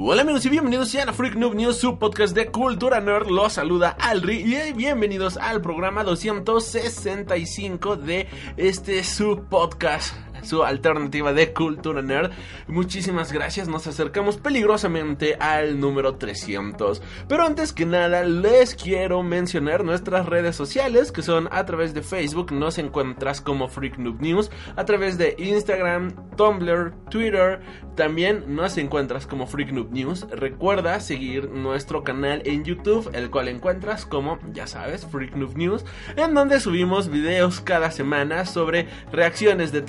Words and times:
Hola 0.00 0.22
amigos 0.22 0.46
y 0.46 0.48
bienvenidos 0.48 0.94
a 0.94 1.12
Freak 1.12 1.34
Noob 1.34 1.56
News, 1.56 1.78
su 1.78 1.98
podcast 1.98 2.32
de 2.32 2.46
cultura 2.52 3.00
nerd. 3.00 3.26
Los 3.26 3.54
saluda 3.54 3.96
Alri 3.98 4.42
y 4.42 4.72
bienvenidos 4.72 5.36
al 5.36 5.60
programa 5.60 6.04
265 6.04 7.96
de 7.96 8.28
este 8.56 9.02
su 9.02 9.42
podcast 9.50 10.14
su 10.42 10.64
alternativa 10.64 11.32
de 11.32 11.52
cultura 11.52 12.02
nerd. 12.02 12.30
Muchísimas 12.66 13.32
gracias, 13.32 13.68
nos 13.68 13.86
acercamos 13.86 14.36
peligrosamente 14.36 15.36
al 15.40 15.80
número 15.80 16.16
300. 16.16 17.02
Pero 17.28 17.44
antes 17.44 17.72
que 17.72 17.86
nada, 17.86 18.24
les 18.24 18.74
quiero 18.74 19.22
mencionar 19.22 19.84
nuestras 19.84 20.26
redes 20.26 20.56
sociales, 20.56 21.12
que 21.12 21.22
son 21.22 21.48
a 21.50 21.64
través 21.64 21.94
de 21.94 22.02
Facebook, 22.02 22.52
nos 22.52 22.78
encuentras 22.78 23.40
como 23.40 23.68
Freak 23.68 23.98
Noob 23.98 24.20
News, 24.20 24.50
a 24.76 24.84
través 24.84 25.18
de 25.18 25.34
Instagram, 25.38 26.14
Tumblr, 26.36 26.94
Twitter, 27.10 27.60
también 27.98 28.44
nos 28.54 28.78
encuentras 28.78 29.26
como 29.26 29.48
Freak 29.48 29.72
Noob 29.72 29.90
News. 29.90 30.26
Recuerda 30.30 31.00
seguir 31.00 31.50
nuestro 31.50 32.04
canal 32.04 32.42
en 32.44 32.62
YouTube, 32.62 33.10
el 33.12 33.28
cual 33.28 33.48
encuentras 33.48 34.06
como, 34.06 34.38
ya 34.52 34.68
sabes, 34.68 35.04
Freak 35.04 35.34
Noob 35.34 35.56
News, 35.56 35.84
en 36.16 36.32
donde 36.32 36.60
subimos 36.60 37.08
videos 37.08 37.60
cada 37.60 37.90
semana 37.90 38.44
sobre 38.44 38.86
reacciones 39.10 39.72
de 39.72 39.82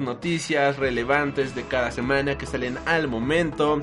noticias 0.00 0.76
relevantes 0.76 1.54
de 1.54 1.62
cada 1.62 1.90
semana 1.90 2.36
que 2.36 2.46
salen 2.46 2.78
al 2.86 3.08
momento. 3.08 3.80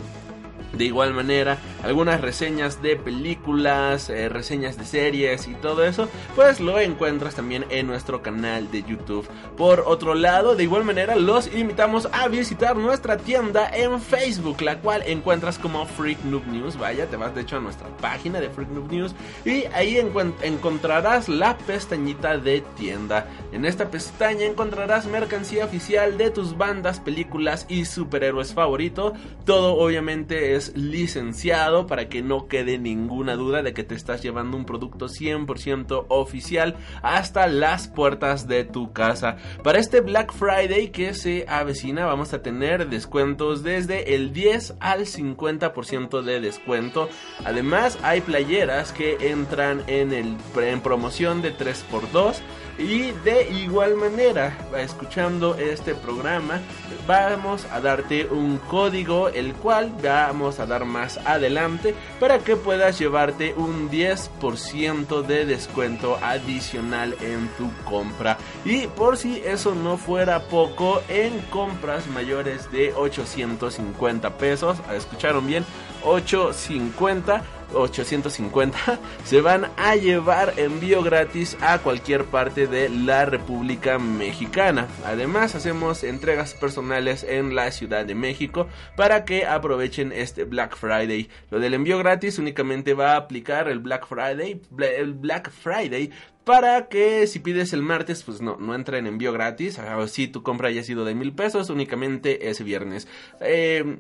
De 0.74 0.86
igual 0.86 1.14
manera, 1.14 1.58
algunas 1.84 2.22
reseñas 2.22 2.82
de 2.82 2.96
películas, 2.96 4.10
eh, 4.10 4.30
reseñas 4.30 4.78
de 4.78 4.86
series 4.86 5.48
y 5.48 5.54
todo 5.54 5.86
eso, 5.86 6.10
pues 6.36 6.60
lo 6.60 6.80
encuentras 6.80 7.36
también 7.36 7.66
en 7.70 7.88
nuestro 7.88 8.22
canal 8.22 8.70
de 8.72 8.84
YouTube. 8.84 9.28
Por 9.58 9.84
otro 9.86 10.16
lado, 10.16 10.56
de 10.56 10.64
igual 10.64 10.84
manera, 10.84 11.16
los 11.16 11.54
invitamos 11.54 12.10
a 12.12 12.28
visitar 12.28 12.76
nuestra 12.76 13.18
tienda 13.18 13.70
en 13.74 14.02
Facebook, 14.02 14.62
la 14.62 14.80
cual 14.80 15.04
encuentras 15.06 15.58
como 15.58 15.86
Freak 15.86 16.24
Noob 16.24 16.46
News. 16.48 16.78
Vaya, 16.78 17.06
te 17.08 17.16
vas 17.16 17.34
de 17.34 17.42
hecho 17.42 17.58
a 17.58 17.62
nuestra 17.62 17.88
página 17.98 18.40
de 18.40 18.50
Freak 18.50 18.70
Noob 18.70 18.92
News 18.92 19.16
y 19.46 19.66
ahí 19.74 19.98
encontrarás 20.42 21.30
la 21.30 21.58
pestañita 21.58 22.38
de 22.38 22.62
tienda. 22.78 23.28
En 23.52 23.66
esta 23.66 23.90
pestaña 23.90 24.46
encontrarás 24.46 25.06
mercancía 25.06 25.66
oficial 25.66 26.18
de 26.18 26.32
tus 26.32 26.58
bandas, 26.58 27.00
películas 27.00 27.66
y 27.70 27.86
superhéroes 27.86 28.54
favoritos. 28.54 29.14
Todo 29.46 29.76
obviamente 29.76 30.56
es 30.56 30.65
licenciado 30.76 31.88
para 31.88 32.10
que 32.10 32.22
no 32.22 32.48
quede 32.48 32.78
ninguna 32.78 33.36
duda 33.36 33.62
de 33.62 33.74
que 33.74 33.84
te 33.84 33.96
estás 33.96 34.22
llevando 34.22 34.58
un 34.58 34.66
producto 34.66 35.08
100% 35.08 36.06
oficial 36.10 36.76
hasta 37.02 37.48
las 37.48 37.88
puertas 37.88 38.48
de 38.48 38.64
tu 38.64 38.94
casa. 38.94 39.38
Para 39.64 39.80
este 39.80 40.02
Black 40.02 40.34
Friday 40.34 40.90
que 40.90 41.14
se 41.14 41.46
avecina 41.48 42.06
vamos 42.06 42.34
a 42.34 42.42
tener 42.42 42.90
descuentos 42.90 43.64
desde 43.64 44.16
el 44.16 44.34
10 44.34 44.76
al 44.80 45.02
50% 45.02 46.22
de 46.22 46.40
descuento. 46.40 47.10
Además 47.44 47.98
hay 48.04 48.22
playeras 48.22 48.92
que 48.92 49.18
entran 49.32 49.84
en, 49.88 50.14
el, 50.14 50.38
en 50.58 50.82
promoción 50.82 51.42
de 51.42 51.56
3x2 51.56 52.42
y 52.78 53.12
de 53.24 53.50
igual 53.52 53.96
manera, 53.96 54.58
escuchando 54.78 55.56
este 55.56 55.96
programa, 55.96 56.62
vamos 57.08 57.66
a 57.72 57.80
darte 57.80 58.26
un 58.26 58.58
código, 58.58 59.30
el 59.30 59.54
cual 59.54 59.94
vamos 60.04 60.60
a 60.60 60.66
dar 60.66 60.86
más 60.86 61.18
adelante, 61.26 61.96
para 62.20 62.40
que 62.40 62.56
puedas 62.56 63.00
llevarte 63.00 63.54
un 63.54 63.90
10% 63.90 65.22
de 65.22 65.46
descuento 65.46 66.18
adicional 66.22 67.16
en 67.22 67.48
tu 67.58 67.72
compra. 67.86 68.38
Y 68.66 68.88
por 68.88 69.18
si 69.18 69.42
eso 69.46 69.74
no 69.74 69.98
fuera 69.98 70.44
poco, 70.44 71.02
en 71.08 71.40
compras 71.50 72.08
mayores 72.08 72.72
de 72.72 72.94
850 72.94 74.38
pesos, 74.38 74.78
escucharon 74.94 75.48
bien, 75.48 75.66
850 76.04 77.44
850 77.74 79.00
se 79.24 79.42
van 79.42 79.68
a 79.78 79.96
llevar 79.96 80.54
envío 80.58 81.04
gratis 81.04 81.58
a 81.62 81.80
cualquier 81.80 82.26
parte 82.26 82.68
de 82.68 82.90
la 82.90 83.26
República 83.26 84.00
Mexicana. 84.00 84.88
Además 85.06 85.56
hacemos 85.56 86.04
entregas 86.04 86.54
personales 86.54 87.24
en 87.24 87.56
la 87.56 87.72
Ciudad 87.72 88.06
de 88.06 88.16
México 88.16 88.68
para 88.96 89.26
que 89.26 89.46
aprovechen 89.46 90.12
este 90.12 90.44
Black 90.44 90.76
Friday. 90.76 91.30
Lo 91.52 91.60
del 91.60 91.74
envío 91.74 91.98
gratis 91.98 92.40
únicamente 92.40 92.94
va 92.94 93.14
a 93.14 93.18
aplicar 93.18 93.68
el 93.68 93.80
Black 93.80 94.08
Friday, 94.08 94.62
el 94.80 95.14
Black 95.14 95.52
Friday 95.52 96.12
para 96.46 96.88
que 96.90 97.26
si 97.26 97.40
pides 97.40 97.74
el 97.74 97.82
martes, 97.82 98.24
pues 98.24 98.40
no, 98.40 98.56
no 98.58 98.76
entra 98.76 99.00
en 99.00 99.08
envío 99.08 99.34
gratis. 99.34 99.80
si 100.08 100.28
tu 100.28 100.44
compra 100.44 100.70
haya 100.70 100.84
sido 100.84 101.04
de 101.04 101.16
mil 101.16 101.34
pesos, 101.34 101.72
únicamente 101.72 102.50
es 102.50 102.64
viernes. 102.64 103.08
Eh, 103.42 103.98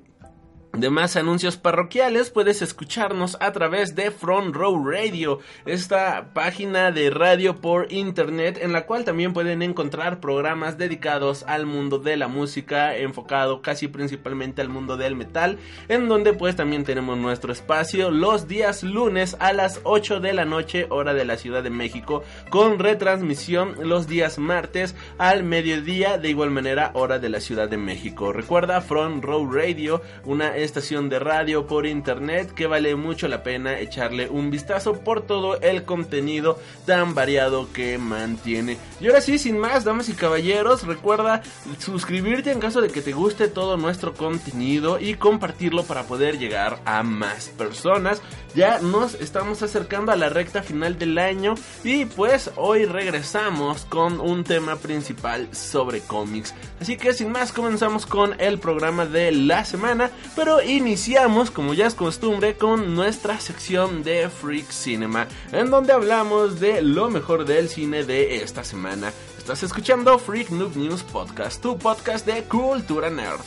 de 0.78 0.90
más 0.90 1.16
anuncios 1.16 1.58
parroquiales 1.58 2.30
puedes 2.30 2.62
escucharnos 2.62 3.38
a 3.40 3.52
través 3.52 3.96
de 3.96 4.12
Front 4.12 4.56
Row 4.56 4.86
Radio, 4.86 5.40
esta 5.66 6.34
página 6.34 6.92
de 6.92 7.10
radio 7.10 7.62
por 7.62 7.92
internet 7.92 8.60
en 8.62 8.74
la 8.74 8.86
cual 8.86 9.06
también 9.06 9.32
pueden 9.32 9.62
encontrar 9.62 10.20
programas 10.20 10.78
dedicados 10.78 11.44
al 11.48 11.66
mundo 11.66 12.00
de 12.00 12.18
la 12.18 12.28
música, 12.28 12.96
enfocado 12.96 13.62
casi 13.62 13.88
principalmente 13.88 14.62
al 14.62 14.70
mundo 14.70 14.98
del 14.98 15.16
metal, 15.16 15.58
en 15.88 16.08
donde 16.10 16.34
pues 16.34 16.56
también 16.56 16.84
tenemos 16.84 17.18
nuestro 17.18 17.54
espacio 17.54 18.12
los 18.12 18.48
días 18.48 18.84
lunes 18.84 19.38
a 19.40 19.54
las 19.54 19.80
8 19.84 20.20
de 20.20 20.34
la 20.34 20.46
noche 20.46 20.88
hora 20.90 21.14
de 21.14 21.26
la 21.26 21.38
Ciudad 21.38 21.64
de 21.64 21.70
México, 21.70 22.24
con 22.50 22.80
retransmisión 22.80 23.76
los 23.88 24.08
días 24.08 24.40
martes 24.40 24.96
al 25.18 25.44
mediodía 25.44 26.18
de 26.18 26.30
igual 26.30 26.52
manera 26.52 26.92
hora 26.94 27.20
de 27.20 27.30
la 27.30 27.40
Ciudad 27.40 27.70
de 27.70 27.78
México. 27.78 28.34
Recuerda 28.34 28.82
Front 28.82 29.24
Row 29.24 29.50
Radio, 29.50 30.02
una 30.26 30.56
estación 30.66 31.10
de 31.10 31.20
radio 31.20 31.68
por 31.68 31.86
internet 31.86 32.54
que 32.54 32.68
vale 32.68 32.96
mucho 32.96 33.28
la 33.28 33.44
pena 33.44 33.80
echarle 33.80 34.28
un 34.30 34.52
vistazo 34.52 35.00
por 35.00 35.22
todo 35.22 35.60
el 35.62 35.84
contenido 35.84 36.60
tan 36.86 37.16
variado 37.16 37.72
que 37.72 37.98
mantiene. 37.98 38.78
Y 39.00 39.08
ahora 39.08 39.22
sí, 39.22 39.38
sin 39.38 39.58
más, 39.58 39.84
damas 39.84 40.10
y 40.10 40.14
caballeros, 40.14 40.86
recuerda 40.86 41.42
suscribirte 41.80 42.52
en 42.52 42.60
caso 42.60 42.82
de 42.82 42.90
que 42.90 43.02
te 43.02 43.14
guste 43.14 43.48
todo 43.48 43.78
nuestro 43.78 44.14
contenido 44.14 45.00
y 45.00 45.16
compartirlo 45.16 45.84
para 45.84 46.04
poder 46.04 46.38
llegar 46.38 46.80
a 46.86 47.04
más 47.04 47.50
personas. 47.50 48.22
Ya 48.54 48.80
nos 48.80 49.16
estamos 49.16 49.62
acercando 49.62 50.12
a 50.12 50.16
la 50.16 50.30
recta 50.30 50.64
final 50.64 50.98
del 50.98 51.18
año 51.18 51.56
y 51.84 52.06
pues 52.06 52.52
hoy 52.56 52.86
regresamos 52.86 53.86
con 53.86 54.20
un 54.20 54.44
tema 54.44 54.78
principal 54.78 55.48
sobre 55.54 56.02
cómics. 56.02 56.54
Así 56.80 56.98
que 56.98 57.14
sin 57.14 57.32
más 57.32 57.52
comenzamos 57.52 58.06
con 58.06 58.40
el 58.40 58.60
programa 58.60 59.06
de 59.06 59.32
la 59.32 59.66
semana, 59.66 60.10
pero 60.36 60.55
iniciamos, 60.62 61.52
como 61.52 61.74
ya 61.74 61.88
es 61.88 61.94
costumbre, 61.94 62.56
con 62.56 62.96
nuestra 62.96 63.40
sección 63.40 64.04
de 64.04 64.30
Freak 64.30 64.70
Cinema, 64.70 65.28
en 65.52 65.70
donde 65.70 65.94
hablamos 65.94 66.60
de 66.60 66.82
lo 66.82 67.10
mejor 67.10 67.46
del 67.46 67.70
cine 67.70 68.04
de 68.04 68.38
esta 68.38 68.64
semana. 68.64 69.12
Estás 69.38 69.64
escuchando 69.64 70.18
Freak 70.18 70.50
Noob 70.50 70.76
News 70.76 71.04
Podcast, 71.04 71.62
tu 71.62 71.78
podcast 71.78 72.26
de 72.26 72.44
cultura 72.44 73.10
nerd. 73.10 73.42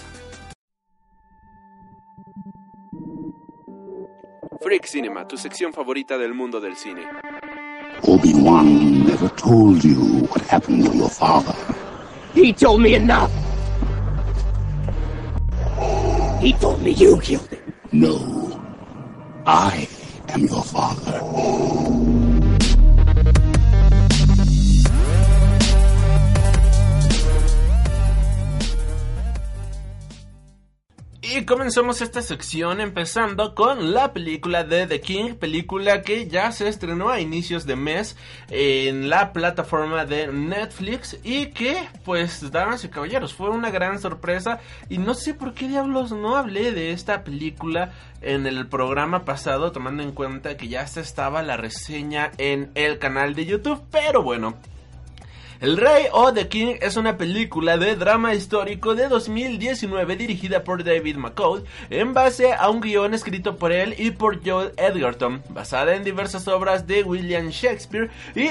Freak 4.61 4.87
Cinema, 4.87 5.27
tu 5.27 5.37
sección 5.37 5.73
favorita 5.73 6.19
del 6.19 6.35
mundo 6.35 6.61
del 6.61 6.77
cine. 6.77 7.03
Obi-Wan 8.03 9.05
never 9.05 9.29
told 9.31 9.83
you 9.83 10.27
what 10.31 10.43
happened 10.51 10.85
to 10.85 10.97
your 10.97 11.11
father. 11.11 11.55
He 12.35 12.53
told 12.53 12.81
me 12.81 12.95
enough. 12.95 13.48
He 16.41 16.53
told 16.53 16.81
me 16.83 16.93
you 16.93 17.21
killed 17.21 17.49
him. 17.49 17.75
No. 17.91 18.61
I 19.45 19.89
am 20.29 20.45
your 20.45 20.63
father. 20.63 22.18
Y 31.31 31.45
comenzamos 31.45 32.01
esta 32.01 32.23
sección 32.23 32.81
empezando 32.81 33.55
con 33.55 33.93
la 33.93 34.15
película 34.15 34.65
de 34.65 34.87
The 34.87 35.03
King, 35.03 35.35
película 35.35 36.01
que 36.01 36.27
ya 36.27 36.51
se 36.53 36.69
estrenó 36.69 37.11
a 37.11 37.21
inicios 37.21 37.67
de 37.67 37.77
mes 37.77 38.17
en 38.49 39.11
la 39.11 39.35
plataforma 39.35 40.07
de 40.07 40.29
Netflix 40.29 41.19
y 41.23 41.49
que, 41.49 41.87
pues, 42.07 42.51
damas 42.51 42.85
y 42.85 42.89
caballeros, 42.89 43.35
fue 43.35 43.51
una 43.51 43.71
gran 43.71 43.99
sorpresa 43.99 44.61
y 44.89 44.97
no 44.97 45.13
sé 45.13 45.35
por 45.35 45.53
qué 45.53 45.69
diablos 45.69 46.13
no 46.13 46.35
hablé 46.35 46.73
de 46.73 46.93
esta 46.93 47.25
película 47.25 47.93
en 48.23 48.47
el 48.47 48.67
programa 48.67 49.27
pasado, 49.27 49.71
tomando 49.71 50.03
en 50.03 50.13
cuenta 50.13 50.57
que 50.57 50.69
ya 50.69 50.87
se 50.87 51.03
estaba 51.03 51.43
la 51.43 51.59
reseña 51.59 52.33
en 52.39 52.71
el 52.75 52.99
canal 52.99 53.35
de 53.35 53.45
YouTube, 53.45 53.83
pero 53.91 54.23
bueno. 54.23 54.57
El 55.61 55.77
Rey 55.77 56.05
o 56.13 56.33
The 56.33 56.47
King 56.47 56.77
es 56.81 56.97
una 56.97 57.17
película 57.17 57.77
de 57.79 57.97
drama 57.97 58.33
histórico 58.33 58.95
de 58.95 59.09
2019 59.09 60.15
dirigida 60.15 60.63
por 60.63 60.85
David 60.85 61.17
McCall 61.17 61.65
en 61.91 62.15
base 62.15 62.53
a 62.53 62.71
un 62.71 62.81
guion 62.81 63.13
escrito 63.13 63.57
por 63.57 63.73
él 63.73 63.97
y 63.99 64.13
por 64.13 64.41
Joel 64.47 64.71
Edgerton, 64.77 65.43
basada 65.49 65.97
en 65.97 66.05
diversas 66.05 66.47
obras 66.47 66.87
de 66.87 67.03
William 67.03 67.49
Shakespeare 67.49 68.09
y, 68.37 68.45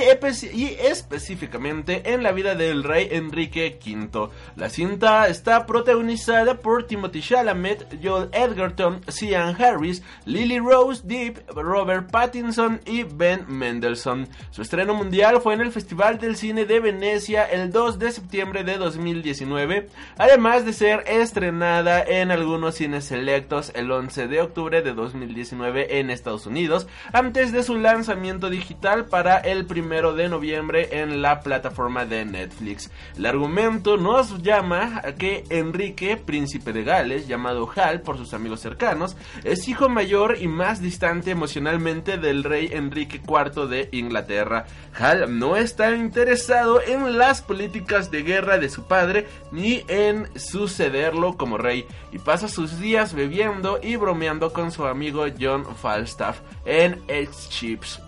específicamente 0.81 2.11
en 2.11 2.23
la 2.23 2.33
vida 2.33 2.55
del 2.55 2.83
rey 2.83 3.07
Enrique 3.09 3.79
V. 3.81 4.27
La 4.57 4.69
cinta 4.69 5.29
está 5.29 5.65
protagonizada 5.65 6.55
por 6.55 6.87
Timothy 6.87 7.21
Chalamet, 7.21 8.03
Joel 8.03 8.27
Edgerton, 8.33 8.99
Cian 9.09 9.55
Harris, 9.57 10.03
Lily 10.25 10.59
Rose 10.59 11.03
Deep, 11.05 11.39
Robert 11.55 12.11
Pattinson 12.11 12.81
y 12.85 13.03
Ben 13.03 13.45
Mendelssohn. 13.47 14.27
Su 14.51 14.61
estreno 14.61 14.93
mundial 14.93 15.39
fue 15.39 15.53
en 15.53 15.61
el 15.61 15.71
Festival 15.71 16.19
del 16.19 16.35
Cine 16.35 16.65
de 16.65 16.81
Venecia 16.81 16.96
el 17.03 17.71
2 17.71 17.99
de 17.99 18.11
septiembre 18.11 18.63
de 18.63 18.77
2019, 18.77 19.87
además 20.17 20.65
de 20.65 20.73
ser 20.73 21.03
estrenada 21.07 22.01
en 22.01 22.31
algunos 22.31 22.75
cines 22.75 23.05
selectos 23.05 23.71
el 23.75 23.91
11 23.91 24.27
de 24.27 24.41
octubre 24.41 24.81
de 24.81 24.93
2019 24.93 25.99
en 25.99 26.09
Estados 26.09 26.47
Unidos, 26.47 26.87
antes 27.13 27.51
de 27.51 27.61
su 27.61 27.75
lanzamiento 27.75 28.49
digital 28.49 29.05
para 29.05 29.37
el 29.37 29.67
1 29.69 30.13
de 30.13 30.29
noviembre 30.29 30.99
en 30.99 31.21
la 31.21 31.41
plataforma 31.41 32.05
de 32.05 32.25
Netflix. 32.25 32.89
El 33.15 33.27
argumento 33.27 33.97
nos 33.97 34.41
llama 34.41 35.01
a 35.03 35.13
que 35.13 35.43
Enrique, 35.49 36.17
príncipe 36.17 36.73
de 36.73 36.83
Gales, 36.83 37.27
llamado 37.27 37.69
Hal 37.75 38.01
por 38.01 38.17
sus 38.17 38.33
amigos 38.33 38.59
cercanos, 38.59 39.15
es 39.43 39.67
hijo 39.67 39.87
mayor 39.87 40.37
y 40.39 40.47
más 40.47 40.81
distante 40.81 41.31
emocionalmente 41.31 42.17
del 42.17 42.43
rey 42.43 42.69
Enrique 42.71 43.21
IV 43.23 43.67
de 43.67 43.89
Inglaterra. 43.91 44.65
Hal 44.97 45.37
no 45.37 45.57
está 45.57 45.95
interesado 45.95 46.81
en 46.87 47.17
las 47.17 47.41
políticas 47.41 48.09
de 48.11 48.23
guerra 48.23 48.57
de 48.57 48.69
su 48.69 48.83
padre 48.83 49.27
ni 49.51 49.83
en 49.87 50.27
sucederlo 50.39 51.37
como 51.37 51.57
rey 51.57 51.85
y 52.11 52.19
pasa 52.19 52.47
sus 52.47 52.79
días 52.79 53.13
bebiendo 53.13 53.79
y 53.81 53.95
bromeando 53.95 54.53
con 54.53 54.71
su 54.71 54.85
amigo 54.85 55.25
John 55.39 55.65
Falstaff 55.75 56.39
en 56.65 57.01
X-Chips. 57.07 58.01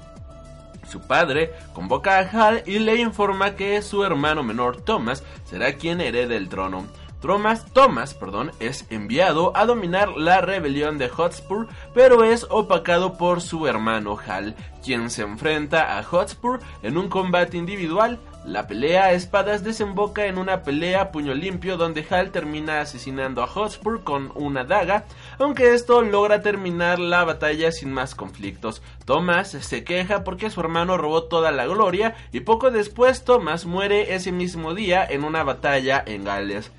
Su 0.89 1.01
padre 1.01 1.53
convoca 1.73 2.17
a 2.17 2.21
Hal 2.21 2.63
y 2.65 2.79
le 2.79 2.95
informa 2.95 3.55
que 3.55 3.81
su 3.81 4.03
hermano 4.03 4.43
menor 4.43 4.81
Thomas 4.81 5.23
será 5.45 5.73
quien 5.73 6.01
herede 6.01 6.35
el 6.35 6.49
trono. 6.49 6.87
Thomas, 7.21 7.65
Thomas 7.73 8.13
perdón, 8.13 8.51
es 8.59 8.85
enviado 8.89 9.51
a 9.55 9.65
dominar 9.65 10.09
la 10.17 10.41
rebelión 10.41 10.97
de 10.97 11.09
Hotspur, 11.09 11.67
pero 11.93 12.23
es 12.23 12.47
opacado 12.49 13.17
por 13.17 13.41
su 13.41 13.67
hermano 13.67 14.17
Hal, 14.25 14.55
quien 14.83 15.09
se 15.09 15.23
enfrenta 15.23 15.97
a 15.97 16.03
Hotspur 16.03 16.59
en 16.81 16.97
un 16.97 17.09
combate 17.09 17.57
individual 17.57 18.19
la 18.45 18.67
pelea 18.67 19.05
a 19.05 19.11
espadas 19.11 19.63
desemboca 19.63 20.25
en 20.25 20.37
una 20.37 20.63
pelea 20.63 21.01
a 21.01 21.11
puño 21.11 21.33
limpio 21.33 21.77
donde 21.77 22.05
Hal 22.09 22.31
termina 22.31 22.81
asesinando 22.81 23.43
a 23.43 23.47
Hotspur 23.47 24.03
con 24.03 24.31
una 24.35 24.63
daga, 24.63 25.05
aunque 25.37 25.73
esto 25.73 26.01
logra 26.01 26.41
terminar 26.41 26.99
la 26.99 27.23
batalla 27.25 27.71
sin 27.71 27.91
más 27.91 28.15
conflictos. 28.15 28.81
Thomas 29.05 29.49
se 29.49 29.83
queja 29.83 30.23
porque 30.23 30.49
su 30.49 30.61
hermano 30.61 30.97
robó 30.97 31.23
toda 31.23 31.51
la 31.51 31.67
gloria 31.67 32.15
y 32.31 32.39
poco 32.39 32.71
después 32.71 33.23
Thomas 33.23 33.65
muere 33.65 34.15
ese 34.15 34.31
mismo 34.31 34.73
día 34.73 35.05
en 35.05 35.23
una 35.23 35.43
batalla 35.43 36.01
en 36.05 36.23
Gales. 36.23 36.71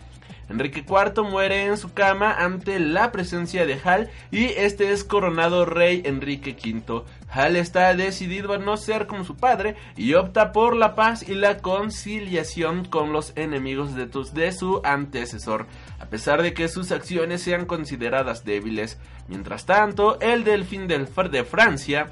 Enrique 0.50 0.85
IV 0.87 1.23
muere 1.23 1.67
en 1.67 1.76
su 1.76 1.93
cama 1.93 2.32
ante 2.32 2.81
la 2.81 3.12
presencia 3.12 3.67
de 3.67 3.79
Hal 3.85 4.11
y 4.32 4.47
este 4.47 4.91
es 4.91 5.05
coronado 5.05 5.64
rey 5.64 6.02
Enrique 6.05 6.56
V. 6.61 7.05
Hal 7.31 7.55
está 7.55 7.94
decidido 7.94 8.52
a 8.52 8.58
no 8.58 8.76
ser 8.76 9.06
como 9.06 9.25
su 9.25 9.37
padre 9.37 9.76
y 9.97 10.14
opta 10.14 10.50
por 10.50 10.75
la 10.75 10.97
paz 10.97 11.26
y 11.29 11.35
la 11.35 11.58
conciliación 11.58 12.85
con 12.85 13.12
los 13.12 13.32
enemigos 13.37 13.94
de, 13.94 14.52
su 14.52 14.81
antecesor, 14.82 15.69
a 16.00 16.06
pesar 16.06 16.43
de 16.43 16.52
que 16.52 16.67
sus 16.67 16.91
acciones 16.91 17.43
sean 17.43 17.64
consideradas 17.64 18.44
débiles. 18.44 18.99
Mientras 19.29 19.67
tanto, 19.67 20.19
el 20.20 20.43
delfín 20.43 20.88
del 20.88 21.06
de 21.31 21.44
Francia 21.44 22.11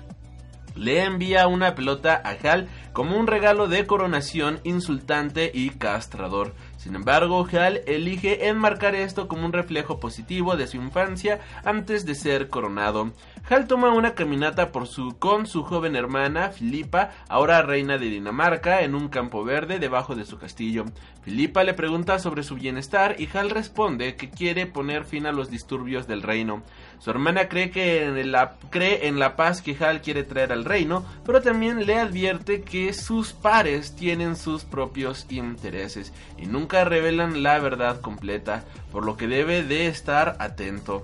le 0.78 1.02
envía 1.02 1.48
una 1.48 1.74
pelota 1.74 2.22
a 2.24 2.30
Hal 2.30 2.68
como 2.92 3.16
un 3.16 3.26
regalo 3.26 3.66
de 3.66 3.86
coronación 3.86 4.60
insultante 4.62 5.50
y 5.52 5.70
castrador. 5.70 6.54
Sin 6.78 6.94
embargo, 6.94 7.44
Hal 7.52 7.82
elige 7.86 8.46
enmarcar 8.46 8.94
esto 8.94 9.26
como 9.26 9.44
un 9.44 9.52
reflejo 9.52 9.98
positivo 9.98 10.56
de 10.56 10.68
su 10.68 10.76
infancia 10.76 11.40
antes 11.64 12.06
de 12.06 12.14
ser 12.14 12.48
coronado. 12.48 13.10
Hal 13.50 13.66
toma 13.66 13.94
una 13.94 14.14
caminata 14.14 14.72
por 14.72 14.86
su, 14.86 15.16
con 15.18 15.46
su 15.46 15.62
joven 15.62 15.96
hermana, 15.96 16.50
Filipa, 16.50 17.12
ahora 17.30 17.62
reina 17.62 17.96
de 17.96 18.10
Dinamarca, 18.10 18.82
en 18.82 18.94
un 18.94 19.08
campo 19.08 19.42
verde 19.42 19.78
debajo 19.78 20.14
de 20.14 20.26
su 20.26 20.36
castillo. 20.36 20.84
Filipa 21.22 21.64
le 21.64 21.72
pregunta 21.72 22.18
sobre 22.18 22.42
su 22.42 22.56
bienestar 22.56 23.16
y 23.18 23.26
Hal 23.32 23.48
responde 23.48 24.16
que 24.16 24.28
quiere 24.28 24.66
poner 24.66 25.06
fin 25.06 25.24
a 25.24 25.32
los 25.32 25.48
disturbios 25.48 26.06
del 26.06 26.20
reino. 26.20 26.62
Su 26.98 27.08
hermana 27.08 27.48
cree, 27.48 27.70
que 27.70 28.04
en 28.04 28.32
la, 28.32 28.58
cree 28.68 29.08
en 29.08 29.18
la 29.18 29.34
paz 29.34 29.62
que 29.62 29.74
Hal 29.82 30.02
quiere 30.02 30.24
traer 30.24 30.52
al 30.52 30.66
reino, 30.66 31.06
pero 31.24 31.40
también 31.40 31.86
le 31.86 31.98
advierte 31.98 32.60
que 32.60 32.92
sus 32.92 33.32
pares 33.32 33.96
tienen 33.96 34.36
sus 34.36 34.64
propios 34.64 35.26
intereses 35.30 36.12
y 36.36 36.44
nunca 36.44 36.84
revelan 36.84 37.42
la 37.42 37.58
verdad 37.60 38.02
completa, 38.02 38.64
por 38.92 39.06
lo 39.06 39.16
que 39.16 39.26
debe 39.26 39.62
de 39.62 39.86
estar 39.86 40.36
atento. 40.38 41.02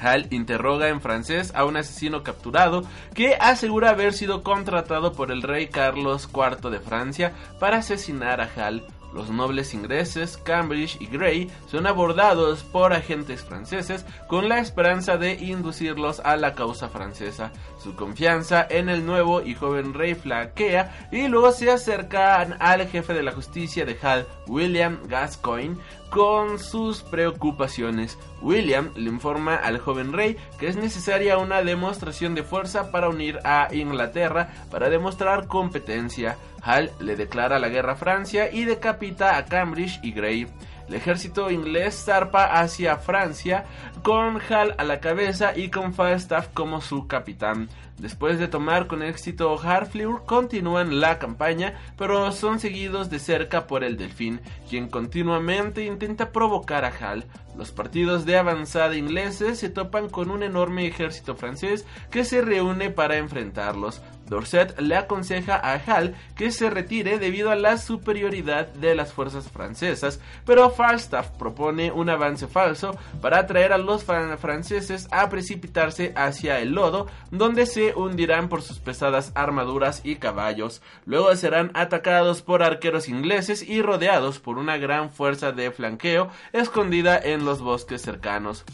Hal 0.00 0.26
interroga 0.30 0.88
en 0.88 1.00
francés 1.00 1.52
a 1.54 1.64
un 1.64 1.76
asesino 1.76 2.22
capturado 2.22 2.84
que 3.14 3.34
asegura 3.34 3.90
haber 3.90 4.12
sido 4.12 4.42
contratado 4.42 5.12
por 5.12 5.30
el 5.30 5.42
rey 5.42 5.68
Carlos 5.68 6.28
IV 6.32 6.70
de 6.70 6.80
Francia 6.80 7.32
para 7.58 7.78
asesinar 7.78 8.40
a 8.40 8.50
Hal. 8.56 8.86
Los 9.12 9.28
nobles 9.30 9.74
ingleses, 9.74 10.36
Cambridge 10.36 10.96
y 11.00 11.06
Grey, 11.06 11.50
son 11.66 11.86
abordados 11.86 12.62
por 12.62 12.92
agentes 12.92 13.42
franceses 13.42 14.06
con 14.28 14.48
la 14.48 14.60
esperanza 14.60 15.16
de 15.16 15.34
inducirlos 15.34 16.20
a 16.20 16.36
la 16.36 16.54
causa 16.54 16.88
francesa. 16.88 17.50
Su 17.82 17.96
confianza 17.96 18.66
en 18.68 18.90
el 18.90 19.06
nuevo 19.06 19.40
y 19.40 19.54
joven 19.54 19.94
rey 19.94 20.14
flaquea 20.14 21.08
y 21.10 21.28
luego 21.28 21.50
se 21.50 21.70
acercan 21.70 22.56
al 22.60 22.86
jefe 22.86 23.14
de 23.14 23.22
la 23.22 23.32
justicia 23.32 23.86
de 23.86 23.96
Hal, 24.02 24.26
William 24.46 24.98
Gascoigne, 25.06 25.78
con 26.10 26.58
sus 26.58 27.02
preocupaciones. 27.02 28.18
William 28.42 28.90
le 28.96 29.08
informa 29.08 29.56
al 29.56 29.78
joven 29.78 30.12
rey 30.12 30.36
que 30.58 30.68
es 30.68 30.76
necesaria 30.76 31.38
una 31.38 31.62
demostración 31.62 32.34
de 32.34 32.42
fuerza 32.42 32.90
para 32.90 33.08
unir 33.08 33.38
a 33.44 33.68
Inglaterra 33.72 34.50
para 34.70 34.90
demostrar 34.90 35.46
competencia. 35.46 36.36
Hal 36.62 36.92
le 37.00 37.16
declara 37.16 37.58
la 37.58 37.70
guerra 37.70 37.92
a 37.92 37.96
Francia 37.96 38.52
y 38.52 38.64
decapita 38.66 39.38
a 39.38 39.46
Cambridge 39.46 40.00
y 40.02 40.12
Grey. 40.12 40.46
El 40.90 40.96
ejército 40.96 41.52
inglés 41.52 42.02
zarpa 42.04 42.46
hacia 42.46 42.96
Francia 42.96 43.64
con 44.02 44.40
Hal 44.40 44.74
a 44.76 44.82
la 44.82 44.98
cabeza 44.98 45.56
y 45.56 45.70
con 45.70 45.94
Falstaff 45.94 46.48
como 46.52 46.80
su 46.80 47.06
capitán. 47.06 47.68
Después 47.98 48.40
de 48.40 48.48
tomar 48.48 48.88
con 48.88 49.04
éxito 49.04 49.56
Harfleur, 49.56 50.24
continúan 50.26 51.00
la 51.00 51.20
campaña, 51.20 51.74
pero 51.96 52.32
son 52.32 52.58
seguidos 52.58 53.08
de 53.08 53.20
cerca 53.20 53.68
por 53.68 53.84
el 53.84 53.96
Delfín, 53.96 54.40
quien 54.68 54.88
continuamente 54.88 55.84
intenta 55.84 56.32
provocar 56.32 56.84
a 56.84 56.88
Hal. 56.88 57.24
Los 57.56 57.72
partidos 57.72 58.24
de 58.24 58.38
avanzada 58.38 58.96
ingleses 58.96 59.58
se 59.58 59.68
topan 59.68 60.08
con 60.08 60.30
un 60.30 60.42
enorme 60.42 60.86
ejército 60.86 61.34
francés 61.34 61.84
que 62.10 62.24
se 62.24 62.42
reúne 62.42 62.90
para 62.90 63.16
enfrentarlos. 63.16 64.00
Dorset 64.30 64.78
le 64.80 64.96
aconseja 64.96 65.56
a 65.56 65.74
Hal 65.74 66.14
que 66.36 66.52
se 66.52 66.70
retire 66.70 67.18
debido 67.18 67.50
a 67.50 67.56
la 67.56 67.76
superioridad 67.76 68.68
de 68.68 68.94
las 68.94 69.12
fuerzas 69.12 69.50
francesas, 69.50 70.20
pero 70.46 70.70
Falstaff 70.70 71.30
propone 71.30 71.90
un 71.90 72.08
avance 72.08 72.46
falso 72.46 72.96
para 73.20 73.40
atraer 73.40 73.72
a 73.72 73.78
los 73.78 74.04
franceses 74.04 75.08
a 75.10 75.28
precipitarse 75.28 76.12
hacia 76.14 76.60
el 76.60 76.70
lodo, 76.70 77.08
donde 77.32 77.66
se 77.66 77.92
hundirán 77.94 78.48
por 78.48 78.62
sus 78.62 78.78
pesadas 78.78 79.32
armaduras 79.34 80.00
y 80.04 80.16
caballos. 80.16 80.80
Luego 81.06 81.34
serán 81.34 81.72
atacados 81.74 82.42
por 82.42 82.62
arqueros 82.62 83.08
ingleses 83.08 83.68
y 83.68 83.82
rodeados 83.82 84.38
por 84.38 84.58
una 84.58 84.78
gran 84.78 85.10
fuerza 85.10 85.50
de 85.50 85.72
flanqueo 85.72 86.30
escondida 86.52 87.18
en 87.18 87.39
los 87.44 87.60
bosques 87.60 88.02
cercanos. 88.02 88.64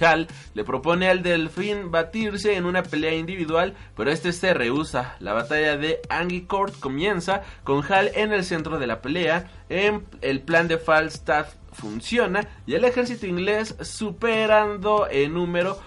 Hal 0.00 0.26
le 0.54 0.64
propone 0.64 1.08
al 1.08 1.22
delfín 1.22 1.90
batirse 1.90 2.56
en 2.56 2.64
una 2.64 2.82
pelea 2.82 3.14
individual, 3.14 3.74
pero 3.96 4.10
este 4.10 4.32
se 4.32 4.54
rehúsa. 4.54 5.16
La 5.20 5.32
batalla 5.32 5.76
de 5.76 6.00
Court 6.48 6.78
comienza 6.80 7.42
con 7.62 7.84
Hal 7.90 8.10
en 8.14 8.32
el 8.32 8.44
centro 8.44 8.78
de 8.78 8.86
la 8.86 9.00
pelea. 9.00 9.50
En 9.68 10.04
el 10.20 10.40
plan 10.40 10.68
de 10.68 10.78
Falstaff 10.78 11.54
funciona 11.74 12.48
y 12.66 12.74
el 12.74 12.84
ejército 12.84 13.26
inglés 13.26 13.76
superando 13.82 15.08
número 15.28 15.78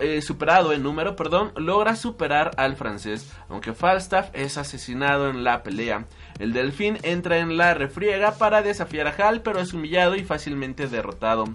eh, 0.00 0.20
superado 0.20 0.72
en 0.72 0.82
número 0.82 1.16
perdón 1.16 1.52
logra 1.56 1.96
superar 1.96 2.50
al 2.56 2.76
francés 2.76 3.32
aunque 3.48 3.72
Falstaff 3.72 4.30
es 4.32 4.58
asesinado 4.58 5.30
en 5.30 5.44
la 5.44 5.62
pelea 5.62 6.06
el 6.38 6.52
delfín 6.52 6.98
entra 7.02 7.38
en 7.38 7.56
la 7.56 7.74
refriega 7.74 8.32
para 8.32 8.62
desafiar 8.62 9.06
a 9.06 9.10
Hal 9.10 9.42
pero 9.42 9.60
es 9.60 9.72
humillado 9.72 10.16
y 10.16 10.24
fácilmente 10.24 10.88
derrotado 10.88 11.46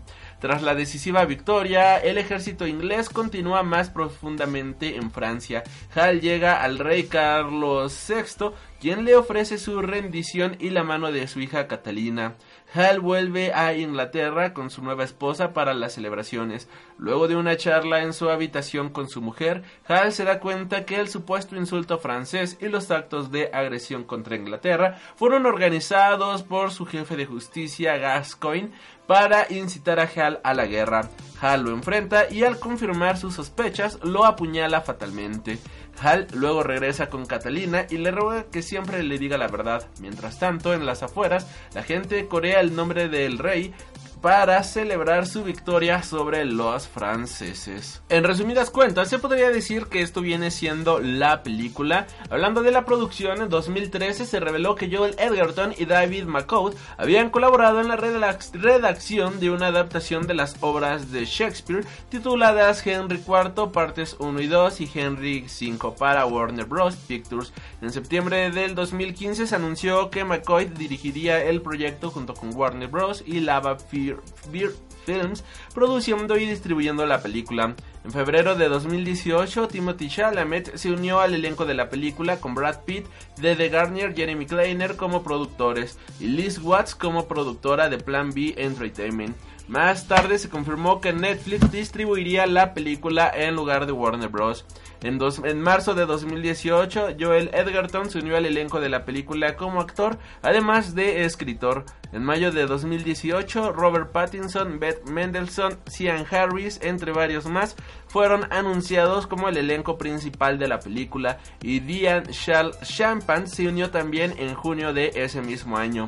tras 0.41 0.63
la 0.63 0.73
decisiva 0.73 1.23
victoria, 1.25 1.99
el 1.99 2.17
ejército 2.17 2.65
inglés 2.65 3.09
continúa 3.09 3.61
más 3.61 3.91
profundamente 3.91 4.95
en 4.95 5.11
Francia. 5.11 5.61
Hal 5.93 6.19
llega 6.19 6.63
al 6.63 6.79
rey 6.79 7.03
Carlos 7.03 7.95
VI, 8.09 8.49
quien 8.79 9.05
le 9.05 9.15
ofrece 9.15 9.59
su 9.59 9.83
rendición 9.83 10.57
y 10.59 10.71
la 10.71 10.83
mano 10.83 11.11
de 11.11 11.27
su 11.27 11.41
hija 11.41 11.67
Catalina. 11.67 12.37
Hal 12.73 13.01
vuelve 13.01 13.53
a 13.53 13.73
Inglaterra 13.73 14.53
con 14.53 14.69
su 14.69 14.81
nueva 14.81 15.03
esposa 15.03 15.51
para 15.51 15.73
las 15.73 15.93
celebraciones. 15.93 16.69
Luego 16.97 17.27
de 17.27 17.35
una 17.35 17.57
charla 17.57 18.01
en 18.01 18.13
su 18.13 18.29
habitación 18.29 18.89
con 18.89 19.09
su 19.09 19.21
mujer, 19.21 19.63
Hal 19.87 20.13
se 20.13 20.23
da 20.23 20.39
cuenta 20.39 20.85
que 20.85 20.95
el 20.95 21.09
supuesto 21.09 21.57
insulto 21.57 21.99
francés 21.99 22.57
y 22.61 22.69
los 22.69 22.89
actos 22.89 23.29
de 23.29 23.49
agresión 23.51 24.05
contra 24.05 24.37
Inglaterra 24.37 24.97
fueron 25.17 25.45
organizados 25.45 26.43
por 26.43 26.71
su 26.71 26.85
jefe 26.85 27.17
de 27.17 27.25
justicia 27.25 27.97
Gascoigne 27.97 28.71
para 29.05 29.47
incitar 29.49 29.99
a 29.99 30.03
Hal 30.03 30.39
a 30.41 30.53
la 30.53 30.65
guerra. 30.65 31.09
Hal 31.41 31.63
lo 31.63 31.71
enfrenta 31.71 32.31
y 32.31 32.43
al 32.45 32.57
confirmar 32.57 33.17
sus 33.17 33.33
sospechas 33.33 33.99
lo 34.03 34.23
apuñala 34.23 34.79
fatalmente. 34.79 35.59
Hal 36.01 36.27
luego 36.33 36.63
regresa 36.63 37.09
con 37.09 37.27
Catalina 37.27 37.85
y 37.89 37.97
le 37.97 38.09
ruega 38.09 38.45
que 38.45 38.63
siempre 38.63 39.03
le 39.03 39.19
diga 39.19 39.37
la 39.37 39.47
verdad. 39.47 39.87
Mientras 39.99 40.39
tanto, 40.39 40.73
en 40.73 40.85
las 40.85 41.03
afueras, 41.03 41.45
la 41.75 41.83
gente 41.83 42.27
corea 42.27 42.59
el 42.59 42.75
nombre 42.75 43.07
del 43.07 43.37
rey 43.37 43.71
para 44.21 44.61
celebrar 44.63 45.25
su 45.25 45.43
victoria 45.43 46.03
sobre 46.03 46.45
los 46.45 46.87
franceses. 46.87 48.03
En 48.07 48.23
resumidas 48.23 48.69
cuentas, 48.69 49.09
se 49.09 49.17
podría 49.17 49.49
decir 49.49 49.87
que 49.87 50.01
esto 50.01 50.21
viene 50.21 50.51
siendo 50.51 50.99
la 50.99 51.41
película. 51.41 52.05
Hablando 52.29 52.61
de 52.61 52.71
la 52.71 52.85
producción, 52.85 53.41
en 53.41 53.49
2013 53.49 54.25
se 54.27 54.39
reveló 54.39 54.75
que 54.75 54.95
Joel 54.95 55.15
Edgerton 55.17 55.73
y 55.75 55.85
David 55.85 56.25
McCoy 56.25 56.73
habían 56.97 57.31
colaborado 57.31 57.81
en 57.81 57.87
la 57.87 57.95
redacción 57.95 59.39
de 59.39 59.49
una 59.49 59.67
adaptación 59.67 60.27
de 60.27 60.35
las 60.35 60.55
obras 60.61 61.11
de 61.11 61.25
Shakespeare 61.25 61.85
tituladas 62.09 62.85
Henry 62.85 63.17
IV 63.17 63.71
partes 63.71 64.15
1 64.19 64.39
y 64.39 64.47
2 64.47 64.81
y 64.81 64.91
Henry 64.93 65.45
V 65.45 65.95
para 65.97 66.25
Warner 66.27 66.65
Bros. 66.65 66.95
Pictures. 66.95 67.53
En 67.81 67.91
septiembre 67.91 68.51
del 68.51 68.75
2015 68.75 69.47
se 69.47 69.55
anunció 69.55 70.11
que 70.11 70.23
McCoy 70.23 70.65
dirigiría 70.65 71.43
el 71.43 71.61
proyecto 71.61 72.11
junto 72.11 72.35
con 72.35 72.55
Warner 72.55 72.87
Bros. 72.87 73.23
y 73.25 73.39
Lava 73.39 73.77
Fear 73.79 74.10
Beer, 74.51 74.71
Films 75.05 75.43
produciendo 75.73 76.37
y 76.37 76.45
distribuyendo 76.45 77.05
la 77.05 77.21
película. 77.21 77.75
En 78.03 78.11
febrero 78.11 78.55
de 78.55 78.67
2018, 78.67 79.67
Timothy 79.67 80.09
Chalamet 80.09 80.75
se 80.75 80.91
unió 80.91 81.19
al 81.19 81.35
elenco 81.35 81.65
de 81.65 81.75
la 81.75 81.89
película 81.89 82.37
con 82.37 82.55
Brad 82.55 82.79
Pitt, 82.83 83.05
Dede 83.37 83.69
Garnier, 83.69 84.15
Jeremy 84.15 84.47
Kleiner 84.47 84.95
como 84.95 85.21
productores 85.21 85.99
y 86.19 86.25
Liz 86.25 86.57
Watts 86.59 86.95
como 86.95 87.27
productora 87.27 87.89
de 87.89 87.99
Plan 87.99 88.31
B 88.31 88.55
Entertainment. 88.57 89.35
Más 89.67 90.07
tarde 90.07 90.37
se 90.37 90.49
confirmó 90.49 90.99
que 90.99 91.13
Netflix 91.13 91.71
distribuiría 91.71 92.45
la 92.45 92.73
película 92.73 93.31
en 93.33 93.55
lugar 93.55 93.85
de 93.85 93.93
Warner 93.93 94.27
Bros. 94.27 94.65
En, 95.01 95.19
en, 95.45 95.61
marzo 95.61 95.95
de 95.95 96.05
2018, 96.05 97.15
Joel 97.17 97.49
Edgerton 97.53 98.09
se 98.09 98.19
unió 98.19 98.35
al 98.35 98.45
elenco 98.45 98.81
de 98.81 98.89
la 98.89 99.05
película 99.05 99.55
como 99.55 99.79
actor, 99.79 100.19
además 100.41 100.93
de 100.93 101.23
escritor. 101.23 101.85
En 102.11 102.23
mayo 102.23 102.51
de 102.51 102.65
2018, 102.65 103.71
Robert 103.71 104.11
Pattinson, 104.11 104.79
Beth 104.79 105.07
Mendelssohn, 105.07 105.77
Cian 105.89 106.25
Harris, 106.29 106.79
entre 106.83 107.13
varios 107.13 107.45
más, 107.45 107.77
fueron 108.07 108.51
anunciados 108.51 109.27
como 109.27 109.49
el 109.49 109.57
elenco 109.57 109.97
principal 109.97 110.59
de 110.59 110.67
la 110.67 110.79
película 110.79 111.39
y 111.61 111.79
Diane 111.79 112.31
Champagne 112.31 113.47
se 113.47 113.67
unió 113.67 113.89
también 113.89 114.33
en 114.37 114.53
junio 114.53 114.93
de 114.93 115.11
ese 115.15 115.41
mismo 115.41 115.77
año. 115.77 116.07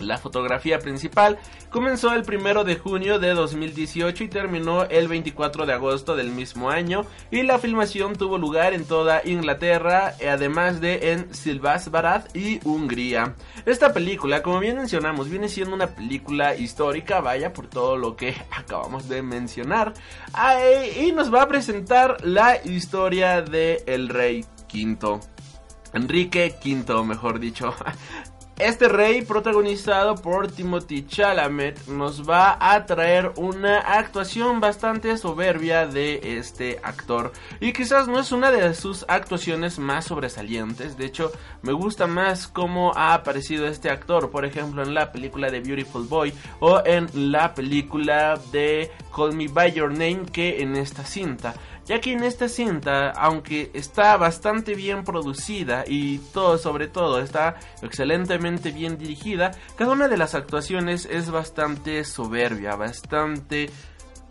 La 0.00 0.18
fotografía 0.18 0.78
principal 0.78 1.38
comenzó 1.70 2.12
el 2.12 2.24
1 2.28 2.64
de 2.64 2.76
junio 2.76 3.18
de 3.18 3.30
2018 3.30 4.24
y 4.24 4.28
terminó 4.28 4.84
el 4.84 5.08
24 5.08 5.66
de 5.66 5.72
agosto 5.72 6.16
del 6.16 6.30
mismo 6.30 6.70
año 6.70 7.06
y 7.30 7.42
la 7.42 7.58
filmación 7.58 8.16
tuvo 8.16 8.38
lugar 8.38 8.74
en 8.74 8.84
toda 8.84 9.22
Inglaterra, 9.24 10.14
además 10.28 10.80
de 10.80 11.12
en 11.12 11.34
Silvasbarat 11.34 12.34
y 12.36 12.60
Hungría. 12.64 13.34
Esta 13.66 13.92
película, 13.92 14.42
como 14.42 14.60
bien 14.60 14.76
mencionamos, 14.76 15.28
viene 15.28 15.48
siendo 15.48 15.74
una 15.74 15.88
película 15.88 16.56
histórica, 16.56 17.20
vaya 17.20 17.52
por 17.52 17.66
todo 17.68 17.96
lo 17.96 18.16
que 18.16 18.34
acabamos 18.50 19.08
de 19.08 19.22
mencionar, 19.22 19.94
y 20.98 21.12
nos 21.12 21.32
va 21.32 21.42
a 21.42 21.48
presentar 21.48 22.24
la 22.24 22.56
historia 22.64 23.42
de 23.42 23.82
el 23.86 24.08
rey 24.08 24.44
quinto. 24.66 25.20
Enrique 25.92 26.56
V, 26.64 27.04
mejor 27.04 27.38
dicho. 27.38 27.74
Este 28.58 28.88
rey, 28.88 29.22
protagonizado 29.22 30.14
por 30.14 30.46
Timothy 30.46 31.04
Chalamet, 31.08 31.88
nos 31.88 32.28
va 32.28 32.56
a 32.60 32.86
traer 32.86 33.32
una 33.36 33.80
actuación 33.80 34.60
bastante 34.60 35.18
soberbia 35.18 35.88
de 35.88 36.38
este 36.38 36.78
actor. 36.84 37.32
Y 37.58 37.72
quizás 37.72 38.06
no 38.06 38.20
es 38.20 38.30
una 38.30 38.52
de 38.52 38.72
sus 38.74 39.04
actuaciones 39.08 39.80
más 39.80 40.04
sobresalientes. 40.04 40.96
De 40.96 41.04
hecho, 41.04 41.32
me 41.62 41.72
gusta 41.72 42.06
más 42.06 42.46
cómo 42.46 42.92
ha 42.94 43.14
aparecido 43.14 43.66
este 43.66 43.90
actor, 43.90 44.30
por 44.30 44.44
ejemplo, 44.44 44.84
en 44.84 44.94
la 44.94 45.10
película 45.10 45.50
de 45.50 45.58
Beautiful 45.58 46.06
Boy 46.06 46.32
o 46.60 46.80
en 46.86 47.08
la 47.32 47.54
película 47.54 48.40
de 48.52 48.92
Call 49.14 49.34
Me 49.34 49.48
By 49.48 49.72
Your 49.72 49.90
Name 49.90 50.26
que 50.32 50.62
en 50.62 50.76
esta 50.76 51.04
cinta 51.04 51.54
ya 51.86 52.00
que 52.00 52.12
en 52.12 52.24
esta 52.24 52.48
cinta, 52.48 53.10
aunque 53.10 53.70
está 53.74 54.16
bastante 54.16 54.74
bien 54.74 55.04
producida 55.04 55.84
y 55.86 56.18
todo 56.32 56.58
sobre 56.58 56.88
todo 56.88 57.20
está 57.20 57.56
excelentemente 57.82 58.70
bien 58.70 58.98
dirigida, 58.98 59.52
cada 59.76 59.92
una 59.92 60.08
de 60.08 60.16
las 60.16 60.34
actuaciones 60.34 61.06
es 61.06 61.30
bastante 61.30 62.04
soberbia, 62.04 62.76
bastante 62.76 63.70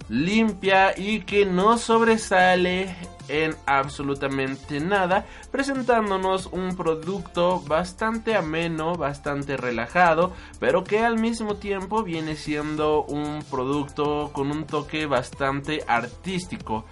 limpia 0.09 0.93
y 0.97 1.21
que 1.21 1.45
no 1.45 1.77
sobresale 1.77 2.95
en 3.29 3.55
absolutamente 3.65 4.79
nada, 4.79 5.25
presentándonos 5.51 6.47
un 6.47 6.75
producto 6.75 7.61
bastante 7.61 8.35
ameno, 8.35 8.95
bastante 8.95 9.55
relajado, 9.55 10.33
pero 10.59 10.83
que 10.83 10.99
al 10.99 11.17
mismo 11.17 11.55
tiempo 11.55 12.03
viene 12.03 12.35
siendo 12.35 13.03
un 13.03 13.43
producto 13.49 14.31
con 14.33 14.51
un 14.51 14.65
toque 14.65 15.05
bastante 15.05 15.83
artístico. 15.87 16.85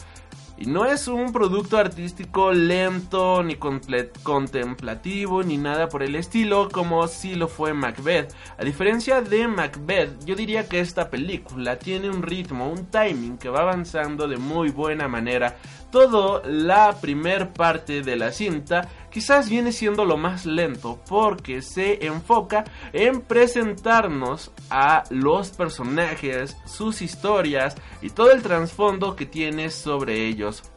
Y 0.62 0.68
no 0.68 0.86
es 0.86 1.08
un 1.08 1.34
producto 1.34 1.80
artístico 1.80 2.52
lento, 2.54 3.42
ni 3.42 3.56
contemplativo, 3.56 5.42
ni 5.42 5.58
nada 5.58 5.90
por 5.90 6.04
el 6.04 6.16
estilo, 6.16 6.70
como 6.70 7.08
si 7.08 7.34
lo 7.34 7.48
fue 7.48 7.74
Macbeth. 7.74 8.32
A 8.60 8.64
diferencia 8.64 9.24
de 9.24 9.48
Macbeth, 9.48 10.24
yo 10.24 10.36
diría 10.36 10.70
que 10.70 10.80
esta 10.80 11.10
película 11.10 11.80
tiene 11.80 12.12
un 12.12 12.22
ritmo, 12.22 12.70
un 12.70 12.86
timing 12.92 13.40
que 13.40 13.50
va 13.50 13.62
avanzando 13.62 14.28
de 14.28 14.38
muy 14.38 14.70
buena 14.70 15.08
manera. 15.08 15.58
Todo 15.92 16.42
la 16.46 16.94
primer 17.02 17.52
parte 17.52 18.02
de 18.02 18.16
la 18.16 18.32
cinta 18.32 18.88
quizás 19.12 19.50
viene 19.50 19.72
siendo 19.72 20.06
lo 20.06 20.18
más 20.18 20.46
lento 20.46 21.00
porque 21.08 21.62
se 21.62 22.06
enfoca 22.06 22.64
en 22.94 23.22
presentarnos 23.22 24.52
a 24.70 25.04
los 25.10 25.50
personajes, 25.50 26.56
sus 26.66 27.02
historias 27.02 27.76
y 28.02 28.10
todo 28.10 28.32
el 28.32 28.42
trasfondo 28.42 29.16
que 29.16 29.26
tiene 29.26 29.70
sobre 29.70 30.28
ellos. 30.28 30.71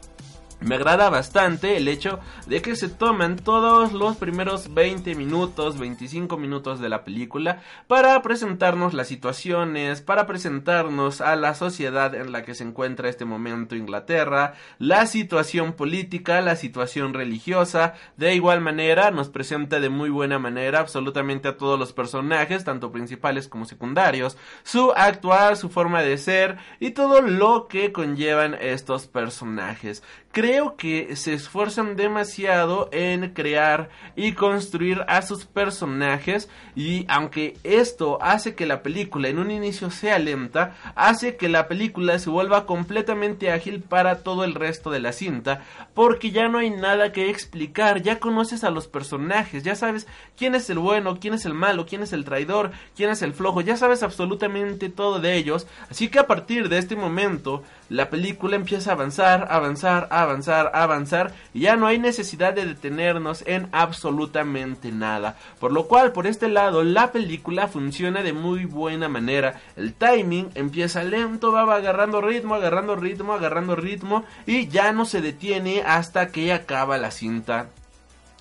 Me 0.60 0.76
agrada 0.76 1.10
bastante 1.10 1.76
el 1.76 1.88
hecho 1.88 2.20
de 2.46 2.62
que 2.62 2.74
se 2.74 2.88
tomen 2.88 3.36
todos 3.36 3.92
los 3.92 4.16
primeros 4.16 4.72
20 4.72 5.14
minutos, 5.14 5.78
25 5.78 6.38
minutos 6.38 6.80
de 6.80 6.88
la 6.88 7.04
película 7.04 7.60
para 7.86 8.22
presentarnos 8.22 8.94
las 8.94 9.08
situaciones, 9.08 10.00
para 10.00 10.26
presentarnos 10.26 11.20
a 11.20 11.36
la 11.36 11.54
sociedad 11.54 12.14
en 12.14 12.32
la 12.32 12.44
que 12.44 12.54
se 12.54 12.64
encuentra 12.64 13.10
este 13.10 13.26
momento 13.26 13.76
Inglaterra, 13.76 14.54
la 14.78 15.06
situación 15.06 15.74
política, 15.74 16.40
la 16.40 16.56
situación 16.56 17.12
religiosa. 17.12 17.94
De 18.16 18.34
igual 18.34 18.62
manera 18.62 19.10
nos 19.10 19.28
presenta 19.28 19.80
de 19.80 19.90
muy 19.90 20.08
buena 20.08 20.38
manera 20.38 20.80
absolutamente 20.80 21.48
a 21.48 21.58
todos 21.58 21.78
los 21.78 21.92
personajes, 21.92 22.64
tanto 22.64 22.90
principales 22.90 23.48
como 23.48 23.66
secundarios, 23.66 24.38
su 24.62 24.92
actuar, 24.96 25.58
su 25.58 25.68
forma 25.68 26.02
de 26.02 26.16
ser 26.16 26.56
y 26.80 26.92
todo 26.92 27.20
lo 27.20 27.68
que 27.68 27.92
conllevan 27.92 28.54
estos 28.54 29.06
personajes. 29.06 30.02
Creo 30.34 30.76
que 30.76 31.14
se 31.14 31.32
esfuerzan 31.32 31.94
demasiado 31.94 32.88
en 32.90 33.30
crear 33.32 33.88
y 34.16 34.32
construir 34.32 35.04
a 35.06 35.22
sus 35.22 35.44
personajes 35.44 36.48
y 36.74 37.06
aunque 37.08 37.56
esto 37.62 38.18
hace 38.20 38.56
que 38.56 38.66
la 38.66 38.82
película 38.82 39.28
en 39.28 39.38
un 39.38 39.52
inicio 39.52 39.92
sea 39.92 40.18
lenta, 40.18 40.74
hace 40.96 41.36
que 41.36 41.48
la 41.48 41.68
película 41.68 42.18
se 42.18 42.30
vuelva 42.30 42.66
completamente 42.66 43.52
ágil 43.52 43.80
para 43.80 44.24
todo 44.24 44.42
el 44.42 44.56
resto 44.56 44.90
de 44.90 44.98
la 44.98 45.12
cinta, 45.12 45.62
porque 45.94 46.32
ya 46.32 46.48
no 46.48 46.58
hay 46.58 46.70
nada 46.70 47.12
que 47.12 47.30
explicar, 47.30 48.02
ya 48.02 48.18
conoces 48.18 48.64
a 48.64 48.70
los 48.70 48.88
personajes, 48.88 49.62
ya 49.62 49.76
sabes 49.76 50.08
quién 50.36 50.56
es 50.56 50.68
el 50.68 50.80
bueno, 50.80 51.20
quién 51.20 51.34
es 51.34 51.46
el 51.46 51.54
malo, 51.54 51.86
quién 51.86 52.02
es 52.02 52.12
el 52.12 52.24
traidor, 52.24 52.72
quién 52.96 53.08
es 53.08 53.22
el 53.22 53.34
flojo, 53.34 53.60
ya 53.60 53.76
sabes 53.76 54.02
absolutamente 54.02 54.88
todo 54.88 55.20
de 55.20 55.36
ellos, 55.36 55.68
así 55.88 56.08
que 56.08 56.18
a 56.18 56.26
partir 56.26 56.68
de 56.68 56.78
este 56.78 56.96
momento 56.96 57.62
la 57.88 58.10
película 58.10 58.56
empieza 58.56 58.90
a 58.90 58.94
avanzar, 58.94 59.46
avanzar, 59.48 60.08
avanzar, 60.10 60.23
avanzar 60.24 61.34
y 61.52 61.60
ya 61.60 61.76
no 61.76 61.86
hay 61.86 61.98
necesidad 61.98 62.52
de 62.54 62.66
detenernos 62.66 63.44
en 63.46 63.68
absolutamente 63.72 64.90
nada. 64.92 65.36
Por 65.60 65.72
lo 65.72 65.86
cual, 65.86 66.12
por 66.12 66.26
este 66.26 66.48
lado, 66.48 66.82
la 66.82 67.12
película 67.12 67.68
funciona 67.68 68.22
de 68.22 68.32
muy 68.32 68.64
buena 68.64 69.08
manera. 69.08 69.60
El 69.76 69.94
timing 69.94 70.50
empieza 70.54 71.04
lento, 71.04 71.52
va 71.52 71.62
agarrando 71.74 72.20
ritmo, 72.20 72.54
agarrando 72.54 72.96
ritmo, 72.96 73.32
agarrando 73.32 73.76
ritmo 73.76 74.24
y 74.46 74.68
ya 74.68 74.92
no 74.92 75.06
se 75.06 75.20
detiene 75.20 75.82
hasta 75.82 76.28
que 76.28 76.52
acaba 76.52 76.98
la 76.98 77.10
cinta. 77.10 77.68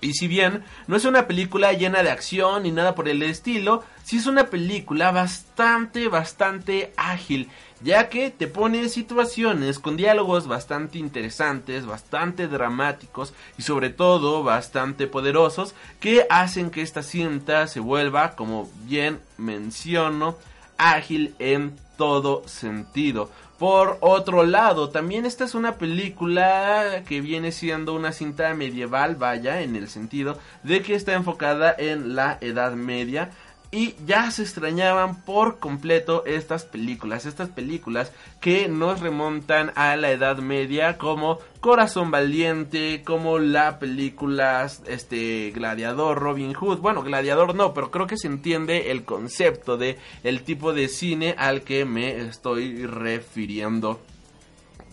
Y 0.03 0.13
si 0.15 0.27
bien 0.27 0.63
no 0.87 0.97
es 0.97 1.05
una 1.05 1.27
película 1.27 1.71
llena 1.71 2.03
de 2.03 2.11
acción 2.11 2.63
ni 2.63 2.71
nada 2.71 2.93
por 2.93 3.07
el 3.07 3.23
estilo, 3.23 3.83
sí 4.03 4.17
es 4.17 4.27
una 4.27 4.47
película 4.47 5.11
bastante, 5.11 6.09
bastante 6.09 6.91
ágil, 6.97 7.49
ya 7.83 8.09
que 8.09 8.29
te 8.31 8.47
pone 8.47 8.87
situaciones 8.87 9.77
con 9.77 9.97
diálogos 9.97 10.47
bastante 10.47 10.97
interesantes, 10.97 11.85
bastante 11.85 12.47
dramáticos 12.47 13.33
y 13.57 13.63
sobre 13.63 13.89
todo 13.89 14.43
bastante 14.43 15.07
poderosos 15.07 15.75
que 15.99 16.25
hacen 16.29 16.69
que 16.69 16.81
esta 16.81 17.03
cinta 17.03 17.67
se 17.67 17.81
vuelva, 17.81 18.35
como 18.35 18.69
bien 18.85 19.19
menciono, 19.37 20.37
ágil 20.77 21.35
en 21.39 21.75
todo 21.97 22.47
sentido. 22.47 23.29
Por 23.59 23.97
otro 24.01 24.43
lado, 24.45 24.89
también 24.89 25.25
esta 25.25 25.45
es 25.45 25.55
una 25.55 25.77
película 25.77 27.03
que 27.07 27.21
viene 27.21 27.51
siendo 27.51 27.93
una 27.93 28.11
cinta 28.11 28.53
medieval, 28.53 29.15
vaya, 29.15 29.61
en 29.61 29.75
el 29.75 29.87
sentido 29.87 30.37
de 30.63 30.81
que 30.81 30.95
está 30.95 31.13
enfocada 31.13 31.73
en 31.77 32.15
la 32.15 32.37
Edad 32.41 32.73
Media 32.73 33.29
y 33.73 33.95
ya 34.05 34.29
se 34.29 34.43
extrañaban 34.43 35.23
por 35.23 35.57
completo 35.57 36.23
estas 36.27 36.63
películas, 36.63 37.25
estas 37.25 37.49
películas 37.49 38.11
que 38.39 38.67
nos 38.67 38.99
remontan 38.99 39.71
a 39.73 39.95
la 39.95 40.11
Edad 40.11 40.37
Media 40.37 40.99
como 40.99 41.39
Corazón 41.59 42.11
Valiente, 42.11 43.01
como 43.03 43.39
la 43.39 43.79
película 43.79 44.69
este 44.85 45.49
Gladiador, 45.55 46.19
Robin 46.19 46.53
Hood, 46.53 46.81
bueno, 46.81 47.01
Gladiador 47.01 47.55
no, 47.55 47.73
pero 47.73 47.89
creo 47.89 48.05
que 48.05 48.17
se 48.17 48.27
entiende 48.27 48.91
el 48.91 49.05
concepto 49.05 49.75
de 49.75 49.97
el 50.23 50.43
tipo 50.43 50.71
de 50.71 50.87
cine 50.87 51.33
al 51.35 51.63
que 51.63 51.83
me 51.83 52.17
estoy 52.27 52.85
refiriendo. 52.85 53.99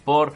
Por 0.07 0.33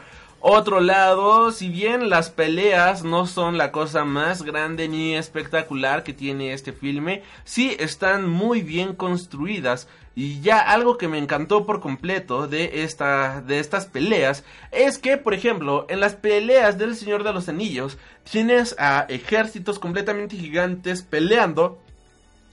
otro 0.47 0.79
lado, 0.79 1.51
si 1.51 1.69
bien 1.69 2.07
las 2.07 2.29
peleas 2.29 3.03
no 3.03 3.25
son 3.25 3.57
la 3.57 3.71
cosa 3.71 4.05
más 4.05 4.43
grande 4.43 4.87
ni 4.87 5.15
espectacular 5.15 6.03
que 6.03 6.13
tiene 6.13 6.53
este 6.53 6.71
filme, 6.71 7.23
sí 7.45 7.75
están 7.79 8.29
muy 8.29 8.61
bien 8.61 8.93
construidas. 8.93 9.87
Y 10.13 10.41
ya 10.41 10.59
algo 10.59 10.99
que 10.99 11.07
me 11.07 11.17
encantó 11.17 11.65
por 11.65 11.81
completo 11.81 12.47
de, 12.47 12.83
esta, 12.83 13.41
de 13.41 13.57
estas 13.59 13.87
peleas 13.87 14.43
es 14.71 14.99
que, 14.99 15.17
por 15.17 15.33
ejemplo, 15.33 15.87
en 15.89 15.99
las 15.99 16.13
peleas 16.13 16.77
del 16.77 16.95
Señor 16.95 17.23
de 17.23 17.33
los 17.33 17.49
Anillos 17.49 17.97
tienes 18.29 18.75
a 18.77 19.07
ejércitos 19.09 19.79
completamente 19.79 20.37
gigantes 20.37 21.01
peleando 21.01 21.79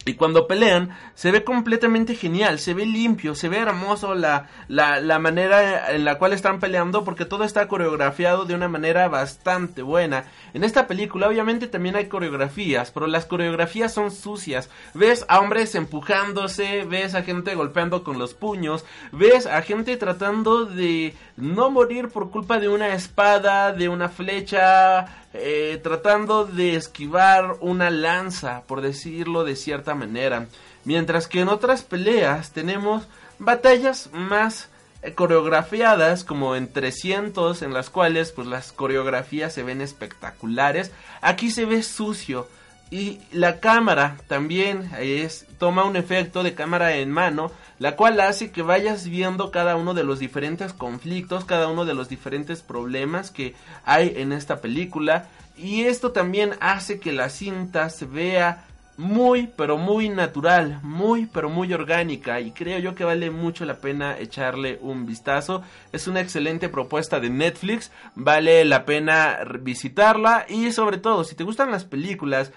y 0.05 0.15
cuando 0.15 0.49
pelean, 0.49 0.97
se 1.15 1.31
ve 1.31 1.45
completamente 1.45 2.17
genial, 2.17 2.59
se 2.59 2.75
ve 2.75 2.87
limpio, 2.87 3.35
se 3.35 3.49
ve 3.49 3.59
hermoso 3.59 4.15
la, 4.15 4.49
la, 4.69 5.01
la, 5.01 5.19
manera 5.19 5.93
en 5.93 6.05
la 6.05 6.19
cual 6.19 6.33
están 6.33 6.59
peleando 6.59 7.05
porque 7.05 7.25
todo 7.25 7.45
está 7.45 7.69
coreografiado 7.69 8.45
de 8.45 8.55
una 8.55 8.69
manera 8.69 9.09
bastante 9.09 9.83
buena. 9.83 10.25
En 10.55 10.65
esta 10.65 10.89
película 10.89 11.29
obviamente 11.29 11.69
también 11.69 11.95
hay 11.95 12.07
coreografías, 12.07 12.91
pero 12.91 13.07
las 13.07 13.27
coreografías 13.27 13.95
son 13.95 14.11
sucias. 14.11 14.71
Ves 14.95 15.25
a 15.29 15.39
hombres 15.39 15.75
empujándose, 15.75 16.85
ves 16.85 17.15
a 17.15 17.23
gente 17.23 17.55
golpeando 17.55 18.03
con 18.03 18.19
los 18.19 18.35
puños, 18.35 18.85
ves 19.13 19.47
a 19.47 19.63
gente 19.63 19.97
tratando 19.97 20.65
de 20.65 21.15
no 21.37 21.71
morir 21.71 22.09
por 22.09 22.31
culpa 22.31 22.59
de 22.59 22.69
una 22.69 22.95
espada, 22.95 23.73
de 23.73 23.89
una 23.89 24.09
flecha, 24.09 25.22
eh, 25.35 25.81
tratando 25.83 26.45
de 26.45 26.77
esquivar 26.77 27.57
una 27.61 27.91
lanza, 27.91 28.63
por 28.67 28.81
decirlo 28.81 29.45
de 29.45 29.57
cierta 29.57 29.95
manera. 29.95 30.47
Mientras 30.85 31.27
que 31.27 31.41
en 31.41 31.49
otras 31.49 31.83
peleas 31.83 32.53
tenemos 32.53 33.07
batallas 33.39 34.11
más 34.13 34.69
eh, 35.03 35.15
coreografiadas 35.15 36.25
como 36.25 36.55
en 36.55 36.73
300 36.73 37.63
en 37.63 37.73
las 37.73 37.91
cuales 37.91 38.33
pues 38.33 38.47
las 38.47 38.73
coreografías 38.73 39.53
se 39.53 39.65
ven 39.65 39.81
espectaculares 39.81 40.93
aquí 41.21 41.51
se 41.51 41.65
ve 41.65 41.83
sucio 41.83 42.47
y 42.93 43.23
la 43.33 43.59
cámara 43.59 44.19
también 44.29 44.91
es 45.01 45.47
toma 45.59 45.85
un 45.85 45.97
efecto 45.97 46.43
de 46.43 46.53
cámara 46.53 46.97
en 46.97 47.11
mano 47.11 47.51
la 47.79 47.97
cual 47.97 48.21
hace 48.21 48.53
que 48.53 48.61
vayas 48.61 49.09
viendo 49.09 49.51
cada 49.51 49.77
uno 49.77 49.95
de 49.95 50.05
los 50.05 50.19
diferentes 50.19 50.75
conflictos, 50.75 51.47
cada 51.47 51.69
uno 51.69 51.87
de 51.87 51.95
los 51.95 52.11
diferentes 52.11 52.61
problemas 52.61 53.31
que 53.31 53.55
hay 53.87 54.13
en 54.19 54.31
esta 54.33 54.61
película. 54.61 55.27
Y 55.57 55.85
esto 55.85 56.13
también 56.13 56.53
hace 56.61 57.01
que 57.01 57.13
la 57.13 57.31
cinta 57.31 57.89
se 57.89 58.05
vea 58.05 58.67
muy 58.99 59.49
pero 59.57 59.79
muy 59.79 60.11
natural, 60.11 60.79
muy 60.83 61.27
pero 61.27 61.49
muy 61.49 61.73
orgánica. 61.73 62.41
Y 62.41 62.53
creo 62.53 62.79
yo 62.79 62.95
que 62.95 63.05
vale 63.05 63.31
mucho 63.31 63.65
la 63.65 63.81
pena 63.81 64.19
echarle 64.19 64.79
un 64.81 65.07
vistazo. 65.07 65.63
Es 65.93 66.07
una 66.07 66.21
excelente 66.21 66.69
propuesta 66.69 67.21
de 67.21 67.31
Netflix, 67.31 67.91
vale 68.15 68.65
la 68.65 68.85
pena 68.85 69.39
visitarla. 69.61 70.47
Y 70.49 70.71
sobre 70.73 70.99
todo 70.99 71.25
si 71.25 71.35
te 71.35 71.43
gustan 71.43 71.71
las 71.71 71.85
películas 71.85 72.53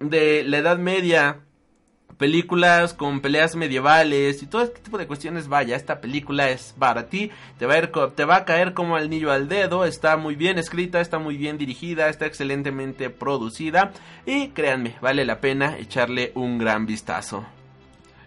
de 0.00 0.44
la 0.44 0.58
Edad 0.58 0.78
Media, 0.78 1.40
películas 2.18 2.94
con 2.94 3.20
peleas 3.20 3.56
medievales 3.56 4.42
y 4.42 4.46
todo 4.46 4.62
este 4.62 4.80
tipo 4.80 4.98
de 4.98 5.06
cuestiones, 5.06 5.48
vaya, 5.48 5.76
esta 5.76 6.00
película 6.00 6.50
es 6.50 6.74
para 6.78 7.08
ti, 7.08 7.30
te 7.58 7.66
va 7.66 7.74
a, 7.74 7.78
ir, 7.78 7.90
te 8.14 8.24
va 8.24 8.36
a 8.36 8.44
caer 8.44 8.74
como 8.74 8.96
al 8.96 9.10
niño 9.10 9.30
al 9.30 9.48
dedo, 9.48 9.84
está 9.84 10.16
muy 10.16 10.34
bien 10.34 10.58
escrita, 10.58 11.00
está 11.00 11.18
muy 11.18 11.36
bien 11.36 11.58
dirigida, 11.58 12.08
está 12.08 12.26
excelentemente 12.26 13.10
producida 13.10 13.92
y 14.24 14.48
créanme, 14.48 14.96
vale 15.00 15.24
la 15.24 15.40
pena 15.40 15.76
echarle 15.78 16.32
un 16.34 16.58
gran 16.58 16.86
vistazo. 16.86 17.44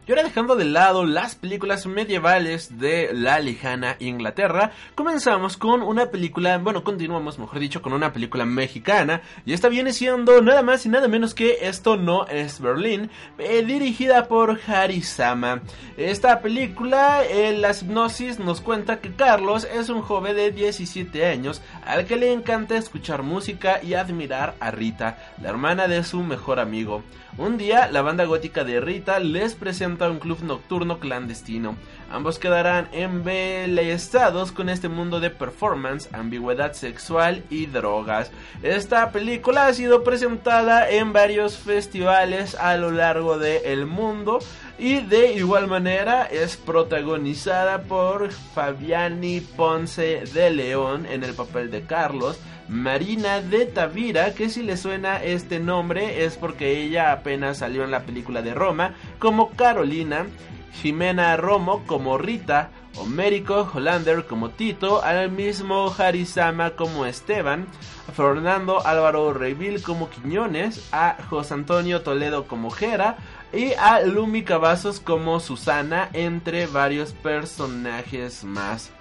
Y 0.09 0.11
ahora 0.11 0.23
dejando 0.23 0.55
de 0.55 0.65
lado 0.65 1.05
las 1.05 1.35
películas 1.35 1.85
medievales 1.85 2.79
de 2.79 3.11
la 3.13 3.37
lejana 3.39 3.95
Inglaterra, 3.99 4.71
comenzamos 4.95 5.55
con 5.55 5.83
una 5.83 6.07
película, 6.07 6.57
bueno, 6.57 6.83
continuamos, 6.83 7.37
mejor 7.37 7.59
dicho, 7.59 7.83
con 7.83 7.93
una 7.93 8.11
película 8.11 8.43
mexicana. 8.43 9.21
Y 9.45 9.53
esta 9.53 9.69
viene 9.69 9.93
siendo 9.93 10.41
nada 10.41 10.63
más 10.63 10.83
y 10.87 10.89
nada 10.89 11.07
menos 11.07 11.35
que 11.35 11.59
Esto 11.61 11.95
no 11.95 12.25
es 12.25 12.59
Berlín, 12.59 13.11
eh, 13.37 13.63
dirigida 13.63 14.27
por 14.27 14.59
Harisama. 14.65 15.61
Esta 15.95 16.41
película, 16.41 17.23
en 17.23 17.61
la 17.61 17.69
hipnosis 17.79 18.39
nos 18.39 18.61
cuenta 18.61 19.01
que 19.01 19.13
Carlos 19.13 19.67
es 19.71 19.89
un 19.89 20.01
joven 20.01 20.35
de 20.35 20.49
17 20.49 21.27
años 21.27 21.61
al 21.85 22.07
que 22.07 22.15
le 22.15 22.33
encanta 22.33 22.77
escuchar 22.77 23.21
música 23.21 23.79
y 23.83 23.93
admirar 23.93 24.55
a 24.59 24.71
Rita, 24.71 25.19
la 25.39 25.49
hermana 25.49 25.87
de 25.87 26.03
su 26.03 26.23
mejor 26.23 26.59
amigo. 26.59 27.03
Un 27.39 27.58
día, 27.58 27.88
la 27.89 28.02
banda 28.02 28.25
gótica 28.25 28.65
de 28.65 28.82
Rita 28.82 29.17
les 29.17 29.56
presenta 29.56 30.10
un 30.10 30.19
club 30.19 30.43
nocturno 30.43 30.99
clandestino. 30.99 31.78
Ambos 32.11 32.39
quedarán 32.39 32.89
embelesados 32.91 34.51
con 34.51 34.67
este 34.69 34.89
mundo 34.89 35.19
de 35.19 35.29
performance, 35.29 36.09
ambigüedad 36.11 36.73
sexual 36.73 37.43
y 37.51 37.67
drogas. 37.67 38.31
Esta 38.63 39.11
película 39.11 39.67
ha 39.67 39.73
sido 39.73 40.03
presentada 40.03 40.89
en 40.89 41.13
varios 41.13 41.57
festivales 41.57 42.55
a 42.55 42.77
lo 42.77 42.89
largo 42.89 43.37
del 43.37 43.85
mundo 43.85 44.39
y 44.79 45.01
de 45.01 45.33
igual 45.33 45.67
manera 45.67 46.25
es 46.25 46.57
protagonizada 46.57 47.83
por 47.83 48.31
Fabiani 48.31 49.41
Ponce 49.41 50.23
de 50.33 50.49
León 50.49 51.05
en 51.05 51.23
el 51.23 51.35
papel 51.35 51.69
de 51.69 51.83
Carlos, 51.83 52.39
Marina 52.67 53.39
de 53.41 53.67
Tavira, 53.67 54.33
que 54.33 54.49
si 54.49 54.63
le 54.63 54.77
suena 54.77 55.23
este 55.23 55.59
nombre 55.59 56.25
es 56.25 56.37
porque 56.37 56.81
ella 56.81 57.11
apenas 57.11 57.59
salió 57.59 57.83
en 57.83 57.91
la 57.91 58.01
película 58.01 58.41
de 58.41 58.55
Roma, 58.55 58.95
como 59.19 59.51
Carolina, 59.51 60.25
Jimena 60.73 61.36
Romo 61.38 61.84
como 61.86 62.17
Rita, 62.17 62.69
Homérico 62.95 63.69
Hollander 63.73 64.25
como 64.25 64.49
Tito, 64.49 65.03
al 65.03 65.32
mismo 65.32 65.93
Harisama 65.97 66.71
como 66.71 67.05
Esteban, 67.05 67.67
a 68.08 68.12
Fernando 68.12 68.86
Álvaro 68.86 69.34
Reyville 69.34 69.82
como 69.82 70.10
Quiñones, 70.10 70.89
a 70.91 71.17
José 71.29 71.53
Antonio 71.53 72.01
Toledo 72.01 72.47
como 72.47 72.71
Jera, 72.71 73.17
y 73.53 73.73
a 73.73 74.01
Lumi 74.01 74.43
Cavazos 74.43 74.99
como 74.99 75.39
Susana, 75.39 76.10
entre 76.13 76.67
varios 76.67 77.13
personajes 77.13 78.43
más. 78.43 78.91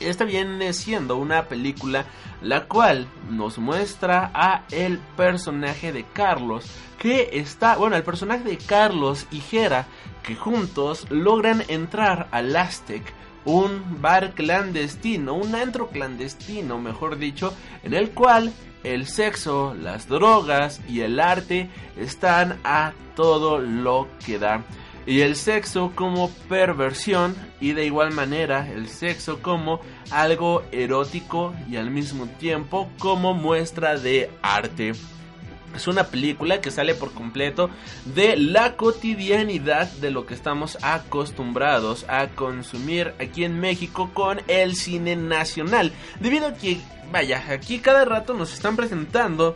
Esta 0.00 0.24
viene 0.24 0.72
siendo 0.72 1.16
una 1.16 1.44
película 1.46 2.06
la 2.42 2.66
cual 2.66 3.08
nos 3.30 3.58
muestra 3.58 4.30
a 4.32 4.64
el 4.70 4.98
personaje 5.16 5.92
de 5.92 6.04
Carlos 6.12 6.64
que 6.98 7.30
está, 7.32 7.76
bueno, 7.76 7.96
el 7.96 8.02
personaje 8.02 8.44
de 8.44 8.58
Carlos 8.58 9.26
y 9.30 9.40
Jera 9.40 9.86
que 10.22 10.36
juntos 10.36 11.06
logran 11.10 11.64
entrar 11.68 12.28
al 12.32 12.54
Aztec, 12.54 13.02
un 13.44 14.02
bar 14.02 14.34
clandestino, 14.34 15.34
un 15.34 15.54
antro 15.54 15.88
clandestino, 15.88 16.78
mejor 16.78 17.18
dicho, 17.18 17.54
en 17.82 17.94
el 17.94 18.10
cual 18.10 18.52
el 18.84 19.06
sexo, 19.06 19.74
las 19.74 20.08
drogas 20.08 20.80
y 20.88 21.00
el 21.00 21.18
arte 21.18 21.70
están 21.96 22.60
a 22.62 22.92
todo 23.16 23.58
lo 23.58 24.06
que 24.24 24.38
da 24.38 24.62
y 25.08 25.22
el 25.22 25.36
sexo 25.36 25.92
como 25.94 26.30
perversión 26.50 27.34
y 27.62 27.72
de 27.72 27.86
igual 27.86 28.12
manera 28.12 28.70
el 28.70 28.90
sexo 28.90 29.40
como 29.40 29.80
algo 30.10 30.62
erótico 30.70 31.54
y 31.66 31.76
al 31.76 31.90
mismo 31.90 32.26
tiempo 32.26 32.90
como 32.98 33.32
muestra 33.32 33.96
de 33.96 34.30
arte. 34.42 34.92
Es 35.74 35.88
una 35.88 36.08
película 36.08 36.60
que 36.60 36.70
sale 36.70 36.94
por 36.94 37.12
completo 37.12 37.70
de 38.04 38.36
la 38.36 38.76
cotidianidad 38.76 39.90
de 39.92 40.10
lo 40.10 40.26
que 40.26 40.34
estamos 40.34 40.76
acostumbrados 40.82 42.04
a 42.06 42.28
consumir 42.28 43.14
aquí 43.18 43.44
en 43.44 43.58
México 43.58 44.10
con 44.12 44.42
el 44.46 44.76
cine 44.76 45.16
nacional. 45.16 45.90
Debido 46.20 46.48
a 46.48 46.54
que, 46.54 46.82
vaya, 47.10 47.42
aquí 47.50 47.78
cada 47.78 48.04
rato 48.04 48.34
nos 48.34 48.52
están 48.52 48.76
presentando 48.76 49.54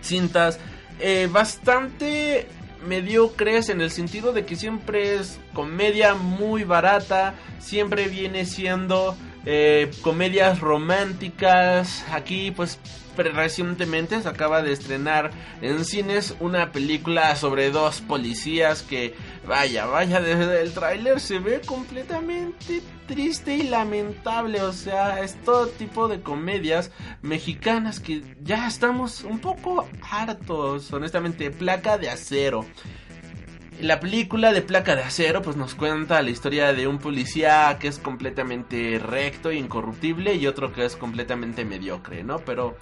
cintas 0.00 0.60
eh, 1.00 1.28
bastante 1.28 2.46
mediocres 2.86 3.68
en 3.68 3.80
el 3.80 3.90
sentido 3.90 4.32
de 4.32 4.44
que 4.44 4.56
siempre 4.56 5.14
es 5.14 5.38
comedia 5.52 6.14
muy 6.14 6.64
barata, 6.64 7.34
siempre 7.58 8.08
viene 8.08 8.44
siendo 8.44 9.16
eh, 9.46 9.90
comedias 10.02 10.60
románticas. 10.60 12.04
Aquí 12.12 12.50
pues 12.50 12.78
recientemente 13.16 14.20
se 14.22 14.28
acaba 14.28 14.62
de 14.62 14.72
estrenar 14.72 15.30
en 15.60 15.84
cines 15.84 16.34
una 16.40 16.72
película 16.72 17.36
sobre 17.36 17.70
dos 17.70 18.00
policías 18.00 18.82
que 18.82 19.14
vaya, 19.46 19.86
vaya, 19.86 20.20
desde 20.20 20.62
el 20.62 20.72
tráiler 20.72 21.20
se 21.20 21.38
ve 21.38 21.60
completamente 21.64 22.82
triste 23.10 23.56
y 23.56 23.64
lamentable, 23.64 24.62
o 24.62 24.72
sea, 24.72 25.20
es 25.20 25.34
todo 25.42 25.66
tipo 25.66 26.06
de 26.06 26.22
comedias 26.22 26.92
mexicanas 27.22 27.98
que 27.98 28.22
ya 28.40 28.68
estamos 28.68 29.24
un 29.24 29.40
poco 29.40 29.88
hartos, 30.08 30.92
honestamente, 30.92 31.50
placa 31.50 31.98
de 31.98 32.08
acero. 32.08 32.64
La 33.80 33.98
película 33.98 34.52
de 34.52 34.62
Placa 34.62 34.94
de 34.94 35.02
Acero 35.02 35.42
pues 35.42 35.56
nos 35.56 35.74
cuenta 35.74 36.22
la 36.22 36.30
historia 36.30 36.72
de 36.72 36.86
un 36.86 36.98
policía 36.98 37.78
que 37.80 37.88
es 37.88 37.98
completamente 37.98 39.00
recto 39.00 39.50
e 39.50 39.56
incorruptible 39.56 40.34
y 40.34 40.46
otro 40.46 40.72
que 40.72 40.84
es 40.84 40.96
completamente 40.96 41.64
mediocre, 41.64 42.22
¿no? 42.22 42.38
Pero 42.40 42.76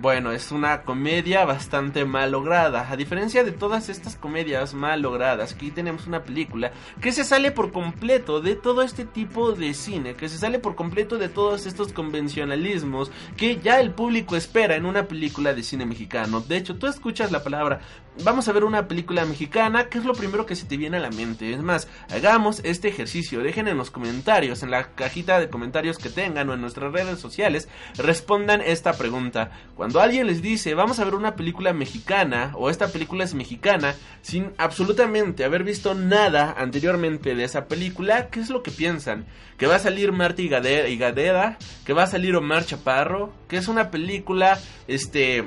bueno, 0.00 0.32
es 0.32 0.52
una 0.52 0.82
comedia 0.82 1.44
bastante 1.44 2.04
mal 2.04 2.32
lograda. 2.32 2.90
A 2.90 2.96
diferencia 2.96 3.44
de 3.44 3.52
todas 3.52 3.88
estas 3.88 4.14
comedias 4.14 4.74
mal 4.74 5.00
logradas, 5.00 5.54
aquí 5.54 5.70
tenemos 5.70 6.06
una 6.06 6.22
película 6.22 6.70
que 7.00 7.12
se 7.12 7.24
sale 7.24 7.50
por 7.50 7.72
completo 7.72 8.40
de 8.40 8.56
todo 8.56 8.82
este 8.82 9.04
tipo 9.04 9.52
de 9.52 9.72
cine, 9.72 10.14
que 10.14 10.28
se 10.28 10.38
sale 10.38 10.58
por 10.58 10.74
completo 10.74 11.16
de 11.16 11.28
todos 11.28 11.66
estos 11.66 11.92
convencionalismos 11.92 13.10
que 13.36 13.58
ya 13.58 13.80
el 13.80 13.90
público 13.90 14.36
espera 14.36 14.76
en 14.76 14.84
una 14.84 15.08
película 15.08 15.54
de 15.54 15.62
cine 15.62 15.86
mexicano. 15.86 16.40
De 16.40 16.58
hecho, 16.58 16.76
tú 16.76 16.86
escuchas 16.86 17.32
la 17.32 17.42
palabra, 17.42 17.80
vamos 18.24 18.48
a 18.48 18.52
ver 18.52 18.64
una 18.64 18.88
película 18.88 19.24
mexicana, 19.24 19.88
¿qué 19.88 19.98
es 19.98 20.04
lo 20.04 20.14
primero 20.14 20.46
que 20.46 20.56
se 20.56 20.66
te 20.66 20.76
viene 20.76 20.96
a 20.96 21.00
la 21.00 21.10
mente? 21.10 21.52
Es 21.52 21.60
más, 21.60 21.88
hagamos 22.10 22.60
este 22.64 22.88
ejercicio, 22.88 23.42
dejen 23.42 23.68
en 23.68 23.76
los 23.76 23.90
comentarios, 23.90 24.62
en 24.62 24.70
la 24.70 24.94
cajita 24.94 25.38
de 25.38 25.50
comentarios 25.50 25.98
que 25.98 26.08
tengan 26.08 26.48
o 26.48 26.54
en 26.54 26.60
nuestras 26.60 26.92
redes 26.92 27.18
sociales, 27.18 27.68
respondan 27.96 28.60
esta 28.60 28.94
pregunta 28.94 29.50
cuando 29.74 30.00
alguien 30.00 30.26
les 30.26 30.42
dice, 30.42 30.74
vamos 30.74 30.98
a 30.98 31.04
ver 31.04 31.14
una 31.14 31.36
película 31.36 31.72
mexicana, 31.72 32.52
o 32.54 32.70
esta 32.70 32.88
película 32.88 33.24
es 33.24 33.34
mexicana, 33.34 33.94
sin 34.22 34.52
absolutamente 34.58 35.44
haber 35.44 35.64
visto 35.64 35.94
nada 35.94 36.54
anteriormente 36.56 37.34
de 37.34 37.44
esa 37.44 37.66
película, 37.66 38.28
¿qué 38.28 38.40
es 38.40 38.50
lo 38.50 38.62
que 38.62 38.70
piensan? 38.70 39.26
¿Que 39.58 39.66
va 39.66 39.76
a 39.76 39.80
salir 39.80 40.12
Marta 40.12 40.42
y 40.42 40.48
Gadeda? 40.48 41.56
¿Que 41.84 41.92
va 41.92 42.02
a 42.02 42.06
salir 42.06 42.36
Omar 42.36 42.66
Chaparro? 42.66 43.32
¿Que 43.48 43.56
es 43.56 43.68
una 43.68 43.90
película, 43.90 44.58
este 44.86 45.44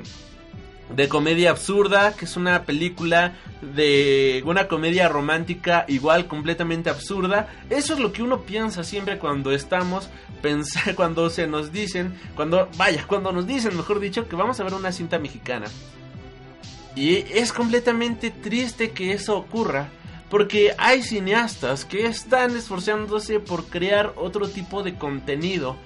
de 0.94 1.08
comedia 1.08 1.50
absurda, 1.50 2.14
que 2.14 2.24
es 2.24 2.36
una 2.36 2.64
película 2.64 3.34
de 3.62 4.42
una 4.44 4.66
comedia 4.66 5.08
romántica 5.08 5.84
igual 5.88 6.26
completamente 6.26 6.90
absurda. 6.90 7.48
Eso 7.70 7.94
es 7.94 8.00
lo 8.00 8.12
que 8.12 8.22
uno 8.22 8.42
piensa 8.42 8.82
siempre 8.84 9.18
cuando 9.18 9.52
estamos 9.52 10.08
pensando, 10.42 10.94
cuando 10.96 11.30
se 11.30 11.46
nos 11.46 11.72
dicen, 11.72 12.14
cuando 12.34 12.68
vaya, 12.76 13.04
cuando 13.06 13.32
nos 13.32 13.46
dicen, 13.46 13.76
mejor 13.76 14.00
dicho, 14.00 14.28
que 14.28 14.36
vamos 14.36 14.58
a 14.60 14.64
ver 14.64 14.74
una 14.74 14.92
cinta 14.92 15.18
mexicana. 15.18 15.66
Y 16.96 17.16
es 17.32 17.52
completamente 17.52 18.30
triste 18.30 18.90
que 18.90 19.12
eso 19.12 19.36
ocurra, 19.36 19.88
porque 20.28 20.74
hay 20.76 21.02
cineastas 21.02 21.84
que 21.84 22.06
están 22.06 22.56
esforzándose 22.56 23.38
por 23.38 23.66
crear 23.66 24.12
otro 24.16 24.48
tipo 24.48 24.82
de 24.82 24.96
contenido 24.96 25.76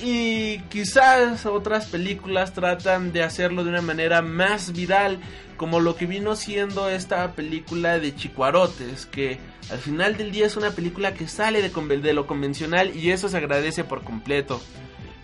y 0.00 0.58
quizás 0.68 1.44
otras 1.46 1.86
películas 1.86 2.52
tratan 2.52 3.12
de 3.12 3.22
hacerlo 3.22 3.64
de 3.64 3.70
una 3.70 3.82
manera 3.82 4.22
más 4.22 4.72
viral, 4.72 5.18
como 5.56 5.80
lo 5.80 5.96
que 5.96 6.06
vino 6.06 6.36
siendo 6.36 6.88
esta 6.88 7.32
película 7.32 7.98
de 7.98 8.14
Chicuarotes, 8.14 9.06
que 9.06 9.40
al 9.70 9.78
final 9.78 10.16
del 10.16 10.30
día 10.30 10.46
es 10.46 10.56
una 10.56 10.70
película 10.70 11.14
que 11.14 11.26
sale 11.26 11.62
de, 11.62 11.98
de 11.98 12.12
lo 12.12 12.26
convencional 12.26 12.96
y 12.96 13.10
eso 13.10 13.28
se 13.28 13.36
agradece 13.36 13.82
por 13.82 14.04
completo. 14.04 14.60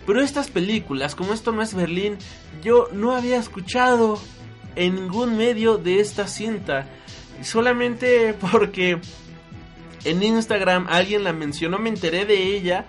Pero 0.05 0.21
estas 0.21 0.51
películas, 0.51 1.15
como 1.15 1.33
esto 1.33 1.51
no 1.51 1.61
es 1.61 1.73
Berlín, 1.73 2.17
yo 2.61 2.89
no 2.91 3.15
había 3.15 3.37
escuchado 3.37 4.19
en 4.75 4.95
ningún 4.95 5.37
medio 5.37 5.77
de 5.77 5.99
esta 5.99 6.27
cinta. 6.27 6.87
Solamente 7.41 8.33
porque 8.51 8.99
en 10.03 10.21
Instagram 10.21 10.85
alguien 10.89 11.23
la 11.23 11.33
mencionó, 11.33 11.79
me 11.79 11.89
enteré 11.89 12.25
de 12.25 12.55
ella 12.55 12.85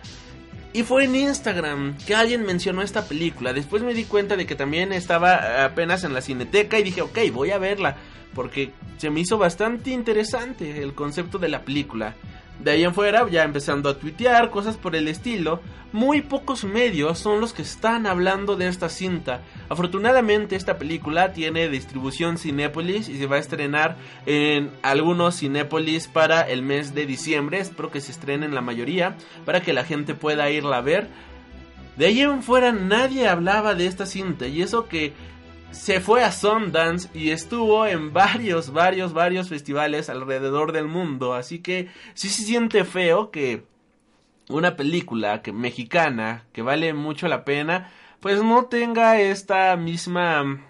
y 0.77 0.83
fue 0.83 1.05
en 1.05 1.17
Instagram 1.17 1.97
que 2.07 2.15
alguien 2.15 2.45
mencionó 2.45 2.83
esta 2.83 3.09
película. 3.09 3.55
Después 3.55 3.83
me 3.83 3.95
di 3.95 4.05
cuenta 4.05 4.37
de 4.37 4.45
que 4.45 4.55
también 4.55 4.93
estaba 4.93 5.65
apenas 5.65 6.05
en 6.05 6.13
la 6.13 6.21
cineteca 6.21 6.79
y 6.79 6.83
dije, 6.83 7.01
ok, 7.01 7.19
voy 7.33 7.51
a 7.51 7.57
verla. 7.57 7.97
Porque 8.35 8.73
se 8.99 9.09
me 9.09 9.21
hizo 9.21 9.39
bastante 9.39 9.91
interesante 9.91 10.83
el 10.83 10.93
concepto 10.93 11.39
de 11.39 11.49
la 11.49 11.63
película. 11.63 12.15
De 12.59 12.71
ahí 12.71 12.85
en 12.85 12.95
fuera, 12.95 13.29
ya 13.29 13.45
empezando 13.45 13.89
a 13.89 13.99
tuitear, 13.99 14.51
cosas 14.51 14.77
por 14.77 14.97
el 14.97 15.09
estilo, 15.09 15.61
muy 15.93 16.23
pocos 16.23 16.65
medios 16.65 17.19
son 17.19 17.41
los 17.41 17.53
que 17.53 17.63
están 17.63 18.07
hablando 18.07 18.57
de 18.57 18.67
esta 18.69 18.89
cinta. 18.89 19.43
Afortunadamente 19.69 20.57
esta 20.57 20.79
película 20.79 21.33
tiene 21.33 21.69
distribución 21.69 22.39
Cinépolis 22.39 23.09
y 23.09 23.19
se 23.19 23.27
va 23.27 23.37
a 23.37 23.41
estrenar 23.41 23.97
en 24.27 24.71
algunos 24.83 25.39
Cinépolis 25.39 26.09
para 26.09 26.43
el 26.43 26.63
mes 26.63 26.95
de 26.95 27.07
diciembre. 27.07 27.61
Espero 27.61 27.91
que 27.91 28.01
se 28.01 28.13
estrenen 28.13 28.55
la 28.55 28.63
mayoría 28.63 29.17
para 29.45 29.61
que 29.61 29.73
la 29.73 29.85
gente 29.85 30.15
pueda 30.15 30.51
irla 30.51 30.79
a 30.79 30.83
ver. 30.83 31.09
De 31.97 32.07
ahí 32.07 32.21
en 32.21 32.43
fuera 32.43 32.73
nadie 32.73 33.29
hablaba 33.29 33.75
de 33.75 33.87
esta 33.87 34.07
cinta 34.07 34.47
y 34.49 34.61
eso 34.61 34.87
que 34.87 35.15
se 35.71 36.01
fue 36.01 36.25
a 36.25 36.33
Sundance 36.33 37.09
y 37.15 37.31
estuvo 37.31 37.87
en 37.87 38.13
varios, 38.13 38.73
varios, 38.73 39.13
varios 39.13 39.49
festivales 39.49 40.09
alrededor 40.09 40.73
del 40.73 40.87
mundo. 40.87 41.35
Así 41.35 41.61
que 41.61 41.89
sí 42.15 42.29
se 42.29 42.43
siente 42.43 42.85
feo 42.85 43.31
que 43.31 43.65
una 44.49 44.77
película 44.77 45.43
que, 45.43 45.53
mexicana 45.53 46.45
que 46.53 46.63
vale 46.63 46.93
mucho 46.95 47.29
la 47.29 47.45
pena, 47.45 47.91
pues 48.21 48.43
no 48.43 48.67
tenga 48.67 49.21
esta 49.21 49.77
misma 49.77 50.61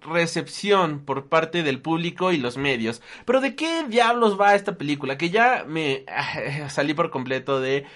recepción 0.00 1.00
por 1.04 1.26
parte 1.26 1.62
del 1.62 1.80
público 1.80 2.32
y 2.32 2.38
los 2.38 2.56
medios. 2.56 3.02
Pero 3.24 3.40
¿de 3.40 3.54
qué 3.54 3.84
diablos 3.88 4.40
va 4.40 4.54
esta 4.54 4.76
película? 4.76 5.18
Que 5.18 5.30
ya 5.30 5.64
me 5.66 6.04
salí 6.68 6.94
por 6.94 7.10
completo 7.10 7.60
de 7.60 7.86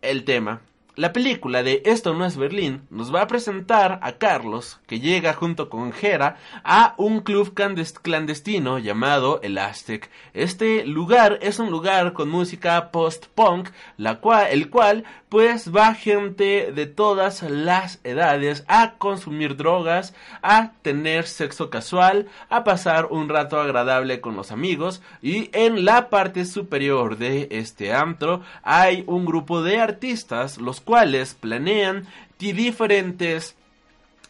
el 0.00 0.24
tema. 0.24 0.62
La 0.94 1.14
película 1.14 1.62
de 1.62 1.80
Esto 1.86 2.12
no 2.12 2.26
es 2.26 2.36
Berlín 2.36 2.82
nos 2.90 3.14
va 3.14 3.22
a 3.22 3.26
presentar 3.26 3.98
a 4.02 4.18
Carlos, 4.18 4.78
que 4.86 5.00
llega 5.00 5.32
junto 5.32 5.70
con 5.70 5.90
Jera 5.90 6.36
a 6.64 6.94
un 6.98 7.20
club 7.20 7.54
clandestino 7.54 8.78
llamado 8.78 9.40
El 9.42 9.56
Aztec. 9.56 10.10
Este 10.34 10.84
lugar 10.84 11.38
es 11.40 11.58
un 11.58 11.70
lugar 11.70 12.12
con 12.12 12.28
música 12.28 12.90
post-punk, 12.90 13.70
el 13.96 14.68
cual 14.68 15.04
pues 15.32 15.74
va 15.74 15.94
gente 15.94 16.72
de 16.72 16.84
todas 16.84 17.40
las 17.40 18.00
edades 18.04 18.64
a 18.68 18.96
consumir 18.98 19.56
drogas, 19.56 20.12
a 20.42 20.72
tener 20.82 21.26
sexo 21.26 21.70
casual, 21.70 22.28
a 22.50 22.64
pasar 22.64 23.06
un 23.06 23.30
rato 23.30 23.58
agradable 23.58 24.20
con 24.20 24.36
los 24.36 24.52
amigos 24.52 25.00
y 25.22 25.48
en 25.54 25.86
la 25.86 26.10
parte 26.10 26.44
superior 26.44 27.16
de 27.16 27.48
este 27.50 27.94
antro 27.94 28.42
hay 28.62 29.04
un 29.06 29.24
grupo 29.24 29.62
de 29.62 29.80
artistas 29.80 30.58
los 30.58 30.82
cuales 30.82 31.32
planean 31.32 32.06
diferentes 32.38 33.56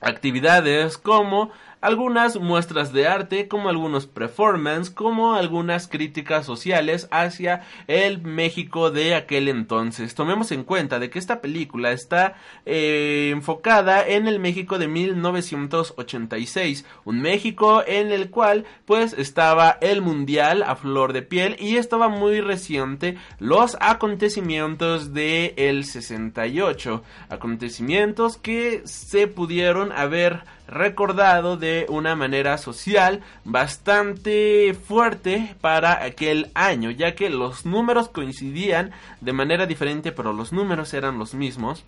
actividades 0.01 0.99
como 0.99 1.51
algunas 1.83 2.41
muestras 2.41 2.93
de 2.93 3.07
arte, 3.07 3.49
como 3.49 3.69
algunos 3.69 4.07
performance, 4.07 4.89
como 4.89 5.35
algunas 5.35 5.89
críticas 5.89 6.47
sociales 6.47 7.09
hacia 7.11 7.63
el 7.89 8.23
México 8.23 8.91
de 8.91 9.15
aquel 9.15 9.49
entonces. 9.49 10.15
Tomemos 10.15 10.53
en 10.53 10.65
cuenta 10.65 10.99
de 10.99 11.11
que 11.11 11.19
esta 11.19 11.43
película 11.43 11.93
está 11.93 12.37
eh, 12.65 13.31
enfocada 13.33 14.07
en 14.07 14.29
el 14.29 14.39
México 14.39 14.79
de 14.79 14.89
1986, 14.89 16.87
un 17.05 17.21
México 17.21 17.83
en 17.87 18.13
el 18.13 18.31
cual 18.31 18.65
pues 18.87 19.13
estaba 19.13 19.77
el 19.81 20.01
mundial 20.03 20.63
a 20.63 20.77
flor 20.77 21.13
de 21.13 21.23
piel 21.23 21.57
y 21.59 21.77
estaba 21.77 22.09
muy 22.09 22.41
reciente 22.41 23.19
los 23.41 23.77
acontecimientos 23.81 25.13
de 25.13 25.55
el 25.57 25.85
68, 25.85 27.03
acontecimientos 27.29 28.37
que 28.37 28.83
se 28.85 29.27
pudieron 29.27 29.91
haber 29.91 30.45
recordado 30.73 31.57
de 31.57 31.87
una 31.89 32.17
manera 32.17 32.59
social 32.59 33.21
bastante 33.45 34.75
fuerte 34.75 35.55
para 35.61 36.03
aquel 36.03 36.51
año, 36.55 36.91
ya 36.91 37.15
que 37.15 37.31
los 37.31 37.65
números 37.67 38.09
coincidían 38.09 38.91
de 39.21 39.33
manera 39.33 39.67
diferente, 39.67 40.11
pero 40.13 40.33
los 40.33 40.53
números 40.53 40.93
eran 40.95 41.19
los 41.19 41.35
mismos. 41.35 41.85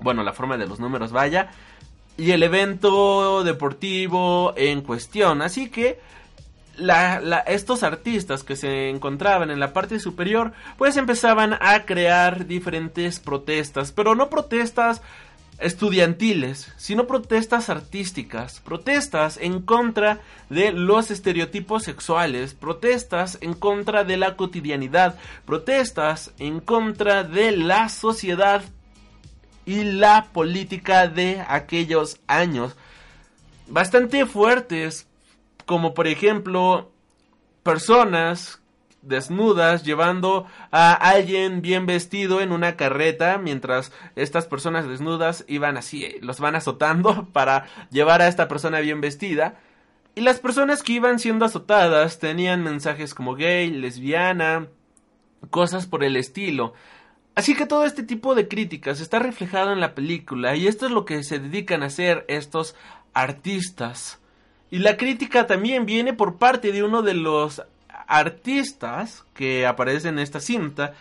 Bueno, 0.00 0.22
la 0.22 0.32
forma 0.32 0.56
de 0.56 0.66
los 0.66 0.80
números 0.80 1.12
vaya. 1.12 1.50
Y 2.16 2.32
el 2.32 2.42
evento 2.42 3.44
deportivo 3.44 4.52
en 4.56 4.82
cuestión. 4.82 5.42
Así 5.42 5.70
que 5.70 6.00
estos 7.46 7.82
artistas 7.82 8.44
que 8.44 8.56
se 8.56 8.88
encontraban 8.88 9.50
en 9.50 9.60
la 9.60 9.72
parte 9.72 9.98
superior, 9.98 10.52
pues 10.76 10.96
empezaban 10.96 11.54
a 11.60 11.84
crear 11.84 12.46
diferentes 12.46 13.20
protestas, 13.20 13.92
pero 13.92 14.14
no 14.14 14.30
protestas 14.30 15.02
estudiantiles, 15.58 16.72
sino 16.76 17.06
protestas 17.06 17.68
artísticas, 17.68 18.60
protestas 18.60 19.38
en 19.38 19.60
contra 19.60 20.20
de 20.48 20.72
los 20.72 21.10
estereotipos 21.10 21.82
sexuales, 21.82 22.54
protestas 22.54 23.38
en 23.40 23.54
contra 23.54 24.04
de 24.04 24.16
la 24.16 24.36
cotidianidad, 24.36 25.18
protestas 25.44 26.32
en 26.38 26.60
contra 26.60 27.24
de 27.24 27.56
la 27.56 27.88
sociedad 27.88 28.62
y 29.66 29.84
la 29.84 30.28
política 30.32 31.08
de 31.08 31.44
aquellos 31.46 32.20
años. 32.26 32.76
Bastante 33.66 34.26
fuertes, 34.26 35.06
como 35.66 35.92
por 35.92 36.06
ejemplo 36.06 36.90
personas 37.62 38.57
desnudas 39.02 39.84
llevando 39.84 40.46
a 40.70 40.92
alguien 40.92 41.62
bien 41.62 41.86
vestido 41.86 42.40
en 42.40 42.52
una 42.52 42.76
carreta 42.76 43.38
mientras 43.38 43.92
estas 44.16 44.46
personas 44.46 44.88
desnudas 44.88 45.44
iban 45.48 45.76
así, 45.76 46.04
eh, 46.04 46.18
los 46.20 46.40
van 46.40 46.56
azotando 46.56 47.28
para 47.32 47.66
llevar 47.90 48.22
a 48.22 48.28
esta 48.28 48.48
persona 48.48 48.80
bien 48.80 49.00
vestida. 49.00 49.60
Y 50.14 50.20
las 50.20 50.40
personas 50.40 50.82
que 50.82 50.94
iban 50.94 51.20
siendo 51.20 51.44
azotadas 51.44 52.18
tenían 52.18 52.64
mensajes 52.64 53.14
como 53.14 53.36
gay, 53.36 53.70
lesbiana, 53.70 54.66
cosas 55.50 55.86
por 55.86 56.02
el 56.02 56.16
estilo. 56.16 56.74
Así 57.36 57.54
que 57.54 57.66
todo 57.66 57.84
este 57.84 58.02
tipo 58.02 58.34
de 58.34 58.48
críticas 58.48 59.00
está 59.00 59.20
reflejado 59.20 59.72
en 59.72 59.78
la 59.78 59.94
película 59.94 60.56
y 60.56 60.66
esto 60.66 60.86
es 60.86 60.92
lo 60.92 61.04
que 61.04 61.22
se 61.22 61.38
dedican 61.38 61.84
a 61.84 61.86
hacer 61.86 62.24
estos 62.26 62.74
artistas. 63.14 64.18
Y 64.70 64.78
la 64.80 64.96
crítica 64.96 65.46
también 65.46 65.86
viene 65.86 66.12
por 66.12 66.38
parte 66.38 66.72
de 66.72 66.82
uno 66.82 67.02
de 67.02 67.14
los 67.14 67.62
artistas 68.08 69.24
que 69.34 69.66
aparecen 69.66 70.14
en 70.14 70.20
esta 70.20 70.40
cinta 70.40 70.94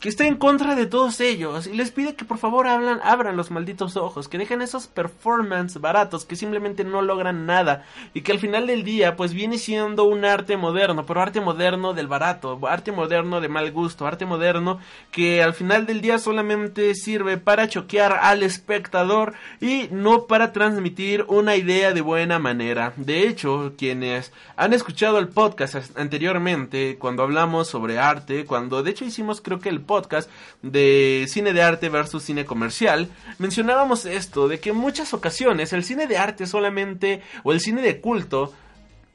que 0.00 0.10
está 0.10 0.26
en 0.26 0.36
contra 0.36 0.74
de 0.74 0.86
todos 0.86 1.20
ellos 1.20 1.66
y 1.66 1.72
les 1.72 1.90
pide 1.90 2.14
que 2.14 2.26
por 2.26 2.38
favor 2.38 2.66
hablan, 2.66 3.00
abran 3.02 3.36
los 3.36 3.50
malditos 3.50 3.96
ojos, 3.96 4.28
que 4.28 4.36
dejen 4.36 4.60
esos 4.60 4.86
performance 4.86 5.80
baratos 5.80 6.26
que 6.26 6.36
simplemente 6.36 6.84
no 6.84 7.00
logran 7.00 7.46
nada 7.46 7.84
y 8.12 8.20
que 8.20 8.32
al 8.32 8.38
final 8.38 8.66
del 8.66 8.84
día 8.84 9.16
pues 9.16 9.32
viene 9.32 9.56
siendo 9.56 10.04
un 10.04 10.24
arte 10.24 10.56
moderno, 10.56 11.06
pero 11.06 11.22
arte 11.22 11.40
moderno 11.40 11.94
del 11.94 12.08
barato, 12.08 12.58
arte 12.68 12.92
moderno 12.92 13.40
de 13.40 13.48
mal 13.48 13.72
gusto, 13.72 14.06
arte 14.06 14.26
moderno 14.26 14.80
que 15.10 15.42
al 15.42 15.54
final 15.54 15.86
del 15.86 16.02
día 16.02 16.18
solamente 16.18 16.94
sirve 16.94 17.38
para 17.38 17.68
choquear 17.68 18.18
al 18.20 18.42
espectador 18.42 19.32
y 19.60 19.88
no 19.90 20.26
para 20.26 20.52
transmitir 20.52 21.24
una 21.28 21.56
idea 21.56 21.92
de 21.92 22.02
buena 22.02 22.38
manera. 22.38 22.92
De 22.96 23.26
hecho, 23.26 23.72
quienes 23.78 24.32
han 24.56 24.74
escuchado 24.74 25.18
el 25.18 25.28
podcast 25.28 25.96
anteriormente 25.98 26.96
cuando 26.98 27.22
hablamos 27.22 27.68
sobre 27.68 27.98
arte, 27.98 28.44
cuando 28.44 28.82
de 28.82 28.90
hecho 28.90 29.04
hicimos 29.06 29.40
creo 29.40 29.58
que 29.58 29.70
el 29.70 29.85
podcast 29.86 30.28
de 30.62 31.26
cine 31.28 31.52
de 31.52 31.62
arte 31.62 31.88
versus 31.88 32.22
cine 32.22 32.44
comercial, 32.44 33.08
mencionábamos 33.38 34.04
esto, 34.04 34.48
de 34.48 34.60
que 34.60 34.70
en 34.70 34.76
muchas 34.76 35.14
ocasiones 35.14 35.72
el 35.72 35.84
cine 35.84 36.06
de 36.06 36.18
arte 36.18 36.46
solamente, 36.46 37.22
o 37.42 37.52
el 37.52 37.60
cine 37.60 37.80
de 37.80 38.00
culto, 38.00 38.52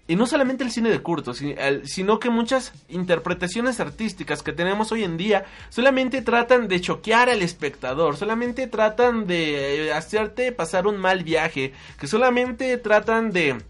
y 0.08 0.16
no 0.16 0.26
solamente 0.26 0.64
el 0.64 0.72
cine 0.72 0.90
de 0.90 1.02
culto, 1.02 1.34
sino 1.34 2.20
que 2.20 2.30
muchas 2.30 2.74
interpretaciones 2.90 3.80
artísticas 3.80 4.44
que 4.44 4.52
tenemos 4.52 4.92
hoy 4.92 5.06
en 5.06 5.16
día 5.16 5.46
solamente 5.70 6.22
tratan 6.22 6.68
de 6.68 6.82
choquear 6.82 7.30
al 7.30 7.42
espectador, 7.42 8.18
solamente 8.18 8.68
tratan 8.68 9.26
de 9.26 9.94
hacerte 9.94 10.52
pasar 10.52 10.86
un 10.86 10.98
mal 10.98 11.24
viaje, 11.24 11.72
que 11.98 12.08
solamente 12.08 12.78
tratan 12.78 13.32
de 13.32 13.62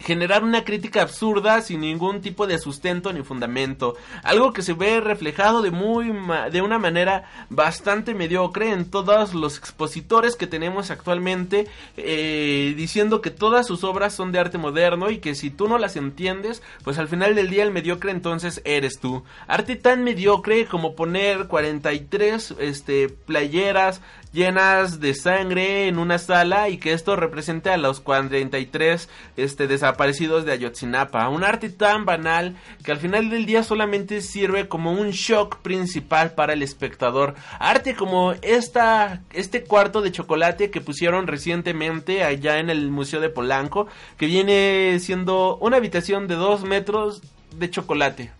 generar 0.00 0.42
una 0.42 0.64
crítica 0.64 1.02
absurda 1.02 1.60
sin 1.60 1.80
ningún 1.80 2.20
tipo 2.20 2.46
de 2.46 2.58
sustento 2.58 3.12
ni 3.12 3.22
fundamento, 3.22 3.96
algo 4.22 4.52
que 4.52 4.62
se 4.62 4.72
ve 4.72 5.00
reflejado 5.00 5.62
de 5.62 5.70
muy 5.70 6.12
de 6.50 6.62
una 6.62 6.78
manera 6.78 7.24
bastante 7.50 8.14
mediocre 8.14 8.72
en 8.72 8.90
todos 8.90 9.34
los 9.34 9.58
expositores 9.58 10.36
que 10.36 10.46
tenemos 10.46 10.90
actualmente, 10.90 11.68
eh, 11.96 12.74
diciendo 12.76 13.20
que 13.20 13.30
todas 13.30 13.66
sus 13.66 13.84
obras 13.84 14.14
son 14.14 14.32
de 14.32 14.38
arte 14.38 14.58
moderno 14.58 15.10
y 15.10 15.18
que 15.18 15.34
si 15.34 15.50
tú 15.50 15.68
no 15.68 15.78
las 15.78 15.96
entiendes, 15.96 16.62
pues 16.82 16.98
al 16.98 17.08
final 17.08 17.34
del 17.34 17.50
día 17.50 17.62
el 17.62 17.70
mediocre 17.70 18.10
entonces 18.10 18.62
eres 18.64 18.98
tú. 19.00 19.22
Arte 19.46 19.76
tan 19.76 20.02
mediocre 20.02 20.66
como 20.66 20.94
poner 20.94 21.46
43 21.46 22.54
este 22.58 23.08
playeras 23.08 24.00
llenas 24.32 25.00
de 25.00 25.14
sangre 25.14 25.88
en 25.88 25.98
una 25.98 26.18
sala 26.18 26.68
y 26.68 26.78
que 26.78 26.92
esto 26.92 27.16
represente 27.16 27.70
a 27.70 27.76
los 27.76 28.00
43 28.00 29.08
este, 29.36 29.66
desaparecidos 29.66 30.44
de 30.44 30.52
Ayotzinapa. 30.52 31.28
Un 31.28 31.44
arte 31.44 31.68
tan 31.70 32.04
banal 32.04 32.56
que 32.84 32.92
al 32.92 32.98
final 32.98 33.30
del 33.30 33.46
día 33.46 33.62
solamente 33.62 34.20
sirve 34.20 34.68
como 34.68 34.92
un 34.92 35.10
shock 35.10 35.58
principal 35.58 36.32
para 36.32 36.52
el 36.52 36.62
espectador. 36.62 37.34
Arte 37.58 37.94
como 37.94 38.32
esta, 38.42 39.22
este 39.32 39.64
cuarto 39.64 40.00
de 40.00 40.12
chocolate 40.12 40.70
que 40.70 40.80
pusieron 40.80 41.26
recientemente 41.26 42.22
allá 42.22 42.58
en 42.58 42.70
el 42.70 42.90
Museo 42.90 43.20
de 43.20 43.30
Polanco, 43.30 43.86
que 44.16 44.26
viene 44.26 44.98
siendo 45.00 45.56
una 45.56 45.78
habitación 45.78 46.28
de 46.28 46.36
2 46.36 46.64
metros 46.64 47.22
de 47.56 47.70
chocolate. 47.70 48.30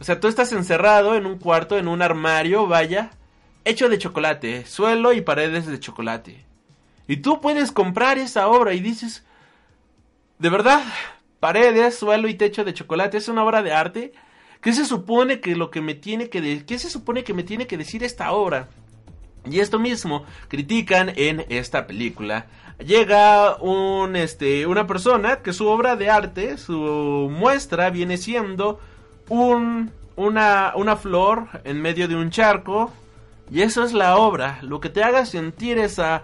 O 0.00 0.04
sea, 0.04 0.18
tú 0.18 0.26
estás 0.26 0.52
encerrado 0.52 1.14
en 1.14 1.26
un 1.26 1.38
cuarto, 1.38 1.78
en 1.78 1.86
un 1.86 2.02
armario, 2.02 2.66
vaya, 2.66 3.12
hecho 3.64 3.88
de 3.88 3.98
chocolate, 3.98 4.66
suelo 4.66 5.12
y 5.12 5.20
paredes 5.20 5.66
de 5.66 5.80
chocolate. 5.80 6.44
Y 7.06 7.18
tú 7.18 7.40
puedes 7.40 7.72
comprar 7.72 8.18
esa 8.18 8.48
obra 8.48 8.74
y 8.74 8.80
dices, 8.80 9.24
¿de 10.38 10.48
verdad? 10.48 10.82
Paredes, 11.40 11.96
suelo 11.98 12.28
y 12.28 12.34
techo 12.34 12.64
de 12.64 12.74
chocolate 12.74 13.18
es 13.18 13.28
una 13.28 13.44
obra 13.44 13.62
de 13.62 13.72
arte. 13.72 14.12
¿Qué 14.60 14.72
se 14.72 14.84
supone 14.84 15.40
que 15.40 15.56
lo 15.56 15.70
que 15.70 15.80
me 15.80 15.94
tiene 15.94 16.28
que 16.30 16.64
qué 16.64 16.78
se 16.78 16.88
supone 16.88 17.24
que 17.24 17.34
me 17.34 17.42
tiene 17.42 17.66
que 17.66 17.76
decir 17.76 18.04
esta 18.04 18.30
obra? 18.32 18.68
Y 19.44 19.58
esto 19.58 19.80
mismo 19.80 20.24
critican 20.46 21.12
en 21.16 21.44
esta 21.48 21.88
película. 21.88 22.46
Llega 22.78 23.56
un 23.56 24.14
este 24.14 24.66
una 24.66 24.86
persona 24.86 25.42
que 25.42 25.52
su 25.52 25.66
obra 25.66 25.96
de 25.96 26.10
arte, 26.10 26.58
su 26.58 27.28
muestra 27.30 27.90
viene 27.90 28.18
siendo 28.18 28.78
un 29.28 29.90
una 30.14 30.74
una 30.76 30.96
flor 30.96 31.48
en 31.64 31.82
medio 31.82 32.06
de 32.06 32.14
un 32.14 32.30
charco 32.30 32.92
y 33.52 33.60
eso 33.60 33.84
es 33.84 33.92
la 33.92 34.16
obra, 34.16 34.58
lo 34.62 34.80
que 34.80 34.88
te 34.88 35.04
haga 35.04 35.26
sentir 35.26 35.78
esa 35.78 36.22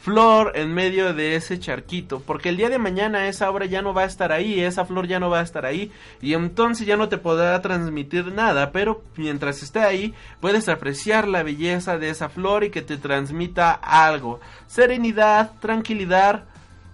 flor 0.00 0.52
en 0.54 0.72
medio 0.72 1.12
de 1.12 1.36
ese 1.36 1.58
charquito, 1.58 2.20
porque 2.20 2.48
el 2.48 2.56
día 2.56 2.70
de 2.70 2.78
mañana 2.78 3.28
esa 3.28 3.50
obra 3.50 3.66
ya 3.66 3.82
no 3.82 3.92
va 3.92 4.02
a 4.02 4.06
estar 4.06 4.32
ahí, 4.32 4.60
esa 4.60 4.86
flor 4.86 5.06
ya 5.06 5.20
no 5.20 5.28
va 5.28 5.40
a 5.40 5.42
estar 5.42 5.66
ahí, 5.66 5.92
y 6.22 6.32
entonces 6.32 6.86
ya 6.86 6.96
no 6.96 7.10
te 7.10 7.18
podrá 7.18 7.60
transmitir 7.60 8.32
nada, 8.32 8.72
pero 8.72 9.02
mientras 9.16 9.62
esté 9.62 9.80
ahí 9.80 10.14
puedes 10.40 10.70
apreciar 10.70 11.28
la 11.28 11.42
belleza 11.42 11.98
de 11.98 12.08
esa 12.08 12.30
flor 12.30 12.64
y 12.64 12.70
que 12.70 12.80
te 12.80 12.96
transmita 12.96 13.72
algo, 13.72 14.40
serenidad, 14.66 15.52
tranquilidad 15.60 16.44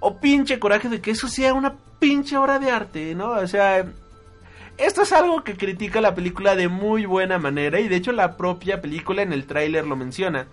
o 0.00 0.18
pinche 0.18 0.58
coraje 0.58 0.88
de 0.88 1.00
que 1.00 1.12
eso 1.12 1.28
sea 1.28 1.54
una 1.54 1.74
pinche 2.00 2.36
obra 2.36 2.58
de 2.58 2.72
arte, 2.72 3.14
¿no? 3.14 3.30
O 3.30 3.46
sea, 3.46 3.86
esto 4.78 5.02
es 5.02 5.12
algo 5.12 5.42
que 5.42 5.56
critica 5.56 6.00
la 6.00 6.14
película 6.14 6.54
de 6.56 6.68
muy 6.68 7.06
buena 7.06 7.38
manera 7.38 7.80
y 7.80 7.88
de 7.88 7.96
hecho 7.96 8.12
la 8.12 8.36
propia 8.36 8.80
película 8.80 9.22
en 9.22 9.32
el 9.32 9.46
tráiler 9.46 9.86
lo 9.86 9.96
menciona. 9.96 10.46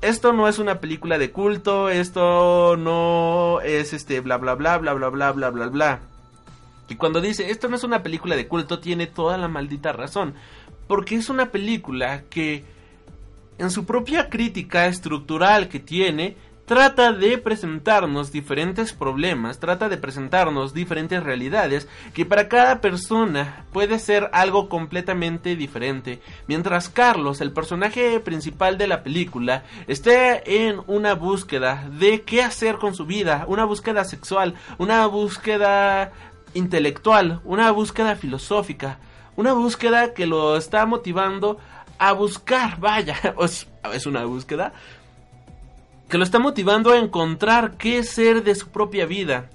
Esto 0.00 0.32
no 0.32 0.48
es 0.48 0.58
una 0.58 0.80
película 0.80 1.16
de 1.16 1.30
culto, 1.30 1.88
esto 1.88 2.76
no 2.76 3.60
es 3.60 3.92
este 3.92 4.20
bla 4.20 4.36
bla 4.36 4.54
bla 4.54 4.78
bla 4.78 4.94
bla 4.94 5.10
bla 5.10 5.32
bla 5.32 5.50
bla 5.50 5.66
bla. 5.68 6.00
Y 6.88 6.96
cuando 6.96 7.20
dice 7.20 7.50
esto 7.50 7.68
no 7.68 7.76
es 7.76 7.84
una 7.84 8.02
película 8.02 8.34
de 8.34 8.48
culto 8.48 8.80
tiene 8.80 9.06
toda 9.06 9.38
la 9.38 9.48
maldita 9.48 9.92
razón, 9.92 10.34
porque 10.88 11.14
es 11.14 11.28
una 11.28 11.50
película 11.50 12.22
que 12.28 12.64
en 13.58 13.70
su 13.70 13.84
propia 13.84 14.28
crítica 14.28 14.86
estructural 14.86 15.68
que 15.68 15.78
tiene 15.78 16.36
trata 16.72 17.12
de 17.12 17.36
presentarnos 17.36 18.32
diferentes 18.32 18.94
problemas, 18.94 19.58
trata 19.58 19.90
de 19.90 19.98
presentarnos 19.98 20.72
diferentes 20.72 21.22
realidades 21.22 21.86
que 22.14 22.24
para 22.24 22.48
cada 22.48 22.80
persona 22.80 23.66
puede 23.74 23.98
ser 23.98 24.30
algo 24.32 24.70
completamente 24.70 25.54
diferente. 25.54 26.22
Mientras 26.46 26.88
Carlos, 26.88 27.42
el 27.42 27.52
personaje 27.52 28.18
principal 28.20 28.78
de 28.78 28.86
la 28.86 29.02
película, 29.02 29.64
esté 29.86 30.66
en 30.66 30.80
una 30.86 31.12
búsqueda 31.14 31.86
de 31.90 32.22
qué 32.22 32.42
hacer 32.42 32.76
con 32.76 32.94
su 32.94 33.04
vida, 33.04 33.44
una 33.48 33.66
búsqueda 33.66 34.04
sexual, 34.04 34.54
una 34.78 35.04
búsqueda 35.04 36.12
intelectual, 36.54 37.42
una 37.44 37.70
búsqueda 37.70 38.16
filosófica, 38.16 38.98
una 39.36 39.52
búsqueda 39.52 40.14
que 40.14 40.24
lo 40.24 40.56
está 40.56 40.86
motivando 40.86 41.58
a 41.98 42.12
buscar, 42.12 42.80
vaya, 42.80 43.14
es 43.92 44.06
una 44.06 44.24
búsqueda 44.24 44.72
que 46.12 46.18
lo 46.18 46.24
está 46.24 46.38
motivando 46.38 46.92
a 46.92 46.98
encontrar 46.98 47.78
qué 47.78 48.04
ser 48.04 48.44
de 48.44 48.54
su 48.54 48.68
propia 48.68 49.06
vida. 49.06 49.48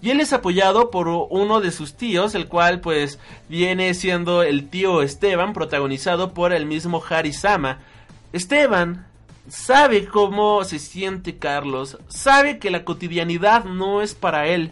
Y 0.00 0.10
él 0.10 0.20
es 0.20 0.32
apoyado 0.32 0.92
por 0.92 1.08
uno 1.08 1.60
de 1.60 1.72
sus 1.72 1.96
tíos, 1.96 2.36
el 2.36 2.46
cual 2.46 2.80
pues 2.80 3.18
viene 3.48 3.92
siendo 3.94 4.44
el 4.44 4.70
tío 4.70 5.02
Esteban, 5.02 5.52
protagonizado 5.52 6.32
por 6.32 6.52
el 6.52 6.66
mismo 6.66 7.02
Harisama. 7.10 7.80
Esteban 8.32 9.08
sabe 9.48 10.06
cómo 10.06 10.62
se 10.62 10.78
siente 10.78 11.36
Carlos, 11.36 11.98
sabe 12.06 12.60
que 12.60 12.70
la 12.70 12.84
cotidianidad 12.84 13.64
no 13.64 14.00
es 14.00 14.14
para 14.14 14.46
él. 14.46 14.70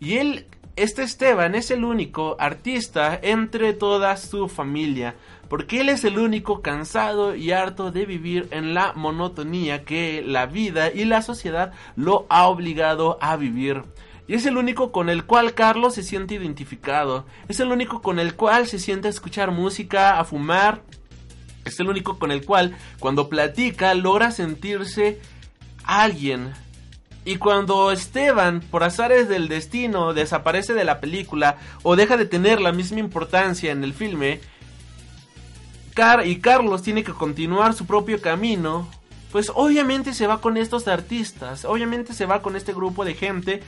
Y 0.00 0.16
él, 0.16 0.46
este 0.76 1.02
Esteban, 1.02 1.54
es 1.54 1.70
el 1.70 1.84
único 1.84 2.34
artista 2.40 3.20
entre 3.20 3.74
toda 3.74 4.16
su 4.16 4.48
familia 4.48 5.16
porque 5.48 5.80
él 5.80 5.88
es 5.88 6.04
el 6.04 6.18
único 6.18 6.62
cansado 6.62 7.34
y 7.34 7.52
harto 7.52 7.90
de 7.90 8.06
vivir 8.06 8.48
en 8.50 8.74
la 8.74 8.92
monotonía 8.94 9.84
que 9.84 10.22
la 10.26 10.46
vida 10.46 10.92
y 10.92 11.04
la 11.04 11.22
sociedad 11.22 11.72
lo 11.96 12.26
ha 12.28 12.46
obligado 12.48 13.18
a 13.20 13.36
vivir. 13.36 13.82
Y 14.26 14.34
es 14.34 14.44
el 14.44 14.58
único 14.58 14.92
con 14.92 15.08
el 15.08 15.24
cual 15.24 15.54
Carlos 15.54 15.94
se 15.94 16.02
siente 16.02 16.34
identificado. 16.34 17.24
Es 17.48 17.60
el 17.60 17.72
único 17.72 18.02
con 18.02 18.18
el 18.18 18.34
cual 18.34 18.66
se 18.66 18.78
siente 18.78 19.08
a 19.08 19.10
escuchar 19.10 19.52
música, 19.52 20.20
a 20.20 20.24
fumar. 20.24 20.82
Es 21.64 21.80
el 21.80 21.88
único 21.88 22.18
con 22.18 22.30
el 22.30 22.44
cual, 22.44 22.76
cuando 22.98 23.30
platica, 23.30 23.94
logra 23.94 24.30
sentirse 24.30 25.18
alguien. 25.84 26.52
Y 27.24 27.36
cuando 27.36 27.90
Esteban, 27.90 28.60
por 28.60 28.84
azares 28.84 29.28
del 29.28 29.48
destino, 29.48 30.12
desaparece 30.12 30.74
de 30.74 30.84
la 30.84 31.00
película 31.00 31.56
o 31.82 31.96
deja 31.96 32.18
de 32.18 32.26
tener 32.26 32.60
la 32.60 32.72
misma 32.72 33.00
importancia 33.00 33.72
en 33.72 33.82
el 33.82 33.94
filme, 33.94 34.40
y 36.24 36.36
Carlos 36.36 36.82
tiene 36.82 37.02
que 37.02 37.12
continuar 37.12 37.74
su 37.74 37.84
propio 37.84 38.20
camino, 38.20 38.86
pues 39.32 39.50
obviamente 39.52 40.14
se 40.14 40.28
va 40.28 40.40
con 40.40 40.56
estos 40.56 40.86
artistas, 40.86 41.64
obviamente 41.64 42.14
se 42.14 42.24
va 42.24 42.40
con 42.40 42.54
este 42.54 42.72
grupo 42.72 43.04
de 43.04 43.14
gente 43.14 43.62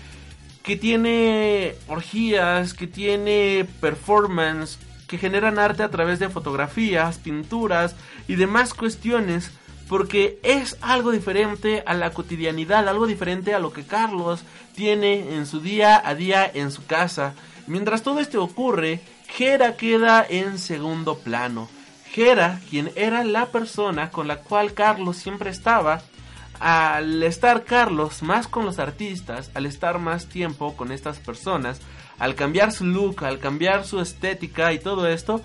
que 0.62 0.76
tiene 0.76 1.74
orgías, 1.88 2.72
que 2.72 2.86
tiene 2.86 3.66
performance, 3.80 4.78
que 5.08 5.18
generan 5.18 5.58
arte 5.58 5.82
a 5.82 5.90
través 5.90 6.20
de 6.20 6.28
fotografías, 6.28 7.18
pinturas 7.18 7.96
y 8.28 8.36
demás 8.36 8.74
cuestiones, 8.74 9.50
porque 9.88 10.38
es 10.44 10.76
algo 10.82 11.10
diferente 11.10 11.82
a 11.84 11.94
la 11.94 12.12
cotidianidad, 12.12 12.88
algo 12.88 13.08
diferente 13.08 13.54
a 13.54 13.58
lo 13.58 13.72
que 13.72 13.82
Carlos 13.82 14.44
tiene 14.76 15.34
en 15.34 15.46
su 15.46 15.58
día 15.60 16.00
a 16.04 16.14
día 16.14 16.48
en 16.54 16.70
su 16.70 16.86
casa. 16.86 17.34
Mientras 17.66 18.04
todo 18.04 18.20
esto 18.20 18.40
ocurre, 18.40 19.00
Gera 19.26 19.76
queda 19.76 20.24
en 20.28 20.60
segundo 20.60 21.18
plano. 21.18 21.68
Gera, 22.12 22.60
quien 22.68 22.90
era 22.96 23.22
la 23.22 23.46
persona 23.46 24.10
con 24.10 24.26
la 24.26 24.36
cual 24.36 24.74
Carlos 24.74 25.16
siempre 25.16 25.50
estaba, 25.50 26.02
al 26.58 27.22
estar 27.22 27.64
Carlos 27.64 28.22
más 28.22 28.48
con 28.48 28.66
los 28.66 28.78
artistas, 28.78 29.50
al 29.54 29.64
estar 29.64 29.98
más 29.98 30.26
tiempo 30.26 30.76
con 30.76 30.92
estas 30.92 31.18
personas, 31.18 31.80
al 32.18 32.34
cambiar 32.34 32.72
su 32.72 32.84
look, 32.84 33.24
al 33.24 33.38
cambiar 33.38 33.86
su 33.86 34.00
estética 34.00 34.72
y 34.72 34.78
todo 34.78 35.06
esto, 35.06 35.40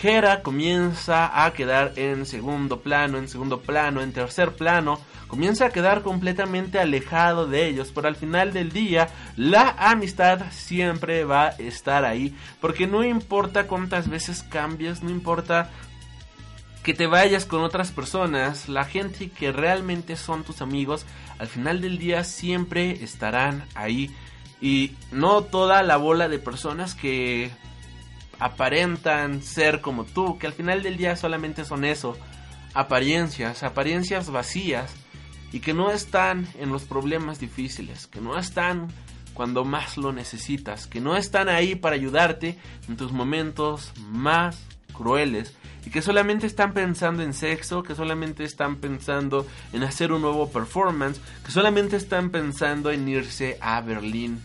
Gera 0.00 0.42
comienza 0.42 1.44
a 1.44 1.52
quedar 1.54 1.94
en 1.96 2.26
segundo 2.26 2.80
plano, 2.80 3.16
en 3.18 3.28
segundo 3.28 3.60
plano, 3.60 4.02
en 4.02 4.12
tercer 4.12 4.52
plano, 4.52 5.00
comienza 5.26 5.66
a 5.66 5.70
quedar 5.70 6.02
completamente 6.02 6.78
alejado 6.78 7.46
de 7.46 7.66
ellos, 7.66 7.92
pero 7.94 8.06
al 8.06 8.16
final 8.16 8.52
del 8.52 8.72
día 8.72 9.08
la 9.36 9.70
amistad 9.78 10.42
siempre 10.50 11.24
va 11.24 11.46
a 11.46 11.56
estar 11.56 12.04
ahí, 12.04 12.36
porque 12.60 12.86
no 12.86 13.04
importa 13.04 13.66
cuántas 13.66 14.08
veces 14.08 14.42
cambies, 14.42 15.02
no 15.02 15.10
importa 15.10 15.70
que 16.86 16.94
te 16.94 17.08
vayas 17.08 17.46
con 17.46 17.62
otras 17.64 17.90
personas, 17.90 18.68
la 18.68 18.84
gente 18.84 19.28
que 19.28 19.50
realmente 19.50 20.14
son 20.14 20.44
tus 20.44 20.62
amigos, 20.62 21.04
al 21.36 21.48
final 21.48 21.80
del 21.80 21.98
día 21.98 22.22
siempre 22.22 23.02
estarán 23.02 23.64
ahí. 23.74 24.14
Y 24.60 24.92
no 25.10 25.42
toda 25.42 25.82
la 25.82 25.96
bola 25.96 26.28
de 26.28 26.38
personas 26.38 26.94
que 26.94 27.50
aparentan 28.38 29.42
ser 29.42 29.80
como 29.80 30.04
tú, 30.04 30.38
que 30.38 30.46
al 30.46 30.52
final 30.52 30.84
del 30.84 30.96
día 30.96 31.16
solamente 31.16 31.64
son 31.64 31.84
eso, 31.84 32.16
apariencias, 32.72 33.64
apariencias 33.64 34.30
vacías, 34.30 34.94
y 35.50 35.58
que 35.58 35.74
no 35.74 35.90
están 35.90 36.46
en 36.56 36.70
los 36.70 36.84
problemas 36.84 37.40
difíciles, 37.40 38.06
que 38.06 38.20
no 38.20 38.38
están 38.38 38.92
cuando 39.34 39.64
más 39.64 39.96
lo 39.96 40.12
necesitas, 40.12 40.86
que 40.86 41.00
no 41.00 41.16
están 41.16 41.48
ahí 41.48 41.74
para 41.74 41.96
ayudarte 41.96 42.56
en 42.88 42.96
tus 42.96 43.10
momentos 43.10 43.92
más 43.98 44.56
crueles 44.92 45.52
y 45.86 45.90
que 45.90 46.02
solamente 46.02 46.46
están 46.46 46.74
pensando 46.74 47.22
en 47.22 47.32
sexo, 47.32 47.84
que 47.84 47.94
solamente 47.94 48.42
están 48.44 48.76
pensando 48.76 49.46
en 49.72 49.84
hacer 49.84 50.12
un 50.12 50.20
nuevo 50.20 50.50
performance, 50.50 51.20
que 51.44 51.52
solamente 51.52 51.96
están 51.96 52.30
pensando 52.30 52.90
en 52.90 53.08
irse 53.08 53.56
a 53.60 53.80
Berlín 53.80 54.42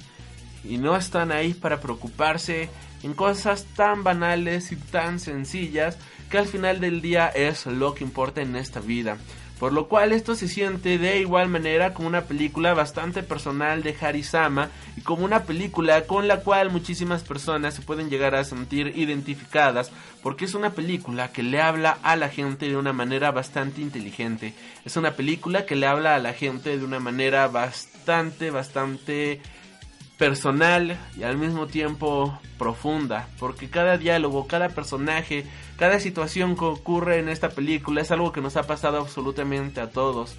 y 0.63 0.77
no 0.77 0.95
están 0.95 1.32
ahí 1.32 1.56
para 1.56 1.82
preocuparse 1.82 2.69
en 3.01 3.15
cosas 3.15 3.65
tan 3.75 4.04
banales 4.04 4.71
y 4.71 4.75
tan 4.75 5.19
sencillas 5.19 5.97
que 6.30 6.38
al 6.38 6.45
final 6.45 6.80
del 6.80 7.01
día 7.01 7.27
es 7.27 7.65
lo 7.65 7.95
que 7.95 8.04
importa 8.04 8.41
en 8.41 8.56
esta 8.56 8.80
vida. 8.80 9.17
Por 9.62 9.74
lo 9.74 9.88
cual 9.88 10.12
esto 10.12 10.34
se 10.34 10.47
siente 10.47 10.97
de 10.97 11.19
igual 11.19 11.47
manera 11.47 11.93
como 11.93 12.08
una 12.08 12.21
película 12.24 12.74
bastante 12.74 13.21
personal 13.21 13.84
de 13.84 13.95
Harisama 14.02 14.71
y 14.97 15.02
como 15.02 15.24
una 15.24 15.43
película 15.43 16.08
con 16.08 16.28
la 16.28 16.39
cual 16.39 16.71
muchísimas 16.71 17.21
personas 17.21 17.76
se 17.76 17.84
pueden 17.84 18.10
llegar 18.10 18.34
a 18.34 18.43
sentir 18.43 18.91
identificadas 18.95 19.91
porque 20.24 20.45
es 20.45 20.56
una 20.56 20.71
película 20.71 21.32
que 21.32 21.43
le 21.43 21.62
habla 21.62 21.95
a 22.02 22.15
la 22.15 22.30
gente 22.30 22.69
de 22.69 22.76
una 22.76 22.91
manera 22.91 23.30
bastante 23.30 23.82
inteligente. 23.82 24.56
Es 24.84 24.97
una 24.97 25.12
película 25.12 25.67
que 25.67 25.76
le 25.76 25.86
habla 25.86 26.15
a 26.15 26.19
la 26.19 26.34
gente 26.34 26.76
de 26.76 26.84
una 26.84 27.00
manera 27.00 27.47
bastante, 27.47 28.50
bastante 28.50 29.41
personal 30.21 30.99
y 31.17 31.23
al 31.23 31.36
mismo 31.36 31.65
tiempo 31.65 32.39
profunda, 32.60 33.27
porque 33.39 33.71
cada 33.71 33.97
diálogo, 33.97 34.45
cada 34.45 34.69
personaje, 34.69 35.47
cada 35.79 35.99
situación 35.99 36.55
que 36.55 36.65
ocurre 36.65 37.17
en 37.17 37.27
esta 37.27 37.49
película 37.49 38.01
es 38.01 38.12
algo 38.12 38.31
que 38.31 38.39
nos 38.39 38.55
ha 38.55 38.62
pasado 38.62 38.99
absolutamente 38.99 39.81
a 39.81 39.89
todos 39.89 40.36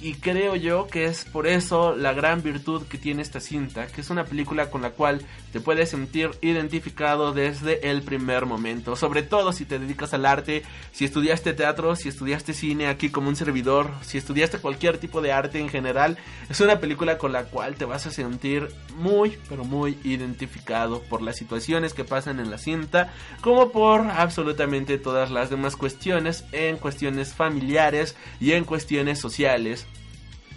y 0.00 0.14
creo 0.14 0.54
yo 0.56 0.86
que 0.86 1.06
es 1.06 1.24
por 1.24 1.46
eso 1.46 1.94
la 1.96 2.12
gran 2.12 2.42
virtud 2.42 2.84
que 2.86 2.98
tiene 2.98 3.22
esta 3.22 3.40
cinta, 3.40 3.86
que 3.86 4.00
es 4.00 4.10
una 4.10 4.24
película 4.24 4.70
con 4.70 4.82
la 4.82 4.90
cual 4.90 5.22
te 5.52 5.60
puedes 5.60 5.90
sentir 5.90 6.30
identificado 6.40 7.32
desde 7.32 7.90
el 7.90 8.02
primer 8.02 8.46
momento, 8.46 8.96
sobre 8.96 9.22
todo 9.22 9.52
si 9.52 9.64
te 9.64 9.78
dedicas 9.78 10.14
al 10.14 10.26
arte, 10.26 10.62
si 10.92 11.04
estudiaste 11.04 11.52
teatro, 11.52 11.96
si 11.96 12.08
estudiaste 12.08 12.52
cine 12.52 12.88
aquí 12.88 13.10
como 13.10 13.28
un 13.28 13.36
servidor, 13.36 13.90
si 14.02 14.18
estudiaste 14.18 14.58
cualquier 14.58 14.98
tipo 14.98 15.20
de 15.20 15.32
arte 15.32 15.58
en 15.58 15.68
general, 15.68 16.18
es 16.48 16.60
una 16.60 16.80
película 16.80 17.18
con 17.18 17.32
la 17.32 17.44
cual 17.44 17.74
te 17.74 17.84
vas 17.84 18.06
a 18.06 18.10
sentir 18.10 18.68
muy, 18.96 19.38
pero 19.48 19.64
muy 19.64 19.98
identificado 20.04 21.02
por 21.02 21.22
las 21.22 21.36
situaciones 21.36 21.94
que 21.94 22.04
pasan 22.04 22.40
en 22.40 22.50
la 22.50 22.58
cinta, 22.58 23.12
como 23.40 23.70
por 23.70 24.00
absolutamente 24.02 24.98
todas 24.98 25.30
las 25.30 25.50
demás 25.50 25.76
cuestiones, 25.76 26.44
en 26.52 26.76
cuestiones 26.76 27.34
familiares 27.34 28.16
y 28.40 28.52
en 28.52 28.64
cuestiones 28.64 29.18
sociales 29.18 29.86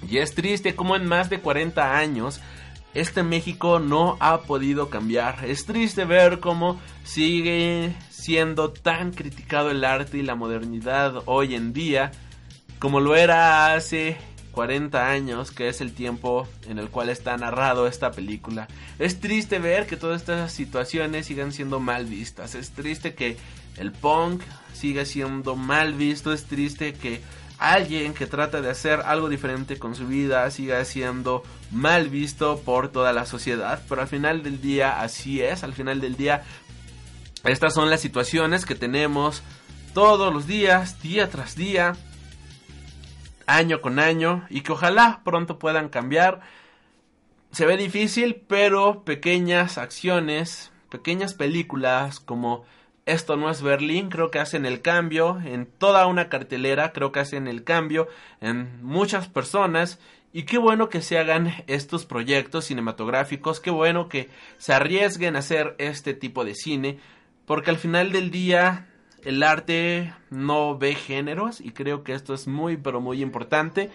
y 0.09 0.17
es 0.17 0.33
triste 0.33 0.75
como 0.75 0.95
en 0.95 1.05
más 1.05 1.29
de 1.29 1.39
40 1.39 1.97
años 1.97 2.41
este 2.93 3.23
México 3.23 3.79
no 3.79 4.17
ha 4.19 4.41
podido 4.41 4.89
cambiar. 4.89 5.45
Es 5.45 5.65
triste 5.65 6.03
ver 6.03 6.39
cómo 6.39 6.79
sigue 7.03 7.95
siendo 8.09 8.71
tan 8.71 9.11
criticado 9.11 9.71
el 9.71 9.85
arte 9.85 10.17
y 10.17 10.23
la 10.23 10.35
modernidad 10.35 11.23
hoy 11.25 11.55
en 11.55 11.71
día 11.71 12.11
como 12.79 12.99
lo 12.99 13.15
era 13.15 13.73
hace 13.75 14.17
40 14.51 15.09
años, 15.09 15.51
que 15.51 15.69
es 15.69 15.81
el 15.81 15.93
tiempo 15.93 16.47
en 16.67 16.79
el 16.79 16.89
cual 16.89 17.09
está 17.09 17.37
narrado 17.37 17.87
esta 17.87 18.11
película. 18.11 18.67
Es 18.99 19.19
triste 19.19 19.59
ver 19.59 19.85
que 19.87 19.97
todas 19.97 20.21
estas 20.21 20.51
situaciones 20.51 21.27
sigan 21.27 21.51
siendo 21.51 21.79
mal 21.79 22.05
vistas. 22.05 22.55
Es 22.55 22.71
triste 22.71 23.13
que 23.13 23.37
el 23.77 23.91
punk 23.91 24.41
siga 24.73 25.05
siendo 25.05 25.55
mal 25.55 25.93
visto. 25.93 26.33
Es 26.33 26.45
triste 26.45 26.93
que 26.93 27.21
alguien 27.61 28.15
que 28.15 28.25
trata 28.25 28.59
de 28.59 28.71
hacer 28.71 29.01
algo 29.05 29.29
diferente 29.29 29.77
con 29.77 29.93
su 29.93 30.07
vida 30.07 30.49
siga 30.49 30.83
siendo 30.83 31.43
mal 31.69 32.09
visto 32.09 32.59
por 32.61 32.89
toda 32.89 33.13
la 33.13 33.27
sociedad. 33.27 33.83
Pero 33.87 34.01
al 34.01 34.07
final 34.07 34.41
del 34.41 34.59
día 34.61 34.99
así 34.99 35.41
es, 35.41 35.63
al 35.63 35.73
final 35.73 36.01
del 36.01 36.17
día 36.17 36.43
estas 37.43 37.75
son 37.75 37.91
las 37.91 38.01
situaciones 38.01 38.65
que 38.65 38.73
tenemos 38.73 39.43
todos 39.93 40.33
los 40.33 40.47
días, 40.47 41.01
día 41.01 41.29
tras 41.29 41.55
día. 41.55 41.95
año 43.45 43.81
con 43.81 43.99
año 43.99 44.45
y 44.49 44.61
que 44.61 44.71
ojalá 44.71 45.21
pronto 45.23 45.59
puedan 45.59 45.89
cambiar. 45.89 46.41
Se 47.51 47.65
ve 47.65 47.77
difícil, 47.77 48.43
pero 48.47 49.03
pequeñas 49.03 49.77
acciones, 49.77 50.71
pequeñas 50.89 51.33
películas 51.33 52.19
como 52.19 52.63
esto 53.11 53.35
no 53.35 53.49
es 53.49 53.61
Berlín, 53.61 54.09
creo 54.09 54.31
que 54.31 54.39
hacen 54.39 54.65
el 54.65 54.81
cambio 54.81 55.41
en 55.43 55.65
toda 55.65 56.07
una 56.07 56.29
cartelera, 56.29 56.93
creo 56.93 57.11
que 57.11 57.19
hacen 57.19 57.47
el 57.47 57.63
cambio 57.63 58.07
en 58.39 58.83
muchas 58.83 59.27
personas 59.27 59.99
y 60.33 60.43
qué 60.43 60.57
bueno 60.57 60.89
que 60.89 61.01
se 61.01 61.19
hagan 61.19 61.53
estos 61.67 62.05
proyectos 62.05 62.65
cinematográficos, 62.65 63.59
qué 63.59 63.69
bueno 63.69 64.07
que 64.07 64.29
se 64.57 64.73
arriesguen 64.73 65.35
a 65.35 65.39
hacer 65.39 65.75
este 65.77 66.13
tipo 66.13 66.45
de 66.45 66.55
cine, 66.55 66.99
porque 67.45 67.69
al 67.69 67.77
final 67.77 68.11
del 68.11 68.31
día 68.31 68.87
el 69.23 69.43
arte 69.43 70.13
no 70.29 70.77
ve 70.77 70.95
géneros 70.95 71.59
y 71.59 71.71
creo 71.71 72.03
que 72.03 72.13
esto 72.13 72.33
es 72.33 72.47
muy 72.47 72.77
pero 72.77 73.01
muy 73.01 73.21
importante. 73.21 73.91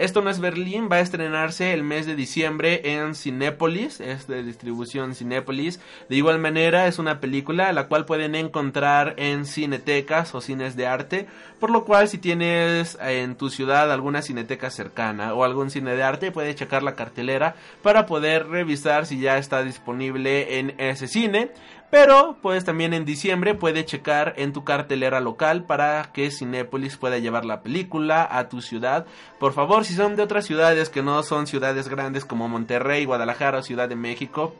Esto 0.00 0.22
no 0.22 0.30
es 0.30 0.40
Berlín, 0.40 0.88
va 0.90 0.96
a 0.96 1.00
estrenarse 1.00 1.74
el 1.74 1.82
mes 1.82 2.06
de 2.06 2.16
diciembre 2.16 2.80
en 2.94 3.14
Cinépolis, 3.14 4.00
es 4.00 4.26
de 4.26 4.42
distribución 4.42 5.14
Cinépolis. 5.14 5.78
De 6.08 6.16
igual 6.16 6.38
manera, 6.38 6.86
es 6.86 6.98
una 6.98 7.20
película 7.20 7.70
la 7.74 7.86
cual 7.86 8.06
pueden 8.06 8.34
encontrar 8.34 9.12
en 9.18 9.44
cinetecas 9.44 10.34
o 10.34 10.40
cines 10.40 10.74
de 10.74 10.86
arte, 10.86 11.26
por 11.58 11.68
lo 11.68 11.84
cual 11.84 12.08
si 12.08 12.16
tienes 12.16 12.96
en 13.02 13.34
tu 13.36 13.50
ciudad 13.50 13.92
alguna 13.92 14.22
cineteca 14.22 14.70
cercana 14.70 15.34
o 15.34 15.44
algún 15.44 15.70
cine 15.70 15.94
de 15.94 16.02
arte, 16.02 16.32
puedes 16.32 16.56
checar 16.56 16.82
la 16.82 16.94
cartelera 16.94 17.54
para 17.82 18.06
poder 18.06 18.48
revisar 18.48 19.04
si 19.04 19.20
ya 19.20 19.36
está 19.36 19.62
disponible 19.62 20.60
en 20.60 20.80
ese 20.80 21.08
cine. 21.08 21.50
Pero 21.90 22.36
pues 22.40 22.64
también 22.64 22.94
en 22.94 23.04
diciembre 23.04 23.54
puede 23.54 23.84
checar 23.84 24.34
en 24.36 24.52
tu 24.52 24.62
cartelera 24.62 25.18
local 25.20 25.64
para 25.64 26.10
que 26.12 26.30
Cinépolis 26.30 26.96
pueda 26.96 27.18
llevar 27.18 27.44
la 27.44 27.62
película 27.62 28.26
a 28.30 28.48
tu 28.48 28.62
ciudad. 28.62 29.06
Por 29.40 29.52
favor, 29.52 29.84
si 29.84 29.94
son 29.94 30.14
de 30.14 30.22
otras 30.22 30.46
ciudades 30.46 30.88
que 30.88 31.02
no 31.02 31.22
son 31.24 31.48
ciudades 31.48 31.88
grandes 31.88 32.24
como 32.24 32.48
Monterrey, 32.48 33.04
Guadalajara 33.04 33.58
o 33.58 33.62
Ciudad 33.62 33.88
de 33.88 33.96
México, 33.96 34.54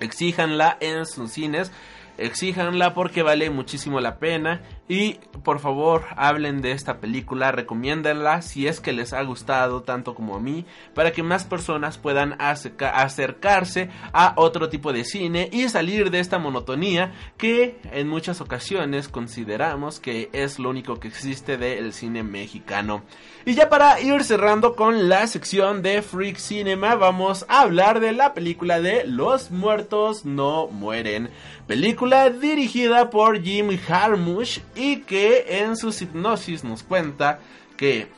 exíjanla 0.00 0.78
en 0.80 1.04
sus 1.04 1.32
cines 1.32 1.70
exíjanla 2.18 2.94
porque 2.94 3.22
vale 3.22 3.50
muchísimo 3.50 4.00
la 4.00 4.18
pena 4.18 4.62
y 4.88 5.14
por 5.42 5.60
favor 5.60 6.04
hablen 6.16 6.60
de 6.60 6.72
esta 6.72 6.98
película, 6.98 7.52
recomiéndenla 7.52 8.42
si 8.42 8.66
es 8.66 8.80
que 8.80 8.92
les 8.92 9.12
ha 9.12 9.22
gustado 9.22 9.82
tanto 9.82 10.14
como 10.14 10.36
a 10.36 10.40
mí 10.40 10.66
para 10.94 11.12
que 11.12 11.22
más 11.22 11.44
personas 11.44 11.96
puedan 11.96 12.36
acercarse 12.38 13.88
a 14.12 14.34
otro 14.36 14.68
tipo 14.68 14.92
de 14.92 15.04
cine 15.04 15.48
y 15.52 15.68
salir 15.68 16.10
de 16.10 16.20
esta 16.20 16.38
monotonía 16.38 17.12
que 17.38 17.78
en 17.92 18.08
muchas 18.08 18.40
ocasiones 18.40 19.08
consideramos 19.08 20.00
que 20.00 20.28
es 20.32 20.58
lo 20.58 20.70
único 20.70 21.00
que 21.00 21.08
existe 21.08 21.56
del 21.56 21.92
cine 21.92 22.22
mexicano. 22.22 23.02
Y 23.46 23.54
ya 23.54 23.68
para 23.68 24.00
ir 24.00 24.22
cerrando 24.24 24.74
con 24.74 25.08
la 25.08 25.26
sección 25.26 25.82
de 25.82 26.02
Freak 26.02 26.36
Cinema 26.36 26.94
vamos 26.94 27.44
a 27.48 27.60
hablar 27.60 28.00
de 28.00 28.12
la 28.12 28.34
película 28.34 28.80
de 28.80 29.04
Los 29.06 29.50
muertos 29.50 30.24
no 30.24 30.68
mueren. 30.68 31.30
Película 31.66 32.03
dirigida 32.30 33.10
por 33.10 33.42
Jim 33.42 33.78
Harmush 33.88 34.60
y 34.74 34.98
que 34.98 35.60
en 35.60 35.76
su 35.76 35.88
hipnosis 35.88 36.64
nos 36.64 36.82
cuenta 36.82 37.40
que 37.76 38.08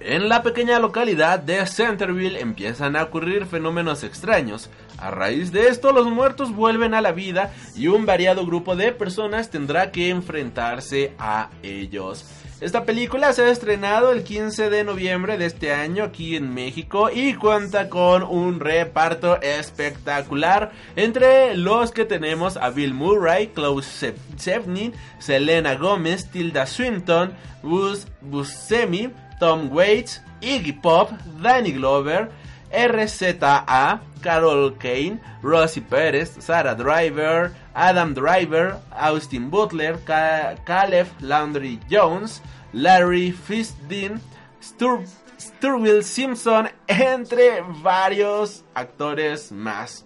en 0.00 0.28
la 0.28 0.42
pequeña 0.42 0.78
localidad 0.78 1.38
de 1.38 1.66
Centerville 1.66 2.40
empiezan 2.40 2.96
a 2.96 3.02
ocurrir 3.02 3.46
fenómenos 3.46 4.02
extraños. 4.02 4.70
A 4.98 5.10
raíz 5.10 5.52
de 5.52 5.68
esto, 5.68 5.92
los 5.92 6.06
muertos 6.06 6.54
vuelven 6.54 6.94
a 6.94 7.00
la 7.00 7.12
vida 7.12 7.52
y 7.76 7.88
un 7.88 8.06
variado 8.06 8.46
grupo 8.46 8.76
de 8.76 8.92
personas 8.92 9.50
tendrá 9.50 9.92
que 9.92 10.08
enfrentarse 10.08 11.12
a 11.18 11.50
ellos. 11.62 12.24
Esta 12.60 12.84
película 12.84 13.32
se 13.32 13.42
ha 13.42 13.48
estrenado 13.48 14.12
el 14.12 14.22
15 14.22 14.68
de 14.68 14.84
noviembre 14.84 15.38
de 15.38 15.46
este 15.46 15.72
año 15.72 16.04
aquí 16.04 16.36
en 16.36 16.52
México 16.52 17.08
y 17.10 17.32
cuenta 17.32 17.88
con 17.88 18.22
un 18.22 18.60
reparto 18.60 19.40
espectacular 19.40 20.70
entre 20.94 21.56
los 21.56 21.90
que 21.90 22.04
tenemos 22.04 22.58
a 22.58 22.68
Bill 22.68 22.92
Murray, 22.92 23.46
Klaus 23.46 24.04
Sevnin, 24.36 24.92
Selena 25.18 25.74
Gomez, 25.76 26.30
Tilda 26.30 26.66
Swinton, 26.66 27.32
Bus 27.62 28.06
Buscemi, 28.20 29.08
Tom 29.38 29.70
Waits, 29.72 30.20
Iggy 30.42 30.72
Pop, 30.72 31.12
Danny 31.40 31.72
Glover, 31.72 32.30
RZA, 32.72 34.00
Carol 34.20 34.76
Kane, 34.78 35.20
Rosie 35.42 35.82
Pérez, 35.82 36.36
Sarah 36.38 36.74
Driver, 36.74 37.52
Adam 37.74 38.14
Driver, 38.14 38.78
Austin 38.92 39.50
Butler, 39.50 39.98
Caleb 40.04 41.06
Landry 41.20 41.80
Jones, 41.90 42.42
Larry 42.72 43.32
Fishdean, 43.32 44.20
Stur 44.62 45.04
Sturgill 45.38 46.04
Simpson, 46.04 46.68
entre 46.86 47.62
varios 47.82 48.62
actores 48.74 49.50
más. 49.52 50.04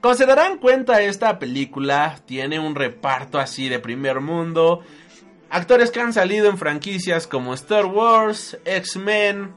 Como 0.00 0.14
se 0.14 0.26
darán 0.26 0.58
cuenta, 0.58 1.02
esta 1.02 1.38
película 1.38 2.16
tiene 2.26 2.58
un 2.60 2.74
reparto 2.74 3.38
así 3.38 3.68
de 3.68 3.78
primer 3.78 4.20
mundo. 4.20 4.82
Actores 5.50 5.90
que 5.90 6.00
han 6.00 6.12
salido 6.12 6.48
en 6.48 6.58
franquicias 6.58 7.26
como 7.26 7.54
Star 7.54 7.86
Wars, 7.86 8.58
X-Men, 8.64 9.54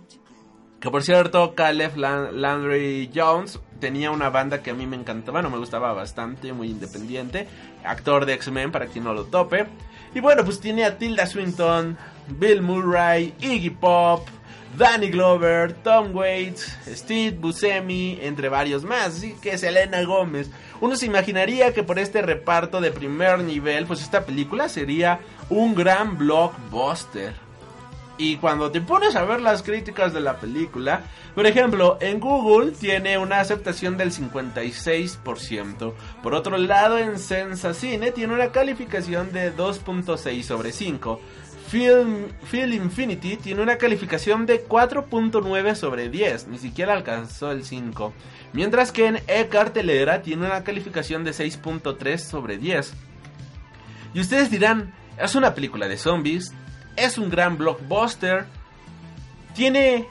que 0.84 0.92
por 0.92 1.02
cierto, 1.02 1.56
Caleb 1.56 1.96
Landry 1.96 3.10
Jones 3.16 3.58
tenía 3.80 4.12
una 4.12 4.30
banda 4.30 4.62
que 4.62 4.72
a 4.72 4.74
mí 4.74 4.86
me 4.86 4.98
encantaba, 4.98 5.42
no 5.42 5.50
me 5.50 5.58
gustaba 5.58 5.94
bastante, 5.94 6.52
muy 6.52 6.68
independiente. 6.68 7.48
Actor 7.86 8.26
de 8.26 8.34
X-Men, 8.34 8.74
para 8.74 8.88
quien 8.88 9.06
no 9.06 9.14
lo 9.14 9.24
tope. 9.24 9.66
Y 10.14 10.20
bueno, 10.20 10.44
pues 10.44 10.60
tiene 10.60 10.84
a 10.84 10.98
Tilda 10.98 11.26
Swinton, 11.26 11.98
Bill 12.38 12.62
Murray, 12.62 13.34
Iggy 13.40 13.70
Pop, 13.70 14.28
Danny 14.78 15.08
Glover, 15.08 15.72
Tom 15.72 16.14
Waits, 16.14 16.78
Steve 16.86 17.38
Buscemi, 17.40 18.20
entre 18.22 18.50
varios 18.50 18.84
más. 18.84 19.08
Así 19.08 19.38
que 19.42 19.58
Selena 19.58 20.04
Gómez. 20.04 20.52
Uno 20.82 20.98
se 20.98 21.06
imaginaría 21.06 21.74
que 21.74 21.84
por 21.84 21.98
este 21.98 22.22
reparto 22.22 22.82
de 22.82 22.92
primer 22.92 23.40
nivel, 23.40 23.86
pues 23.86 24.02
esta 24.02 24.26
película 24.26 24.68
sería 24.68 25.22
un 25.50 25.76
gran 25.76 26.18
blockbuster. 26.18 27.36
Y 28.18 28.38
cuando 28.38 28.70
te 28.70 28.80
pones 28.80 29.16
a 29.16 29.26
ver 29.26 29.42
las 29.42 29.64
críticas 29.64 30.14
de 30.14 30.22
la 30.22 30.38
película, 30.38 31.02
por 31.34 31.48
ejemplo, 31.48 31.98
en 32.00 32.20
Google 32.20 32.72
tiene 32.72 33.18
una 33.18 33.40
aceptación 33.40 33.98
del 33.98 34.12
56%. 34.12 35.94
Por 36.22 36.36
otro 36.36 36.58
lado, 36.58 37.00
en 37.00 37.18
Sensacine 37.18 38.12
tiene 38.12 38.36
una 38.36 38.52
calificación 38.52 39.32
de 39.32 39.56
2.6 39.56 40.44
sobre 40.44 40.72
5. 40.72 41.20
Film, 41.68 42.28
Infinity 42.72 43.36
tiene 43.36 43.64
una 43.64 43.78
calificación 43.78 44.46
de 44.46 44.68
4.9 44.68 45.74
sobre 45.74 46.08
10, 46.08 46.50
ni 46.50 46.60
siquiera 46.60 46.94
alcanzó 46.94 47.52
el 47.52 47.64
5. 47.64 48.14
Mientras 48.54 48.92
que 48.92 49.08
en 49.08 49.16
E-Cartelera 49.26 50.22
tiene 50.22 50.46
una 50.46 50.64
calificación 50.64 51.24
de 51.24 51.32
6.3 51.32 52.18
sobre 52.20 52.60
10. 52.60 52.94
Y 54.14 54.20
ustedes 54.20 54.52
dirán, 54.52 54.94
es 55.18 55.34
una 55.34 55.56
película 55.56 55.88
de 55.88 55.98
zombies, 55.98 56.54
es 56.96 57.18
un 57.18 57.30
gran 57.30 57.58
blockbuster. 57.58 58.46
Tiene 59.56 60.08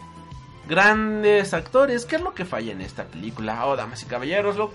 grandes 0.69 1.55
actores. 1.55 2.07
¿Qué 2.07 2.17
es 2.17 2.23
lo 2.23 2.35
que 2.35 2.45
falla 2.45 2.73
en 2.73 2.81
esta 2.81 3.05
película? 3.05 3.67
Oh, 3.67 3.77
damas 3.77 4.03
y 4.03 4.07
caballeros, 4.07 4.57
lo 4.57 4.73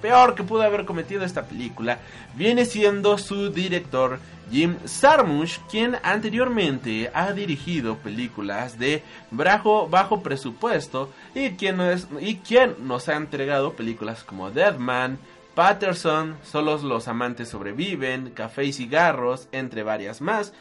peor 0.00 0.34
que 0.34 0.42
pudo 0.42 0.62
haber 0.62 0.84
cometido 0.84 1.24
esta 1.24 1.44
película 1.44 1.98
viene 2.34 2.64
siendo 2.64 3.18
su 3.18 3.50
director 3.50 4.18
Jim 4.50 4.76
Sarmush, 4.84 5.58
quien 5.70 5.96
anteriormente 6.02 7.10
ha 7.14 7.32
dirigido 7.32 7.96
películas 7.98 8.78
de 8.78 9.02
bajo, 9.30 9.88
bajo 9.88 10.22
presupuesto 10.22 11.12
y 11.34 11.50
quien, 11.50 11.78
y 12.20 12.36
quien 12.36 12.74
nos 12.86 13.08
ha 13.08 13.16
entregado 13.16 13.74
películas 13.74 14.24
como 14.24 14.50
Deadman, 14.50 15.18
Patterson, 15.54 16.36
Solos 16.42 16.82
los 16.82 17.06
amantes 17.06 17.48
sobreviven, 17.50 18.30
Café 18.30 18.64
y 18.64 18.72
cigarros, 18.72 19.48
entre 19.52 19.82
varias 19.82 20.20
más 20.20 20.52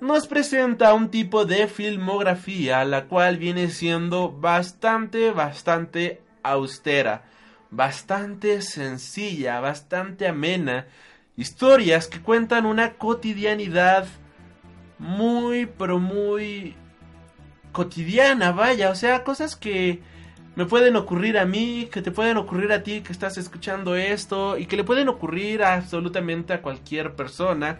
nos 0.00 0.26
presenta 0.26 0.92
un 0.92 1.10
tipo 1.10 1.44
de 1.44 1.68
filmografía 1.68 2.84
la 2.84 3.06
cual 3.06 3.38
viene 3.38 3.68
siendo 3.70 4.30
bastante, 4.30 5.30
bastante 5.30 6.20
austera, 6.42 7.24
bastante 7.70 8.60
sencilla, 8.60 9.60
bastante 9.60 10.28
amena, 10.28 10.86
historias 11.36 12.08
que 12.08 12.20
cuentan 12.20 12.66
una 12.66 12.94
cotidianidad 12.94 14.06
muy, 14.98 15.66
pero 15.66 15.98
muy 15.98 16.74
cotidiana, 17.72 18.52
vaya, 18.52 18.90
o 18.90 18.94
sea, 18.94 19.24
cosas 19.24 19.56
que 19.56 20.00
me 20.56 20.64
pueden 20.64 20.96
ocurrir 20.96 21.38
a 21.38 21.44
mí, 21.44 21.88
que 21.90 22.00
te 22.00 22.10
pueden 22.10 22.38
ocurrir 22.38 22.72
a 22.72 22.82
ti 22.82 23.02
que 23.02 23.12
estás 23.12 23.36
escuchando 23.36 23.96
esto 23.96 24.56
y 24.56 24.66
que 24.66 24.76
le 24.76 24.84
pueden 24.84 25.08
ocurrir 25.08 25.62
absolutamente 25.62 26.54
a 26.54 26.62
cualquier 26.62 27.14
persona 27.14 27.78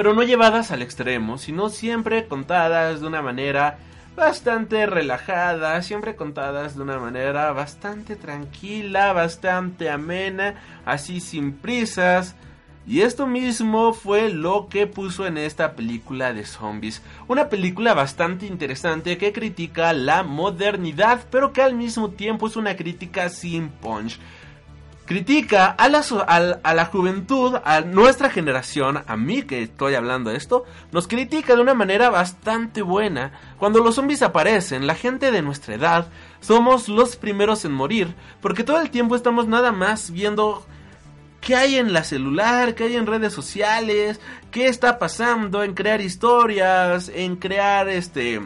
pero 0.00 0.14
no 0.14 0.22
llevadas 0.22 0.70
al 0.70 0.80
extremo, 0.80 1.36
sino 1.36 1.68
siempre 1.68 2.26
contadas 2.26 3.02
de 3.02 3.06
una 3.06 3.20
manera 3.20 3.76
bastante 4.16 4.86
relajada, 4.86 5.82
siempre 5.82 6.16
contadas 6.16 6.74
de 6.74 6.80
una 6.80 6.98
manera 6.98 7.52
bastante 7.52 8.16
tranquila, 8.16 9.12
bastante 9.12 9.90
amena, 9.90 10.54
así 10.86 11.20
sin 11.20 11.52
prisas. 11.52 12.34
Y 12.86 13.02
esto 13.02 13.26
mismo 13.26 13.92
fue 13.92 14.30
lo 14.30 14.68
que 14.70 14.86
puso 14.86 15.26
en 15.26 15.36
esta 15.36 15.76
película 15.76 16.32
de 16.32 16.46
zombies. 16.46 17.02
Una 17.28 17.50
película 17.50 17.92
bastante 17.92 18.46
interesante 18.46 19.18
que 19.18 19.34
critica 19.34 19.92
la 19.92 20.22
modernidad, 20.22 21.26
pero 21.30 21.52
que 21.52 21.60
al 21.60 21.74
mismo 21.74 22.08
tiempo 22.08 22.46
es 22.46 22.56
una 22.56 22.74
crítica 22.74 23.28
sin 23.28 23.68
punch. 23.68 24.18
Critica 25.10 25.66
a 25.66 25.88
la, 25.88 26.04
a 26.62 26.72
la 26.72 26.84
juventud, 26.84 27.56
a 27.64 27.80
nuestra 27.80 28.30
generación, 28.30 29.02
a 29.04 29.16
mí 29.16 29.42
que 29.42 29.64
estoy 29.64 29.96
hablando 29.96 30.30
de 30.30 30.36
esto, 30.36 30.64
nos 30.92 31.08
critica 31.08 31.56
de 31.56 31.62
una 31.62 31.74
manera 31.74 32.10
bastante 32.10 32.80
buena. 32.80 33.32
Cuando 33.58 33.80
los 33.80 33.96
zombies 33.96 34.22
aparecen, 34.22 34.86
la 34.86 34.94
gente 34.94 35.32
de 35.32 35.42
nuestra 35.42 35.74
edad 35.74 36.06
somos 36.38 36.88
los 36.88 37.16
primeros 37.16 37.64
en 37.64 37.72
morir, 37.72 38.14
porque 38.40 38.62
todo 38.62 38.80
el 38.80 38.90
tiempo 38.90 39.16
estamos 39.16 39.48
nada 39.48 39.72
más 39.72 40.12
viendo 40.12 40.64
qué 41.40 41.56
hay 41.56 41.74
en 41.74 41.92
la 41.92 42.04
celular, 42.04 42.76
qué 42.76 42.84
hay 42.84 42.94
en 42.94 43.08
redes 43.08 43.32
sociales, 43.32 44.20
qué 44.52 44.68
está 44.68 45.00
pasando 45.00 45.64
en 45.64 45.74
crear 45.74 46.00
historias, 46.00 47.10
en 47.12 47.34
crear 47.34 47.88
este 47.88 48.40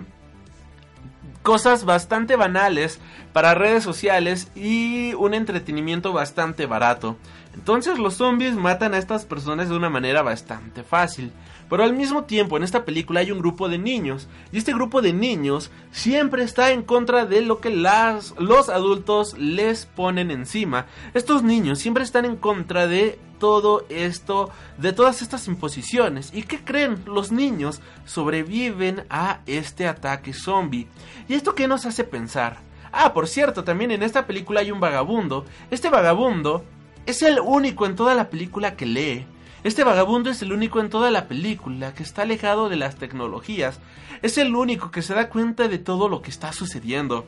cosas 1.45 1.85
bastante 1.85 2.37
banales 2.37 2.99
para 3.35 3.55
redes 3.55 3.85
sociales 3.85 4.51
y 4.57 5.13
un 5.15 5.35
entretenimiento 5.35 6.13
bastante 6.15 6.65
barato. 6.65 7.17
Entonces 7.55 7.99
los 7.99 8.15
zombies 8.15 8.55
matan 8.55 8.95
a 8.95 8.99
estas 8.99 9.27
personas 9.27 9.69
de 9.69 9.77
una 9.77 9.91
manera 9.91 10.23
bastante 10.23 10.83
fácil. 10.83 11.31
Pero 11.69 11.85
al 11.85 11.93
mismo 11.93 12.25
tiempo 12.25 12.57
en 12.57 12.63
esta 12.63 12.87
película 12.87 13.21
hay 13.21 13.31
un 13.31 13.41
grupo 13.41 13.69
de 13.69 13.77
niños. 13.77 14.27
Y 14.53 14.59
este 14.59 14.73
grupo 14.73 15.03
de 15.03 15.13
niños 15.13 15.71
siempre 15.93 16.43
está 16.43 16.73
en 16.73 16.83
contra 16.83 17.27
de 17.27 17.43
lo 17.43 17.61
que 17.61 17.71
las, 17.71 18.35
los 18.39 18.71
adultos 18.71 19.37
les 19.39 19.85
ponen 19.85 20.31
encima. 20.31 20.87
Estos 21.13 21.43
niños 21.43 21.79
siempre 21.79 22.05
están 22.05 22.25
en 22.25 22.37
contra 22.37 22.87
de 22.87 23.19
todo 23.45 23.85
esto, 23.91 24.49
de 24.79 24.95
todas 24.95 25.21
estas 25.21 25.49
imposiciones. 25.49 26.31
¿Y 26.33 26.45
qué 26.45 26.65
creen? 26.65 27.03
Los 27.05 27.31
niños 27.31 27.83
sobreviven 28.07 29.05
a 29.11 29.41
este 29.45 29.87
ataque 29.87 30.33
zombie. 30.33 30.87
¿Y 31.29 31.35
esto 31.35 31.55
qué 31.55 31.69
nos 31.69 31.85
hace 31.85 32.05
pensar? 32.05 32.57
Ah, 32.91 33.13
por 33.13 33.29
cierto, 33.29 33.63
también 33.63 33.91
en 33.91 34.03
esta 34.03 34.27
película 34.27 34.61
hay 34.61 34.71
un 34.71 34.81
vagabundo. 34.81 35.45
Este 35.71 35.91
vagabundo 35.91 36.65
es 37.05 37.21
el 37.21 37.39
único 37.39 37.85
en 37.85 37.97
toda 37.97 38.15
la 38.15 38.31
película 38.31 38.77
que 38.77 38.87
lee. 38.87 39.27
Este 39.63 39.85
vagabundo 39.85 40.31
es 40.31 40.41
el 40.41 40.51
único 40.51 40.81
en 40.81 40.89
toda 40.89 41.11
la 41.11 41.29
película 41.29 41.93
que 41.93 42.03
está 42.03 42.23
alejado 42.23 42.71
de 42.71 42.77
las 42.77 42.97
tecnologías. 42.97 43.79
Es 44.23 44.39
el 44.39 44.57
único 44.57 44.91
que 44.91 45.03
se 45.03 45.13
da 45.13 45.29
cuenta 45.29 45.69
de 45.69 45.77
todo 45.77 46.09
lo 46.09 46.23
que 46.23 46.31
está 46.31 46.55
sucediendo. 46.55 47.27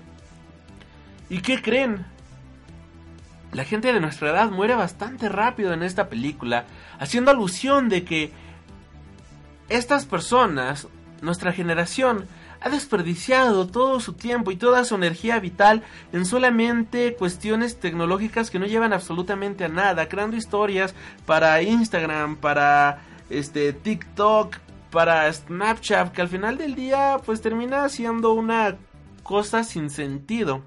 ¿Y 1.29 1.41
qué 1.43 1.61
creen? 1.61 2.07
La 3.57 3.65
gente 3.65 3.91
de 3.91 4.01
nuestra 4.01 4.33
edad 4.33 4.51
muere 4.51 4.75
bastante 4.75 5.31
rápido 5.31 5.73
en 5.73 5.83
esta 5.83 6.11
película, 6.11 6.67
haciendo 6.99 7.31
alusión 7.31 7.89
de 7.89 8.05
que 8.05 8.31
estas 9.71 10.05
personas, 10.05 10.89
nuestra 11.23 11.55
generación, 11.55 12.27
ha 12.61 12.69
desperdiciado 12.69 13.67
todo 13.67 13.99
su 14.01 14.13
tiempo 14.13 14.51
y 14.51 14.57
toda 14.57 14.85
su 14.85 14.95
energía 14.95 15.41
vital 15.41 15.83
en 16.13 16.27
solamente 16.27 17.15
cuestiones 17.15 17.81
tecnológicas 17.81 18.51
que 18.51 18.59
no 18.59 18.67
llevan 18.67 18.93
absolutamente 18.93 19.65
a 19.65 19.69
nada, 19.69 20.07
creando 20.07 20.37
historias 20.37 20.95
para 21.25 21.63
Instagram, 21.63 22.37
para 22.37 23.05
este 23.31 23.73
TikTok, 23.73 24.55
para 24.91 25.33
Snapchat, 25.33 26.13
que 26.13 26.21
al 26.21 26.29
final 26.29 26.59
del 26.59 26.75
día 26.75 27.23
pues 27.25 27.41
termina 27.41 27.89
siendo 27.89 28.35
una 28.35 28.77
cosa 29.23 29.65
sin 29.65 29.89
sentido. 29.89 30.63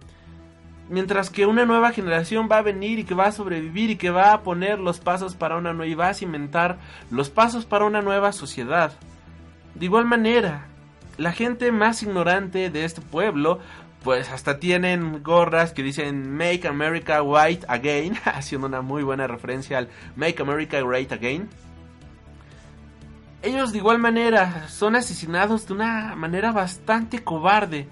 Mientras 0.89 1.29
que 1.29 1.45
una 1.45 1.65
nueva 1.65 1.91
generación 1.91 2.49
va 2.51 2.57
a 2.57 2.63
venir 2.63 2.99
y 2.99 3.03
que 3.03 3.13
va 3.13 3.27
a 3.27 3.31
sobrevivir 3.31 3.91
y 3.91 3.95
que 3.95 4.09
va 4.09 4.33
a 4.33 4.41
poner 4.41 4.79
los 4.79 4.99
pasos 4.99 5.35
para 5.35 5.57
una 5.57 5.71
nueva 5.71 5.91
y 5.91 5.95
va 5.95 6.09
a 6.09 6.13
cimentar 6.13 6.79
los 7.11 7.29
pasos 7.29 7.65
para 7.65 7.85
una 7.85 8.01
nueva 8.01 8.31
sociedad. 8.31 8.91
De 9.75 9.85
igual 9.85 10.05
manera, 10.05 10.65
la 11.17 11.31
gente 11.31 11.71
más 11.71 12.01
ignorante 12.01 12.69
de 12.69 12.85
este 12.85 13.01
pueblo, 13.01 13.59
pues 14.03 14.29
hasta 14.29 14.59
tienen 14.59 15.21
gorras 15.21 15.73
que 15.73 15.83
dicen 15.83 16.35
Make 16.35 16.67
America 16.67 17.21
White 17.21 17.65
Again, 17.67 18.15
haciendo 18.25 18.67
una 18.67 18.81
muy 18.81 19.03
buena 19.03 19.27
referencia 19.27 19.77
al 19.77 19.89
Make 20.15 20.41
America 20.41 20.81
Great 20.81 21.11
Again. 21.11 21.49
Ellos 23.41 23.71
de 23.71 23.77
igual 23.77 23.99
manera 23.99 24.67
son 24.67 24.95
asesinados 24.95 25.67
de 25.67 25.73
una 25.73 26.15
manera 26.15 26.51
bastante 26.51 27.23
cobarde. 27.23 27.87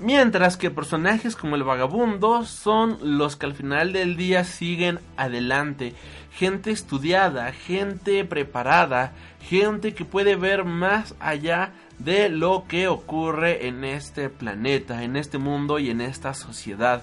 Mientras 0.00 0.56
que 0.56 0.70
personajes 0.70 1.34
como 1.34 1.56
el 1.56 1.64
vagabundo 1.64 2.44
son 2.44 2.98
los 3.02 3.34
que 3.34 3.46
al 3.46 3.54
final 3.54 3.92
del 3.92 4.16
día 4.16 4.44
siguen 4.44 5.00
adelante. 5.16 5.92
Gente 6.32 6.70
estudiada, 6.70 7.50
gente 7.52 8.24
preparada, 8.24 9.12
gente 9.40 9.94
que 9.94 10.04
puede 10.04 10.36
ver 10.36 10.64
más 10.64 11.16
allá 11.18 11.72
de 11.98 12.28
lo 12.28 12.66
que 12.68 12.86
ocurre 12.86 13.66
en 13.66 13.82
este 13.82 14.28
planeta, 14.28 15.02
en 15.02 15.16
este 15.16 15.38
mundo 15.38 15.80
y 15.80 15.90
en 15.90 16.00
esta 16.00 16.32
sociedad. 16.32 17.02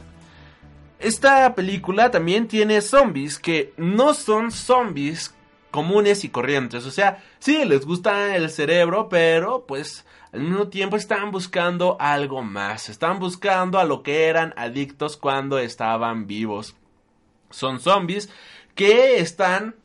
Esta 0.98 1.54
película 1.54 2.12
también 2.12 2.48
tiene 2.48 2.80
zombies 2.80 3.39
que 3.39 3.74
no 3.76 4.14
son 4.14 4.52
zombies 4.52 5.34
comunes 5.70 6.24
y 6.24 6.30
corrientes. 6.30 6.86
O 6.86 6.91
sea, 6.91 7.22
sí, 7.39 7.66
les 7.66 7.86
gusta 7.86 8.38
el 8.38 8.50
cerebro, 8.50 9.10
pero 9.10 9.66
pues 9.68 10.06
al 10.36 10.42
mismo 10.42 10.68
tiempo 10.68 10.98
están 10.98 11.32
buscando 11.32 11.96
algo 11.98 12.44
más. 12.44 12.90
Están 12.90 13.20
buscando 13.20 13.80
a 13.80 13.86
lo 13.86 14.04
que 14.04 14.26
eran 14.26 14.54
adictos 14.58 15.16
cuando 15.16 15.60
estaban 15.60 16.28
vivos. 16.28 16.76
Son 17.52 17.80
zombies 17.80 18.30
que 18.76 19.20
están 19.20 19.76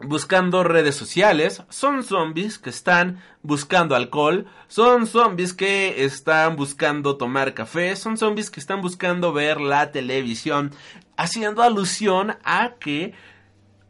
buscando 0.00 0.64
redes 0.64 0.96
sociales, 0.96 1.62
son 1.68 2.02
zombies 2.02 2.58
que 2.58 2.70
están 2.70 3.22
buscando 3.42 3.94
alcohol, 3.94 4.46
son 4.66 5.06
zombies 5.06 5.52
que 5.52 6.02
están 6.04 6.56
buscando 6.56 7.16
tomar 7.16 7.54
café, 7.54 7.94
son 7.94 8.16
zombies 8.16 8.50
que 8.50 8.58
están 8.58 8.80
buscando 8.80 9.32
ver 9.32 9.60
la 9.60 9.92
televisión, 9.92 10.72
haciendo 11.16 11.62
alusión 11.62 12.36
a 12.42 12.72
que 12.80 13.14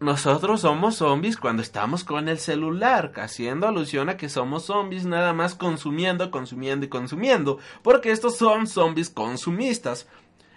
nosotros 0.01 0.62
somos 0.62 0.96
zombies 0.96 1.36
cuando 1.36 1.61
estamos 1.61 2.05
con 2.05 2.30
el 2.30 2.38
celular, 2.38 3.12
haciendo 3.16 3.68
alusión 3.68 4.09
a 4.09 4.16
que 4.16 4.30
somos 4.30 4.64
zombies 4.64 5.05
nada 5.05 5.34
más 5.34 5.55
consumiendo, 5.55 6.30
consumiendo 6.30 6.86
y 6.86 6.88
consumiendo, 6.88 7.59
porque 7.82 8.11
estos 8.11 8.38
son 8.38 8.66
zombies 8.66 9.11
consumistas. 9.11 10.09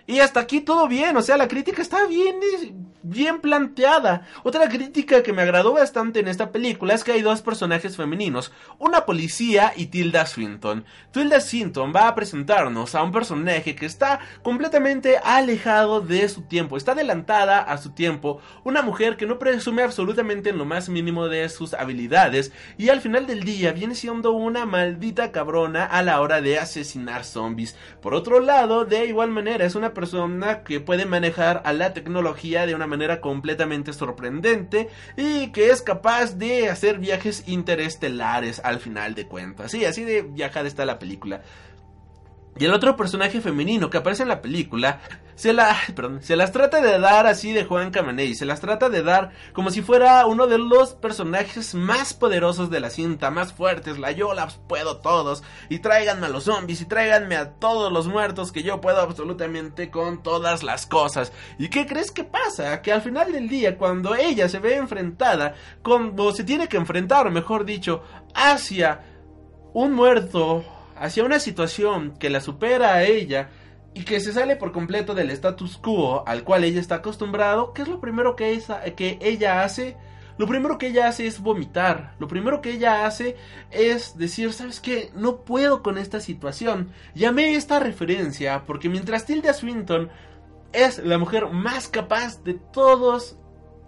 Y 0.05 0.19
hasta 0.19 0.41
aquí 0.41 0.59
todo 0.59 0.87
bien, 0.87 1.15
o 1.15 1.21
sea, 1.21 1.37
la 1.37 1.47
crítica 1.47 1.81
está 1.81 2.07
bien, 2.07 2.35
bien 3.03 3.39
planteada. 3.39 4.25
Otra 4.43 4.67
crítica 4.67 5.23
que 5.23 5.31
me 5.31 5.41
agradó 5.41 5.73
bastante 5.73 6.19
en 6.19 6.27
esta 6.27 6.51
película 6.51 6.93
es 6.93 7.05
que 7.05 7.13
hay 7.13 7.21
dos 7.21 7.41
personajes 7.41 7.95
femeninos, 7.95 8.51
una 8.79 9.05
policía 9.05 9.73
y 9.75 9.87
Tilda 9.87 10.25
Swinton. 10.25 10.83
Tilda 11.11 11.39
Swinton 11.39 11.93
va 11.95 12.07
a 12.07 12.15
presentarnos 12.15 12.95
a 12.95 13.03
un 13.03 13.13
personaje 13.13 13.75
que 13.75 13.85
está 13.85 14.19
completamente 14.41 15.19
alejado 15.23 16.01
de 16.01 16.27
su 16.27 16.41
tiempo, 16.41 16.75
está 16.75 16.91
adelantada 16.93 17.59
a 17.59 17.77
su 17.77 17.91
tiempo, 17.91 18.41
una 18.65 18.81
mujer 18.81 19.15
que 19.15 19.25
no 19.25 19.39
presume 19.39 19.83
absolutamente 19.83 20.49
en 20.49 20.57
lo 20.57 20.65
más 20.65 20.89
mínimo 20.89 21.29
de 21.29 21.47
sus 21.47 21.73
habilidades 21.73 22.51
y 22.77 22.89
al 22.89 22.99
final 22.99 23.25
del 23.25 23.43
día 23.43 23.71
viene 23.71 23.95
siendo 23.95 24.31
una 24.31 24.65
maldita 24.65 25.31
cabrona 25.31 25.85
a 25.85 26.01
la 26.03 26.19
hora 26.19 26.41
de 26.41 26.59
asesinar 26.59 27.23
zombies. 27.23 27.77
Por 28.01 28.13
otro 28.13 28.39
lado, 28.39 28.85
de 28.85 29.05
igual 29.05 29.29
manera 29.29 29.65
es 29.65 29.75
una 29.75 29.92
persona 29.93 30.63
que 30.63 30.79
puede 30.79 31.05
manejar 31.05 31.61
a 31.65 31.73
la 31.73 31.93
tecnología 31.93 32.65
de 32.65 32.75
una 32.75 32.87
manera 32.87 33.21
completamente 33.21 33.93
sorprendente 33.93 34.89
y 35.17 35.51
que 35.51 35.69
es 35.69 35.81
capaz 35.81 36.37
de 36.37 36.69
hacer 36.69 36.99
viajes 36.99 37.43
interestelares 37.47 38.59
al 38.63 38.79
final 38.79 39.15
de 39.15 39.27
cuentas. 39.27 39.71
Sí, 39.71 39.85
así 39.85 40.03
de 40.03 40.21
viajada 40.21 40.67
está 40.67 40.85
la 40.85 40.99
película. 40.99 41.41
Y 42.57 42.65
el 42.65 42.73
otro 42.73 42.95
personaje 42.95 43.41
femenino 43.41 43.89
que 43.89 43.97
aparece 43.97 44.23
en 44.23 44.29
la 44.29 44.41
película 44.41 45.01
se, 45.35 45.53
la, 45.53 45.75
perdón, 45.95 46.21
se 46.21 46.35
las 46.35 46.51
trata 46.51 46.81
de 46.81 46.99
dar 46.99 47.25
así 47.25 47.51
de 47.51 47.65
Juan 47.65 47.89
Camaney, 47.89 48.35
se 48.35 48.45
las 48.45 48.61
trata 48.61 48.89
de 48.89 49.01
dar 49.01 49.31
como 49.53 49.71
si 49.71 49.81
fuera 49.81 50.27
uno 50.27 50.45
de 50.45 50.59
los 50.59 50.93
personajes 50.93 51.73
más 51.73 52.13
poderosos 52.13 52.69
de 52.69 52.79
la 52.79 52.91
cinta, 52.91 53.31
más 53.31 53.53
fuertes, 53.53 53.97
la 53.97 54.11
yo 54.11 54.33
las 54.35 54.55
puedo 54.55 54.97
todos, 54.97 55.43
y 55.69 55.79
tráiganme 55.79 56.27
a 56.27 56.29
los 56.29 56.43
zombies, 56.43 56.81
y 56.81 56.85
tráiganme 56.85 57.35
a 57.35 57.53
todos 57.53 57.91
los 57.91 58.07
muertos, 58.07 58.51
que 58.51 58.61
yo 58.61 58.79
puedo 58.81 59.01
absolutamente 59.01 59.89
con 59.89 60.21
todas 60.21 60.61
las 60.61 60.85
cosas. 60.85 61.33
¿Y 61.57 61.69
qué 61.69 61.87
crees 61.87 62.11
que 62.11 62.23
pasa? 62.23 62.83
Que 62.83 62.91
al 62.91 63.01
final 63.01 63.31
del 63.31 63.49
día, 63.49 63.77
cuando 63.77 64.13
ella 64.13 64.47
se 64.47 64.59
ve 64.59 64.75
enfrentada, 64.75 65.55
como 65.81 66.31
se 66.31 66.43
tiene 66.43 66.67
que 66.67 66.77
enfrentar, 66.77 67.25
o 67.25 67.31
mejor 67.31 67.65
dicho, 67.65 68.03
hacia 68.35 69.01
un 69.73 69.93
muerto, 69.93 70.63
hacia 71.03 71.25
una 71.25 71.39
situación 71.39 72.13
que 72.17 72.29
la 72.29 72.39
supera 72.39 72.93
a 72.93 73.03
ella, 73.03 73.49
y 73.93 74.05
que 74.05 74.19
se 74.19 74.33
sale 74.33 74.55
por 74.55 74.71
completo 74.71 75.13
del 75.13 75.29
status 75.31 75.77
quo 75.77 76.23
al 76.25 76.43
cual 76.43 76.63
ella 76.63 76.79
está 76.79 76.95
acostumbrado, 76.95 77.73
¿qué 77.73 77.83
es 77.83 77.87
lo 77.87 77.99
primero 77.99 78.35
que, 78.35 78.59
que 78.95 79.19
ella 79.21 79.63
hace? 79.63 79.97
Lo 80.37 80.47
primero 80.47 80.79
que 80.79 80.87
ella 80.87 81.07
hace 81.07 81.27
es 81.27 81.39
vomitar. 81.39 82.15
Lo 82.17 82.27
primero 82.27 82.61
que 82.61 82.71
ella 82.71 83.05
hace 83.05 83.35
es 83.69 84.17
decir, 84.17 84.51
¿sabes 84.51 84.79
qué? 84.79 85.11
No 85.13 85.41
puedo 85.41 85.83
con 85.83 85.99
esta 85.99 86.19
situación. 86.19 86.89
Llamé 87.13 87.53
esta 87.53 87.79
referencia 87.79 88.63
porque 88.65 88.89
mientras 88.89 89.27
Tilda 89.27 89.53
Swinton 89.53 90.09
es 90.71 90.97
la 90.97 91.19
mujer 91.19 91.49
más 91.51 91.87
capaz 91.87 92.43
de 92.43 92.55
todos 92.55 93.37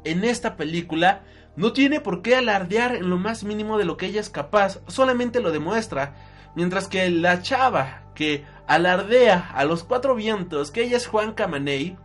en 0.03 0.24
esta 0.24 0.55
película 0.55 1.24
no 1.55 1.74
tiene 1.74 2.01
por 2.01 2.22
qué 2.22 2.36
alardear 2.36 2.95
en 2.95 3.09
lo 3.09 3.18
más 3.18 3.43
mínimo 3.43 3.78
de 3.78 3.86
lo 3.86 3.97
que 3.97 4.07
ella 4.07 4.20
es 4.20 4.30
capaz, 4.30 4.82
solamente 4.88 5.39
lo 5.39 5.51
demuestra. 5.51 6.16
Mientras 6.56 6.88
que 6.88 7.10
la 7.10 7.41
chava 7.41 8.03
que 8.16 8.45
alardea 8.68 9.51
a 9.53 9.66
los 9.66 9.84
cuatro 9.84 10.16
vientos 10.16 10.72
que 10.72 10.84
ella 10.84 10.97
es 10.97 11.08
Juan 11.08 11.34
Camaney, 11.34 11.97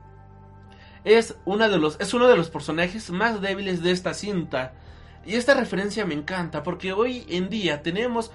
es, 1.05 1.37
una 1.45 1.69
de 1.69 1.79
los, 1.79 1.99
es 2.01 2.13
uno 2.15 2.29
de 2.29 2.37
los 2.37 2.51
personajes 2.51 3.11
más 3.11 3.41
débiles 3.41 3.83
de 3.83 3.91
esta 3.91 4.15
cinta. 4.15 4.75
Y 5.25 5.37
esta 5.37 5.55
referencia 5.55 6.05
me 6.05 6.15
encanta 6.15 6.63
porque 6.63 6.93
hoy 6.93 7.27
en 7.29 7.49
día 7.49 7.83
tenemos 7.83 8.31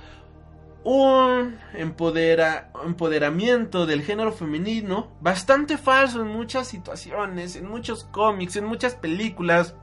un 0.84 1.58
empodera, 1.74 2.72
empoderamiento 2.86 3.88
del 3.88 4.04
género 4.04 4.32
femenino 4.32 5.12
bastante 5.20 5.78
falso 5.78 6.22
en 6.22 6.28
muchas 6.28 6.68
situaciones, 6.68 7.56
en 7.56 7.68
muchos 7.68 8.04
cómics, 8.06 8.56
en 8.56 8.66
muchas 8.66 8.94
películas, 8.94 9.76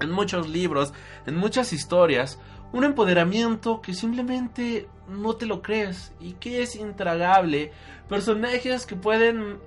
en 0.00 0.10
muchos 0.10 0.48
libros, 0.48 0.94
en 1.26 1.36
muchas 1.36 1.72
historias. 1.74 2.38
Un 2.72 2.84
empoderamiento 2.84 3.82
que 3.82 3.92
simplemente 3.92 4.88
no 5.08 5.34
te 5.34 5.46
lo 5.46 5.62
crees 5.62 6.12
y 6.20 6.32
que 6.34 6.62
es 6.62 6.76
intragable. 6.76 7.72
Personajes 8.08 8.86
que 8.86 8.96
pueden 8.96 9.58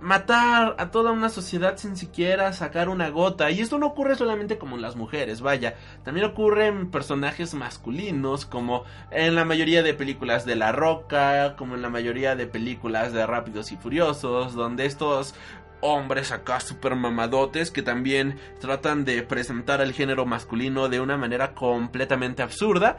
matar 0.00 0.76
a 0.78 0.90
toda 0.90 1.12
una 1.12 1.28
sociedad 1.28 1.76
sin 1.76 1.96
siquiera 1.96 2.52
sacar 2.52 2.88
una 2.88 3.10
gota. 3.10 3.50
Y 3.50 3.60
esto 3.60 3.78
no 3.78 3.86
ocurre 3.86 4.16
solamente 4.16 4.58
como 4.58 4.76
en 4.76 4.82
las 4.82 4.96
mujeres, 4.96 5.40
vaya. 5.40 5.74
También 6.04 6.26
ocurre 6.26 6.66
en 6.66 6.90
personajes 6.90 7.54
masculinos, 7.54 8.46
como 8.46 8.84
en 9.10 9.34
la 9.34 9.44
mayoría 9.44 9.82
de 9.82 9.94
películas 9.94 10.46
de 10.46 10.56
La 10.56 10.72
Roca, 10.72 11.54
como 11.56 11.74
en 11.74 11.82
la 11.82 11.90
mayoría 11.90 12.34
de 12.34 12.46
películas 12.46 13.12
de 13.12 13.26
Rápidos 13.26 13.72
y 13.72 13.76
Furiosos, 13.76 14.54
donde 14.54 14.86
estos 14.86 15.34
hombres 15.82 16.30
acá 16.30 16.60
super 16.60 16.94
mamadotes 16.94 17.70
que 17.70 17.82
también 17.82 18.38
tratan 18.60 19.06
de 19.06 19.22
presentar 19.22 19.80
al 19.80 19.92
género 19.92 20.26
masculino 20.26 20.90
de 20.90 21.00
una 21.00 21.16
manera 21.16 21.54
completamente 21.54 22.42
absurda 22.42 22.98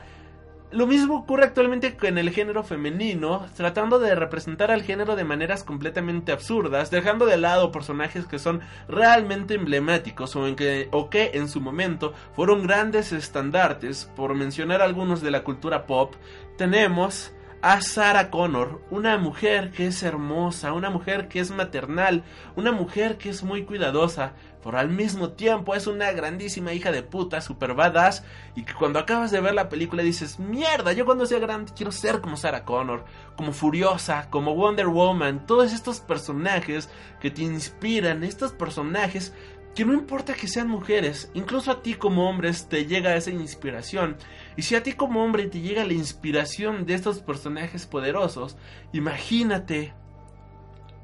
lo 0.71 0.87
mismo 0.87 1.17
ocurre 1.17 1.45
actualmente 1.45 1.97
con 1.97 2.17
el 2.17 2.29
género 2.29 2.63
femenino, 2.63 3.45
tratando 3.55 3.99
de 3.99 4.15
representar 4.15 4.71
al 4.71 4.83
género 4.83 5.15
de 5.15 5.25
maneras 5.25 5.63
completamente 5.63 6.31
absurdas, 6.31 6.89
dejando 6.89 7.25
de 7.25 7.37
lado 7.37 7.71
personajes 7.71 8.25
que 8.25 8.39
son 8.39 8.61
realmente 8.87 9.55
emblemáticos 9.55 10.35
o, 10.35 10.55
que, 10.55 10.87
o 10.91 11.09
que 11.09 11.31
en 11.33 11.49
su 11.49 11.59
momento 11.59 12.13
fueron 12.33 12.63
grandes 12.63 13.11
estandartes, 13.11 14.09
por 14.15 14.33
mencionar 14.33 14.81
algunos 14.81 15.21
de 15.21 15.31
la 15.31 15.43
cultura 15.43 15.85
pop, 15.85 16.15
tenemos 16.57 17.33
a 17.61 17.81
Sarah 17.81 18.31
Connor, 18.31 18.81
una 18.89 19.17
mujer 19.17 19.71
que 19.71 19.87
es 19.87 20.01
hermosa, 20.01 20.73
una 20.73 20.89
mujer 20.89 21.27
que 21.27 21.39
es 21.39 21.51
maternal, 21.51 22.23
una 22.55 22.71
mujer 22.71 23.17
que 23.17 23.29
es 23.29 23.43
muy 23.43 23.65
cuidadosa, 23.65 24.33
pero 24.63 24.77
al 24.77 24.89
mismo 24.89 25.31
tiempo 25.31 25.75
es 25.75 25.87
una 25.87 26.11
grandísima 26.11 26.73
hija 26.73 26.91
de 26.91 27.03
puta, 27.03 27.41
super 27.41 27.73
badass, 27.73 28.23
y 28.55 28.63
que 28.63 28.73
cuando 28.73 28.99
acabas 28.99 29.31
de 29.31 29.41
ver 29.41 29.53
la 29.53 29.69
película 29.69 30.03
dices, 30.03 30.39
mierda, 30.39 30.93
yo 30.93 31.05
cuando 31.05 31.25
sea 31.25 31.39
grande 31.39 31.71
quiero 31.75 31.91
ser 31.91 32.21
como 32.21 32.37
Sarah 32.37 32.65
Connor, 32.65 33.05
como 33.35 33.53
Furiosa, 33.53 34.29
como 34.29 34.55
Wonder 34.55 34.87
Woman, 34.87 35.45
todos 35.45 35.73
estos 35.73 35.99
personajes 35.99 36.89
que 37.19 37.31
te 37.31 37.43
inspiran, 37.43 38.23
estos 38.23 38.51
personajes 38.51 39.33
que 39.75 39.85
no 39.85 39.93
importa 39.93 40.33
que 40.33 40.47
sean 40.47 40.67
mujeres, 40.67 41.31
incluso 41.33 41.71
a 41.71 41.81
ti 41.81 41.93
como 41.93 42.29
hombres 42.29 42.67
te 42.67 42.85
llega 42.85 43.15
esa 43.15 43.31
inspiración. 43.31 44.17
Y 44.57 44.63
si 44.63 44.75
a 44.75 44.83
ti 44.83 44.93
como 44.93 45.23
hombre 45.23 45.47
te 45.47 45.61
llega 45.61 45.85
la 45.85 45.93
inspiración 45.93 46.85
de 46.85 46.93
estos 46.93 47.19
personajes 47.19 47.85
poderosos, 47.85 48.57
imagínate, 48.91 49.93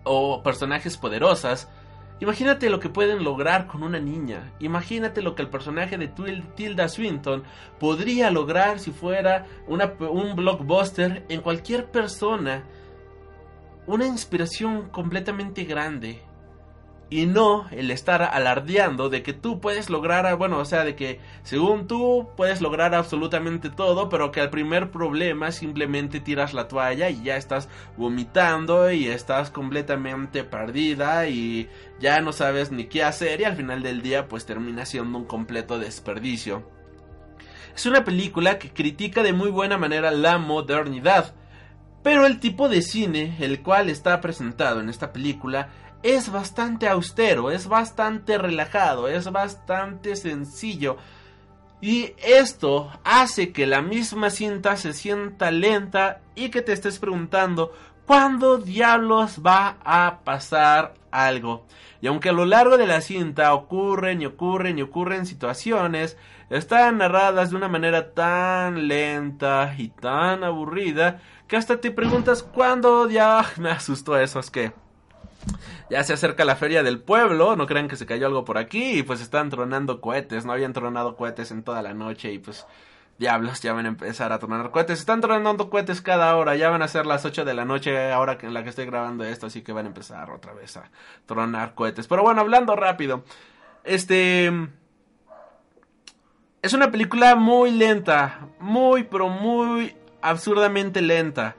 o 0.04 0.44
personajes 0.44 0.98
poderosas, 0.98 1.70
Imagínate 2.20 2.70
lo 2.70 2.80
que 2.80 2.90
pueden 2.90 3.24
lograr 3.24 3.68
con 3.68 3.84
una 3.84 4.00
niña. 4.00 4.52
Imagínate 4.60 5.22
lo 5.22 5.36
que 5.36 5.44
el 5.44 5.50
personaje 5.50 5.98
de 5.98 6.08
Tilda 6.08 6.90
Swinton 6.90 7.44
podría 7.80 8.32
lograr 8.32 8.80
si 8.80 8.92
fuera 8.92 9.46
un 9.68 10.36
blockbuster 10.36 11.26
en 11.30 11.42
cualquier 11.42 11.86
persona. 11.92 12.64
Una 13.86 14.08
inspiración 14.08 14.90
completamente 14.90 15.64
grande 15.64 16.27
y 17.10 17.26
no 17.26 17.68
el 17.72 17.90
estar 17.92 18.22
alardeando 18.22 19.10
de 19.10 19.24
que 19.24 19.34
tú 19.34 19.62
puedes 19.62 19.90
lograr, 19.90 20.36
bueno, 20.36 20.58
o 20.60 20.66
sea, 20.66 20.84
de 20.84 20.96
que 20.96 21.20
según 21.44 21.88
tú 21.88 22.30
puedes 22.36 22.60
lograr 22.60 22.94
absolutamente 22.94 23.70
todo, 23.70 24.10
pero 24.10 24.32
que 24.32 24.42
al 24.42 24.50
primer 24.50 24.92
problema 24.92 25.52
simplemente 25.52 26.20
tiras 26.20 26.54
la 26.54 26.68
toalla 26.68 27.10
y 27.10 27.24
ya 27.24 27.38
estás 27.38 27.70
vomitando 27.96 28.92
y 28.92 29.08
estás 29.08 29.52
completamente 29.52 30.44
perdida 30.44 31.28
y 31.28 31.70
ya 32.00 32.20
no 32.20 32.34
sabes 32.34 32.72
ni 32.72 32.86
qué 32.86 33.04
hacer 33.04 33.40
y 33.40 33.46
al 33.46 33.56
final 33.56 33.84
del 33.84 34.02
día 34.02 34.28
pues 34.28 34.46
termina 34.46 34.86
siendo 34.86 35.18
un 35.18 35.26
completo 35.26 35.80
desperdicio. 35.80 36.70
Es 37.74 37.86
una 37.86 38.04
película 38.04 38.60
que 38.60 38.72
critica 38.72 39.24
de 39.24 39.34
muy 39.34 39.50
buena 39.50 39.78
manera 39.78 40.12
la 40.12 40.40
modernidad, 40.40 41.36
pero 42.04 42.26
el 42.26 42.40
tipo 42.40 42.68
de 42.68 42.82
cine 42.82 43.38
el 43.40 43.62
cual 43.62 43.90
está 43.90 44.20
presentado 44.20 44.82
en 44.82 44.90
esta 44.90 45.14
película 45.14 45.70
es 46.04 46.32
bastante 46.32 46.88
austero, 46.88 47.52
es 47.52 47.68
bastante 47.68 48.38
relajado, 48.38 49.08
es 49.08 49.32
bastante 49.32 50.16
sencillo. 50.16 50.98
Y 51.82 52.14
esto 52.18 52.92
hace 53.04 53.52
que 53.52 53.68
la 53.68 53.82
misma 53.82 54.30
cinta 54.30 54.78
se 54.78 54.94
sienta 54.94 55.52
lenta 55.52 56.22
y 56.36 56.50
que 56.50 56.62
te 56.62 56.74
estés 56.74 56.98
preguntando 56.98 57.72
cuándo 58.06 58.58
diablos 58.58 59.42
va 59.46 59.78
a 59.84 60.22
pasar 60.24 60.96
algo. 61.12 61.66
Y 62.02 62.08
aunque 62.08 62.30
a 62.30 62.34
lo 62.34 62.46
largo 62.46 62.78
de 62.78 62.88
la 62.88 63.02
cinta 63.02 63.54
ocurren 63.54 64.22
y 64.22 64.26
ocurren 64.26 64.80
y 64.80 64.82
ocurren 64.82 65.26
situaciones, 65.26 66.18
están 66.50 67.00
narradas 67.00 67.52
de 67.52 67.58
una 67.58 67.68
manera 67.68 68.14
tan 68.14 68.88
lenta 68.88 69.76
y 69.78 69.90
tan 69.90 70.44
aburrida 70.44 71.20
que 71.48 71.58
hasta 71.58 71.80
te 71.80 71.92
preguntas 71.92 72.44
cuándo 72.44 73.10
ya 73.10 73.46
me 73.58 73.70
asustó 73.70 74.18
eso, 74.18 74.40
es 74.40 74.50
que 74.50 74.74
ya 75.90 76.04
se 76.04 76.14
acerca 76.14 76.46
la 76.46 76.56
feria 76.56 76.84
del 76.84 77.00
pueblo, 77.00 77.56
no 77.56 77.66
crean 77.66 77.88
que 77.88 77.96
se 77.96 78.06
cayó 78.06 78.28
algo 78.28 78.46
por 78.46 78.58
aquí 78.58 79.00
y 79.00 79.04
pues 79.04 79.22
están 79.22 79.50
tronando 79.50 80.02
cohetes, 80.02 80.46
no 80.46 80.54
habían 80.54 80.74
tronado 80.74 81.16
cohetes 81.16 81.52
en 81.52 81.64
toda 81.64 81.82
la 81.82 81.94
noche 81.94 82.32
y 82.32 82.40
pues 82.40 82.66
diablos, 83.18 83.62
ya 83.62 83.74
van 83.74 83.86
a 83.86 83.90
empezar 83.90 84.32
a 84.32 84.40
tronar 84.40 84.72
cohetes, 84.72 85.00
están 85.00 85.22
tronando 85.22 85.70
cohetes 85.70 86.02
cada 86.02 86.36
hora, 86.36 86.56
ya 86.56 86.70
van 86.70 86.82
a 86.82 86.88
ser 86.88 87.06
las 87.06 87.26
8 87.26 87.46
de 87.46 87.54
la 87.54 87.66
noche 87.66 88.12
ahora 88.12 88.38
en 88.42 88.54
la 88.54 88.64
que 88.64 88.70
estoy 88.70 88.86
grabando 88.86 89.24
esto, 89.24 89.48
así 89.48 89.62
que 89.62 89.74
van 89.74 89.86
a 89.86 89.90
empezar 89.90 90.30
otra 90.30 90.54
vez 90.54 90.78
a 90.78 90.92
tronar 91.26 91.74
cohetes. 91.74 92.08
Pero 92.08 92.24
bueno, 92.24 92.42
hablando 92.42 92.76
rápido, 92.76 93.24
este... 93.84 94.52
Es 96.62 96.74
una 96.74 96.92
película 96.92 97.36
muy 97.36 97.72
lenta, 97.72 98.50
muy, 98.60 99.04
pero 99.04 99.30
muy 99.30 99.96
absurdamente 100.22 101.02
lenta, 101.02 101.56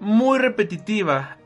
muy 0.00 0.38
repetitiva 0.38 1.37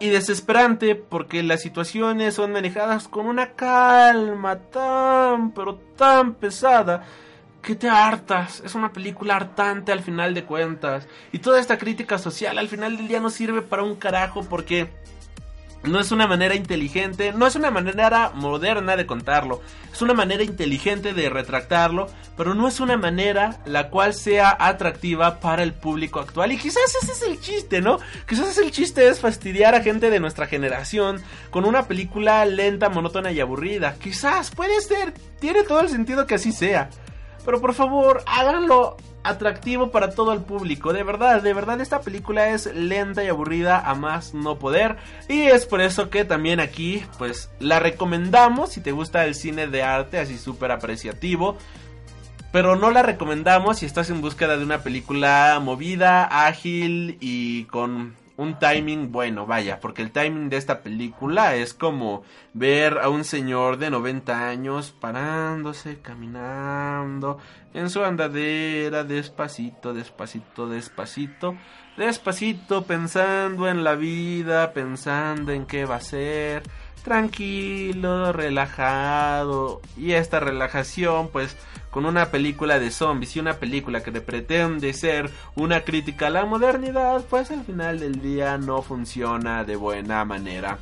y 0.00 0.08
desesperante 0.08 0.94
porque 0.94 1.42
las 1.42 1.60
situaciones 1.60 2.34
son 2.34 2.52
manejadas 2.52 3.06
con 3.06 3.26
una 3.26 3.50
calma 3.52 4.56
tan, 4.56 5.52
pero 5.52 5.76
tan 5.96 6.34
pesada 6.34 7.04
que 7.62 7.76
te 7.76 7.88
hartas. 7.88 8.62
Es 8.64 8.74
una 8.74 8.92
película 8.92 9.36
hartante 9.36 9.92
al 9.92 10.00
final 10.00 10.32
de 10.32 10.44
cuentas. 10.44 11.06
Y 11.32 11.38
toda 11.38 11.60
esta 11.60 11.76
crítica 11.76 12.18
social 12.18 12.56
al 12.58 12.68
final 12.68 12.96
del 12.96 13.08
día 13.08 13.20
no 13.20 13.28
sirve 13.28 13.60
para 13.60 13.82
un 13.82 13.94
carajo 13.94 14.42
porque 14.42 14.88
no 15.82 15.98
es 15.98 16.12
una 16.12 16.26
manera 16.26 16.54
inteligente, 16.54 17.32
no 17.32 17.46
es 17.46 17.56
una 17.56 17.70
manera 17.70 18.32
moderna 18.34 18.96
de 18.96 19.06
contarlo, 19.06 19.62
es 19.92 20.02
una 20.02 20.14
manera 20.14 20.42
inteligente 20.42 21.14
de 21.14 21.30
retractarlo, 21.30 22.08
pero 22.36 22.54
no 22.54 22.68
es 22.68 22.80
una 22.80 22.96
manera 22.96 23.60
la 23.64 23.88
cual 23.88 24.14
sea 24.14 24.56
atractiva 24.58 25.40
para 25.40 25.62
el 25.62 25.72
público 25.72 26.20
actual. 26.20 26.52
Y 26.52 26.58
quizás 26.58 26.94
ese 27.02 27.12
es 27.12 27.22
el 27.22 27.40
chiste, 27.40 27.80
¿no? 27.80 27.98
Quizás 28.28 28.56
el 28.58 28.70
chiste 28.70 29.08
es 29.08 29.20
fastidiar 29.20 29.74
a 29.74 29.82
gente 29.82 30.10
de 30.10 30.20
nuestra 30.20 30.46
generación 30.46 31.22
con 31.50 31.64
una 31.64 31.86
película 31.86 32.44
lenta, 32.44 32.88
monótona 32.88 33.32
y 33.32 33.40
aburrida. 33.40 33.94
Quizás, 34.00 34.50
puede 34.50 34.80
ser, 34.80 35.12
tiene 35.40 35.62
todo 35.64 35.80
el 35.80 35.88
sentido 35.88 36.26
que 36.26 36.34
así 36.34 36.52
sea. 36.52 36.90
Pero 37.50 37.60
por 37.60 37.74
favor, 37.74 38.22
háganlo 38.26 38.96
atractivo 39.24 39.90
para 39.90 40.10
todo 40.10 40.32
el 40.32 40.40
público. 40.40 40.92
De 40.92 41.02
verdad, 41.02 41.42
de 41.42 41.52
verdad 41.52 41.80
esta 41.80 42.00
película 42.00 42.50
es 42.50 42.72
lenta 42.72 43.24
y 43.24 43.26
aburrida 43.26 43.80
a 43.80 43.96
más 43.96 44.34
no 44.34 44.60
poder. 44.60 44.98
Y 45.28 45.40
es 45.42 45.66
por 45.66 45.80
eso 45.80 46.10
que 46.10 46.24
también 46.24 46.60
aquí 46.60 47.02
pues 47.18 47.50
la 47.58 47.80
recomendamos 47.80 48.70
si 48.70 48.80
te 48.80 48.92
gusta 48.92 49.24
el 49.24 49.34
cine 49.34 49.66
de 49.66 49.82
arte 49.82 50.20
así 50.20 50.38
súper 50.38 50.70
apreciativo. 50.70 51.58
Pero 52.52 52.76
no 52.76 52.92
la 52.92 53.02
recomendamos 53.02 53.80
si 53.80 53.86
estás 53.86 54.10
en 54.10 54.20
búsqueda 54.20 54.56
de 54.56 54.62
una 54.62 54.84
película 54.84 55.58
movida, 55.60 56.46
ágil 56.46 57.18
y 57.20 57.64
con 57.64 58.14
un 58.40 58.58
timing 58.58 59.12
bueno, 59.12 59.44
vaya, 59.44 59.80
porque 59.80 60.00
el 60.00 60.12
timing 60.12 60.48
de 60.48 60.56
esta 60.56 60.80
película 60.80 61.56
es 61.56 61.74
como 61.74 62.22
ver 62.54 62.96
a 62.96 63.10
un 63.10 63.24
señor 63.24 63.76
de 63.76 63.90
90 63.90 64.48
años 64.48 64.94
parándose, 64.98 65.98
caminando 66.00 67.36
en 67.74 67.90
su 67.90 68.02
andadera, 68.02 69.04
despacito, 69.04 69.92
despacito, 69.92 70.66
despacito, 70.70 71.54
despacito, 71.98 72.84
pensando 72.84 73.68
en 73.68 73.84
la 73.84 73.94
vida, 73.94 74.72
pensando 74.72 75.52
en 75.52 75.66
qué 75.66 75.84
va 75.84 75.96
a 75.96 76.00
ser, 76.00 76.62
tranquilo, 77.04 78.32
relajado 78.32 79.82
y 79.98 80.12
esta 80.12 80.40
relajación 80.40 81.28
pues 81.28 81.58
con 81.90 82.06
una 82.06 82.30
película 82.30 82.78
de 82.78 82.90
zombies 82.90 83.36
y 83.36 83.40
una 83.40 83.54
película 83.54 84.02
que 84.02 84.12
pretende 84.20 84.92
ser 84.92 85.30
una 85.54 85.82
crítica 85.82 86.28
a 86.28 86.30
la 86.30 86.44
modernidad 86.44 87.24
pues 87.28 87.50
al 87.50 87.64
final 87.64 88.00
del 88.00 88.20
día 88.20 88.58
no 88.58 88.82
funciona 88.82 89.64
de 89.64 89.76
buena 89.76 90.24
manera 90.24 90.78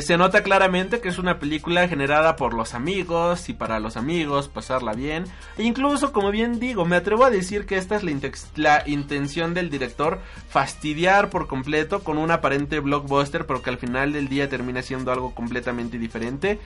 se 0.00 0.16
nota 0.16 0.42
claramente 0.42 1.00
que 1.00 1.08
es 1.08 1.18
una 1.18 1.38
película 1.38 1.86
generada 1.88 2.36
por 2.36 2.54
los 2.54 2.74
amigos 2.74 3.48
y 3.48 3.52
para 3.52 3.78
los 3.78 3.96
amigos, 3.96 4.48
pasarla 4.48 4.92
bien. 4.92 5.24
E 5.56 5.62
incluso, 5.62 6.12
como 6.12 6.30
bien 6.30 6.58
digo, 6.58 6.84
me 6.84 6.96
atrevo 6.96 7.24
a 7.24 7.30
decir 7.30 7.66
que 7.66 7.76
esta 7.76 7.96
es 7.96 8.02
la, 8.02 8.12
la, 8.56 8.82
intención 8.88 9.54
del 9.54 9.70
director, 9.70 10.20
fastidiar 10.48 11.30
por 11.30 11.46
completo 11.46 12.02
con 12.02 12.18
un 12.18 12.30
aparente 12.30 12.80
blockbuster, 12.80 13.46
pero 13.46 13.62
que 13.62 13.70
al 13.70 13.78
final 13.78 14.12
del 14.12 14.28
día 14.28 14.48
termina 14.48 14.82
siendo 14.82 15.12
algo 15.12 15.34
completamente 15.34 15.98
diferente. 15.98 16.58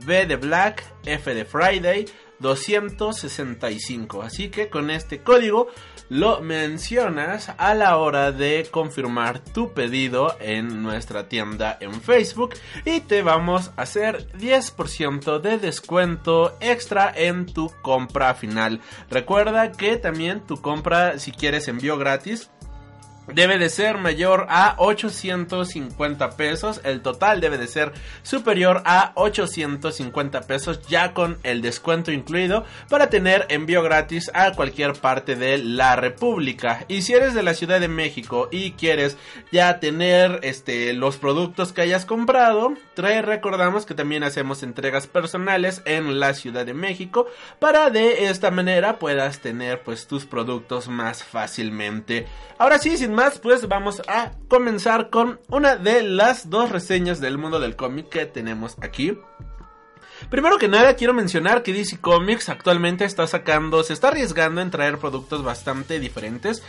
B 0.06 0.26
de 0.26 0.36
Black, 0.36 0.84
F 1.06 1.34
de 1.34 1.46
Friday, 1.46 2.06
265. 2.40 4.22
Así 4.22 4.50
que 4.50 4.70
con 4.70 4.90
este 4.90 5.22
código 5.22 5.68
lo 6.10 6.42
mencionas 6.42 7.52
a 7.58 7.74
la 7.76 7.98
hora 7.98 8.32
de 8.32 8.68
confirmar 8.72 9.40
tu 9.40 9.74
pedido 9.74 10.36
en 10.40 10.82
nuestra 10.82 11.30
tienda 11.30 11.78
en 11.80 12.02
Facebook 12.02 12.56
y 12.84 13.02
te 13.02 13.22
vamos 13.22 13.72
a 13.78 13.84
hacer 13.84 14.28
10% 14.34 15.40
de 15.40 15.60
descuento 15.60 16.58
extra 16.62 17.14
en 17.16 17.46
tu 17.46 17.72
compra 17.82 18.34
final. 18.34 18.82
Recuerda 19.10 19.72
que 19.72 19.98
también 19.98 20.42
tu 20.42 20.62
compra 20.62 21.20
si 21.20 21.32
quieres 21.32 21.68
envío 21.68 21.98
gratis 21.98 22.50
debe 23.34 23.58
de 23.58 23.70
ser 23.70 23.98
mayor 23.98 24.46
a 24.50 24.76
850 24.78 26.32
pesos. 26.38 26.82
El 26.84 27.02
total 27.02 27.42
debe 27.42 27.58
de 27.58 27.68
ser 27.68 27.94
superior 28.24 28.82
a 28.86 29.12
850 29.16 30.42
pesos 30.42 30.82
ya 30.88 31.14
con 31.14 31.38
el 31.44 31.62
descuento 31.62 32.12
incluido 32.12 32.66
para 32.90 33.10
tener 33.10 33.46
envío 33.50 33.84
gratis 33.84 34.32
a 34.34 34.54
cualquier 34.54 34.94
parte 34.94 35.36
de 35.36 35.58
la 35.58 35.96
República. 35.96 36.86
Y 36.88 37.02
si 37.02 37.14
eres 37.14 37.34
de 37.34 37.44
la 37.44 37.54
Ciudad 37.54 37.80
de 37.80 37.88
México 37.88 38.50
y 38.52 38.72
quieres 38.72 39.18
ya 39.52 39.80
tener 39.80 40.40
este 40.44 40.94
los 40.94 41.18
productos 41.18 41.74
que 41.74 41.82
hayas 41.82 42.06
comprado, 42.06 42.74
trae 42.94 43.22
recordamos 43.22 43.86
que 43.86 43.94
también 43.94 44.24
hacemos 44.24 44.64
entregas 44.64 45.08
personales 45.08 45.82
en 45.86 46.20
la 46.20 46.34
Ciudad 46.34 46.66
de 46.66 46.74
México 46.74 47.28
para 47.60 47.90
de 47.90 48.26
esta 48.26 48.52
manera 48.52 49.00
puedas 49.00 49.40
tener 49.40 49.82
pues 49.82 50.08
tus 50.08 50.26
productos 50.26 50.88
más 50.88 51.24
fácilmente. 51.24 52.28
Ahora 52.58 52.78
sí, 52.78 52.98
sin 52.98 53.14
más, 53.20 53.38
pues 53.38 53.68
vamos 53.68 54.02
a 54.08 54.32
comenzar 54.48 55.10
con 55.10 55.42
una 55.50 55.76
de 55.76 56.04
las 56.04 56.50
dos 56.50 56.70
reseñas 56.70 57.20
del 57.20 57.38
mundo 57.38 57.60
del 57.60 57.76
cómic 57.76 58.08
que 58.08 58.26
tenemos 58.26 58.78
aquí. 58.80 59.20
Primero 60.30 60.58
que 60.58 60.70
nada 60.70 60.94
quiero 60.94 61.14
mencionar 61.14 61.62
que 61.62 61.74
DC 61.74 62.00
Comics 62.00 62.48
actualmente 62.48 63.04
está 63.04 63.28
sacando, 63.28 63.84
se 63.84 63.92
está 63.92 64.08
arriesgando 64.08 64.62
en 64.62 64.72
traer 64.72 65.00
productos 65.00 65.44
bastante 65.44 66.00
diferentes. 66.00 66.64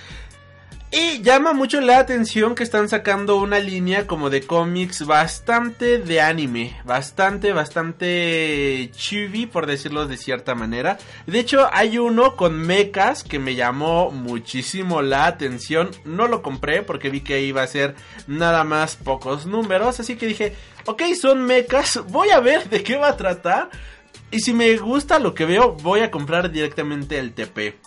Y 0.93 1.23
llama 1.23 1.53
mucho 1.53 1.81
la 1.81 2.01
atención 2.01 2.57
que 2.57 2.65
están 2.65 2.89
sacando 2.89 3.37
una 3.37 3.61
línea 3.61 4.09
como 4.09 4.29
de 4.29 4.43
cómics 4.43 5.07
bastante 5.07 5.99
de 5.99 6.21
anime, 6.21 6.81
bastante, 6.85 7.53
bastante 7.53 8.91
chibi 8.93 9.47
por 9.47 9.67
decirlo 9.67 10.09
de 10.09 10.17
cierta 10.17 10.57
manera. 10.57 10.99
De 11.29 11.39
hecho 11.39 11.69
hay 11.73 11.99
uno 11.99 12.35
con 12.35 12.57
mechas 12.59 13.23
que 13.23 13.39
me 13.39 13.55
llamó 13.55 14.11
muchísimo 14.11 15.01
la 15.01 15.27
atención, 15.27 15.91
no 16.05 16.27
lo 16.27 16.43
compré 16.43 16.83
porque 16.83 17.09
vi 17.09 17.21
que 17.21 17.41
iba 17.41 17.63
a 17.63 17.69
ser 17.69 17.95
nada 18.27 18.65
más 18.65 18.97
pocos 18.97 19.47
números, 19.47 20.01
así 20.01 20.17
que 20.17 20.27
dije, 20.27 20.57
ok 20.87 21.03
son 21.21 21.45
mechas, 21.45 22.01
voy 22.09 22.31
a 22.31 22.41
ver 22.41 22.69
de 22.69 22.83
qué 22.83 22.97
va 22.97 23.11
a 23.11 23.17
tratar. 23.17 23.71
Y 24.33 24.41
si 24.41 24.53
me 24.53 24.77
gusta 24.77 25.21
lo 25.21 25.35
que 25.35 25.45
veo, 25.45 25.73
voy 25.83 26.01
a 26.01 26.11
comprar 26.11 26.51
directamente 26.51 27.17
el 27.21 27.33
TP. 27.33 27.79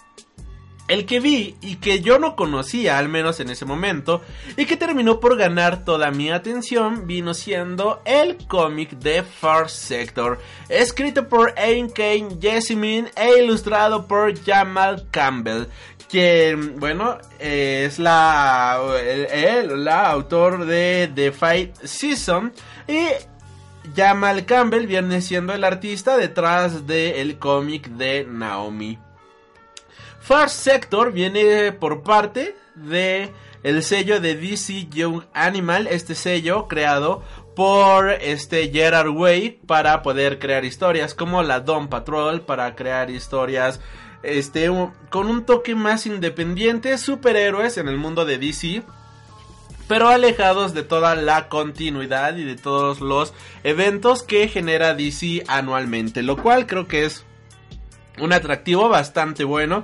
El 0.89 1.05
que 1.05 1.21
vi 1.21 1.55
y 1.61 1.77
que 1.77 2.01
yo 2.01 2.19
no 2.19 2.35
conocía, 2.35 2.97
al 2.97 3.07
menos 3.07 3.39
en 3.39 3.49
ese 3.49 3.63
momento, 3.63 4.21
y 4.57 4.65
que 4.65 4.75
terminó 4.75 5.21
por 5.21 5.37
ganar 5.37 5.85
toda 5.85 6.11
mi 6.11 6.29
atención, 6.29 7.07
vino 7.07 7.33
siendo 7.33 8.01
el 8.03 8.37
cómic 8.47 8.91
de 8.99 9.23
Far 9.23 9.69
Sector, 9.69 10.39
escrito 10.67 11.29
por 11.29 11.57
Ayn 11.57 11.89
Kane 11.89 12.37
Jessamine 12.41 13.09
e 13.15 13.43
ilustrado 13.43 14.07
por 14.07 14.37
Jamal 14.43 15.07
Campbell, 15.09 15.67
quien, 16.09 16.79
bueno, 16.79 17.17
es 17.39 17.97
la, 17.97 18.79
el, 19.01 19.85
la 19.85 20.11
autor 20.11 20.65
de 20.65 21.09
The 21.15 21.31
Fight 21.31 21.75
Season 21.81 22.51
y 22.87 23.07
Jamal 23.95 24.45
Campbell 24.45 24.85
viene 24.85 25.21
siendo 25.21 25.53
el 25.53 25.63
artista 25.63 26.17
detrás 26.17 26.85
del 26.85 27.39
cómic 27.39 27.87
de 27.87 28.25
Naomi. 28.29 28.99
First 30.23 30.55
Sector 30.61 31.11
viene 31.11 31.73
por 31.73 32.01
parte 32.01 32.55
de 32.75 33.29
el 33.61 33.83
sello 33.83 34.21
de 34.21 34.35
DC 34.35 34.87
Young 34.89 35.23
Animal, 35.33 35.87
este 35.87 36.15
sello 36.15 36.69
creado 36.69 37.21
por 37.57 38.09
este 38.09 38.71
Gerard 38.71 39.09
Way 39.09 39.59
para 39.67 40.01
poder 40.01 40.39
crear 40.39 40.63
historias 40.63 41.13
como 41.13 41.43
la 41.43 41.59
Dawn 41.59 41.89
Patrol 41.89 42.39
para 42.39 42.73
crear 42.73 43.09
historias 43.09 43.81
este 44.23 44.69
con 45.09 45.27
un 45.27 45.45
toque 45.45 45.75
más 45.75 46.05
independiente, 46.05 46.97
superhéroes 46.97 47.77
en 47.77 47.89
el 47.89 47.97
mundo 47.97 48.23
de 48.23 48.37
DC 48.37 48.81
pero 49.89 50.07
alejados 50.07 50.73
de 50.73 50.83
toda 50.83 51.15
la 51.15 51.49
continuidad 51.49 52.37
y 52.37 52.45
de 52.45 52.55
todos 52.55 53.01
los 53.01 53.33
eventos 53.65 54.23
que 54.23 54.47
genera 54.47 54.93
DC 54.93 55.43
anualmente, 55.49 56.23
lo 56.23 56.37
cual 56.37 56.65
creo 56.65 56.87
que 56.87 57.03
es 57.03 57.25
un 58.21 58.31
atractivo 58.31 58.87
bastante 58.87 59.43
bueno 59.43 59.83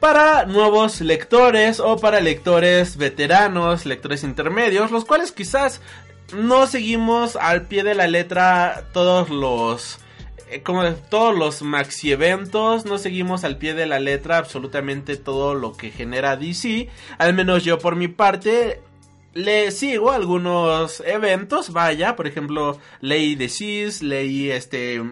para 0.00 0.44
nuevos 0.44 1.00
lectores 1.00 1.80
o 1.80 1.96
para 1.96 2.20
lectores 2.20 2.96
veteranos, 2.96 3.86
lectores 3.86 4.22
intermedios, 4.24 4.90
los 4.90 5.04
cuales 5.04 5.32
quizás 5.32 5.80
no 6.34 6.66
seguimos 6.66 7.36
al 7.36 7.66
pie 7.66 7.84
de 7.84 7.94
la 7.94 8.06
letra 8.06 8.84
todos 8.92 9.30
los 9.30 9.98
eh, 10.48 10.62
como 10.62 10.84
todos 10.94 11.36
los 11.36 11.62
maxi 11.62 12.12
eventos, 12.12 12.84
no 12.84 12.98
seguimos 12.98 13.42
al 13.44 13.58
pie 13.58 13.74
de 13.74 13.86
la 13.86 13.98
letra 13.98 14.38
absolutamente 14.38 15.16
todo 15.16 15.54
lo 15.54 15.76
que 15.76 15.90
genera 15.90 16.36
DC, 16.36 16.88
al 17.18 17.34
menos 17.34 17.64
yo 17.64 17.78
por 17.78 17.96
mi 17.96 18.08
parte 18.08 18.80
le 19.34 19.70
sigo 19.70 20.12
algunos 20.12 21.00
eventos, 21.00 21.72
vaya, 21.72 22.16
por 22.16 22.26
ejemplo, 22.26 22.78
leí 23.00 23.36
The 23.36 23.48
Seas, 23.48 24.02
leí 24.02 24.50
este 24.50 25.02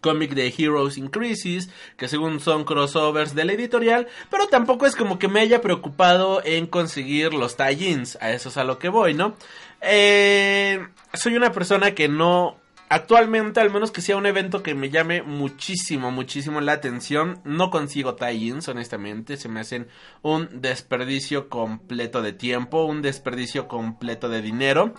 cómic 0.00 0.34
de 0.34 0.52
Heroes 0.56 0.98
in 0.98 1.08
Crisis, 1.08 1.70
que 1.96 2.08
según 2.08 2.40
son 2.40 2.64
crossovers 2.64 3.34
de 3.34 3.44
la 3.44 3.52
editorial, 3.52 4.08
pero 4.30 4.46
tampoco 4.48 4.86
es 4.86 4.96
como 4.96 5.18
que 5.18 5.28
me 5.28 5.40
haya 5.40 5.60
preocupado 5.60 6.42
en 6.44 6.66
conseguir 6.66 7.34
los 7.34 7.56
tie-ins, 7.56 8.16
a 8.20 8.32
eso 8.32 8.48
es 8.48 8.56
a 8.56 8.64
lo 8.64 8.78
que 8.78 8.88
voy, 8.88 9.14
¿no? 9.14 9.36
Eh, 9.80 10.86
soy 11.12 11.36
una 11.36 11.52
persona 11.52 11.94
que 11.94 12.08
no 12.08 12.58
Actualmente, 12.90 13.60
al 13.60 13.70
menos 13.70 13.90
que 13.90 14.00
sea 14.00 14.16
un 14.16 14.24
evento 14.24 14.62
que 14.62 14.74
me 14.74 14.88
llame 14.88 15.22
muchísimo, 15.22 16.10
muchísimo 16.10 16.62
la 16.62 16.72
atención, 16.72 17.38
no 17.44 17.70
consigo 17.70 18.16
tie-ins, 18.16 18.66
honestamente. 18.68 19.36
Se 19.36 19.50
me 19.50 19.60
hacen 19.60 19.88
un 20.22 20.62
desperdicio 20.62 21.50
completo 21.50 22.22
de 22.22 22.32
tiempo, 22.32 22.84
un 22.84 23.02
desperdicio 23.02 23.68
completo 23.68 24.30
de 24.30 24.40
dinero. 24.40 24.94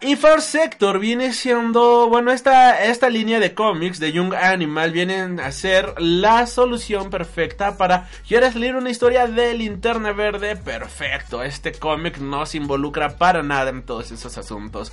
Y 0.00 0.16
Far 0.16 0.42
Sector 0.42 0.98
viene 0.98 1.32
siendo, 1.32 2.08
bueno, 2.10 2.30
esta, 2.30 2.84
esta 2.84 3.08
línea 3.08 3.40
de 3.40 3.54
cómics 3.54 3.98
de 3.98 4.12
Young 4.12 4.34
Animal 4.34 4.92
vienen 4.92 5.40
a 5.40 5.50
ser 5.50 5.94
la 5.98 6.46
solución 6.46 7.08
perfecta 7.08 7.78
para, 7.78 8.08
¿quieres 8.28 8.54
leer 8.54 8.76
una 8.76 8.90
historia 8.90 9.26
de 9.26 9.54
linterna 9.54 10.12
verde? 10.12 10.56
Perfecto, 10.56 11.42
este 11.42 11.72
cómic 11.72 12.18
no 12.18 12.44
se 12.44 12.58
involucra 12.58 13.16
para 13.16 13.42
nada 13.42 13.70
en 13.70 13.82
todos 13.82 14.10
esos 14.10 14.36
asuntos. 14.36 14.92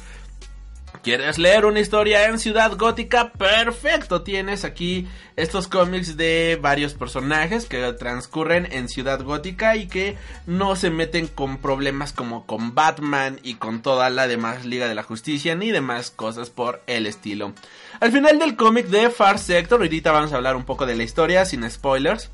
¿Quieres 1.03 1.39
leer 1.39 1.65
una 1.65 1.79
historia 1.79 2.27
en 2.27 2.37
Ciudad 2.37 2.77
Gótica? 2.77 3.31
Perfecto, 3.33 4.21
tienes 4.21 4.63
aquí 4.63 5.07
estos 5.35 5.67
cómics 5.67 6.15
de 6.15 6.59
varios 6.61 6.93
personajes 6.93 7.65
que 7.65 7.91
transcurren 7.93 8.67
en 8.71 8.87
Ciudad 8.87 9.23
Gótica 9.23 9.75
y 9.77 9.87
que 9.87 10.15
no 10.45 10.75
se 10.75 10.91
meten 10.91 11.25
con 11.25 11.57
problemas 11.57 12.13
como 12.13 12.45
con 12.45 12.75
Batman 12.75 13.39
y 13.41 13.55
con 13.55 13.81
toda 13.81 14.11
la 14.11 14.27
demás 14.27 14.63
Liga 14.63 14.87
de 14.87 14.93
la 14.93 15.01
Justicia 15.01 15.55
ni 15.55 15.71
demás 15.71 16.11
cosas 16.11 16.51
por 16.51 16.83
el 16.85 17.07
estilo. 17.07 17.53
Al 17.99 18.11
final 18.11 18.37
del 18.37 18.55
cómic 18.55 18.85
de 18.85 19.09
Far 19.09 19.39
Sector, 19.39 19.81
ahorita 19.81 20.11
vamos 20.11 20.33
a 20.33 20.35
hablar 20.35 20.55
un 20.55 20.65
poco 20.65 20.85
de 20.85 20.95
la 20.95 21.03
historia 21.03 21.45
sin 21.45 21.67
spoilers. 21.67 22.29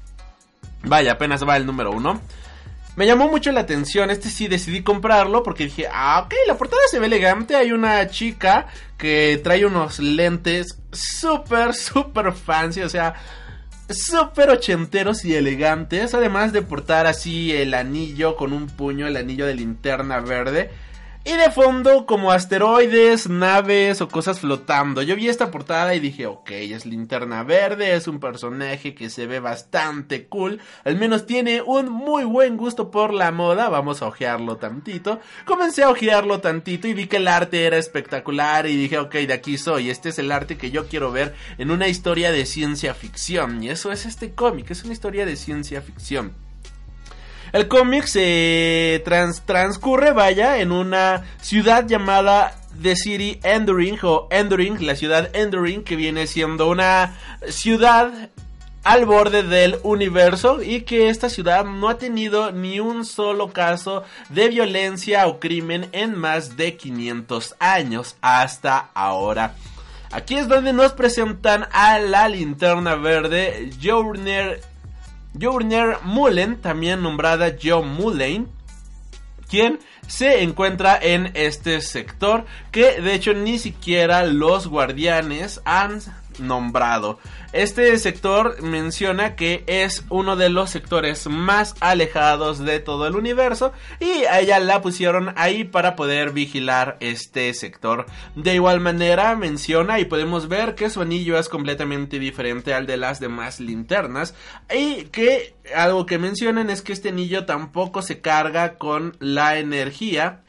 Vaya, 0.84 1.14
apenas 1.14 1.48
va 1.48 1.56
el 1.56 1.66
número 1.66 1.92
uno. 1.92 2.20
Me 2.98 3.06
llamó 3.06 3.30
mucho 3.30 3.52
la 3.52 3.60
atención, 3.60 4.10
este 4.10 4.28
sí 4.28 4.48
decidí 4.48 4.82
comprarlo 4.82 5.44
porque 5.44 5.66
dije, 5.66 5.86
ah, 5.94 6.24
ok, 6.26 6.34
la 6.48 6.58
portada 6.58 6.82
se 6.90 6.98
ve 6.98 7.06
elegante, 7.06 7.56
hay 7.56 7.72
una 7.72 8.10
chica 8.10 8.66
que 8.98 9.40
trae 9.44 9.68
unos 9.68 10.00
lentes 10.00 10.80
súper, 10.92 11.76
súper 11.76 12.34
fancy, 12.34 12.82
o 12.82 12.90
sea, 12.90 13.14
súper 13.88 14.50
ochenteros 14.50 15.26
y 15.26 15.36
elegantes, 15.36 16.16
además 16.16 16.54
de 16.54 16.64
portar 16.64 17.06
así 17.06 17.52
el 17.52 17.76
anillo 17.76 18.36
con 18.36 18.52
un 18.52 18.66
puño, 18.66 19.06
el 19.06 19.16
anillo 19.16 19.46
de 19.46 19.54
linterna 19.54 20.20
verde. 20.20 20.72
Y 21.28 21.36
de 21.36 21.52
fondo 21.52 22.06
como 22.06 22.32
asteroides, 22.32 23.28
naves 23.28 24.00
o 24.00 24.08
cosas 24.08 24.40
flotando. 24.40 25.02
Yo 25.02 25.18
vi 25.18 25.28
esta 25.28 25.52
portada 25.52 25.94
y 25.94 26.00
dije, 26.00 26.26
ok, 26.26 26.52
es 26.52 26.86
linterna 26.86 27.44
verde, 27.44 27.96
es 27.96 28.08
un 28.08 28.22
personaje 28.22 28.96
que 28.96 29.10
se 29.10 29.28
ve 29.28 29.42
bastante 29.42 30.28
cool. 30.28 30.62
Al 30.86 30.96
menos 30.96 31.26
tiene 31.26 31.62
un 31.62 31.90
muy 31.90 32.24
buen 32.24 32.56
gusto 32.56 32.92
por 32.92 33.14
la 33.14 33.34
moda. 33.34 33.68
Vamos 33.68 34.02
a 34.02 34.08
ojearlo 34.08 34.56
tantito. 34.56 35.20
Comencé 35.44 35.84
a 35.84 35.90
ojearlo 35.90 36.40
tantito 36.40 36.88
y 36.88 36.94
vi 36.94 37.08
que 37.08 37.18
el 37.18 37.28
arte 37.28 37.66
era 37.66 37.76
espectacular 37.78 38.66
y 38.66 38.78
dije, 38.78 38.98
ok, 38.98 39.16
de 39.16 39.34
aquí 39.34 39.58
soy. 39.58 39.90
Este 39.90 40.08
es 40.08 40.20
el 40.20 40.32
arte 40.32 40.58
que 40.58 40.72
yo 40.72 40.88
quiero 40.88 41.12
ver 41.12 41.36
en 41.58 41.72
una 41.72 41.90
historia 41.90 42.32
de 42.32 42.46
ciencia 42.46 42.94
ficción. 42.94 43.62
Y 43.62 43.70
eso 43.70 43.92
es 43.92 44.06
este 44.06 44.34
cómic, 44.34 44.72
es 44.72 44.86
una 44.86 44.94
historia 44.94 45.26
de 45.26 45.36
ciencia 45.36 45.82
ficción. 45.82 46.47
El 47.54 47.68
cómic 47.68 48.06
se 48.06 49.04
transcurre, 49.04 50.12
vaya, 50.12 50.60
en 50.60 50.72
una 50.72 51.24
ciudad 51.42 51.88
llamada 51.88 52.56
The 52.82 52.96
City 52.96 53.40
Enduring 53.44 53.98
o 54.04 54.28
Enduring, 54.30 54.86
la 54.86 54.96
ciudad 54.96 55.36
Enduring, 55.36 55.84
que 55.84 55.96
viene 55.96 56.28
siendo 56.28 56.70
una 56.70 57.18
ciudad 57.48 58.30
al 58.84 59.06
borde 59.06 59.44
del 59.44 59.80
universo 59.84 60.62
y 60.62 60.82
que 60.82 61.10
esta 61.10 61.30
ciudad 61.30 61.66
no 61.66 61.90
ha 61.90 61.98
tenido 61.98 62.52
ni 62.52 62.80
un 62.80 63.04
solo 63.04 63.52
caso 63.52 64.04
de 64.30 64.48
violencia 64.48 65.28
o 65.28 65.40
crimen 65.40 65.90
en 65.92 66.18
más 66.18 66.56
de 66.56 66.78
500 66.78 67.56
años 67.60 68.16
hasta 68.22 68.90
ahora. 68.94 69.56
Aquí 70.12 70.36
es 70.36 70.48
donde 70.48 70.72
nos 70.72 70.94
presentan 70.94 71.68
a 71.74 72.00
la 72.00 72.30
linterna 72.30 72.96
verde 72.96 73.72
Journer 73.82 74.62
Journer 75.40 75.98
Mullen, 76.04 76.58
también 76.58 77.02
nombrada 77.02 77.56
Joe 77.62 77.84
Mullen, 77.84 78.48
quien 79.50 79.80
se 80.08 80.44
encuentra 80.44 80.98
en 81.02 81.32
este 81.34 81.82
sector 81.82 82.46
que 82.72 83.02
de 83.02 83.14
hecho 83.14 83.34
ni 83.34 83.60
siquiera 83.60 84.26
los 84.26 84.68
guardianes 84.68 85.62
han 85.66 86.02
nombrado. 86.40 87.20
Este 87.54 87.98
sector 87.98 88.62
menciona 88.62 89.36
que 89.36 89.64
es 89.68 90.04
uno 90.10 90.36
de 90.36 90.50
los 90.50 90.70
sectores 90.70 91.28
más 91.28 91.76
alejados 91.80 92.60
de 92.60 92.80
todo 92.80 93.08
el 93.08 93.16
universo 93.16 93.72
y 94.00 94.26
a 94.26 94.40
ella 94.40 94.60
la 94.60 94.82
pusieron 94.82 95.34
ahí 95.36 95.64
para 95.64 95.96
poder 95.96 96.32
vigilar 96.32 96.98
este 97.00 97.54
sector. 97.54 98.06
De 98.36 98.56
igual 98.56 98.80
manera 98.80 99.36
menciona 99.36 100.00
y 100.00 100.06
podemos 100.06 100.48
ver 100.48 100.76
que 100.76 100.90
su 100.90 101.02
anillo 101.02 101.38
es 101.38 101.50
completamente 101.50 102.20
diferente 102.20 102.74
al 102.74 102.86
de 102.86 102.98
las 102.98 103.20
demás 103.20 103.60
linternas 103.60 104.36
y 104.74 105.06
que 105.06 105.56
algo 105.76 106.06
que 106.06 106.18
mencionan 106.18 106.70
es 106.70 106.82
que 106.82 106.94
este 106.94 107.10
anillo 107.10 107.46
tampoco 107.46 108.02
se 108.02 108.22
carga 108.22 108.78
con 108.78 109.16
la 109.20 109.58
energía 109.58 110.44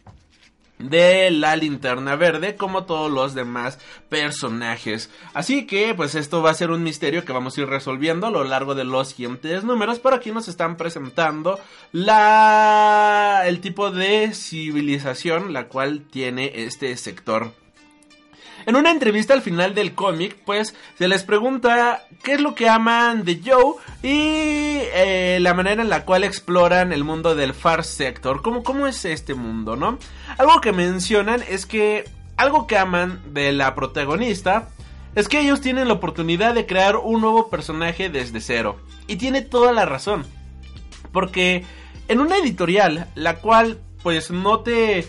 de 0.79 1.31
la 1.31 1.57
linterna 1.57 2.17
verde 2.17 2.57
como 2.57 2.85
todos 2.85 3.11
los 3.11 3.35
demás 3.35 3.79
personajes. 4.09 5.11
Así 5.35 5.67
que 5.67 5.95
pues 5.95 6.15
esto 6.15 6.43
va 6.43 6.51
a 6.51 6.55
ser 6.55 6.71
un 6.71 6.83
misterio 6.83 7.25
que 7.25 7.33
vamos 7.33 7.57
a 7.57 7.61
ir 7.61 7.69
resolviendo 7.69 8.27
a 8.27 8.31
lo 8.31 8.45
largo 8.45 8.75
de 8.75 8.85
los 8.85 9.09
siguientes 9.09 9.65
números, 9.65 9.99
pero 9.99 10.17
aquí 10.17 10.31
nos 10.31 10.49
están 10.49 10.77
presentando 10.77 11.59
la 11.93 13.43
el 13.47 13.61
tipo 13.61 13.91
de 13.91 14.33
civilización 14.35 15.53
la 15.53 15.69
cual 15.69 16.03
tiene 16.11 16.53
este 16.55 16.97
sector. 16.97 17.53
En 18.67 18.77
una 18.77 18.91
entrevista 18.91 19.35
al 19.35 19.43
final 19.43 19.75
del 19.75 19.95
cómic, 19.95 20.37
pues 20.45 20.75
se 20.97 21.09
les 21.09 21.23
pregunta 21.23 22.05
qué 22.23 22.35
es 22.35 22.41
lo 22.41 22.55
que 22.55 22.69
aman 22.69 23.25
de 23.25 23.41
Joe 23.45 23.75
y 24.03 24.81
eh, 24.95 25.39
la 25.41 25.55
manera 25.55 25.83
en 25.83 25.89
la 25.89 26.05
cual 26.05 26.25
exploran 26.25 26.93
el 26.93 27.05
mundo 27.05 27.35
del 27.35 27.55
Far 27.55 27.85
Sector. 27.85 28.43
¿Cómo, 28.43 28.63
¿Cómo 28.63 28.87
es 28.87 29.05
este 29.05 29.35
mundo, 29.35 29.77
no? 29.77 29.99
Algo 30.37 30.61
que 30.61 30.73
mencionan 30.73 31.43
es 31.49 31.67
que 31.67 32.05
algo 32.37 32.67
que 32.67 32.79
aman 32.79 33.21
de 33.33 33.53
la 33.53 33.75
protagonista 33.75 34.69
es 35.15 35.29
que 35.29 35.41
ellos 35.41 35.61
tienen 35.61 35.89
la 35.89 35.95
oportunidad 35.95 36.55
de 36.55 36.67
crear 36.67 36.97
un 36.97 37.21
nuevo 37.21 37.51
personaje 37.51 38.09
desde 38.11 38.41
cero. 38.41 38.79
Y 39.07 39.17
tiene 39.17 39.43
toda 39.43 39.73
la 39.73 39.85
razón. 39.85 40.25
Porque 41.13 41.65
en 42.09 42.21
una 42.21 42.37
editorial, 42.37 43.09
la 43.15 43.37
cual 43.37 43.79
pues 44.03 44.31
no 44.31 44.61
te 44.61 45.07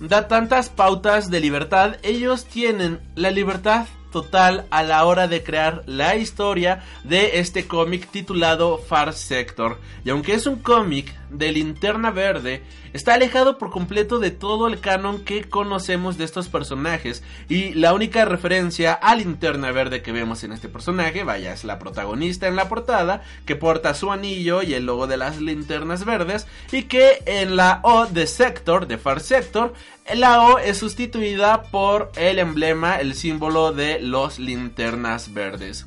da 0.00 0.28
tantas 0.28 0.68
pautas 0.68 1.30
de 1.30 1.40
libertad, 1.40 1.96
ellos 2.02 2.44
tienen 2.44 3.00
la 3.14 3.30
libertad 3.30 3.86
total 4.12 4.66
a 4.70 4.82
la 4.82 5.04
hora 5.04 5.28
de 5.28 5.42
crear 5.42 5.82
la 5.86 6.16
historia 6.16 6.82
de 7.04 7.38
este 7.38 7.66
cómic 7.66 8.08
titulado 8.10 8.78
Far 8.78 9.12
Sector. 9.12 9.78
Y 10.04 10.10
aunque 10.10 10.34
es 10.34 10.46
un 10.46 10.56
cómic 10.56 11.14
de 11.30 11.52
linterna 11.52 12.10
verde, 12.10 12.62
está 12.92 13.14
alejado 13.14 13.58
por 13.58 13.70
completo 13.70 14.18
de 14.18 14.30
todo 14.30 14.66
el 14.66 14.80
canon 14.80 15.24
que 15.24 15.44
conocemos 15.44 16.18
de 16.18 16.24
estos 16.24 16.48
personajes. 16.48 17.22
Y 17.48 17.74
la 17.74 17.92
única 17.92 18.24
referencia 18.24 18.92
a 18.92 19.14
linterna 19.14 19.72
verde 19.72 20.02
que 20.02 20.12
vemos 20.12 20.44
en 20.44 20.52
este 20.52 20.68
personaje, 20.68 21.24
vaya, 21.24 21.52
es 21.52 21.64
la 21.64 21.78
protagonista 21.78 22.46
en 22.46 22.56
la 22.56 22.68
portada, 22.68 23.22
que 23.46 23.56
porta 23.56 23.94
su 23.94 24.10
anillo 24.10 24.62
y 24.62 24.74
el 24.74 24.86
logo 24.86 25.06
de 25.06 25.16
las 25.16 25.40
linternas 25.40 26.04
verdes. 26.04 26.46
Y 26.72 26.84
que 26.84 27.22
en 27.26 27.56
la 27.56 27.80
O 27.82 28.06
de 28.06 28.26
Sector, 28.26 28.86
de 28.86 28.98
Far 28.98 29.20
Sector, 29.20 29.74
la 30.14 30.42
O 30.42 30.58
es 30.58 30.78
sustituida 30.78 31.62
por 31.64 32.10
el 32.16 32.38
emblema, 32.38 32.96
el 32.96 33.14
símbolo 33.14 33.72
de 33.72 34.00
los 34.00 34.38
linternas 34.38 35.34
verdes. 35.34 35.86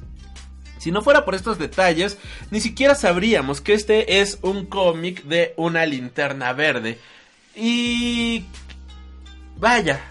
Si 0.82 0.92
no 0.92 1.04
fuera 1.04 1.26
por 1.26 1.36
estos 1.36 1.60
detalles, 1.60 2.18
ni 2.50 2.60
siquiera 2.60 2.96
sabríamos 2.96 3.62
que 3.62 3.74
este 3.74 4.20
es 4.20 4.40
un 4.42 4.66
cómic 4.66 5.24
de 5.26 5.54
una 5.56 5.86
linterna 5.86 6.54
verde. 6.54 6.98
Y... 7.56 8.46
Vaya, 9.58 10.02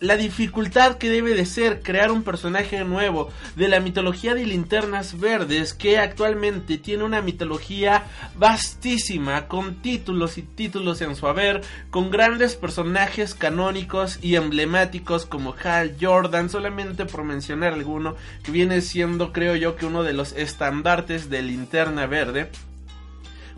la 0.00 0.16
dificultad 0.16 0.96
que 0.96 1.08
debe 1.08 1.34
de 1.34 1.46
ser 1.46 1.80
crear 1.80 2.10
un 2.10 2.22
personaje 2.22 2.84
nuevo 2.84 3.30
de 3.54 3.68
la 3.68 3.80
mitología 3.80 4.34
de 4.34 4.44
linternas 4.44 5.18
verdes 5.18 5.72
que 5.72 5.98
actualmente 5.98 6.76
tiene 6.76 7.04
una 7.04 7.22
mitología 7.22 8.04
vastísima 8.36 9.48
con 9.48 9.76
títulos 9.76 10.36
y 10.36 10.42
títulos 10.42 11.00
en 11.00 11.16
su 11.16 11.26
haber 11.26 11.62
con 11.90 12.10
grandes 12.10 12.56
personajes 12.56 13.34
canónicos 13.34 14.18
y 14.20 14.34
emblemáticos 14.34 15.24
como 15.24 15.54
Hal 15.64 15.96
Jordan 15.98 16.50
solamente 16.50 17.06
por 17.06 17.24
mencionar 17.24 17.72
alguno 17.72 18.16
que 18.42 18.52
viene 18.52 18.82
siendo 18.82 19.32
creo 19.32 19.56
yo 19.56 19.76
que 19.76 19.86
uno 19.86 20.02
de 20.02 20.12
los 20.12 20.32
estandartes 20.32 21.30
de 21.30 21.40
linterna 21.40 22.06
verde 22.06 22.50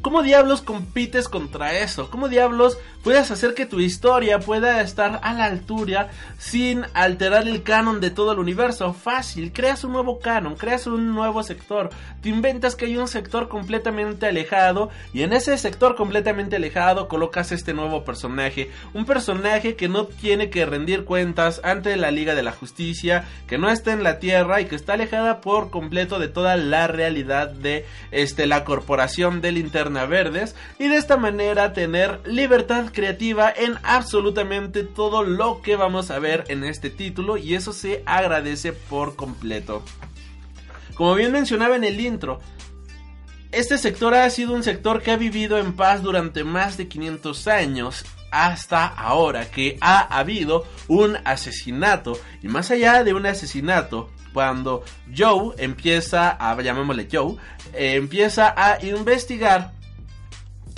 ¿Cómo 0.00 0.22
diablos 0.22 0.62
compites 0.62 1.28
contra 1.28 1.76
eso? 1.76 2.08
¿Cómo 2.08 2.28
diablos 2.28 2.78
puedes 3.02 3.32
hacer 3.32 3.54
que 3.54 3.66
tu 3.66 3.80
historia 3.80 4.38
pueda 4.38 4.80
estar 4.80 5.18
a 5.24 5.32
la 5.32 5.46
altura 5.46 6.10
sin 6.38 6.84
alterar 6.94 7.48
el 7.48 7.64
canon 7.64 8.00
de 8.00 8.12
todo 8.12 8.30
el 8.30 8.38
universo? 8.38 8.92
Fácil, 8.92 9.52
creas 9.52 9.82
un 9.82 9.92
nuevo 9.92 10.20
canon, 10.20 10.54
creas 10.54 10.86
un 10.86 11.12
nuevo 11.12 11.42
sector, 11.42 11.90
te 12.22 12.28
inventas 12.28 12.76
que 12.76 12.84
hay 12.84 12.96
un 12.96 13.08
sector 13.08 13.48
completamente 13.48 14.26
alejado 14.26 14.88
y 15.12 15.22
en 15.22 15.32
ese 15.32 15.58
sector 15.58 15.96
completamente 15.96 16.56
alejado 16.56 17.08
colocas 17.08 17.50
este 17.50 17.74
nuevo 17.74 18.04
personaje, 18.04 18.70
un 18.94 19.04
personaje 19.04 19.74
que 19.74 19.88
no 19.88 20.04
tiene 20.06 20.48
que 20.48 20.64
rendir 20.64 21.06
cuentas 21.06 21.60
ante 21.64 21.96
la 21.96 22.12
Liga 22.12 22.36
de 22.36 22.44
la 22.44 22.52
Justicia, 22.52 23.24
que 23.48 23.58
no 23.58 23.68
está 23.68 23.92
en 23.92 24.04
la 24.04 24.20
Tierra 24.20 24.60
y 24.60 24.66
que 24.66 24.76
está 24.76 24.92
alejada 24.92 25.40
por 25.40 25.70
completo 25.70 26.20
de 26.20 26.28
toda 26.28 26.56
la 26.56 26.86
realidad 26.86 27.48
de 27.48 27.84
este 28.12 28.46
la 28.46 28.62
corporación 28.62 29.40
de 29.40 29.50
Linterna 29.50 29.87
Verdes 29.88 30.54
y 30.78 30.88
de 30.88 30.96
esta 30.96 31.16
manera 31.16 31.72
tener 31.72 32.20
libertad 32.26 32.86
creativa 32.92 33.52
en 33.54 33.74
absolutamente 33.82 34.84
todo 34.84 35.22
lo 35.22 35.62
que 35.62 35.76
vamos 35.76 36.10
a 36.10 36.18
ver 36.18 36.44
en 36.48 36.64
este 36.64 36.90
título 36.90 37.36
y 37.36 37.54
eso 37.54 37.72
se 37.72 38.02
agradece 38.06 38.72
por 38.72 39.16
completo. 39.16 39.82
Como 40.94 41.14
bien 41.14 41.32
mencionaba 41.32 41.76
en 41.76 41.84
el 41.84 42.00
intro, 42.00 42.40
este 43.52 43.78
sector 43.78 44.14
ha 44.14 44.28
sido 44.30 44.52
un 44.52 44.62
sector 44.62 45.00
que 45.00 45.10
ha 45.10 45.16
vivido 45.16 45.58
en 45.58 45.72
paz 45.72 46.02
durante 46.02 46.44
más 46.44 46.76
de 46.76 46.88
500 46.88 47.48
años 47.48 48.04
hasta 48.30 48.86
ahora 48.86 49.50
que 49.50 49.78
ha 49.80 50.00
habido 50.18 50.66
un 50.86 51.16
asesinato 51.24 52.18
y 52.42 52.48
más 52.48 52.70
allá 52.70 53.04
de 53.04 53.14
un 53.14 53.26
asesinato 53.26 54.10
cuando 54.32 54.84
Joe 55.16 55.54
empieza 55.58 56.30
a 56.30 56.60
llamémosle 56.60 57.08
Joe 57.10 57.36
eh, 57.72 57.94
empieza 57.94 58.54
a 58.56 58.84
investigar 58.84 59.72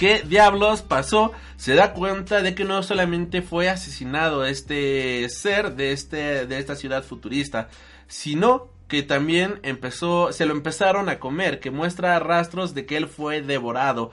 qué 0.00 0.22
diablos 0.26 0.80
pasó 0.80 1.32
se 1.58 1.74
da 1.74 1.92
cuenta 1.92 2.40
de 2.40 2.54
que 2.54 2.64
no 2.64 2.82
solamente 2.82 3.42
fue 3.42 3.68
asesinado 3.68 4.46
este 4.46 5.28
ser 5.28 5.76
de 5.76 5.92
este 5.92 6.46
de 6.46 6.58
esta 6.58 6.74
ciudad 6.74 7.04
futurista 7.04 7.68
sino 8.08 8.70
que 8.88 9.02
también 9.02 9.60
empezó, 9.62 10.32
se 10.32 10.46
lo 10.46 10.52
empezaron 10.52 11.08
a 11.08 11.20
comer, 11.20 11.60
que 11.60 11.70
muestra 11.70 12.18
rastros 12.18 12.74
de 12.74 12.86
que 12.86 12.96
él 12.96 13.06
fue 13.06 13.40
devorado. 13.40 14.10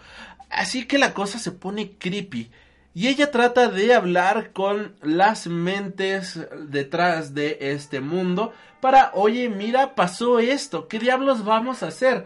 Así 0.52 0.86
que 0.86 1.00
la 1.00 1.16
cosa 1.16 1.40
se 1.40 1.52
pone 1.52 1.94
creepy. 1.98 2.52
Y 2.94 3.08
ella 3.08 3.32
trata 3.32 3.70
de 3.70 3.96
hablar 3.96 4.52
con 4.54 4.96
las 5.02 5.48
mentes 5.48 6.40
detrás 6.70 7.34
de 7.34 7.58
este 7.60 8.00
mundo 8.00 8.54
para, 8.80 9.12
oye, 9.16 9.50
mira, 9.50 9.96
pasó 9.96 10.38
esto, 10.38 10.88
¿qué 10.88 11.00
diablos 11.00 11.44
vamos 11.44 11.82
a 11.82 11.88
hacer? 11.88 12.26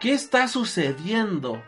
¿Qué 0.00 0.12
está 0.12 0.48
sucediendo? 0.48 1.62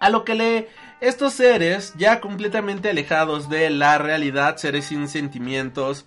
A 0.00 0.10
lo 0.10 0.24
que 0.24 0.34
le... 0.34 0.68
Estos 1.00 1.34
seres, 1.34 1.92
ya 1.98 2.20
completamente 2.20 2.88
alejados 2.88 3.50
de 3.50 3.68
la 3.68 3.98
realidad, 3.98 4.56
seres 4.56 4.86
sin 4.86 5.08
sentimientos, 5.08 6.06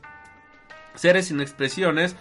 seres 0.96 1.28
sin 1.28 1.42
expresiones, 1.42 2.16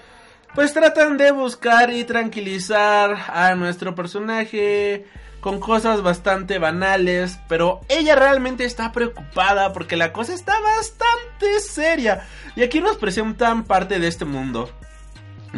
pues 0.54 0.74
tratan 0.74 1.16
de 1.16 1.30
buscar 1.30 1.90
y 1.90 2.04
tranquilizar 2.04 3.16
a 3.28 3.54
nuestro 3.54 3.94
personaje 3.94 5.06
con 5.40 5.60
cosas 5.60 6.02
bastante 6.02 6.58
banales, 6.58 7.38
pero 7.48 7.80
ella 7.88 8.16
realmente 8.16 8.64
está 8.64 8.92
preocupada 8.92 9.72
porque 9.72 9.96
la 9.96 10.12
cosa 10.12 10.34
está 10.34 10.54
bastante 10.60 11.60
seria. 11.60 12.26
Y 12.56 12.62
aquí 12.62 12.80
nos 12.80 12.96
presentan 12.96 13.64
parte 13.64 13.98
de 13.98 14.08
este 14.08 14.24
mundo. 14.24 14.70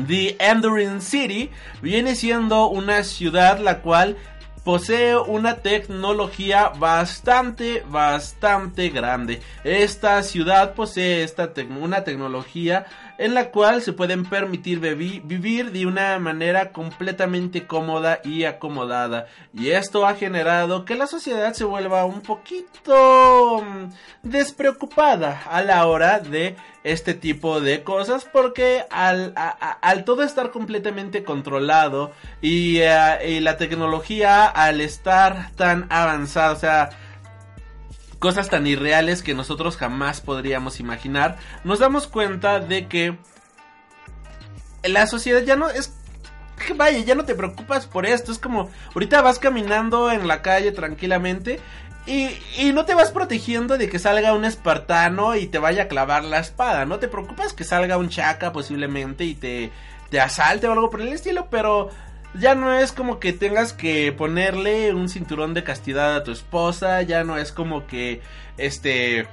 The 0.07 0.37
Enduring 0.39 1.01
City 1.01 1.51
viene 1.83 2.15
siendo 2.15 2.69
una 2.69 3.03
ciudad 3.03 3.59
la 3.59 3.81
cual 3.81 4.17
posee 4.71 5.17
una 5.17 5.57
tecnología 5.57 6.69
bastante, 6.69 7.83
bastante 7.91 8.89
grande. 8.91 9.41
Esta 9.65 10.23
ciudad 10.23 10.75
posee 10.75 11.25
esta 11.25 11.51
una 11.81 12.05
tecnología 12.05 12.87
en 13.19 13.35
la 13.35 13.51
cual 13.51 13.83
se 13.83 13.93
pueden 13.93 14.25
permitir 14.25 14.79
vivir 14.79 15.73
de 15.73 15.87
una 15.87 16.17
manera 16.21 16.71
completamente 16.71 17.67
cómoda 17.67 18.21
y 18.23 18.45
acomodada. 18.45 19.27
Y 19.53 19.71
esto 19.71 20.07
ha 20.07 20.15
generado 20.15 20.85
que 20.85 20.95
la 20.95 21.09
sociedad 21.09 21.53
se 21.53 21.65
vuelva 21.65 22.05
un 22.05 22.21
poquito 22.21 23.63
mm, 23.63 23.91
despreocupada 24.23 25.43
a 25.51 25.63
la 25.63 25.85
hora 25.87 26.21
de 26.21 26.55
este 26.83 27.15
tipo 27.15 27.61
de 27.61 27.83
cosas 27.83 28.25
porque 28.25 28.85
al, 28.91 29.35
al 29.37 30.05
todo 30.05 30.23
estar 30.23 30.51
completamente 30.51 31.25
controlado 31.25 32.13
eh, 32.43 33.19
y 33.29 33.41
la 33.41 33.57
tecnología 33.57 34.47
al 34.47 34.81
estar 34.81 35.51
tan 35.57 35.87
avanzada, 35.91 36.53
o 36.53 36.57
sea, 36.57 36.91
cosas 38.19 38.49
tan 38.49 38.67
irreales 38.67 39.23
que 39.23 39.35
nosotros 39.35 39.77
jamás 39.77 40.21
podríamos 40.21 40.81
imaginar, 40.81 41.37
nos 41.65 41.79
damos 41.79 42.07
cuenta 42.07 42.61
de 42.61 42.87
que 42.87 43.19
la 44.83 45.07
sociedad 45.07 45.43
ya 45.43 45.57
no 45.57 45.69
es 45.69 45.95
vaya, 46.77 46.99
ya 46.99 47.15
no 47.15 47.25
te 47.25 47.35
preocupas 47.35 47.87
por 47.87 48.07
esto. 48.07 48.33
Es 48.33 48.39
como, 48.39 48.71
ahorita 48.95 49.23
vas 49.23 49.39
caminando 49.39 50.11
en 50.11 50.29
la 50.29 50.43
calle 50.43 50.73
tranquilamente 50.73 51.61
y, 52.07 52.31
y, 52.57 52.73
no 52.73 52.85
te 52.85 52.95
vas 52.95 53.11
protegiendo 53.11 53.77
de 53.77 53.89
que 53.89 53.99
salga 53.99 54.33
un 54.33 54.45
espartano 54.45 55.37
y 55.37 55.47
te 55.47 55.59
vaya 55.59 55.85
a 55.85 55.89
clavar 55.89 56.25
la 56.25 56.39
espada. 56.39 56.85
No 56.87 56.99
te 56.99 57.09
preocupas 57.09 57.53
que 57.53 57.65
salga 57.65 57.99
un 57.99 58.09
chaca 58.09 58.53
posiblemente 58.53 59.25
y 59.25 59.35
te, 59.35 59.71
te 60.11 60.21
asalte 60.21 60.67
o 60.67 60.73
algo 60.73 60.91
por 60.91 61.01
el 61.01 61.09
estilo, 61.09 61.49
pero 61.51 61.91
ya 62.35 62.55
no 62.55 62.73
es 62.75 62.93
como 62.93 63.19
que 63.19 63.33
tengas 63.33 63.73
que 63.73 64.13
ponerle 64.13 64.95
un 64.95 65.09
cinturón 65.09 65.55
de 65.55 65.65
castidad 65.65 66.15
a 66.17 66.25
tu 66.25 66.33
esposa, 66.33 67.03
ya 67.03 67.25
no 67.25 67.37
es 67.37 67.53
como 67.53 67.87
que 67.87 68.21
este 68.57 69.27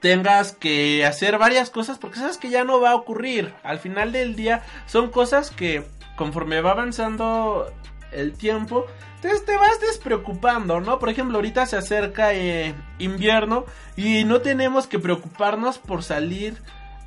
tengas 0.00 0.52
que 0.52 1.04
hacer 1.04 1.36
varias 1.38 1.68
cosas 1.68 1.98
porque 1.98 2.18
sabes 2.18 2.38
que 2.38 2.50
ya 2.50 2.64
no 2.64 2.80
va 2.80 2.90
a 2.90 2.94
ocurrir. 2.94 3.52
Al 3.62 3.78
final 3.78 4.12
del 4.12 4.34
día 4.34 4.62
son 4.86 5.10
cosas 5.10 5.50
que 5.50 5.84
conforme 6.16 6.60
va 6.60 6.72
avanzando 6.72 7.72
el 8.12 8.32
tiempo, 8.32 8.86
entonces 9.16 9.44
te 9.44 9.54
vas 9.56 9.80
despreocupando, 9.80 10.80
¿no? 10.80 10.98
Por 10.98 11.10
ejemplo, 11.10 11.36
ahorita 11.36 11.66
se 11.66 11.76
acerca 11.76 12.32
eh, 12.32 12.74
invierno 12.98 13.66
y 13.96 14.24
no 14.24 14.40
tenemos 14.40 14.86
que 14.86 14.98
preocuparnos 14.98 15.78
por 15.78 16.02
salir 16.02 16.56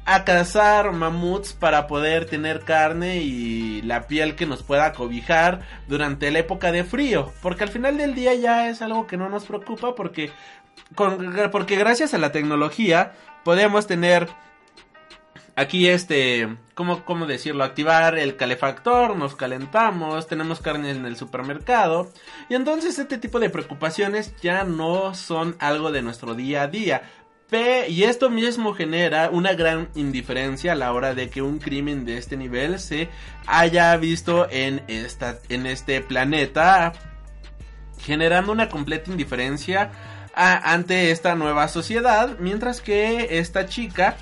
a 0.05 0.25
cazar 0.25 0.91
mamuts 0.91 1.53
para 1.53 1.87
poder 1.87 2.25
tener 2.25 2.61
carne 2.61 3.17
y 3.17 3.81
la 3.83 4.07
piel 4.07 4.35
que 4.35 4.45
nos 4.45 4.61
pueda 4.61 4.93
cobijar 4.93 5.61
durante 5.87 6.29
la 6.29 6.39
época 6.39 6.71
de 6.71 6.83
frío. 6.83 7.31
Porque 7.41 7.63
al 7.63 7.69
final 7.69 7.97
del 7.97 8.13
día 8.13 8.33
ya 8.33 8.69
es 8.69 8.81
algo 8.81 9.07
que 9.07 9.17
no 9.17 9.29
nos 9.29 9.45
preocupa 9.45 9.95
porque, 9.95 10.31
porque 11.51 11.75
gracias 11.77 12.13
a 12.13 12.17
la 12.17 12.31
tecnología 12.31 13.13
podemos 13.43 13.87
tener 13.87 14.27
aquí 15.55 15.87
este, 15.87 16.57
¿cómo, 16.75 17.05
¿cómo 17.05 17.25
decirlo? 17.25 17.63
Activar 17.63 18.17
el 18.17 18.35
calefactor, 18.35 19.15
nos 19.15 19.35
calentamos, 19.35 20.27
tenemos 20.27 20.59
carne 20.59 20.91
en 20.91 21.05
el 21.05 21.17
supermercado. 21.17 22.11
Y 22.49 22.55
entonces 22.55 22.99
este 22.99 23.17
tipo 23.17 23.39
de 23.39 23.49
preocupaciones 23.49 24.33
ya 24.41 24.63
no 24.63 25.13
son 25.15 25.55
algo 25.59 25.91
de 25.91 26.01
nuestro 26.01 26.35
día 26.35 26.63
a 26.63 26.67
día. 26.67 27.03
Y 27.87 28.03
esto 28.03 28.31
mismo 28.31 28.73
genera 28.73 29.29
una 29.29 29.53
gran 29.53 29.89
indiferencia 29.93 30.71
a 30.71 30.75
la 30.75 30.91
hora 30.91 31.13
de 31.13 31.29
que 31.29 31.43
un 31.43 31.59
crimen 31.59 32.03
de 32.03 32.17
este 32.17 32.35
nivel 32.35 32.79
se 32.79 33.09
haya 33.45 33.95
visto 33.97 34.47
en, 34.49 34.81
esta, 34.87 35.37
en 35.49 35.67
este 35.67 36.01
planeta, 36.01 36.93
generando 37.99 38.51
una 38.51 38.69
completa 38.69 39.11
indiferencia 39.11 39.91
ante 40.33 41.11
esta 41.11 41.35
nueva 41.35 41.67
sociedad, 41.67 42.37
mientras 42.39 42.81
que 42.81 43.37
esta 43.37 43.67
chica, 43.67 44.17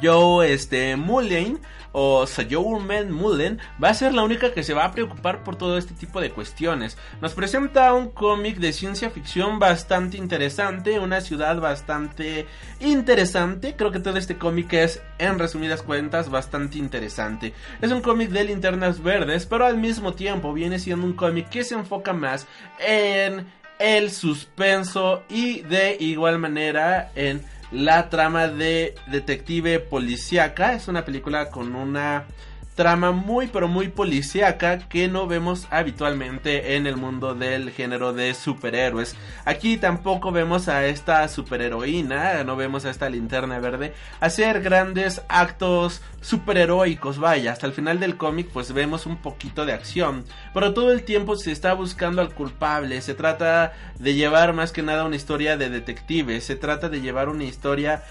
Joe 0.00 0.52
este, 0.52 0.96
Mullane, 0.96 1.58
o 1.92 2.26
Sayoumen 2.26 3.12
Mullen 3.12 3.60
va 3.82 3.90
a 3.90 3.94
ser 3.94 4.14
la 4.14 4.22
única 4.22 4.52
que 4.52 4.62
se 4.62 4.74
va 4.74 4.84
a 4.84 4.92
preocupar 4.92 5.44
por 5.44 5.56
todo 5.56 5.78
este 5.78 5.94
tipo 5.94 6.20
de 6.20 6.30
cuestiones. 6.30 6.96
Nos 7.20 7.34
presenta 7.34 7.92
un 7.92 8.10
cómic 8.10 8.56
de 8.56 8.72
ciencia 8.72 9.10
ficción 9.10 9.58
bastante 9.58 10.16
interesante, 10.16 10.98
una 10.98 11.20
ciudad 11.20 11.60
bastante 11.60 12.46
interesante. 12.80 13.76
Creo 13.76 13.92
que 13.92 14.00
todo 14.00 14.16
este 14.16 14.38
cómic 14.38 14.72
es, 14.72 15.02
en 15.18 15.38
resumidas 15.38 15.82
cuentas, 15.82 16.30
bastante 16.30 16.78
interesante. 16.78 17.52
Es 17.80 17.92
un 17.92 18.00
cómic 18.00 18.30
de 18.30 18.44
linternas 18.44 19.02
verdes, 19.02 19.46
pero 19.46 19.66
al 19.66 19.76
mismo 19.76 20.14
tiempo 20.14 20.52
viene 20.52 20.78
siendo 20.78 21.06
un 21.06 21.12
cómic 21.12 21.50
que 21.50 21.64
se 21.64 21.74
enfoca 21.74 22.12
más 22.12 22.46
en 22.78 23.46
el 23.78 24.10
suspenso 24.10 25.24
y 25.28 25.60
de 25.62 25.96
igual 25.98 26.38
manera 26.38 27.10
en 27.16 27.42
la 27.72 28.10
trama 28.10 28.48
de 28.48 28.94
detective 29.08 29.80
policíaca. 29.80 30.74
Es 30.74 30.88
una 30.88 31.04
película 31.04 31.50
con 31.50 31.74
una 31.74 32.26
trama 32.74 33.12
muy 33.12 33.48
pero 33.48 33.68
muy 33.68 33.88
policíaca 33.88 34.78
que 34.88 35.08
no 35.08 35.26
vemos 35.26 35.66
habitualmente 35.70 36.76
en 36.76 36.86
el 36.86 36.96
mundo 36.96 37.34
del 37.34 37.70
género 37.70 38.12
de 38.12 38.34
superhéroes. 38.34 39.16
Aquí 39.44 39.76
tampoco 39.76 40.32
vemos 40.32 40.68
a 40.68 40.86
esta 40.86 41.26
superheroína, 41.28 42.44
no 42.44 42.56
vemos 42.56 42.84
a 42.84 42.90
esta 42.90 43.08
linterna 43.08 43.58
verde 43.58 43.92
hacer 44.20 44.62
grandes 44.62 45.22
actos 45.28 46.02
superheroicos, 46.20 47.18
vaya, 47.18 47.52
hasta 47.52 47.66
el 47.66 47.72
final 47.72 47.98
del 47.98 48.16
cómic 48.16 48.48
pues 48.52 48.72
vemos 48.72 49.06
un 49.06 49.16
poquito 49.16 49.66
de 49.66 49.72
acción, 49.72 50.24
pero 50.54 50.72
todo 50.72 50.92
el 50.92 51.02
tiempo 51.02 51.36
se 51.36 51.50
está 51.50 51.74
buscando 51.74 52.22
al 52.22 52.32
culpable, 52.32 53.00
se 53.02 53.14
trata 53.14 53.72
de 53.98 54.14
llevar 54.14 54.52
más 54.52 54.72
que 54.72 54.82
nada 54.82 55.04
una 55.04 55.16
historia 55.16 55.56
de 55.56 55.68
detective, 55.68 56.40
se 56.40 56.54
trata 56.54 56.88
de 56.88 57.00
llevar 57.00 57.28
una 57.28 57.44
historia 57.44 58.04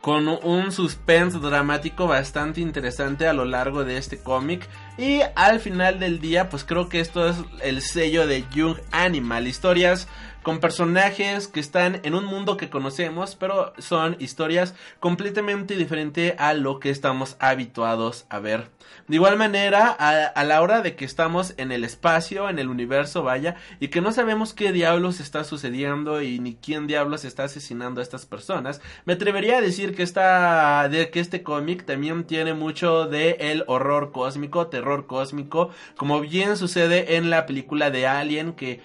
con 0.00 0.28
un 0.28 0.72
suspense 0.72 1.38
dramático 1.38 2.06
bastante 2.06 2.60
interesante 2.60 3.26
a 3.26 3.32
lo 3.32 3.44
largo 3.44 3.84
de 3.84 3.98
este 3.98 4.18
cómic. 4.18 4.68
Y 4.96 5.20
al 5.34 5.60
final 5.60 5.98
del 5.98 6.20
día 6.20 6.48
pues 6.48 6.64
creo 6.64 6.88
que 6.88 7.00
esto 7.00 7.28
es 7.28 7.36
el 7.62 7.82
sello 7.82 8.26
de 8.26 8.44
Young 8.50 8.76
Animal, 8.92 9.46
historias 9.46 10.08
con 10.42 10.60
personajes 10.60 11.48
que 11.48 11.60
están 11.60 12.00
en 12.02 12.14
un 12.14 12.24
mundo 12.24 12.56
que 12.56 12.70
conocemos, 12.70 13.36
pero 13.36 13.72
son 13.78 14.16
historias 14.18 14.74
completamente 14.98 15.76
diferentes 15.76 16.34
a 16.38 16.54
lo 16.54 16.80
que 16.80 16.90
estamos 16.90 17.36
habituados 17.40 18.26
a 18.30 18.38
ver. 18.38 18.70
De 19.06 19.16
igual 19.16 19.36
manera, 19.36 19.88
a, 19.88 20.44
la 20.44 20.62
hora 20.62 20.82
de 20.82 20.94
que 20.94 21.04
estamos 21.04 21.54
en 21.56 21.72
el 21.72 21.84
espacio, 21.84 22.48
en 22.48 22.58
el 22.58 22.68
universo, 22.68 23.22
vaya, 23.22 23.56
y 23.80 23.88
que 23.88 24.00
no 24.00 24.12
sabemos 24.12 24.54
qué 24.54 24.72
diablos 24.72 25.20
está 25.20 25.42
sucediendo 25.44 26.22
y 26.22 26.38
ni 26.38 26.54
quién 26.54 26.86
diablos 26.86 27.24
está 27.24 27.44
asesinando 27.44 28.00
a 28.00 28.04
estas 28.04 28.26
personas, 28.26 28.80
me 29.04 29.14
atrevería 29.14 29.58
a 29.58 29.60
decir 29.60 29.94
que 29.94 30.02
esta, 30.02 30.88
de 30.88 31.10
que 31.10 31.20
este 31.20 31.42
cómic 31.42 31.84
también 31.84 32.24
tiene 32.24 32.54
mucho 32.54 33.06
de 33.06 33.36
el 33.40 33.64
horror 33.66 34.12
cósmico, 34.12 34.68
terror 34.68 35.06
cósmico, 35.06 35.70
como 35.96 36.20
bien 36.20 36.56
sucede 36.56 37.16
en 37.16 37.30
la 37.30 37.46
película 37.46 37.90
de 37.90 38.06
Alien, 38.06 38.52
que 38.52 38.80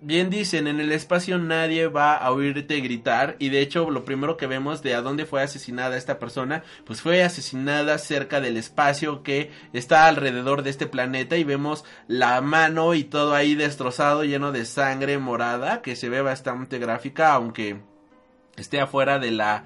bien 0.00 0.30
dicen, 0.30 0.66
en 0.66 0.80
el 0.80 0.92
espacio 0.92 1.38
nadie 1.38 1.88
va 1.88 2.14
a 2.16 2.30
oírte 2.30 2.80
gritar 2.80 3.36
y 3.38 3.48
de 3.48 3.60
hecho 3.60 3.90
lo 3.90 4.04
primero 4.04 4.36
que 4.36 4.46
vemos 4.46 4.82
de 4.82 4.94
a 4.94 5.02
dónde 5.02 5.26
fue 5.26 5.42
asesinada 5.42 5.96
esta 5.96 6.18
persona, 6.18 6.62
pues 6.84 7.00
fue 7.00 7.22
asesinada 7.22 7.98
cerca 7.98 8.40
del 8.40 8.56
espacio 8.56 9.22
que 9.22 9.50
está 9.72 10.06
alrededor 10.06 10.62
de 10.62 10.70
este 10.70 10.86
planeta 10.86 11.36
y 11.36 11.44
vemos 11.44 11.84
la 12.08 12.40
mano 12.40 12.94
y 12.94 13.04
todo 13.04 13.34
ahí 13.34 13.54
destrozado 13.54 14.24
lleno 14.24 14.52
de 14.52 14.64
sangre 14.64 15.18
morada 15.18 15.82
que 15.82 15.96
se 15.96 16.08
ve 16.08 16.20
bastante 16.22 16.78
gráfica 16.78 17.32
aunque 17.32 17.80
esté 18.56 18.80
afuera 18.80 19.18
de 19.18 19.30
la... 19.30 19.64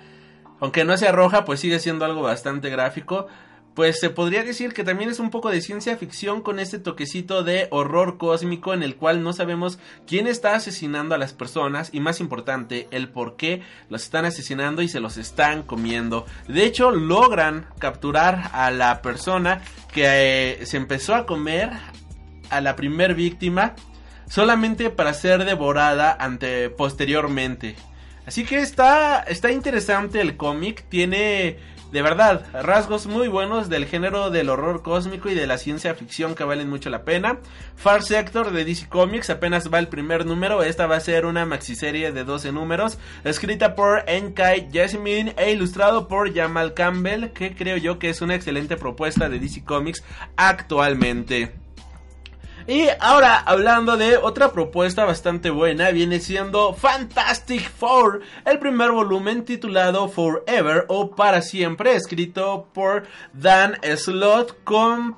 Aunque 0.61 0.85
no 0.85 0.95
sea 0.99 1.11
roja, 1.11 1.47
pues 1.47 1.61
sigue 1.61 1.79
siendo 1.79 2.05
algo 2.05 2.21
bastante 2.21 2.69
gráfico 2.69 3.29
pues 3.75 4.01
se 4.01 4.11
podría 4.11 4.43
decir 4.43 4.73
que 4.73 4.85
también 4.85 5.11
es 5.11 5.21
un 5.21 5.31
poco 5.31 5.51
de 5.51 5.61
ciencia 5.61 5.97
ficción 5.97 6.43
con 6.43 6.59
este 6.59 6.79
toquecito 6.79 7.45
de 7.45 7.69
horror 7.71 8.19
cósmico 8.19 8.75
en 8.75 8.83
el 8.83 8.97
cual 8.97 9.23
no 9.23 9.33
sabemos 9.33 9.79
quién 10.07 10.27
está 10.27 10.55
asesinando 10.55 11.15
a 11.15 11.19
las 11.19 11.33
personas 11.33 11.91
y 11.93 12.01
más 12.01 12.21
importante 12.21 12.89
el 12.91 13.09
por 13.09 13.37
qué 13.37 13.63
los 13.89 14.03
están 14.03 14.25
asesinando 14.25 14.83
y 14.83 14.89
se 14.89 15.01
los 15.01 15.17
están 15.17 15.63
comiendo. 15.63 16.27
De 16.49 16.65
hecho 16.65 16.91
logran 16.91 17.67
capturar 17.79 18.51
a 18.53 18.71
la 18.71 19.03
persona 19.03 19.63
que 19.93 20.05
eh, 20.61 20.67
se 20.67 20.77
empezó 20.77 21.15
a 21.15 21.27
comer 21.27 21.71
a 22.51 22.61
la 22.61 22.75
primer 22.75 23.15
víctima 23.15 23.75
solamente 24.29 24.91
para 24.91 25.15
ser 25.15 25.45
devorada 25.45 26.17
ante 26.19 26.71
posteriormente. 26.71 27.77
Así 28.27 28.45
que 28.45 28.59
está 28.59 29.21
está 29.23 29.51
interesante 29.51 30.21
el 30.21 30.37
cómic, 30.37 30.85
tiene 30.89 31.59
de 31.93 32.03
verdad, 32.03 32.47
rasgos 32.53 33.07
muy 33.07 33.27
buenos 33.27 33.69
del 33.69 33.87
género 33.87 34.31
del 34.31 34.49
horror 34.49 34.83
cósmico 34.83 35.29
y 35.29 35.35
de 35.35 35.47
la 35.47 35.59
ciencia 35.59 35.95
ficción 35.95 36.35
que 36.35 36.45
valen 36.45 36.71
mucho 36.71 36.89
la 36.89 37.05
pena. 37.05 37.39
Far 37.75 38.03
Sector 38.03 38.53
de 38.53 38.65
DC 38.65 38.89
Comics 38.89 39.31
apenas 39.31 39.73
va 39.73 39.79
el 39.81 39.89
primer 39.89 40.25
número. 40.25 40.63
Esta 40.63 40.87
va 40.87 40.97
a 40.97 41.01
ser 41.01 41.27
una 41.27 41.47
maxiserie 41.47 42.13
de 42.13 42.25
12 42.25 42.53
números. 42.53 42.99
Escrita 43.25 43.75
por 43.75 44.05
Enkai 44.07 44.69
Jasmine 44.73 45.35
e 45.37 45.51
ilustrado 45.51 46.07
por 46.07 46.33
Jamal 46.33 46.75
Campbell. 46.75 47.31
Que 47.33 47.55
creo 47.55 47.77
yo 47.77 47.99
que 47.99 48.11
es 48.11 48.21
una 48.21 48.37
excelente 48.37 48.77
propuesta 48.77 49.29
de 49.29 49.41
DC 49.41 49.65
Comics 49.65 50.05
actualmente. 50.37 51.53
Y 52.71 52.87
ahora 53.01 53.37
hablando 53.37 53.97
de 53.97 54.17
otra 54.17 54.53
propuesta 54.53 55.05
bastante 55.05 55.51
buena, 55.51 55.91
viene 55.91 56.21
siendo 56.21 56.73
Fantastic 56.73 57.69
Four, 57.69 58.21
el 58.45 58.61
primer 58.61 58.93
volumen 58.93 59.45
titulado 59.45 60.09
Forever 60.09 60.85
o 60.87 61.11
Para 61.11 61.43
Siempre, 61.43 61.97
escrito 61.97 62.69
por 62.73 63.09
Dan 63.33 63.77
Slott 63.97 64.63
con 64.63 65.17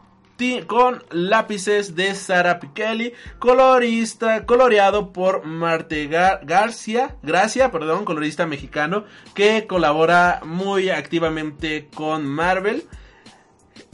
con 0.66 1.04
lápices 1.10 1.94
de 1.94 2.16
Sara 2.16 2.58
Pichelli, 2.58 3.12
colorista, 3.38 4.44
coloreado 4.44 5.12
por 5.12 5.44
Marte 5.44 6.08
García, 6.08 7.16
Gracia, 7.22 7.70
perdón, 7.70 8.04
colorista 8.04 8.44
mexicano, 8.44 9.04
que 9.34 9.68
colabora 9.68 10.40
muy 10.44 10.90
activamente 10.90 11.88
con 11.94 12.26
Marvel. 12.26 12.82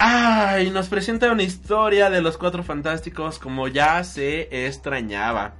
Ay, 0.01 0.71
nos 0.71 0.87
presenta 0.87 1.33
una 1.33 1.43
historia 1.43 2.09
de 2.09 2.23
los 2.23 2.39
Cuatro 2.39 2.63
Fantásticos 2.63 3.41
como 3.41 3.67
ya 3.67 4.05
se 4.05 4.67
extrañaba. 4.67 5.57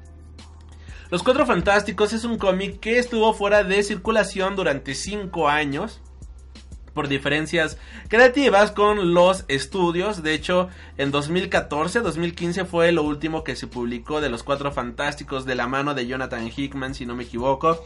Los 1.11 1.25
Cuatro 1.25 1.45
Fantásticos 1.45 2.13
es 2.13 2.23
un 2.23 2.39
cómic 2.39 2.79
que 2.79 2.99
estuvo 2.99 3.35
fuera 3.35 3.65
de 3.65 3.83
circulación 3.83 4.55
durante 4.55 4.95
5 4.95 5.49
años 5.49 6.01
por 6.95 7.09
diferencias 7.09 7.79
creativas 8.09 8.71
con 8.71 9.13
los 9.13 9.45
estudios. 9.49 10.23
De 10.23 10.35
hecho, 10.35 10.69
en 10.99 11.11
2014, 11.11 11.99
2015 11.99 12.65
fue 12.65 12.93
lo 12.93 13.03
último 13.03 13.43
que 13.43 13.57
se 13.57 13.67
publicó 13.67 14.21
de 14.21 14.31
los 14.31 14.45
Cuatro 14.45 14.71
Fantásticos 14.71 15.47
de 15.47 15.57
la 15.57 15.67
mano 15.67 15.95
de 15.95 16.07
Jonathan 16.07 16.49
Hickman, 16.57 16.95
si 16.95 17.07
no 17.07 17.17
me 17.17 17.25
equivoco. 17.25 17.85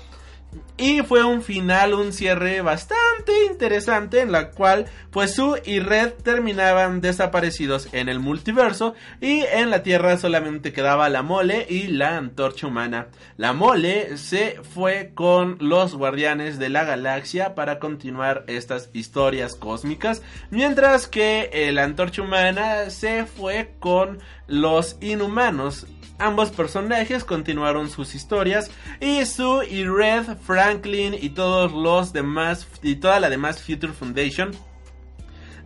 Y 0.76 1.02
fue 1.02 1.22
un 1.22 1.42
final, 1.42 1.94
un 1.94 2.12
cierre 2.12 2.60
bastante 2.60 3.32
interesante 3.50 4.20
en 4.20 4.32
la 4.32 4.50
cual 4.50 4.86
pues 5.10 5.34
Sue 5.34 5.62
y 5.64 5.80
Red 5.80 6.14
terminaban 6.24 7.00
desaparecidos 7.00 7.88
en 7.92 8.08
el 8.08 8.18
multiverso 8.18 8.94
y 9.20 9.42
en 9.42 9.70
la 9.70 9.82
Tierra 9.82 10.16
solamente 10.16 10.72
quedaba 10.72 11.08
la 11.08 11.22
mole 11.22 11.66
y 11.68 11.88
la 11.88 12.16
antorcha 12.16 12.66
humana. 12.66 13.08
La 13.36 13.52
mole 13.52 14.16
se 14.16 14.58
fue 14.74 15.12
con 15.14 15.56
los 15.60 15.94
guardianes 15.94 16.58
de 16.58 16.70
la 16.70 16.84
galaxia 16.84 17.54
para 17.54 17.78
continuar 17.78 18.44
estas 18.48 18.90
historias 18.92 19.54
cósmicas, 19.54 20.22
mientras 20.50 21.06
que 21.06 21.70
la 21.72 21.84
antorcha 21.84 22.22
humana 22.22 22.90
se 22.90 23.26
fue 23.26 23.74
con 23.78 24.18
los 24.48 24.96
inhumanos 25.00 25.86
Ambos 26.22 26.50
personajes 26.50 27.24
continuaron 27.24 27.90
sus 27.90 28.14
historias 28.14 28.70
y 29.00 29.24
Sue 29.26 29.68
y 29.68 29.84
Red, 29.84 30.36
Franklin 30.40 31.14
y 31.20 31.30
todos 31.30 31.72
los 31.72 32.12
demás 32.12 32.68
y 32.80 32.94
toda 32.94 33.18
la 33.18 33.28
demás 33.28 33.60
Future 33.60 33.92
Foundation 33.92 34.52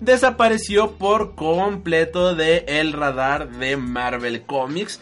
desapareció 0.01 0.93
por 0.93 1.35
completo 1.35 2.35
de 2.35 2.65
el 2.69 2.95
radar 2.95 3.51
de 3.51 3.77
Marvel 3.77 4.43
Comics 4.43 5.01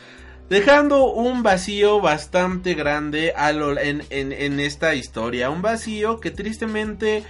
dejando 0.48 1.07
un 1.07 1.42
vacío 1.42 2.00
bastante 2.00 2.74
grande 2.74 3.32
en, 3.36 4.61
esta 4.61 4.94
historia. 4.94 5.50
Un 5.50 5.62
vacío 5.62 6.20
que 6.20 6.30
tristemente, 6.30 7.24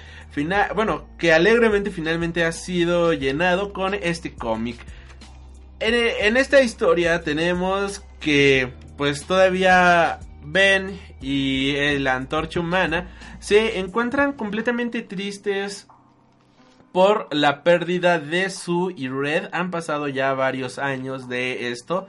bueno, 0.75 1.07
que 1.19 1.33
alegremente 1.33 1.91
finalmente 1.91 2.45
ha 2.45 2.53
sido 2.53 3.13
llenado 3.13 3.73
con 3.73 3.95
este 3.95 4.35
cómic. 4.35 4.79
En, 5.81 6.37
esta 6.37 6.63
historia 6.63 7.23
tenemos 7.23 8.03
que 8.21 8.73
pues 8.97 9.27
todavía 9.27 10.21
Ben 10.43 10.99
y 11.21 11.99
la 11.99 12.15
antorcha 12.15 12.61
humana 12.61 13.09
se 13.41 13.79
encuentran 13.79 14.35
completamente 14.35 15.03
tristes 15.03 15.87
por 16.93 17.29
la 17.35 17.65
pérdida 17.65 18.21
de 18.21 18.49
Sue 18.51 18.95
y 18.97 19.09
Red. 19.09 19.49
Han 19.53 19.71
pasado 19.71 20.07
ya 20.09 20.33
varios 20.33 20.79
años 20.79 21.29
de 21.29 21.73
esto. 21.73 22.07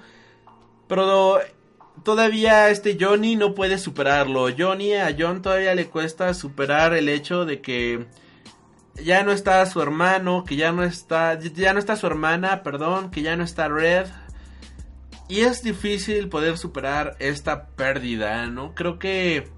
Pero 0.88 1.40
todavía 2.04 2.70
este 2.70 2.98
Johnny 3.00 3.36
no 3.36 3.56
puede 3.56 3.80
superarlo. 3.80 4.48
Johnny 4.56 4.94
a 4.94 5.16
John 5.18 5.42
todavía 5.42 5.74
le 5.74 5.88
cuesta 5.88 6.34
superar 6.34 6.94
el 6.94 7.10
hecho 7.10 7.46
de 7.46 7.62
que 7.62 8.06
ya 9.04 9.24
no 9.24 9.32
está 9.32 9.66
su 9.66 9.82
hermano, 9.82 10.44
que 10.46 10.56
ya 10.56 10.72
no 10.72 10.84
está 10.84 11.38
ya 11.40 11.74
no 11.74 11.80
está 11.80 11.96
su 11.96 12.08
hermana, 12.08 12.64
perdón, 12.64 13.12
que 13.12 13.22
ya 13.22 13.36
no 13.36 13.44
está 13.44 13.68
Red, 13.68 14.08
y 15.28 15.42
es 15.42 15.64
difícil 15.64 16.30
poder 16.30 16.58
superar 16.58 17.16
esta 17.20 17.68
pérdida, 17.68 18.46
¿no? 18.48 18.76
Creo 18.76 19.00
que 19.00 19.50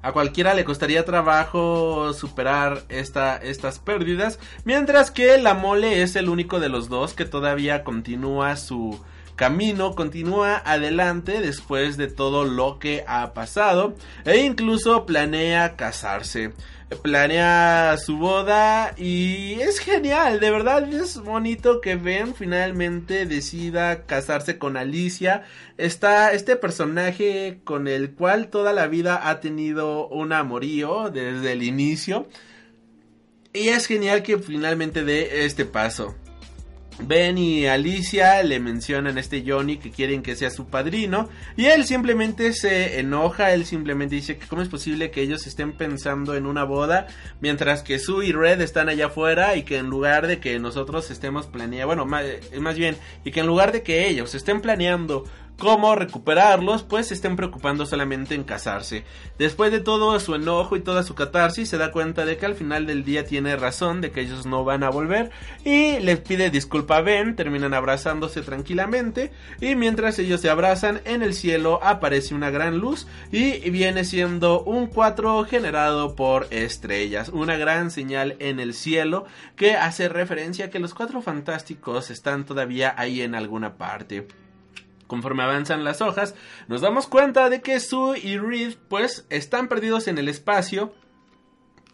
a 0.00 0.12
cualquiera 0.12 0.54
le 0.54 0.64
costaría 0.64 1.04
trabajo 1.04 2.12
superar 2.12 2.84
esta, 2.88 3.36
estas 3.36 3.80
pérdidas. 3.80 4.38
Mientras 4.64 5.10
que 5.10 5.38
la 5.38 5.54
mole 5.54 6.02
es 6.02 6.14
el 6.14 6.28
único 6.28 6.60
de 6.60 6.68
los 6.68 6.88
dos 6.88 7.14
que 7.14 7.24
todavía 7.24 7.82
continúa 7.82 8.56
su 8.56 9.00
camino 9.38 9.94
continúa 9.94 10.60
adelante 10.64 11.40
después 11.40 11.96
de 11.96 12.08
todo 12.08 12.44
lo 12.44 12.78
que 12.78 13.04
ha 13.06 13.32
pasado 13.32 13.94
e 14.26 14.38
incluso 14.38 15.06
planea 15.06 15.76
casarse 15.76 16.52
planea 16.96 17.96
su 17.98 18.16
boda 18.16 18.94
y 18.96 19.60
es 19.60 19.78
genial, 19.78 20.40
de 20.40 20.50
verdad 20.50 20.92
es 20.92 21.18
bonito 21.18 21.80
que 21.80 21.96
Ben 21.96 22.34
finalmente 22.34 23.26
decida 23.26 24.06
casarse 24.06 24.58
con 24.58 24.76
Alicia. 24.76 25.44
Está 25.76 26.32
este 26.32 26.56
personaje 26.56 27.60
con 27.64 27.88
el 27.88 28.12
cual 28.12 28.48
toda 28.48 28.72
la 28.72 28.86
vida 28.86 29.28
ha 29.28 29.40
tenido 29.40 30.08
un 30.08 30.32
amorío 30.32 31.10
desde 31.10 31.52
el 31.52 31.62
inicio. 31.62 32.26
Y 33.52 33.68
es 33.68 33.86
genial 33.86 34.22
que 34.22 34.38
finalmente 34.38 35.04
dé 35.04 35.44
este 35.44 35.64
paso. 35.64 36.14
Ben 37.00 37.38
y 37.38 37.66
Alicia 37.66 38.42
le 38.42 38.58
mencionan 38.60 39.16
a 39.16 39.20
este 39.20 39.44
Johnny 39.46 39.76
que 39.76 39.90
quieren 39.90 40.22
que 40.22 40.34
sea 40.34 40.50
su 40.50 40.66
padrino 40.66 41.28
y 41.56 41.66
él 41.66 41.84
simplemente 41.84 42.52
se 42.52 42.98
enoja, 42.98 43.52
él 43.52 43.66
simplemente 43.66 44.16
dice 44.16 44.36
que 44.36 44.46
cómo 44.46 44.62
es 44.62 44.68
posible 44.68 45.10
que 45.10 45.22
ellos 45.22 45.46
estén 45.46 45.72
pensando 45.72 46.34
en 46.34 46.46
una 46.46 46.64
boda 46.64 47.06
mientras 47.40 47.82
que 47.82 47.98
Sue 47.98 48.26
y 48.26 48.32
Red 48.32 48.60
están 48.60 48.88
allá 48.88 49.06
afuera 49.06 49.56
y 49.56 49.62
que 49.62 49.78
en 49.78 49.86
lugar 49.86 50.26
de 50.26 50.40
que 50.40 50.58
nosotros 50.58 51.10
estemos 51.10 51.46
planeando, 51.46 51.86
bueno, 51.86 52.04
más, 52.04 52.24
más 52.60 52.76
bien, 52.76 52.96
y 53.24 53.30
que 53.30 53.40
en 53.40 53.46
lugar 53.46 53.72
de 53.72 53.82
que 53.82 54.08
ellos 54.08 54.34
estén 54.34 54.60
planeando 54.60 55.24
cómo 55.58 55.94
recuperarlos, 55.94 56.84
pues 56.84 57.08
se 57.08 57.14
estén 57.14 57.36
preocupando 57.36 57.84
solamente 57.84 58.34
en 58.34 58.44
casarse. 58.44 59.04
Después 59.38 59.72
de 59.72 59.80
todo 59.80 60.18
su 60.20 60.34
enojo 60.34 60.76
y 60.76 60.80
toda 60.80 61.02
su 61.02 61.14
catarsis, 61.14 61.68
se 61.68 61.78
da 61.78 61.90
cuenta 61.90 62.24
de 62.24 62.36
que 62.36 62.46
al 62.46 62.54
final 62.54 62.86
del 62.86 63.04
día 63.04 63.24
tiene 63.24 63.56
razón, 63.56 64.00
de 64.00 64.10
que 64.10 64.20
ellos 64.20 64.46
no 64.46 64.64
van 64.64 64.84
a 64.84 64.90
volver, 64.90 65.30
y 65.64 65.98
les 65.98 66.20
pide 66.20 66.50
disculpa 66.50 66.98
a 66.98 67.02
Ben, 67.02 67.34
terminan 67.36 67.74
abrazándose 67.74 68.42
tranquilamente, 68.42 69.32
y 69.60 69.74
mientras 69.74 70.18
ellos 70.18 70.40
se 70.40 70.48
abrazan, 70.48 71.00
en 71.04 71.22
el 71.22 71.34
cielo 71.34 71.80
aparece 71.82 72.34
una 72.34 72.50
gran 72.50 72.78
luz, 72.78 73.06
y 73.32 73.68
viene 73.70 74.04
siendo 74.04 74.62
un 74.62 74.86
4 74.86 75.44
generado 75.44 76.14
por 76.14 76.46
estrellas, 76.50 77.30
una 77.30 77.56
gran 77.56 77.90
señal 77.90 78.36
en 78.38 78.60
el 78.60 78.74
cielo 78.74 79.26
que 79.56 79.74
hace 79.74 80.08
referencia 80.08 80.66
a 80.66 80.70
que 80.70 80.78
los 80.78 80.94
cuatro 80.94 81.20
fantásticos 81.20 82.10
están 82.10 82.44
todavía 82.44 82.94
ahí 82.96 83.22
en 83.22 83.34
alguna 83.34 83.76
parte. 83.76 84.26
Conforme 85.08 85.42
avanzan 85.42 85.82
las 85.82 86.00
hojas, 86.00 86.36
nos 86.68 86.82
damos 86.82 87.08
cuenta 87.08 87.50
de 87.50 87.60
que 87.60 87.80
Sue 87.80 88.20
y 88.20 88.38
Reed 88.38 88.76
pues 88.88 89.26
están 89.30 89.66
perdidos 89.66 90.06
en 90.06 90.18
el 90.18 90.28
espacio, 90.28 90.92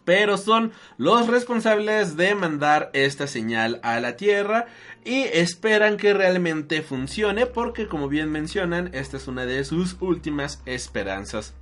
pero 0.05 0.37
son 0.37 0.73
los 0.99 1.29
responsables 1.29 2.17
de 2.17 2.35
mandar 2.35 2.91
esta 2.93 3.27
señal 3.27 3.81
a 3.83 4.01
la 4.01 4.17
Tierra 4.17 4.67
y 5.05 5.23
esperan 5.23 5.97
que 5.97 6.13
realmente 6.13 6.83
funcione 6.83 7.47
porque 7.47 7.87
como 7.87 8.09
bien 8.09 8.31
mencionan, 8.31 8.91
esta 8.93 9.17
es 9.17 9.29
una 9.29 9.47
de 9.47 9.65
sus 9.65 9.97
últimas 10.01 10.61
esperanzas. 10.67 11.55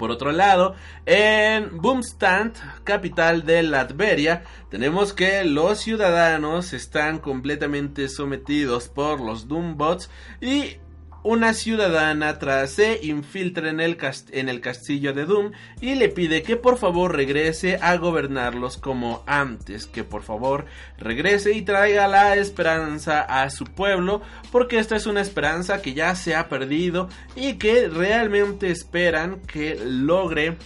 Por 0.00 0.10
otro 0.10 0.32
lado, 0.32 0.76
en 1.04 1.76
Boomstand, 1.76 2.54
capital 2.84 3.44
de 3.44 3.62
Latveria, 3.62 4.44
tenemos 4.70 5.12
que 5.12 5.44
los 5.44 5.80
ciudadanos 5.80 6.72
están 6.72 7.18
completamente 7.18 8.08
sometidos 8.08 8.88
por 8.88 9.20
los 9.20 9.46
Doombots 9.46 10.08
y 10.40 10.78
una 11.22 11.52
ciudadana 11.52 12.38
tras 12.38 12.70
se 12.70 13.00
infiltra 13.02 13.68
en 13.68 13.80
el, 13.80 14.60
castillo 14.60 15.12
de 15.12 15.24
Doom 15.26 15.52
y 15.80 15.94
le 15.94 16.08
pide 16.08 16.42
que 16.42 16.56
por 16.56 16.78
favor 16.78 17.14
regrese 17.14 17.78
a 17.82 17.96
gobernarlos 17.96 18.76
como 18.76 19.22
antes, 19.26 19.86
que 19.86 20.04
por 20.04 20.22
favor 20.22 20.66
regrese 20.98 21.52
y 21.52 21.62
traiga 21.62 22.08
la 22.08 22.36
esperanza 22.36 23.20
a 23.20 23.50
su 23.50 23.64
pueblo, 23.64 24.22
porque 24.50 24.78
esta 24.78 24.96
es 24.96 25.06
una 25.06 25.20
esperanza 25.20 25.82
que 25.82 25.94
ya 25.94 26.14
se 26.14 26.34
ha 26.34 26.48
perdido 26.48 27.08
y 27.36 27.54
que 27.54 27.88
realmente 27.88 28.70
esperan 28.70 29.40
que 29.40 29.78
logre 29.84 30.56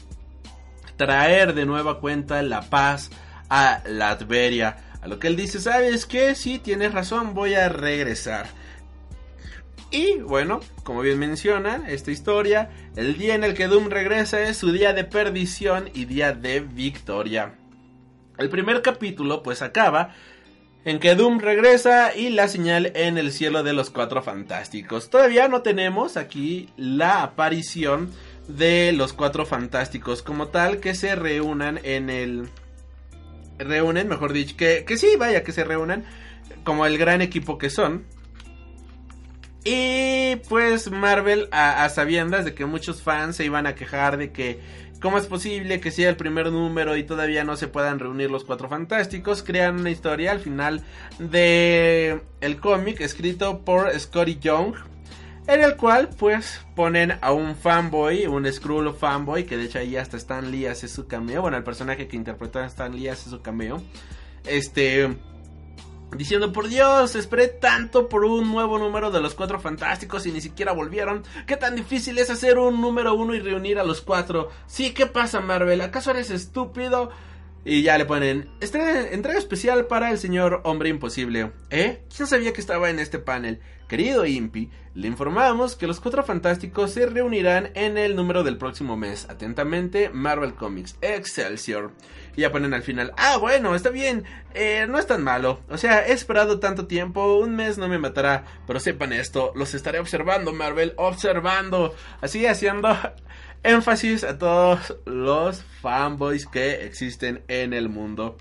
traer 0.96 1.54
de 1.54 1.66
nueva 1.66 1.98
cuenta 1.98 2.42
la 2.42 2.62
paz 2.62 3.10
a 3.48 3.82
Latveria. 3.86 4.76
A 5.02 5.08
lo 5.08 5.18
que 5.18 5.26
él 5.26 5.36
dice, 5.36 5.60
¿sabes 5.60 6.06
qué? 6.06 6.34
Sí, 6.34 6.58
tienes 6.58 6.92
razón, 6.92 7.34
voy 7.34 7.54
a 7.54 7.68
regresar. 7.68 8.46
Y 9.94 10.18
bueno, 10.18 10.58
como 10.82 11.02
bien 11.02 11.20
menciona 11.20 11.84
esta 11.86 12.10
historia, 12.10 12.68
el 12.96 13.16
día 13.16 13.36
en 13.36 13.44
el 13.44 13.54
que 13.54 13.68
Doom 13.68 13.90
regresa 13.90 14.42
es 14.42 14.56
su 14.56 14.72
día 14.72 14.92
de 14.92 15.04
perdición 15.04 15.88
y 15.94 16.06
día 16.06 16.32
de 16.32 16.58
victoria. 16.58 17.54
El 18.36 18.50
primer 18.50 18.82
capítulo 18.82 19.44
pues 19.44 19.62
acaba 19.62 20.12
en 20.84 20.98
que 20.98 21.14
Doom 21.14 21.38
regresa 21.38 22.12
y 22.12 22.30
la 22.30 22.48
señal 22.48 22.90
en 22.96 23.18
el 23.18 23.30
cielo 23.30 23.62
de 23.62 23.72
los 23.72 23.90
cuatro 23.90 24.20
fantásticos. 24.20 25.10
Todavía 25.10 25.46
no 25.46 25.62
tenemos 25.62 26.16
aquí 26.16 26.70
la 26.76 27.22
aparición 27.22 28.10
de 28.48 28.90
los 28.90 29.12
cuatro 29.12 29.46
fantásticos 29.46 30.22
como 30.22 30.48
tal 30.48 30.80
que 30.80 30.96
se 30.96 31.14
reúnan 31.14 31.78
en 31.84 32.10
el... 32.10 32.48
Reúnen, 33.58 34.08
mejor 34.08 34.32
dicho, 34.32 34.56
que, 34.56 34.84
que 34.84 34.96
sí, 34.96 35.14
vaya, 35.16 35.44
que 35.44 35.52
se 35.52 35.62
reúnan 35.62 36.04
como 36.64 36.84
el 36.84 36.98
gran 36.98 37.22
equipo 37.22 37.58
que 37.58 37.70
son. 37.70 38.12
Y 39.64 40.36
pues 40.48 40.90
Marvel, 40.90 41.48
a, 41.50 41.88
sabiendas 41.88 42.44
de 42.44 42.54
que 42.54 42.66
muchos 42.66 43.02
fans 43.02 43.36
se 43.36 43.46
iban 43.46 43.66
a 43.66 43.74
quejar 43.74 44.18
de 44.18 44.30
que 44.30 44.60
cómo 45.00 45.16
es 45.16 45.26
posible 45.26 45.80
que 45.80 45.90
sea 45.90 46.10
el 46.10 46.16
primer 46.16 46.52
número 46.52 46.96
y 46.96 47.04
todavía 47.04 47.44
no 47.44 47.56
se 47.56 47.68
puedan 47.68 47.98
reunir 47.98 48.30
los 48.30 48.44
cuatro 48.44 48.68
fantásticos, 48.68 49.42
crean 49.42 49.80
una 49.80 49.90
historia 49.90 50.32
al 50.32 50.40
final 50.40 50.82
de 51.18 52.20
el 52.42 52.60
cómic 52.60 53.00
escrito 53.00 53.64
por 53.64 53.90
Scotty 53.98 54.38
Young. 54.38 54.74
En 55.46 55.62
el 55.62 55.76
cual 55.76 56.08
pues 56.18 56.64
ponen 56.74 57.18
a 57.20 57.32
un 57.32 57.54
fanboy, 57.54 58.26
un 58.26 58.50
Skrull 58.50 58.94
fanboy, 58.94 59.44
que 59.44 59.58
de 59.58 59.64
hecho 59.64 59.78
ahí 59.78 59.94
hasta 59.96 60.16
Stan 60.16 60.50
Lee 60.50 60.66
hace 60.66 60.88
su 60.88 61.06
cameo. 61.06 61.42
Bueno, 61.42 61.58
el 61.58 61.64
personaje 61.64 62.08
que 62.08 62.16
interpretó 62.16 62.60
a 62.60 62.66
Stan 62.66 62.94
Lee 62.96 63.08
hace 63.08 63.28
su 63.28 63.42
cameo. 63.42 63.82
Este 64.46 65.14
Diciendo, 66.16 66.52
por 66.52 66.68
Dios, 66.68 67.16
esperé 67.16 67.48
tanto 67.48 68.08
por 68.08 68.24
un 68.24 68.50
nuevo 68.52 68.78
número 68.78 69.10
de 69.10 69.20
los 69.20 69.34
cuatro 69.34 69.58
fantásticos 69.58 70.26
y 70.26 70.32
ni 70.32 70.40
siquiera 70.40 70.72
volvieron. 70.72 71.24
¿Qué 71.46 71.56
tan 71.56 71.74
difícil 71.74 72.18
es 72.18 72.30
hacer 72.30 72.58
un 72.58 72.80
número 72.80 73.14
uno 73.14 73.34
y 73.34 73.40
reunir 73.40 73.78
a 73.78 73.84
los 73.84 74.00
cuatro? 74.00 74.50
Sí, 74.66 74.94
¿qué 74.94 75.06
pasa, 75.06 75.40
Marvel? 75.40 75.80
¿Acaso 75.80 76.12
eres 76.12 76.30
estúpido? 76.30 77.10
Y 77.66 77.82
ya 77.82 77.96
le 77.96 78.04
ponen, 78.04 78.50
entrega 78.60 79.38
especial 79.38 79.86
para 79.86 80.10
el 80.10 80.18
señor 80.18 80.60
Hombre 80.64 80.90
Imposible. 80.90 81.52
¿Eh? 81.70 82.04
¿Quién 82.14 82.28
sabía 82.28 82.52
que 82.52 82.60
estaba 82.60 82.90
en 82.90 82.98
este 82.98 83.18
panel? 83.18 83.60
Querido 83.88 84.26
Impi, 84.26 84.70
le 84.94 85.08
informamos 85.08 85.74
que 85.74 85.86
los 85.86 86.00
Cuatro 86.00 86.22
Fantásticos 86.22 86.90
se 86.92 87.06
reunirán 87.06 87.70
en 87.74 87.96
el 87.96 88.16
número 88.16 88.42
del 88.44 88.58
próximo 88.58 88.96
mes. 88.96 89.26
Atentamente, 89.30 90.10
Marvel 90.10 90.54
Comics 90.54 90.96
Excelsior. 91.00 91.92
Y 92.36 92.42
ya 92.42 92.52
ponen 92.52 92.74
al 92.74 92.82
final, 92.82 93.12
ah, 93.16 93.36
bueno, 93.36 93.74
está 93.74 93.90
bien, 93.90 94.24
eh, 94.54 94.86
no 94.88 94.98
es 94.98 95.06
tan 95.06 95.22
malo. 95.22 95.60
O 95.68 95.78
sea, 95.78 96.06
he 96.06 96.12
esperado 96.12 96.58
tanto 96.58 96.86
tiempo, 96.86 97.38
un 97.38 97.54
mes 97.54 97.78
no 97.78 97.88
me 97.88 97.98
matará. 97.98 98.44
Pero 98.66 98.80
sepan 98.80 99.12
esto, 99.12 99.52
los 99.54 99.74
estaré 99.74 99.98
observando, 99.98 100.52
Marvel, 100.52 100.94
observando. 100.96 101.94
Así 102.20 102.46
haciendo 102.46 102.96
énfasis 103.62 104.24
a 104.24 104.38
todos 104.38 104.96
los 105.04 105.62
fanboys 105.80 106.46
que 106.46 106.84
existen 106.84 107.42
en 107.48 107.72
el 107.72 107.88
mundo. 107.88 108.36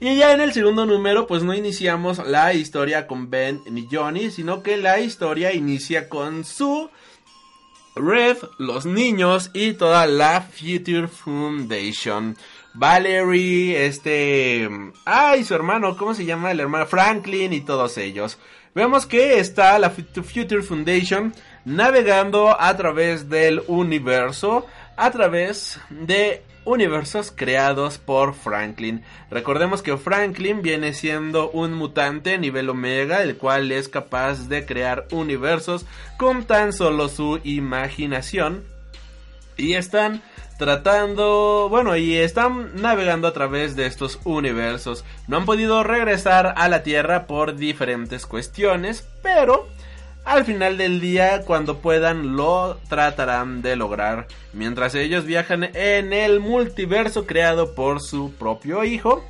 Y 0.00 0.16
ya 0.16 0.32
en 0.32 0.40
el 0.40 0.52
segundo 0.52 0.84
número, 0.84 1.26
pues 1.26 1.44
no 1.44 1.54
iniciamos 1.54 2.18
la 2.26 2.52
historia 2.52 3.06
con 3.06 3.30
Ben 3.30 3.60
ni 3.70 3.88
Johnny, 3.90 4.30
sino 4.30 4.62
que 4.62 4.76
la 4.76 5.00
historia 5.00 5.52
inicia 5.52 6.08
con 6.08 6.44
su 6.44 6.90
Red, 7.96 8.38
los 8.58 8.86
niños 8.86 9.50
y 9.54 9.74
toda 9.74 10.06
la 10.08 10.42
Future 10.42 11.06
Foundation. 11.06 12.36
Valerie, 12.74 13.86
este... 13.86 14.68
Ay, 15.04 15.44
su 15.44 15.54
hermano, 15.54 15.96
¿cómo 15.96 16.12
se 16.12 16.24
llama? 16.24 16.50
El 16.50 16.60
hermano 16.60 16.86
Franklin 16.86 17.52
y 17.52 17.60
todos 17.60 17.96
ellos. 17.98 18.38
Vemos 18.74 19.06
que 19.06 19.38
está 19.38 19.78
la 19.78 19.90
Future 19.90 20.62
Foundation 20.62 21.32
navegando 21.64 22.60
a 22.60 22.76
través 22.76 23.28
del 23.28 23.62
universo, 23.68 24.66
a 24.96 25.12
través 25.12 25.78
de 25.88 26.42
universos 26.64 27.32
creados 27.34 27.98
por 27.98 28.34
Franklin. 28.34 29.04
Recordemos 29.30 29.80
que 29.80 29.96
Franklin 29.96 30.62
viene 30.62 30.92
siendo 30.92 31.50
un 31.50 31.74
mutante 31.74 32.38
nivel 32.38 32.68
omega, 32.68 33.22
el 33.22 33.36
cual 33.36 33.70
es 33.70 33.88
capaz 33.88 34.48
de 34.48 34.66
crear 34.66 35.06
universos 35.12 35.86
con 36.18 36.44
tan 36.44 36.72
solo 36.72 37.08
su 37.08 37.38
imaginación. 37.44 38.64
Y 39.56 39.74
están 39.74 40.20
tratando, 40.58 41.68
bueno, 41.68 41.96
y 41.96 42.16
están 42.16 42.74
navegando 42.80 43.28
a 43.28 43.32
través 43.32 43.76
de 43.76 43.86
estos 43.86 44.20
universos. 44.24 45.04
No 45.28 45.36
han 45.36 45.44
podido 45.46 45.82
regresar 45.82 46.54
a 46.56 46.68
la 46.68 46.82
Tierra 46.82 47.26
por 47.26 47.56
diferentes 47.56 48.26
cuestiones, 48.26 49.08
pero 49.22 49.68
al 50.24 50.44
final 50.44 50.78
del 50.78 51.00
día, 51.00 51.42
cuando 51.42 51.78
puedan, 51.78 52.36
lo 52.36 52.78
tratarán 52.88 53.60
de 53.60 53.76
lograr. 53.76 54.26
Mientras 54.52 54.94
ellos 54.94 55.26
viajan 55.26 55.64
en 55.74 56.12
el 56.12 56.40
multiverso 56.40 57.26
creado 57.26 57.74
por 57.74 58.00
su 58.00 58.32
propio 58.32 58.84
hijo. 58.84 59.22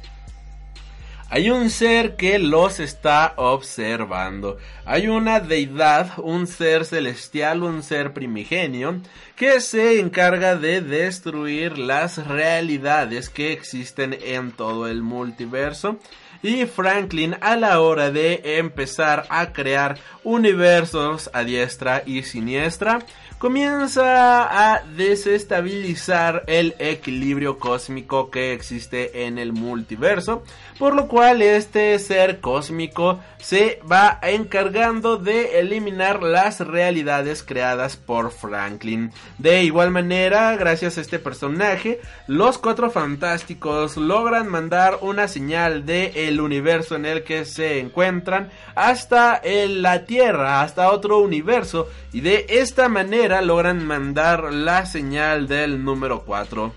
Hay 1.30 1.50
un 1.50 1.70
ser 1.70 2.16
que 2.16 2.38
los 2.38 2.80
está 2.80 3.34
observando. 3.36 4.58
Hay 4.84 5.08
una 5.08 5.40
deidad, 5.40 6.12
un 6.18 6.46
ser 6.46 6.84
celestial, 6.84 7.62
un 7.62 7.82
ser 7.82 8.12
primigenio, 8.12 9.00
que 9.34 9.60
se 9.60 10.00
encarga 10.00 10.56
de 10.56 10.80
destruir 10.80 11.78
las 11.78 12.26
realidades 12.26 13.30
que 13.30 13.52
existen 13.52 14.16
en 14.22 14.52
todo 14.52 14.86
el 14.86 15.02
multiverso. 15.02 15.98
Y 16.44 16.66
Franklin 16.66 17.36
a 17.40 17.56
la 17.56 17.80
hora 17.80 18.10
de 18.10 18.58
empezar 18.58 19.24
a 19.30 19.54
crear 19.54 19.96
universos 20.24 21.30
a 21.32 21.42
diestra 21.42 22.02
y 22.04 22.22
siniestra, 22.22 22.98
comienza 23.38 24.72
a 24.72 24.82
desestabilizar 24.96 26.44
el 26.46 26.74
equilibrio 26.78 27.58
cósmico 27.58 28.30
que 28.30 28.52
existe 28.52 29.26
en 29.26 29.38
el 29.38 29.52
multiverso, 29.52 30.44
por 30.78 30.94
lo 30.94 31.08
cual 31.08 31.42
este 31.42 31.98
ser 31.98 32.40
cósmico 32.40 33.20
se 33.38 33.80
va 33.90 34.18
encargando 34.22 35.18
de 35.18 35.60
eliminar 35.60 36.22
las 36.22 36.60
realidades 36.60 37.42
creadas 37.42 37.96
por 37.98 38.32
Franklin. 38.32 39.12
De 39.36 39.62
igual 39.62 39.90
manera, 39.90 40.56
gracias 40.56 40.96
a 40.96 41.02
este 41.02 41.18
personaje, 41.18 42.00
los 42.26 42.56
cuatro 42.56 42.90
fantásticos 42.90 43.98
logran 43.98 44.48
mandar 44.48 44.98
una 45.02 45.28
señal 45.28 45.84
de 45.84 46.28
el 46.28 46.33
universo 46.40 46.96
en 46.96 47.06
el 47.06 47.22
que 47.24 47.44
se 47.44 47.78
encuentran 47.78 48.50
hasta 48.74 49.40
la 49.44 50.04
Tierra, 50.04 50.62
hasta 50.62 50.90
otro 50.90 51.18
universo, 51.18 51.88
y 52.12 52.20
de 52.20 52.46
esta 52.48 52.88
manera 52.88 53.42
logran 53.42 53.86
mandar 53.86 54.52
la 54.52 54.86
señal 54.86 55.48
del 55.48 55.84
número 55.84 56.24
4. 56.24 56.72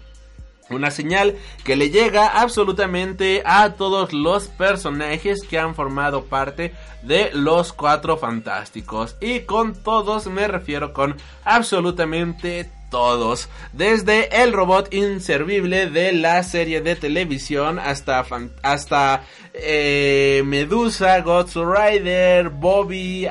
Una 0.70 0.92
señal 0.92 1.36
que 1.64 1.78
le 1.78 1.90
llega 1.90 2.28
absolutamente 2.28 3.42
a 3.46 3.74
todos 3.74 4.12
los 4.12 4.48
personajes 4.50 5.42
que 5.48 5.58
han 5.58 5.76
formado 5.76 6.26
parte 6.26 6.74
de 7.04 7.30
los 7.34 7.72
cuatro 7.72 8.18
fantásticos. 8.18 9.16
Y 9.22 9.42
con 9.42 9.76
todos 9.76 10.28
me 10.28 10.48
refiero 10.48 10.92
con 10.92 11.16
absolutamente 11.46 12.70
todos. 12.90 13.50
Desde 13.74 14.42
el 14.44 14.54
robot 14.54 14.94
inservible 14.94 15.90
de 15.90 16.14
la 16.14 16.44
serie 16.44 16.82
de 16.82 16.96
televisión 16.96 17.80
hasta, 17.80 18.26
hasta 18.62 19.24
eh, 19.54 20.42
Medusa, 20.46 21.22
God's 21.22 21.56
Rider, 21.56 22.50
Bobby, 22.50 23.28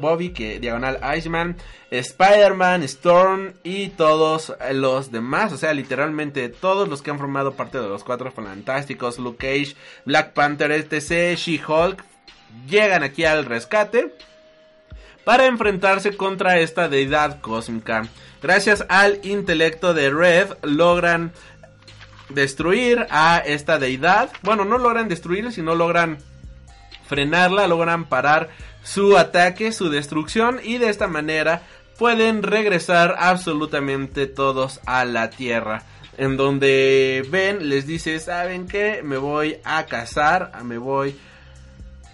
Bobby 0.00 0.30
que 0.30 0.60
diagonal 0.60 0.98
Iceman. 1.16 1.56
Spider-Man, 1.90 2.84
Storm 2.84 3.54
y 3.64 3.88
todos 3.88 4.54
los 4.72 5.10
demás, 5.10 5.52
o 5.52 5.56
sea, 5.56 5.74
literalmente 5.74 6.48
todos 6.48 6.88
los 6.88 7.02
que 7.02 7.10
han 7.10 7.18
formado 7.18 7.54
parte 7.54 7.80
de 7.80 7.88
los 7.88 8.04
cuatro 8.04 8.30
fantásticos, 8.30 9.18
Luke 9.18 9.44
Cage, 9.44 9.74
Black 10.04 10.32
Panther, 10.32 10.70
etc., 10.70 11.36
She-Hulk, 11.36 12.04
llegan 12.68 13.02
aquí 13.02 13.24
al 13.24 13.44
rescate 13.44 14.14
para 15.24 15.46
enfrentarse 15.46 16.16
contra 16.16 16.60
esta 16.60 16.88
deidad 16.88 17.40
cósmica. 17.40 18.08
Gracias 18.42 18.84
al 18.88 19.20
intelecto 19.22 19.92
de 19.92 20.10
Red 20.10 20.54
logran 20.62 21.32
destruir 22.30 23.06
a 23.10 23.38
esta 23.38 23.78
deidad. 23.78 24.30
Bueno, 24.42 24.64
no 24.64 24.78
logran 24.78 25.08
destruir, 25.08 25.52
sino 25.52 25.74
logran 25.74 26.18
frenarla, 27.06 27.66
logran 27.66 28.08
parar 28.08 28.48
su 28.82 29.18
ataque, 29.18 29.72
su 29.72 29.90
destrucción 29.90 30.60
y 30.62 30.78
de 30.78 30.88
esta 30.88 31.06
manera 31.06 31.62
pueden 31.98 32.42
regresar 32.42 33.14
absolutamente 33.18 34.26
todos 34.26 34.80
a 34.86 35.04
la 35.04 35.28
Tierra. 35.28 35.82
En 36.16 36.36
donde 36.36 37.26
Ben 37.30 37.68
les 37.68 37.86
dice, 37.86 38.18
¿saben 38.20 38.66
qué? 38.66 39.02
Me 39.02 39.16
voy 39.16 39.58
a 39.64 39.86
casar, 39.86 40.52
me 40.64 40.78
voy... 40.78 41.16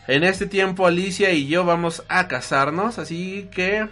En 0.08 0.22
este 0.22 0.46
tiempo 0.46 0.86
Alicia 0.86 1.30
y 1.32 1.48
yo 1.48 1.64
vamos 1.64 2.04
a 2.08 2.28
casarnos, 2.28 2.98
así 2.98 3.48
que 3.52 3.88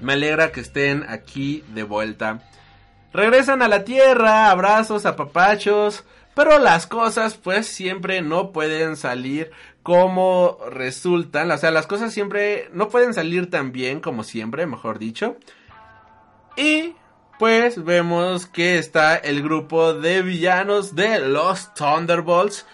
me 0.00 0.14
alegra 0.14 0.52
que 0.52 0.60
estén 0.60 1.04
aquí 1.08 1.64
de 1.74 1.82
vuelta. 1.82 2.40
Regresan 3.12 3.62
a 3.62 3.68
la 3.68 3.84
Tierra, 3.84 4.50
abrazos, 4.50 5.06
apapachos, 5.06 6.04
pero 6.34 6.58
las 6.58 6.86
cosas 6.86 7.34
pues 7.34 7.66
siempre 7.66 8.20
no 8.20 8.52
pueden 8.52 8.96
salir 8.96 9.50
como 9.82 10.58
resultan. 10.70 11.50
O 11.50 11.56
sea, 11.56 11.70
las 11.70 11.86
cosas 11.86 12.12
siempre 12.12 12.68
no 12.72 12.88
pueden 12.88 13.14
salir 13.14 13.48
tan 13.48 13.72
bien 13.72 14.00
como 14.00 14.22
siempre, 14.22 14.66
mejor 14.66 14.98
dicho. 14.98 15.36
Y 16.56 16.94
pues 17.38 17.84
vemos 17.84 18.46
que 18.46 18.78
está 18.78 19.16
el 19.16 19.42
grupo 19.42 19.94
de 19.94 20.22
villanos 20.22 20.94
de 20.94 21.20
los 21.20 21.72
Thunderbolts, 21.74 22.66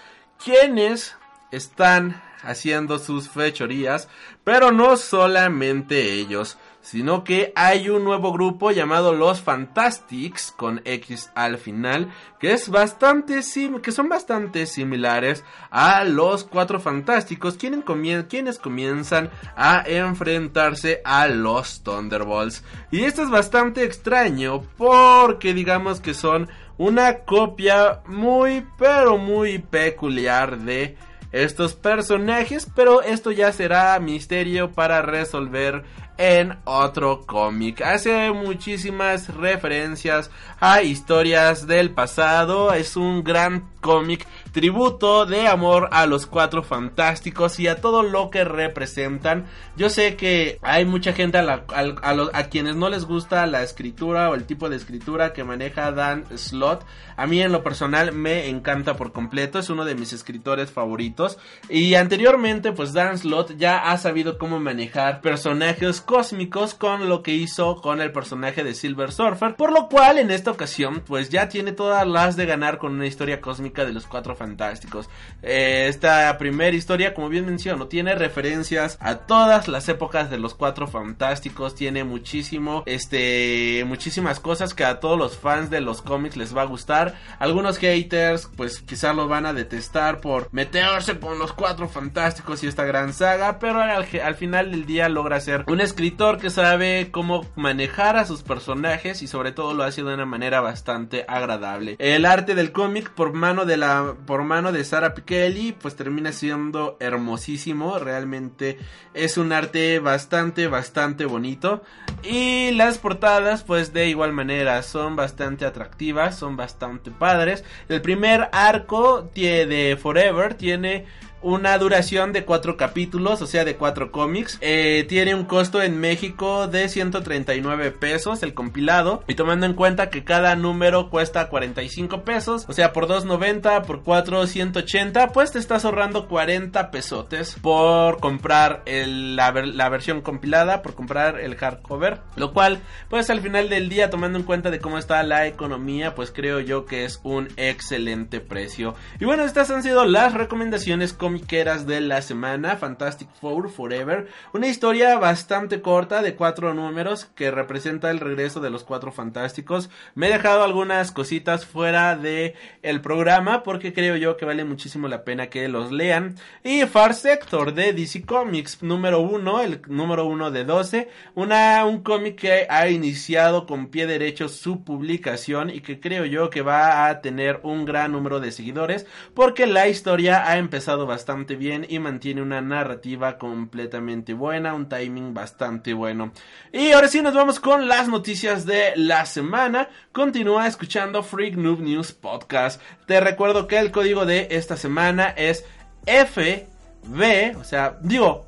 quienes 0.43 1.17
están 1.51 2.21
haciendo 2.43 2.99
sus 2.99 3.29
fechorías, 3.29 4.09
pero 4.43 4.73
no 4.73 4.97
solamente 4.97 6.15
ellos 6.15 6.59
sino 6.83 7.25
que 7.25 7.53
hay 7.55 7.89
un 7.89 8.05
nuevo 8.05 8.33
grupo 8.33 8.73
llamado 8.73 9.15
los 9.15 9.41
Fantastics 9.41 10.53
con 10.55 10.83
X 10.85 11.31
al 11.35 11.57
final, 11.57 12.13
que 12.39 12.53
es 12.53 12.69
bastante 12.69 13.41
que 13.81 13.93
son 13.93 14.09
bastante 14.09 14.67
similares 14.67 15.45
a 15.71 16.05
los 16.05 16.45
Cuatro 16.45 16.81
Fantásticos, 16.81 17.57
quienes, 17.57 17.85
quienes 18.29 18.59
comienzan 18.59 19.31
a 19.57 19.85
enfrentarse 19.87 21.01
a 21.05 21.29
los 21.29 21.83
Thunderbolts. 21.83 22.65
Y 22.91 23.05
esto 23.05 23.23
es 23.23 23.31
bastante 23.31 23.85
extraño 23.85 24.63
porque 24.77 25.55
digamos 25.55 26.01
que 26.01 26.15
son 26.15 26.49
una 26.79 27.19
copia 27.21 28.01
muy 28.07 28.67
pero 28.77 29.19
muy 29.19 29.59
peculiar 29.59 30.59
de 30.59 30.97
estos 31.33 31.75
personajes, 31.75 32.71
pero 32.75 33.03
esto 33.03 33.31
ya 33.31 33.53
será 33.53 33.99
misterio 33.99 34.73
para 34.73 35.01
resolver 35.01 35.83
en 36.19 36.59
otro 36.65 37.27
cómic. 37.27 37.81
Hace 37.83 38.33
muchísimas 38.33 39.29
referencias 39.35 40.31
a 40.61 40.83
historias 40.83 41.67
del 41.67 41.91
pasado. 41.91 42.73
Es 42.73 42.97
un 42.97 43.25
gran 43.25 43.69
cómic 43.81 44.27
tributo 44.53 45.27
de 45.27 45.49
amor 45.49 45.89
a 45.93 46.07
los 46.07 46.27
cuatro 46.27 46.63
fantásticos 46.63 47.59
y 47.59 47.69
a 47.69 47.81
todo 47.81 48.03
lo 48.03 48.31
que 48.31 48.45
representan. 48.45 49.47
Yo 49.75 49.89
sé 49.89 50.17
que 50.17 50.59
hay 50.61 50.85
mucha 50.85 51.15
gente 51.15 51.39
a, 51.39 52.49
quienes 52.51 52.77
no 52.77 52.91
les 52.91 53.07
gusta 53.07 53.47
la 53.47 53.63
escritura 53.63 54.29
o 54.29 54.35
el 54.35 54.45
tipo 54.45 54.69
de 54.69 54.77
escritura 54.77 55.33
que 55.33 55.45
maneja 55.45 55.93
Dan 55.93 56.27
Slott. 56.37 56.85
A 57.17 57.27
mí 57.27 57.41
en 57.41 57.53
lo 57.53 57.63
personal 57.63 58.13
me 58.13 58.49
encanta 58.49 58.97
por 58.97 59.13
completo, 59.13 59.59
es 59.59 59.71
uno 59.71 59.87
de 59.87 59.95
mis 59.95 60.13
escritores 60.13 60.71
favoritos. 60.71 61.39
Y 61.71 61.95
anteriormente 61.95 62.73
pues 62.73 62.93
Dan 62.93 63.17
Slott 63.17 63.57
ya 63.57 63.91
ha 63.91 63.97
sabido 63.97 64.37
cómo 64.37 64.61
manejar 64.61 65.23
personajes 65.23 66.03
cósmicos 66.03 66.75
con 66.75 67.09
lo 67.09 67.23
que 67.23 67.33
hizo 67.33 67.77
con 67.77 68.03
el 68.03 68.13
personaje 68.13 68.65
de 68.65 68.75
Silver 68.75 69.11
Surfer. 69.11 69.55
Por 69.57 69.73
lo 69.73 69.89
cual 69.89 70.19
en 70.19 70.31
esta 70.31 70.51
ocasión 70.51 71.03
pues 71.07 71.31
ya 71.31 71.49
tiene 71.49 71.73
todas 71.73 72.07
las 72.07 72.37
de 72.37 72.45
ganar 72.45 72.77
con 72.77 72.93
una 72.93 73.07
historia 73.07 73.41
cósmica 73.41 73.87
de 73.87 73.95
los 73.95 74.07
cuatro 74.07 74.37
fantásticos. 74.37 75.09
Eh, 75.43 75.87
esta 75.89 76.37
primera 76.37 76.77
historia, 76.77 77.15
como 77.15 77.31
bien 77.31 77.47
menciono, 77.47 77.87
tiene 77.87 78.15
referencias 78.15 78.99
a 79.01 79.17
todas 79.17 79.62
las 79.69 79.89
épocas 79.89 80.31
de 80.31 80.39
los 80.39 80.55
cuatro 80.55 80.87
fantásticos. 80.87 81.75
Tiene 81.75 82.05
muchísimo, 82.05 82.83
este, 82.87 83.85
muchísimas 83.87 84.41
cosas 84.41 84.75
que 84.75 84.85
a 84.85 85.01
todos 85.01 85.19
los 85.19 85.37
fans 85.37 85.71
de 85.71 85.81
los 85.81 86.03
cómics 86.03 86.37
les 86.37 86.57
va 86.57 86.63
a 86.63 86.67
gustar. 86.67 87.15
Algunos 87.39 87.79
haters, 87.79 88.51
pues 88.57 88.81
quizás 88.81 89.15
lo 89.15 89.29
van 89.29 89.47
a 89.47 89.53
detestar 89.53 90.21
por 90.21 90.49
meterse 90.53 91.19
con 91.19 91.39
los 91.39 91.53
cuatro 91.53 91.89
fantásticos 91.89 92.63
y 92.63 92.67
esta 92.67 92.85
gran 92.85 93.13
saga. 93.13 93.59
Pero 93.59 93.81
al, 93.81 94.07
al 94.23 94.35
final 94.35 94.71
del 94.71 94.87
día 94.87 95.09
logra 95.09 95.41
ser 95.41 95.65
un 95.67 95.81
escritor 95.81 96.39
que 96.39 96.51
sabe 96.51 97.11
cómo 97.11 97.47
manejar 97.57 98.17
a 98.17 98.25
sus 98.25 98.43
personajes 98.43 99.23
y 99.23 99.27
sobre 99.27 99.53
todo 99.53 99.75
lo 99.75 99.85
hace 99.85 100.03
de 100.03 100.15
una 100.15 100.27
manera 100.27 100.61
bastante 100.61 101.25
agradable. 101.29 101.97
El 101.99 102.25
arte 102.25 102.55
del 102.55 102.73
cómic 102.73 103.11
por 103.11 103.33
mano 103.33 103.65
de 103.65 103.77
la 103.77 104.15
por 104.27 104.43
mano 104.45 104.73
de 104.73 104.85
Sara 104.85 105.15
Pichelli, 105.15 105.73
pues 105.73 105.97
termina 105.97 106.33
siendo 106.33 106.97
hermosísimo. 107.01 107.99
Realmente 107.99 108.79
es 109.15 109.37
arte 109.53 109.99
bastante, 109.99 110.67
bastante 110.67 111.25
bonito. 111.25 111.83
Y 112.23 112.71
las 112.73 112.99
portadas, 112.99 113.65
pues 113.65 113.93
de 113.93 114.09
igual 114.09 114.33
manera, 114.33 114.83
son 114.83 115.17
bastante 115.17 115.65
atractivas, 115.65 116.37
son 116.39 116.57
bastante 116.57 117.11
padres. 117.11 117.65
El 117.89 118.01
primer 118.01 118.49
arco 118.53 119.31
de 119.35 119.99
Forever 120.01 120.55
tiene 120.55 121.07
una 121.43 121.77
duración 121.79 122.33
de 122.33 122.45
cuatro 122.45 122.77
capítulos, 122.77 123.43
o 123.43 123.47
sea, 123.47 123.65
de 123.65 123.77
cuatro 123.77 124.11
cómics. 124.11 124.59
Eh, 124.61 125.05
tiene 125.09 125.35
un 125.35 125.45
costo 125.45 125.83
en 125.83 125.99
México 125.99 126.69
de 126.69 126.89
139 126.89 127.91
pesos 127.93 128.43
el 128.43 128.55
compilado. 128.55 129.23
Y 129.27 129.35
tomando 129.35 129.67
en 129.67 129.75
cuenta 129.75 130.11
que 130.11 130.25
cada 130.25 130.57
número 130.57 131.11
cuesta 131.11 131.49
45 131.49 132.23
pesos, 132.23 132.67
o 132.69 132.73
sea, 132.73 132.93
por 132.93 133.07
2.90, 133.09 133.85
por 133.85 134.03
4, 134.03 134.47
180, 134.47 135.29
pues 135.29 135.53
te 135.53 135.59
estás 135.59 135.85
ahorrando 135.85 136.29
40 136.29 136.91
pesotes 136.91 137.57
por 137.61 138.21
comprar 138.21 138.83
el, 138.87 139.37
la, 139.37 139.53
la 139.53 139.89
versión 139.89 140.21
compilada, 140.21 140.83
por 140.83 140.95
comprar 140.95 141.41
el 141.41 141.57
hardcover. 141.57 142.21
Lo 142.37 142.53
cual, 142.53 142.81
pues 143.09 143.31
al 143.31 143.41
final 143.41 143.69
del 143.69 143.89
día, 143.89 144.11
tomando 144.11 144.39
en 144.39 144.45
cuenta 144.45 144.71
de 144.71 144.81
cómo 144.81 144.99
está 144.99 145.23
la 145.23 145.47
economía, 145.47 146.15
pues 146.15 146.31
creo 146.31 146.61
yo 146.61 146.87
que 146.87 147.05
es 147.05 147.21
un 147.23 147.49
excelente 147.57 148.41
precio. 148.41 148.95
Y 149.21 149.25
bueno, 149.25 149.45
estas 149.45 149.71
han 149.71 149.83
sido 149.83 150.05
las 150.05 150.35
recomendaciones 150.35 151.13
comiqueras 151.33 151.87
de 151.87 152.03
la 152.03 152.21
semana. 152.21 152.77
Fantastic 152.77 153.27
Four 153.41 153.71
Forever. 153.71 154.29
Una 154.53 154.69
historia 154.69 155.17
bastante 155.17 155.81
corta 155.81 156.21
de 156.21 156.35
cuatro 156.35 156.75
números 156.75 157.25
que 157.35 157.51
representa 157.51 158.11
el 158.11 158.21
regreso 158.21 158.61
de 158.61 158.69
los 158.69 158.85
cuatro 158.85 159.13
fantásticos. 159.13 159.89
Me 160.15 160.27
he 160.27 160.33
dejado 160.33 160.63
algunas 160.63 161.11
cositas 161.11 161.65
fuera 161.65 162.17
de 162.17 162.55
el 162.83 163.01
programa 163.01 163.63
porque 163.63 163.95
creo 163.95 164.17
yo 164.17 164.37
que 164.37 164.45
vale 164.45 164.65
muchísimo 164.65 165.09
la 165.09 165.25
pena 165.25 165.47
que 165.47 165.69
los 165.69 165.91
lean. 165.91 166.37
Y 166.65 166.83
Far 166.83 167.15
Sector 167.15 167.73
de 167.73 167.95
DC 167.95 168.27
Comics 168.27 168.83
número 168.83 169.21
uno, 169.21 169.63
el 169.63 169.81
número 169.89 170.27
uno 170.27 170.51
de 170.51 170.67
12. 170.67 171.09
Una, 171.35 171.87
un 171.87 172.03
cómic 172.03 172.41
que 172.41 172.67
ha 172.69 172.91
iniciado 172.91 173.65
con 173.65 173.87
pie 173.87 174.07
derecho 174.07 174.51
su 174.51 174.85
publicación 174.85 175.71
y 175.71 175.81
que 175.81 175.99
creo 175.99 176.27
yo 176.27 176.51
que 176.51 176.61
va 176.61 177.09
a 177.09 177.23
tener 177.23 177.61
un 177.63 177.87
gran 177.87 178.13
número 178.13 178.39
de 178.39 178.53
seguidores 178.53 179.07
porque 179.33 179.67
la 179.67 179.89
historia 179.89 180.47
ha 180.47 180.59
empezado 180.59 181.07
bastante 181.07 181.22
bien 181.57 181.87
y 181.89 181.99
mantiene 181.99 182.43
una 182.43 182.61
narrativa 182.61 183.39
completamente 183.39 184.35
buena, 184.35 184.75
un 184.75 184.89
timing 184.89 185.35
bastante 185.35 185.95
bueno. 185.95 186.33
Y 186.73 186.93
ahora 186.93 187.09
sí 187.09 187.23
nos 187.23 187.35
vamos 187.35 187.61
con 187.61 187.89
las 187.89 188.09
noticias 188.09 188.67
de 188.67 188.93
la 188.97 189.27
semana. 189.27 189.89
Continúa 190.13 190.67
escuchando 190.67 191.23
Freak 191.23 191.57
Noob 191.57 191.81
News 191.81 192.13
Podcast. 192.13 192.81
Te 193.07 193.21
recuerdo 193.21 193.67
que 193.67 193.79
el 193.79 193.91
código 193.91 194.27
de 194.27 194.49
esta 194.51 194.77
semana 194.77 195.29
es 195.29 195.65
FB, 196.07 197.57
o 197.59 197.65
sea, 197.65 197.99
digo 198.03 198.47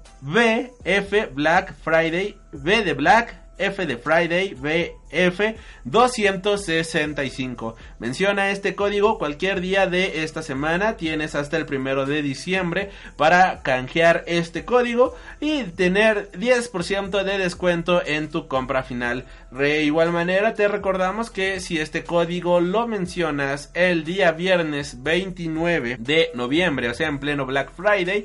F 0.85 1.27
Black 1.35 1.75
Friday, 1.83 2.39
B 2.53 2.83
de 2.83 2.95
Black, 2.95 3.44
F 3.59 3.87
de 3.87 3.97
Friday, 3.97 4.55
BF 4.55 5.57
265. 5.85 7.77
Menciona 7.99 8.51
este 8.51 8.75
código 8.75 9.19
cualquier 9.19 9.61
día 9.61 9.87
de 9.87 10.25
esta 10.25 10.43
semana. 10.43 10.97
Tienes 10.97 11.35
hasta 11.35 11.57
el 11.57 11.67
primero 11.67 12.07
de 12.07 12.23
diciembre 12.23 12.91
para 13.17 13.63
canjear 13.63 14.25
este 14.27 14.65
código 14.65 15.15
y 15.41 15.65
tener 15.65 16.31
10% 16.33 17.23
de 17.23 17.39
descuento 17.39 18.05
en 18.05 18.29
tu 18.29 18.49
compra 18.49 18.83
final. 18.83 19.27
De 19.51 19.85
igual 19.85 20.11
manera, 20.13 20.55
te 20.55 20.67
recordamos 20.69 21.31
que 21.31 21.61
si 21.61 21.79
este 21.79 22.05
código 22.05 22.61
lo 22.61 22.89
mencionas 22.89 23.71
el 23.75 24.05
día 24.05 24.33
viernes 24.33 25.03
29 25.03 25.97
de 26.01 26.31
noviembre, 26.35 26.89
o 26.89 26.95
sea, 26.95 27.09
en 27.09 27.19
pleno 27.21 27.47
Black 27.47 27.73
Friday, 27.75 28.25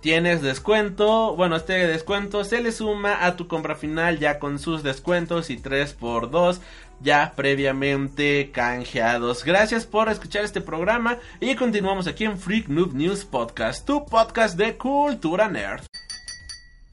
tienes 0.00 0.42
descuento. 0.42 1.34
Bueno, 1.36 1.56
este 1.56 1.86
descuento 1.86 2.44
se 2.44 2.60
le 2.60 2.72
suma 2.72 3.24
a 3.26 3.36
tu 3.36 3.48
compra 3.48 3.74
final 3.74 4.18
ya 4.18 4.38
con 4.38 4.58
sus 4.58 4.82
descuentos 4.82 5.50
y 5.50 5.58
3x2 5.58 6.60
ya 7.00 7.34
previamente 7.36 8.50
canjeados. 8.52 9.44
Gracias 9.44 9.86
por 9.86 10.08
escuchar 10.08 10.44
este 10.44 10.60
programa 10.60 11.18
y 11.40 11.54
continuamos 11.56 12.06
aquí 12.06 12.24
en 12.24 12.38
Freak 12.38 12.68
Noob 12.68 12.94
News 12.94 13.24
Podcast, 13.24 13.86
tu 13.86 14.06
podcast 14.06 14.56
de 14.56 14.76
cultura 14.76 15.48
nerd. 15.48 15.84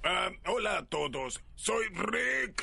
Ah, 0.04 0.30
hola 0.48 0.80
a 0.80 0.86
todos, 0.86 1.42
soy 1.56 1.86
Rick. 1.94 2.62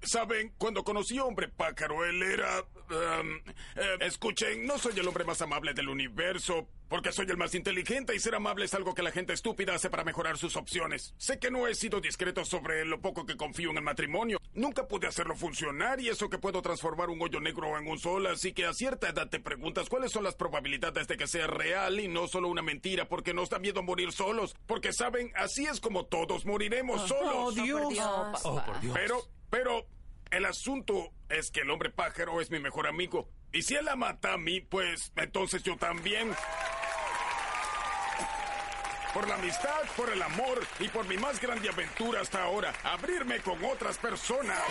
Saben, 0.00 0.54
cuando 0.56 0.82
conocí 0.84 1.18
a 1.18 1.24
Hombre 1.24 1.48
Pájaro, 1.48 2.04
él 2.04 2.22
era... 2.22 2.60
um, 2.60 3.36
eh, 3.76 3.98
escuchen, 4.00 4.66
no 4.66 4.78
soy 4.78 4.98
el 4.98 5.06
hombre 5.06 5.24
más 5.24 5.42
amable 5.42 5.74
del 5.74 5.90
universo, 5.90 6.66
porque 6.88 7.12
soy 7.12 7.26
el 7.28 7.36
más 7.36 7.54
inteligente 7.54 8.14
y 8.14 8.20
ser 8.20 8.34
amable 8.34 8.64
es 8.64 8.74
algo 8.74 8.94
que 8.94 9.02
la 9.02 9.10
gente 9.10 9.32
estúpida 9.32 9.74
hace 9.74 9.90
para 9.90 10.04
mejorar 10.04 10.38
sus 10.38 10.56
opciones. 10.56 11.14
Sé 11.18 11.38
que 11.38 11.50
no 11.50 11.66
he 11.66 11.74
sido 11.74 12.00
discreto 12.00 12.44
sobre 12.44 12.84
lo 12.84 13.00
poco 13.00 13.26
que 13.26 13.36
confío 13.36 13.70
en 13.70 13.78
el 13.78 13.82
matrimonio. 13.82 14.38
Nunca 14.54 14.88
pude 14.88 15.06
hacerlo 15.06 15.36
funcionar 15.36 16.00
y 16.00 16.08
eso 16.08 16.28
que 16.28 16.38
puedo 16.38 16.62
transformar 16.62 17.10
un 17.10 17.20
hoyo 17.20 17.40
negro 17.40 17.78
en 17.78 17.86
un 17.86 17.98
sol, 17.98 18.26
así 18.26 18.52
que 18.52 18.66
a 18.66 18.72
cierta 18.72 19.08
edad 19.08 19.28
te 19.28 19.40
preguntas 19.40 19.88
cuáles 19.88 20.12
son 20.12 20.24
las 20.24 20.34
probabilidades 20.34 21.06
de 21.06 21.16
que 21.16 21.26
sea 21.26 21.46
real 21.46 22.00
y 22.00 22.08
no 22.08 22.28
solo 22.28 22.48
una 22.48 22.62
mentira, 22.62 23.08
porque 23.08 23.34
nos 23.34 23.50
da 23.50 23.58
miedo 23.58 23.82
morir 23.82 24.12
solos. 24.12 24.56
Porque 24.66 24.92
saben, 24.92 25.32
así 25.36 25.66
es 25.66 25.80
como 25.80 26.06
todos 26.06 26.46
moriremos 26.46 27.06
solos. 27.06 27.34
Oh, 27.34 27.52
Dios. 27.52 27.94
Oh, 28.44 28.62
por 28.64 28.80
Dios. 28.80 28.94
Pero, 28.94 29.22
pero, 29.50 29.86
el 30.30 30.46
asunto 30.46 31.12
es 31.28 31.50
que 31.50 31.60
el 31.60 31.70
hombre 31.70 31.90
pájaro 31.90 32.40
es 32.40 32.50
mi 32.50 32.58
mejor 32.58 32.86
amigo. 32.86 33.28
Y 33.52 33.62
si 33.62 33.74
él 33.74 33.84
la 33.84 33.96
mata 33.96 34.34
a 34.34 34.38
mí, 34.38 34.60
pues 34.60 35.12
entonces 35.16 35.62
yo 35.62 35.76
también. 35.76 36.34
Por 39.14 39.26
la 39.26 39.36
amistad, 39.36 39.82
por 39.96 40.10
el 40.10 40.22
amor 40.22 40.66
y 40.80 40.88
por 40.88 41.06
mi 41.06 41.16
más 41.16 41.40
grande 41.40 41.68
aventura 41.68 42.20
hasta 42.20 42.42
ahora, 42.42 42.74
abrirme 42.84 43.40
con 43.40 43.64
otras 43.64 43.96
personas. 43.98 44.62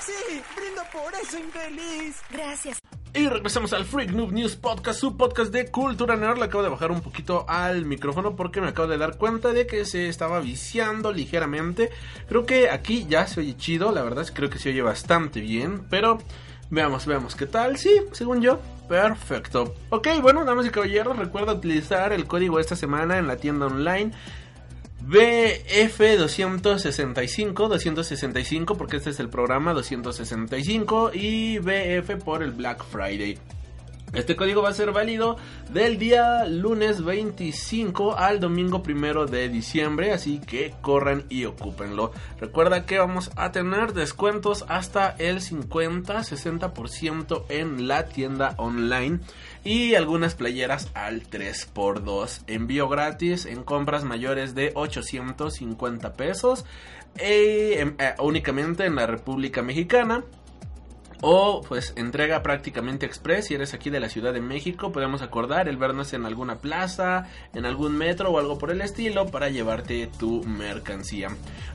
Sí, 0.00 0.42
brindo 0.54 0.82
por 0.92 1.14
eso, 1.14 1.38
infeliz. 1.38 2.20
Gracias. 2.30 2.78
Y 3.16 3.28
regresamos 3.28 3.72
al 3.72 3.84
Freak 3.84 4.10
Noob 4.10 4.32
News 4.32 4.56
Podcast, 4.56 4.98
su 4.98 5.16
podcast 5.16 5.52
de 5.52 5.70
cultura 5.70 6.16
nerd. 6.16 6.36
Le 6.38 6.46
acabo 6.46 6.64
de 6.64 6.68
bajar 6.68 6.90
un 6.90 7.00
poquito 7.00 7.44
al 7.48 7.84
micrófono 7.84 8.34
porque 8.34 8.60
me 8.60 8.66
acabo 8.66 8.88
de 8.88 8.98
dar 8.98 9.18
cuenta 9.18 9.52
de 9.52 9.68
que 9.68 9.84
se 9.84 10.08
estaba 10.08 10.40
viciando 10.40 11.12
ligeramente. 11.12 11.90
Creo 12.28 12.44
que 12.44 12.70
aquí 12.70 13.06
ya 13.08 13.28
se 13.28 13.38
oye 13.38 13.56
chido, 13.56 13.92
la 13.92 14.02
verdad 14.02 14.26
creo 14.34 14.50
que 14.50 14.58
se 14.58 14.70
oye 14.70 14.82
bastante 14.82 15.40
bien, 15.40 15.86
pero 15.88 16.18
veamos, 16.70 17.06
veamos 17.06 17.36
qué 17.36 17.46
tal. 17.46 17.78
Sí, 17.78 18.00
según 18.10 18.42
yo, 18.42 18.58
perfecto. 18.88 19.76
Ok, 19.90 20.08
bueno, 20.20 20.44
damas 20.44 20.66
y 20.66 20.70
caballeros, 20.70 21.16
recuerda 21.16 21.52
utilizar 21.52 22.12
el 22.12 22.26
código 22.26 22.58
esta 22.58 22.74
semana 22.74 23.18
en 23.18 23.28
la 23.28 23.36
tienda 23.36 23.66
online. 23.66 24.10
BF265, 25.06 27.68
265 27.68 28.76
porque 28.76 28.96
este 28.96 29.10
es 29.10 29.20
el 29.20 29.28
programa 29.28 29.74
265 29.74 31.10
y 31.12 31.58
BF 31.58 32.24
por 32.24 32.42
el 32.42 32.52
Black 32.52 32.82
Friday. 32.84 33.38
Este 34.14 34.36
código 34.36 34.62
va 34.62 34.68
a 34.68 34.74
ser 34.74 34.92
válido 34.92 35.36
del 35.72 35.98
día 35.98 36.44
lunes 36.46 37.04
25 37.04 38.16
al 38.16 38.38
domingo 38.38 38.80
primero 38.80 39.26
de 39.26 39.48
diciembre, 39.48 40.12
así 40.12 40.38
que 40.38 40.72
corran 40.80 41.24
y 41.28 41.46
ocúpenlo. 41.46 42.12
Recuerda 42.38 42.86
que 42.86 42.98
vamos 42.98 43.32
a 43.34 43.50
tener 43.50 43.92
descuentos 43.92 44.64
hasta 44.68 45.16
el 45.18 45.40
50-60% 45.40 47.46
en 47.48 47.88
la 47.88 48.06
tienda 48.06 48.54
online 48.58 49.18
y 49.64 49.94
algunas 49.94 50.34
playeras 50.34 50.90
al 50.94 51.28
3x2. 51.28 52.42
Envío 52.46 52.88
gratis 52.88 53.46
en 53.46 53.64
compras 53.64 54.04
mayores 54.04 54.54
de 54.54 54.72
850 54.74 56.12
pesos 56.12 56.64
eh, 57.16 57.94
únicamente 58.18 58.84
en 58.84 58.94
la 58.94 59.06
República 59.06 59.62
Mexicana. 59.62 60.24
O 61.26 61.62
pues 61.66 61.94
entrega 61.96 62.42
prácticamente 62.42 63.06
express 63.06 63.46
si 63.46 63.54
eres 63.54 63.72
aquí 63.72 63.88
de 63.88 63.98
la 63.98 64.10
Ciudad 64.10 64.34
de 64.34 64.42
México. 64.42 64.92
Podemos 64.92 65.22
acordar 65.22 65.70
el 65.70 65.78
vernos 65.78 66.12
en 66.12 66.26
alguna 66.26 66.58
plaza, 66.58 67.30
en 67.54 67.64
algún 67.64 67.96
metro 67.96 68.30
o 68.30 68.38
algo 68.38 68.58
por 68.58 68.70
el 68.70 68.82
estilo 68.82 69.24
para 69.26 69.48
llevarte 69.48 70.10
tu 70.18 70.44
mercancía. 70.44 71.28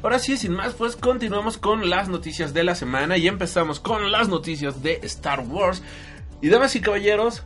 Ahora 0.03 0.20
sí, 0.20 0.38
sin 0.38 0.52
más, 0.52 0.76
pues 0.76 0.95
continuamos 0.95 1.57
con 1.57 1.90
las 1.90 2.10
noticias 2.10 2.53
de 2.53 2.64
la 2.64 2.76
semana 2.76 3.18
y 3.18 3.28
empezamos 3.28 3.80
con 3.80 4.11
las 4.11 4.30
noticias 4.30 4.84
de 4.84 4.99
Star 5.03 5.40
Wars. 5.40 5.82
Y 6.41 6.49
damas 6.49 6.76
y 6.76 6.82
caballeros, 6.82 7.44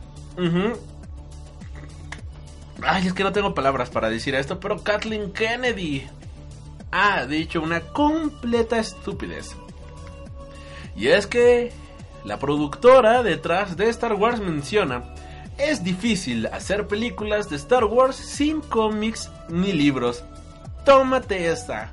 Ay, 2.82 3.06
es 3.06 3.12
que 3.12 3.24
no 3.24 3.32
tengo 3.32 3.54
palabras 3.54 3.90
para 3.90 4.10
decir 4.10 4.34
esto, 4.34 4.60
pero 4.60 4.82
Kathleen 4.82 5.32
Kennedy 5.32 6.06
ha 6.90 7.26
dicho 7.26 7.60
una 7.60 7.80
completa 7.80 8.78
estupidez. 8.78 9.56
Y 10.96 11.08
es 11.08 11.26
que 11.26 11.72
la 12.24 12.38
productora 12.38 13.22
detrás 13.22 13.76
de 13.76 13.88
Star 13.88 14.14
Wars 14.14 14.40
menciona, 14.40 15.14
es 15.58 15.84
difícil 15.84 16.46
hacer 16.46 16.86
películas 16.86 17.48
de 17.48 17.56
Star 17.56 17.84
Wars 17.84 18.16
sin 18.16 18.60
cómics 18.60 19.30
ni 19.48 19.72
libros. 19.72 20.24
Tómate 20.84 21.50
esta. 21.50 21.92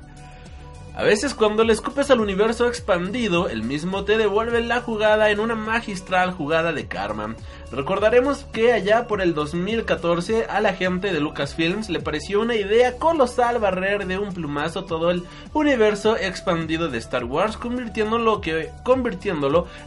A 0.94 1.04
veces 1.04 1.34
cuando 1.34 1.64
le 1.64 1.72
escupes 1.72 2.10
al 2.10 2.20
universo 2.20 2.68
expandido, 2.68 3.48
el 3.48 3.62
mismo 3.62 4.04
te 4.04 4.18
devuelve 4.18 4.60
la 4.60 4.82
jugada 4.82 5.30
en 5.30 5.40
una 5.40 5.54
magistral 5.54 6.32
jugada 6.32 6.72
de 6.72 6.86
karma. 6.86 7.34
Recordaremos 7.72 8.44
que 8.52 8.74
allá 8.74 9.06
por 9.06 9.22
el 9.22 9.32
2014 9.32 10.44
a 10.44 10.60
la 10.60 10.74
gente 10.74 11.10
de 11.10 11.20
Lucasfilms 11.20 11.88
le 11.88 12.00
pareció 12.00 12.42
una 12.42 12.54
idea 12.54 12.98
colosal 12.98 13.58
barrer 13.60 14.06
de 14.06 14.18
un 14.18 14.34
plumazo 14.34 14.84
todo 14.84 15.10
el 15.10 15.22
universo 15.54 16.18
expandido 16.18 16.88
de 16.88 16.98
Star 16.98 17.24
Wars, 17.24 17.56
convirtiéndolo, 17.56 18.42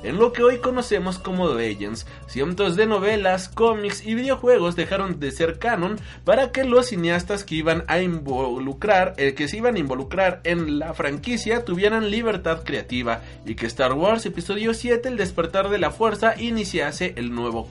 en 0.01 0.17
lo 0.17 0.33
que 0.33 0.43
hoy 0.43 0.57
conocemos 0.57 1.19
como 1.19 1.53
Legends. 1.53 2.07
Cientos 2.25 2.75
de 2.75 2.87
novelas, 2.87 3.49
cómics 3.49 4.03
y 4.03 4.15
videojuegos 4.15 4.75
dejaron 4.75 5.19
de 5.19 5.29
ser 5.29 5.59
canon 5.59 5.99
para 6.23 6.51
que 6.51 6.63
los 6.63 6.87
cineastas 6.87 7.43
que 7.43 7.53
iban 7.53 7.83
a 7.87 7.99
involucrar, 7.99 9.13
el 9.17 9.27
eh, 9.27 9.35
que 9.35 9.47
se 9.47 9.57
iban 9.57 9.75
a 9.75 9.79
involucrar 9.79 10.41
en 10.43 10.79
la 10.79 10.95
franquicia 10.95 11.63
tuvieran 11.63 12.09
libertad 12.09 12.63
creativa 12.63 13.21
y 13.45 13.53
que 13.53 13.67
Star 13.67 13.93
Wars 13.93 14.25
Episodio 14.25 14.73
7, 14.73 15.07
el 15.07 15.17
despertar 15.17 15.69
de 15.69 15.77
la 15.77 15.91
fuerza, 15.91 16.33
iniciase 16.41 17.13
el 17.15 17.31
nuevo 17.31 17.69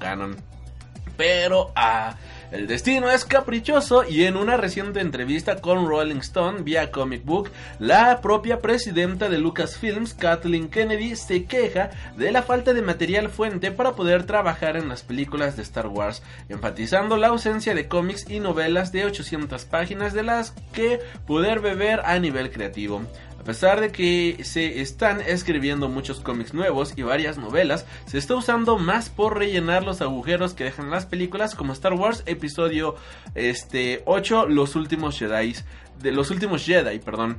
Pero 1.17 1.73
ah, 1.77 2.17
el 2.51 2.67
destino 2.67 3.11
es 3.11 3.25
caprichoso 3.25 4.05
y 4.09 4.25
en 4.25 4.37
una 4.37 4.57
reciente 4.57 5.01
entrevista 5.01 5.57
con 5.57 5.89
Rolling 5.89 6.21
Stone 6.21 6.63
vía 6.63 6.91
Comic 6.91 7.25
Book, 7.25 7.51
la 7.79 8.21
propia 8.21 8.61
presidenta 8.61 9.29
de 9.29 9.39
Lucasfilms, 9.39 10.15
Kathleen 10.15 10.69
Kennedy, 10.69 11.17
se 11.17 11.47
queja 11.47 11.91
de 12.17 12.31
la 12.31 12.43
falta 12.43 12.73
de 12.73 12.83
material 12.83 13.29
fuente 13.29 13.71
para 13.71 13.93
poder 13.93 14.25
trabajar 14.25 14.77
en 14.77 14.89
las 14.89 15.03
películas 15.03 15.57
de 15.57 15.63
Star 15.63 15.89
Wars, 15.89 16.23
enfatizando 16.49 17.17
la 17.17 17.29
ausencia 17.29 17.75
de 17.75 17.89
cómics 17.89 18.31
y 18.31 18.41
novelas 18.41 18.93
de 18.93 19.05
800 19.05 19.65
páginas 19.65 20.13
de 20.13 20.23
las 20.23 20.53
que 20.73 21.01
poder 21.27 21.61
beber 21.61 22.03
a 22.05 22.19
nivel 22.19 22.51
creativo. 22.51 23.03
A 23.45 23.47
pesar 23.47 23.79
de 23.79 23.93
que 23.93 24.43
se 24.43 24.81
están 24.81 25.21
escribiendo 25.21 25.91
muchos 25.91 26.19
cómics 26.21 26.55
nuevos 26.55 26.95
y 26.97 27.03
varias 27.03 27.37
novelas, 27.37 27.85
se 28.07 28.17
está 28.17 28.35
usando 28.35 28.79
más 28.79 29.11
por 29.11 29.37
rellenar 29.37 29.85
los 29.85 30.01
agujeros 30.01 30.55
que 30.55 30.65
dejan 30.65 30.91
las 30.91 31.05
películas 31.05 31.55
como 31.55 31.75
Star 31.75 31.93
Wars 31.93 32.23
episodio 32.25 32.97
este 33.35 34.03
8 34.07 34.47
Los 34.47 34.77
últimos 34.77 35.19
Jedi, 35.19 35.57
de 36.01 36.13
los 36.13 36.31
últimos 36.31 36.65
Jedi, 36.65 36.99
perdón. 37.01 37.37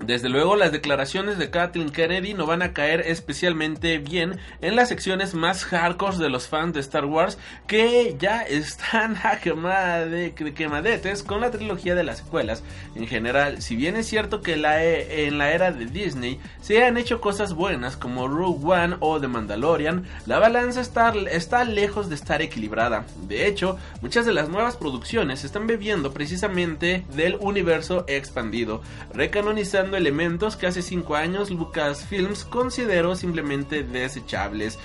Desde 0.00 0.28
luego 0.28 0.54
las 0.54 0.70
declaraciones 0.70 1.38
de 1.38 1.50
Kathleen 1.50 1.90
Kennedy 1.90 2.32
no 2.32 2.46
van 2.46 2.62
a 2.62 2.72
caer 2.72 3.00
especialmente 3.00 3.98
bien 3.98 4.38
en 4.60 4.76
las 4.76 4.88
secciones 4.88 5.34
más 5.34 5.64
hardcore 5.64 6.18
de 6.18 6.30
los 6.30 6.46
fans 6.46 6.72
de 6.74 6.80
Star 6.80 7.04
Wars 7.04 7.36
que 7.66 8.16
ya 8.18 8.42
están 8.48 9.16
a 9.16 9.38
de 9.38 10.34
quemadetes 10.54 11.24
con 11.24 11.40
la 11.40 11.50
trilogía 11.50 11.96
de 11.96 12.04
las 12.04 12.18
secuelas. 12.18 12.62
En 12.94 13.08
general, 13.08 13.60
si 13.60 13.74
bien 13.74 13.96
es 13.96 14.06
cierto 14.06 14.40
que 14.40 14.56
la 14.56 14.84
e, 14.84 15.26
en 15.26 15.36
la 15.36 15.50
era 15.50 15.72
de 15.72 15.86
Disney 15.86 16.38
se 16.60 16.84
han 16.84 16.96
hecho 16.96 17.20
cosas 17.20 17.54
buenas 17.54 17.96
como 17.96 18.28
Rogue 18.28 18.66
One 18.66 18.96
o 19.00 19.20
The 19.20 19.26
Mandalorian, 19.26 20.06
la 20.26 20.38
balanza 20.38 20.80
está, 20.80 21.12
está 21.30 21.64
lejos 21.64 22.08
de 22.08 22.14
estar 22.14 22.40
equilibrada. 22.40 23.04
De 23.26 23.48
hecho, 23.48 23.78
muchas 24.00 24.26
de 24.26 24.32
las 24.32 24.48
nuevas 24.48 24.76
producciones 24.76 25.42
están 25.42 25.66
bebiendo 25.66 26.12
precisamente 26.12 27.04
del 27.14 27.36
universo 27.40 28.04
expandido, 28.06 28.82
recanonizando 29.12 29.87
elementos 29.96 30.56
que 30.56 30.66
hace 30.66 30.82
5 30.82 31.16
años 31.16 31.50
Lucasfilms 31.50 32.44
consideró 32.44 33.16
simplemente 33.16 33.82
desechables. 33.82 34.78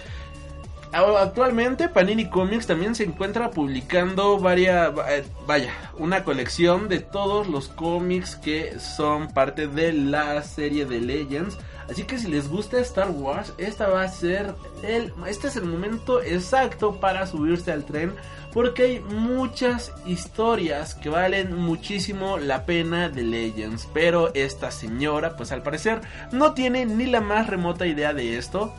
Actualmente 0.93 1.89
Panini 1.89 2.29
Comics 2.29 2.67
también 2.67 2.93
se 2.93 3.03
encuentra 3.03 3.49
publicando 3.49 4.37
varias, 4.37 4.93
eh, 5.09 5.23
vaya, 5.47 5.73
una 5.97 6.23
colección 6.23 6.87
de 6.87 6.99
todos 6.99 7.47
los 7.47 7.67
cómics 7.67 8.35
que 8.35 8.79
son 8.79 9.29
parte 9.33 9.67
de 9.67 9.91
la 9.91 10.43
serie 10.43 10.85
de 10.85 11.01
Legends. 11.01 11.57
Así 11.89 12.03
que 12.03 12.19
si 12.19 12.27
les 12.27 12.47
gusta 12.47 12.79
Star 12.79 13.09
Wars, 13.09 13.53
esta 13.57 13.87
va 13.89 14.03
a 14.03 14.07
ser 14.07 14.53
el, 14.83 15.11
este 15.27 15.47
es 15.47 15.55
el 15.55 15.65
momento 15.65 16.21
exacto 16.21 16.99
para 16.99 17.25
subirse 17.25 17.71
al 17.71 17.85
tren 17.85 18.13
porque 18.53 18.83
hay 18.83 18.99
muchas 18.99 19.91
historias 20.05 20.93
que 20.93 21.09
valen 21.09 21.55
muchísimo 21.55 22.37
la 22.37 22.65
pena 22.65 23.09
de 23.09 23.23
Legends, 23.23 23.89
pero 23.93 24.33
esta 24.35 24.69
señora, 24.69 25.35
pues 25.35 25.51
al 25.51 25.63
parecer 25.63 26.01
no 26.31 26.53
tiene 26.53 26.85
ni 26.85 27.07
la 27.07 27.19
más 27.19 27.47
remota 27.47 27.87
idea 27.87 28.13
de 28.13 28.37
esto. 28.37 28.73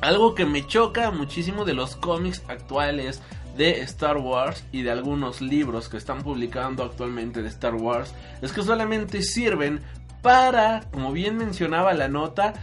Algo 0.00 0.34
que 0.34 0.44
me 0.44 0.66
choca 0.66 1.10
muchísimo 1.12 1.64
de 1.64 1.74
los 1.74 1.94
cómics 1.94 2.42
actuales 2.48 3.22
de 3.56 3.82
Star 3.82 4.16
Wars 4.16 4.64
y 4.72 4.82
de 4.82 4.90
algunos 4.90 5.40
libros 5.40 5.88
que 5.88 5.96
están 5.96 6.22
publicando 6.22 6.82
actualmente 6.82 7.42
de 7.42 7.48
Star 7.48 7.74
Wars 7.74 8.14
es 8.42 8.52
que 8.52 8.62
solamente 8.62 9.22
sirven 9.22 9.80
para, 10.22 10.82
como 10.90 11.12
bien 11.12 11.36
mencionaba 11.36 11.92
la 11.94 12.08
nota, 12.08 12.54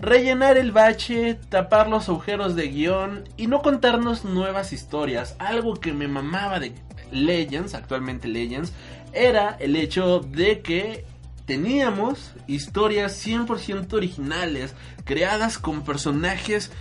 rellenar 0.00 0.58
el 0.58 0.72
bache, 0.72 1.38
tapar 1.48 1.88
los 1.88 2.08
agujeros 2.08 2.54
de 2.54 2.68
guion 2.68 3.24
y 3.36 3.46
no 3.46 3.62
contarnos 3.62 4.24
nuevas 4.24 4.72
historias. 4.72 5.36
Algo 5.38 5.74
que 5.74 5.92
me 5.92 6.08
mamaba 6.08 6.60
de 6.60 6.72
Legends, 7.10 7.74
actualmente 7.74 8.28
Legends, 8.28 8.72
era 9.12 9.56
el 9.60 9.76
hecho 9.76 10.20
de 10.20 10.60
que 10.60 11.04
teníamos 11.46 12.34
historias 12.46 13.24
100% 13.24 13.92
originales, 13.94 14.74
creadas 15.04 15.58
con 15.58 15.82
personajes 15.82 16.72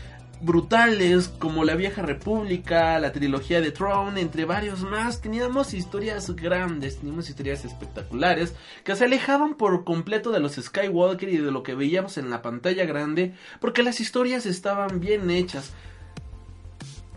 brutales 0.45 1.27
como 1.27 1.65
la 1.65 1.76
vieja 1.76 2.03
república, 2.03 2.99
la 2.99 3.11
trilogía 3.11 3.61
de 3.61 3.72
Throne, 3.72 4.22
entre 4.22 4.45
varios 4.45 4.81
más, 4.81 5.19
teníamos 5.19 5.73
historias 5.73 6.30
grandes, 6.35 6.99
teníamos 6.99 7.30
historias 7.30 7.65
espectaculares 7.65 8.53
que 8.84 8.95
se 8.95 9.05
alejaban 9.05 9.55
por 9.55 9.84
completo 9.84 10.31
de 10.31 10.39
los 10.39 10.53
Skywalker 10.53 11.30
y 11.30 11.38
de 11.38 11.51
lo 11.51 11.63
que 11.63 11.73
veíamos 11.73 12.19
en 12.19 12.30
la 12.30 12.43
pantalla 12.43 12.85
grande, 12.85 13.34
porque 13.59 13.81
las 13.81 13.99
historias 13.99 14.45
estaban 14.45 14.99
bien 14.99 15.31
hechas. 15.31 15.73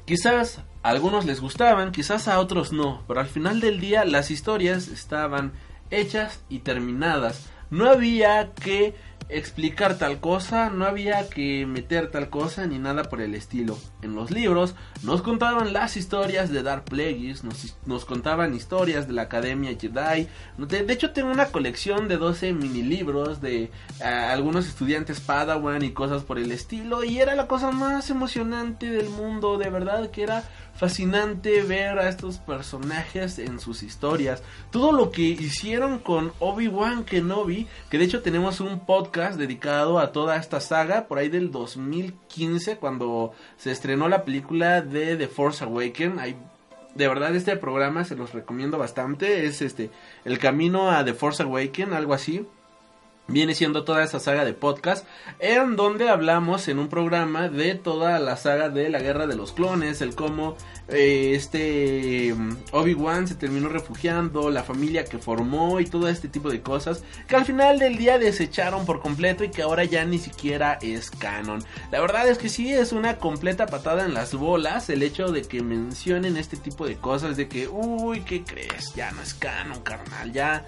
Quizás 0.06 0.62
a 0.82 0.88
algunos 0.88 1.26
les 1.26 1.42
gustaban, 1.42 1.92
quizás 1.92 2.28
a 2.28 2.40
otros 2.40 2.72
no, 2.72 3.04
pero 3.06 3.20
al 3.20 3.26
final 3.26 3.60
del 3.60 3.78
día 3.78 4.06
las 4.06 4.30
historias 4.30 4.88
estaban 4.88 5.52
hechas 5.90 6.40
y 6.48 6.60
terminadas. 6.60 7.50
No 7.70 7.90
había 7.90 8.52
que 8.54 8.94
explicar 9.28 9.98
tal 9.98 10.20
cosa, 10.20 10.70
no 10.70 10.86
había 10.86 11.28
que 11.28 11.66
meter 11.66 12.10
tal 12.10 12.30
cosa 12.30 12.66
ni 12.66 12.78
nada 12.78 13.04
por 13.04 13.20
el 13.20 13.34
estilo. 13.34 13.78
En 14.02 14.14
los 14.14 14.30
libros 14.30 14.74
nos 15.02 15.22
contaban 15.22 15.72
las 15.72 15.96
historias 15.96 16.50
de 16.50 16.62
Dark 16.62 16.84
Plagueis, 16.84 17.42
nos, 17.44 18.04
contaban 18.04 18.54
historias 18.54 19.06
de 19.06 19.12
la 19.12 19.22
Academia 19.22 19.76
Jedi. 19.78 20.28
De, 20.56 20.92
hecho 20.92 21.12
tengo 21.12 21.30
una 21.30 21.46
colección 21.46 22.08
de 22.08 22.16
12 22.16 22.52
mini 22.54 22.82
libros 22.82 23.40
de 23.40 23.70
algunos 24.00 24.66
estudiantes 24.66 25.20
Padawan 25.20 25.82
y 25.82 25.90
cosas 25.90 26.22
por 26.22 26.38
el 26.38 26.50
estilo 26.50 27.04
y 27.04 27.18
era 27.18 27.34
la 27.34 27.46
cosa 27.46 27.70
más 27.70 28.08
emocionante 28.10 28.90
del 28.90 29.10
mundo, 29.10 29.58
de 29.58 29.68
verdad 29.68 30.10
que 30.10 30.22
era 30.22 30.44
fascinante 30.78 31.62
ver 31.62 31.98
a 31.98 32.08
estos 32.08 32.38
personajes 32.38 33.38
en 33.38 33.58
sus 33.58 33.82
historias. 33.82 34.42
Todo 34.70 34.92
lo 34.92 35.10
que 35.10 35.22
hicieron 35.22 35.98
con 35.98 36.32
Obi-Wan 36.38 37.04
Kenobi, 37.04 37.66
que 37.90 37.98
de 37.98 38.04
hecho 38.04 38.22
tenemos 38.22 38.60
un 38.60 38.80
podcast 38.86 39.38
dedicado 39.38 39.98
a 39.98 40.12
toda 40.12 40.36
esta 40.36 40.60
saga 40.60 41.08
por 41.08 41.18
ahí 41.18 41.28
del 41.28 41.50
2015 41.50 42.76
cuando 42.76 43.32
se 43.56 43.72
estrenó 43.72 44.08
la 44.08 44.24
película 44.24 44.80
de 44.80 45.16
The 45.16 45.26
Force 45.26 45.64
Awakens. 45.64 46.18
Hay 46.20 46.36
de 46.94 47.06
verdad 47.06 47.34
este 47.34 47.56
programa 47.56 48.04
se 48.04 48.16
los 48.16 48.32
recomiendo 48.32 48.78
bastante. 48.78 49.46
Es 49.46 49.62
este 49.62 49.90
El 50.24 50.38
camino 50.38 50.90
a 50.90 51.04
The 51.04 51.14
Force 51.14 51.42
Awakens, 51.42 51.92
algo 51.92 52.14
así 52.14 52.46
viene 53.28 53.54
siendo 53.54 53.84
toda 53.84 54.02
esa 54.02 54.18
saga 54.18 54.44
de 54.44 54.54
podcast 54.54 55.06
en 55.38 55.76
donde 55.76 56.08
hablamos 56.08 56.66
en 56.68 56.78
un 56.78 56.88
programa 56.88 57.48
de 57.48 57.74
toda 57.74 58.18
la 58.18 58.36
saga 58.36 58.70
de 58.70 58.88
la 58.88 59.00
guerra 59.00 59.26
de 59.26 59.36
los 59.36 59.52
clones, 59.52 60.00
el 60.00 60.14
cómo 60.14 60.56
eh, 60.88 61.34
este 61.34 62.34
mm, 62.34 62.56
Obi-Wan 62.72 63.28
se 63.28 63.34
terminó 63.34 63.68
refugiando, 63.68 64.50
la 64.50 64.62
familia 64.62 65.04
que 65.04 65.18
formó 65.18 65.78
y 65.78 65.84
todo 65.84 66.08
este 66.08 66.28
tipo 66.28 66.50
de 66.50 66.62
cosas 66.62 67.04
que 67.28 67.36
al 67.36 67.44
final 67.44 67.78
del 67.78 67.98
día 67.98 68.18
desecharon 68.18 68.86
por 68.86 69.00
completo 69.00 69.44
y 69.44 69.50
que 69.50 69.60
ahora 69.62 69.84
ya 69.84 70.04
ni 70.06 70.18
siquiera 70.18 70.78
es 70.80 71.10
canon. 71.10 71.62
La 71.90 72.00
verdad 72.00 72.26
es 72.28 72.38
que 72.38 72.48
sí 72.48 72.72
es 72.72 72.92
una 72.92 73.18
completa 73.18 73.66
patada 73.66 74.06
en 74.06 74.14
las 74.14 74.34
bolas 74.34 74.88
el 74.88 75.02
hecho 75.02 75.30
de 75.30 75.42
que 75.42 75.62
mencionen 75.62 76.38
este 76.38 76.56
tipo 76.56 76.86
de 76.86 76.96
cosas 76.96 77.36
de 77.36 77.46
que, 77.46 77.68
uy, 77.68 78.22
¿qué 78.22 78.42
crees? 78.42 78.94
Ya 78.94 79.10
no 79.12 79.20
es 79.20 79.34
canon, 79.34 79.80
carnal, 79.82 80.32
ya 80.32 80.66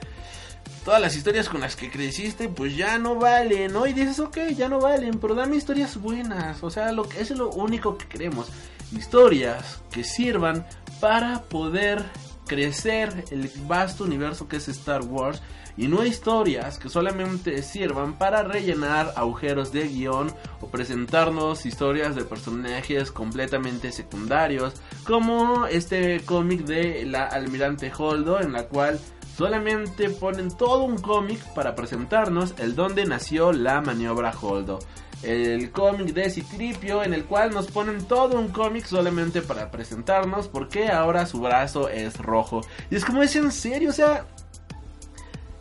todas 0.85 1.01
las 1.01 1.17
historias 1.17 1.49
con 1.49 1.61
las 1.61 1.77
que 1.77 1.91
creciste, 1.91 2.49
pues 2.49 2.77
ya 2.77 2.99
no 2.99 3.17
valen, 3.17 3.73
¿no? 3.73 3.87
Y 3.87 3.93
dices, 3.93 4.21
ok, 4.21 4.39
ya 4.57 4.69
no 4.69 4.81
valen, 4.81 5.19
pero 5.19 5.35
dame 5.35 5.57
historias 5.57 5.97
buenas, 5.97 6.63
o 6.63 6.71
sea, 6.71 6.93
lo 6.93 7.09
que 7.09 7.21
es 7.21 7.31
lo 7.31 7.51
único 7.51 7.99
que 7.99 8.07
queremos. 8.07 8.49
Historias 8.93 9.83
que 9.91 10.05
sirvan 10.05 10.67
para 11.01 11.43
poder 11.43 12.05
crecer 12.47 13.25
el 13.31 13.51
vasto 13.69 14.05
universo 14.05 14.49
que 14.49 14.57
es 14.57 14.69
Star 14.69 15.03
Wars 15.03 15.41
y 15.77 15.87
no 15.89 16.05
historias 16.05 16.79
que 16.79 16.89
solamente 16.89 17.63
sirvan 17.63 18.19
para 18.19 18.43
rellenar 18.43 19.13
agujeros 19.17 19.73
de 19.73 19.89
guion 19.89 20.33
o 20.61 20.67
presentarnos 20.67 21.65
historias 21.65 22.17
de 22.17 22.25
personajes 22.25 23.13
completamente 23.13 23.93
secundarios 23.93 24.75
como 25.05 25.67
este 25.67 26.21
cómic 26.25 26.65
de 26.65 27.07
la 27.07 27.25
almirante 27.27 27.93
Holdo 27.97 28.41
en 28.41 28.53
la 28.53 28.65
cual 28.65 28.99
Solamente 29.37 30.11
ponen 30.11 30.51
todo 30.51 30.85
un 30.85 30.99
cómic 30.99 31.43
para 31.55 31.75
presentarnos 31.75 32.55
el 32.59 32.75
donde 32.75 33.07
nació 33.07 33.53
la 33.53 33.81
maniobra 33.81 34.33
Holdo. 34.41 34.79
El 35.23 35.71
cómic 35.71 36.15
de 36.15 36.31
Citripio 36.31 37.03
en 37.03 37.13
el 37.13 37.25
cual 37.25 37.53
nos 37.53 37.67
ponen 37.67 38.05
todo 38.05 38.39
un 38.39 38.49
cómic 38.49 38.87
solamente 38.87 39.43
para 39.43 39.71
presentarnos 39.71 40.49
porque 40.49 40.89
ahora 40.89 41.27
su 41.27 41.41
brazo 41.41 41.89
es 41.89 42.19
rojo. 42.19 42.63
Y 42.91 42.97
es 42.97 43.05
como 43.05 43.23
es 43.23 43.37
en 43.37 43.53
serio, 43.53 43.91
o 43.91 43.93
sea, 43.93 44.27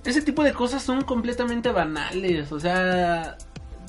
ese 0.06 0.22
tipo 0.22 0.44
de 0.44 0.54
cosas 0.54 0.82
son 0.82 1.04
completamente 1.04 1.72
banales, 1.72 2.52
o 2.52 2.60
sea, 2.60 3.38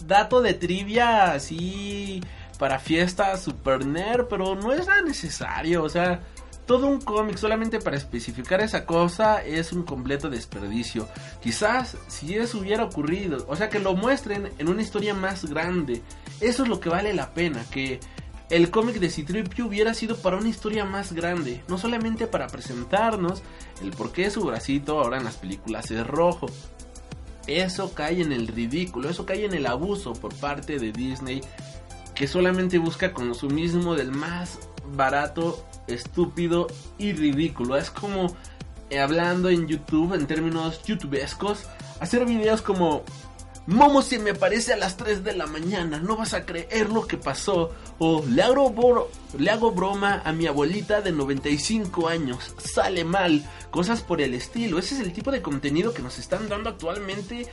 dato 0.07 0.41
de 0.41 0.55
trivia 0.55 1.33
así 1.33 2.21
para 2.59 2.79
fiesta 2.79 3.37
super 3.37 3.87
nerd, 3.87 4.27
pero 4.29 4.55
no 4.55 4.73
es 4.73 4.87
nada 4.87 5.03
necesario, 5.03 5.83
o 5.83 5.89
sea, 5.89 6.21
todo 6.71 6.87
un 6.87 7.01
cómic 7.01 7.37
solamente 7.37 7.81
para 7.81 7.97
especificar 7.97 8.61
esa 8.61 8.87
cosa 8.87 9.43
es 9.43 9.73
un 9.73 9.83
completo 9.83 10.31
desperdicio. 10.31 11.09
Quizás 11.43 11.97
si 12.07 12.37
eso 12.37 12.59
hubiera 12.59 12.85
ocurrido, 12.85 13.45
o 13.49 13.57
sea, 13.57 13.69
que 13.69 13.81
lo 13.81 13.97
muestren 13.97 14.53
en 14.57 14.69
una 14.69 14.81
historia 14.81 15.13
más 15.13 15.47
grande, 15.47 16.01
eso 16.41 16.63
es 16.63 16.69
lo 16.69 16.79
que 16.79 16.89
vale 16.89 17.13
la 17.13 17.35
pena, 17.35 17.65
que 17.73 17.99
el 18.51 18.71
cómic 18.71 19.01
de 19.01 19.11
Citripio 19.11 19.67
hubiera 19.67 19.95
sido 19.95 20.15
para 20.19 20.37
una 20.37 20.49
historia 20.49 20.85
más 20.85 21.13
grande, 21.13 21.61
no 21.67 21.77
solamente 21.77 22.29
para 22.29 22.47
presentarnos 22.47 23.43
el 23.83 23.91
por 23.91 24.13
qué 24.13 24.31
su 24.31 24.45
bracito 24.45 25.01
ahora 25.01 25.19
en 25.19 25.25
las 25.25 25.39
películas 25.39 25.91
es 25.91 26.07
rojo. 26.07 26.47
Eso 27.49 27.95
cae 27.95 28.23
en 28.23 28.31
el 28.31 28.47
ridículo, 28.47 29.11
eso 29.11 29.27
cae 29.27 29.45
en 29.45 29.55
el 29.55 29.67
abuso 29.67 30.13
por 30.13 30.33
parte 30.37 30.79
de 30.79 30.93
Disney 30.93 31.41
que 32.15 32.29
solamente 32.29 32.79
busca 32.79 33.13
consumismo 33.13 33.97
del 33.97 34.13
más 34.13 34.61
barato, 34.95 35.65
estúpido 35.87 36.67
y 36.99 37.13
ridículo. 37.13 37.77
Es 37.77 37.91
como 37.91 38.37
eh, 38.91 38.99
hablando 39.01 39.49
en 39.49 39.67
YouTube 39.67 40.15
en 40.15 40.27
términos 40.27 40.83
youtubescos, 40.85 41.67
hacer 42.01 42.25
videos 42.27 42.63
como 42.63 43.05
Momo 43.67 44.03
se 44.03 44.19
me 44.19 44.31
aparece 44.31 44.73
a 44.73 44.77
las 44.77 44.97
3 44.97 45.23
de 45.23 45.35
la 45.35 45.47
mañana, 45.47 46.01
no 46.01 46.17
vas 46.17 46.35
a 46.35 46.45
creer 46.45 46.91
lo 46.91 47.07
que 47.07 47.17
pasó. 47.17 47.71
O 47.99 48.25
le 48.27 48.43
hago, 48.43 49.11
le 49.39 49.51
hago 49.51 49.71
broma 49.71 50.23
a 50.25 50.33
mi 50.33 50.47
abuelita 50.47 51.03
de 51.03 51.13
95 51.13 52.09
años, 52.09 52.53
sale 52.59 53.05
mal, 53.05 53.49
cosas 53.71 54.03
por 54.03 54.21
el 54.21 54.35
estilo. 54.35 54.79
Ese 54.79 54.97
es 54.97 55.01
el 55.01 55.13
tipo 55.13 55.31
de 55.31 55.43
contenido 55.43 55.95
que 55.95 56.03
nos 56.03 56.19
están 56.19 56.49
dando 56.49 56.71
actualmente 56.71 57.47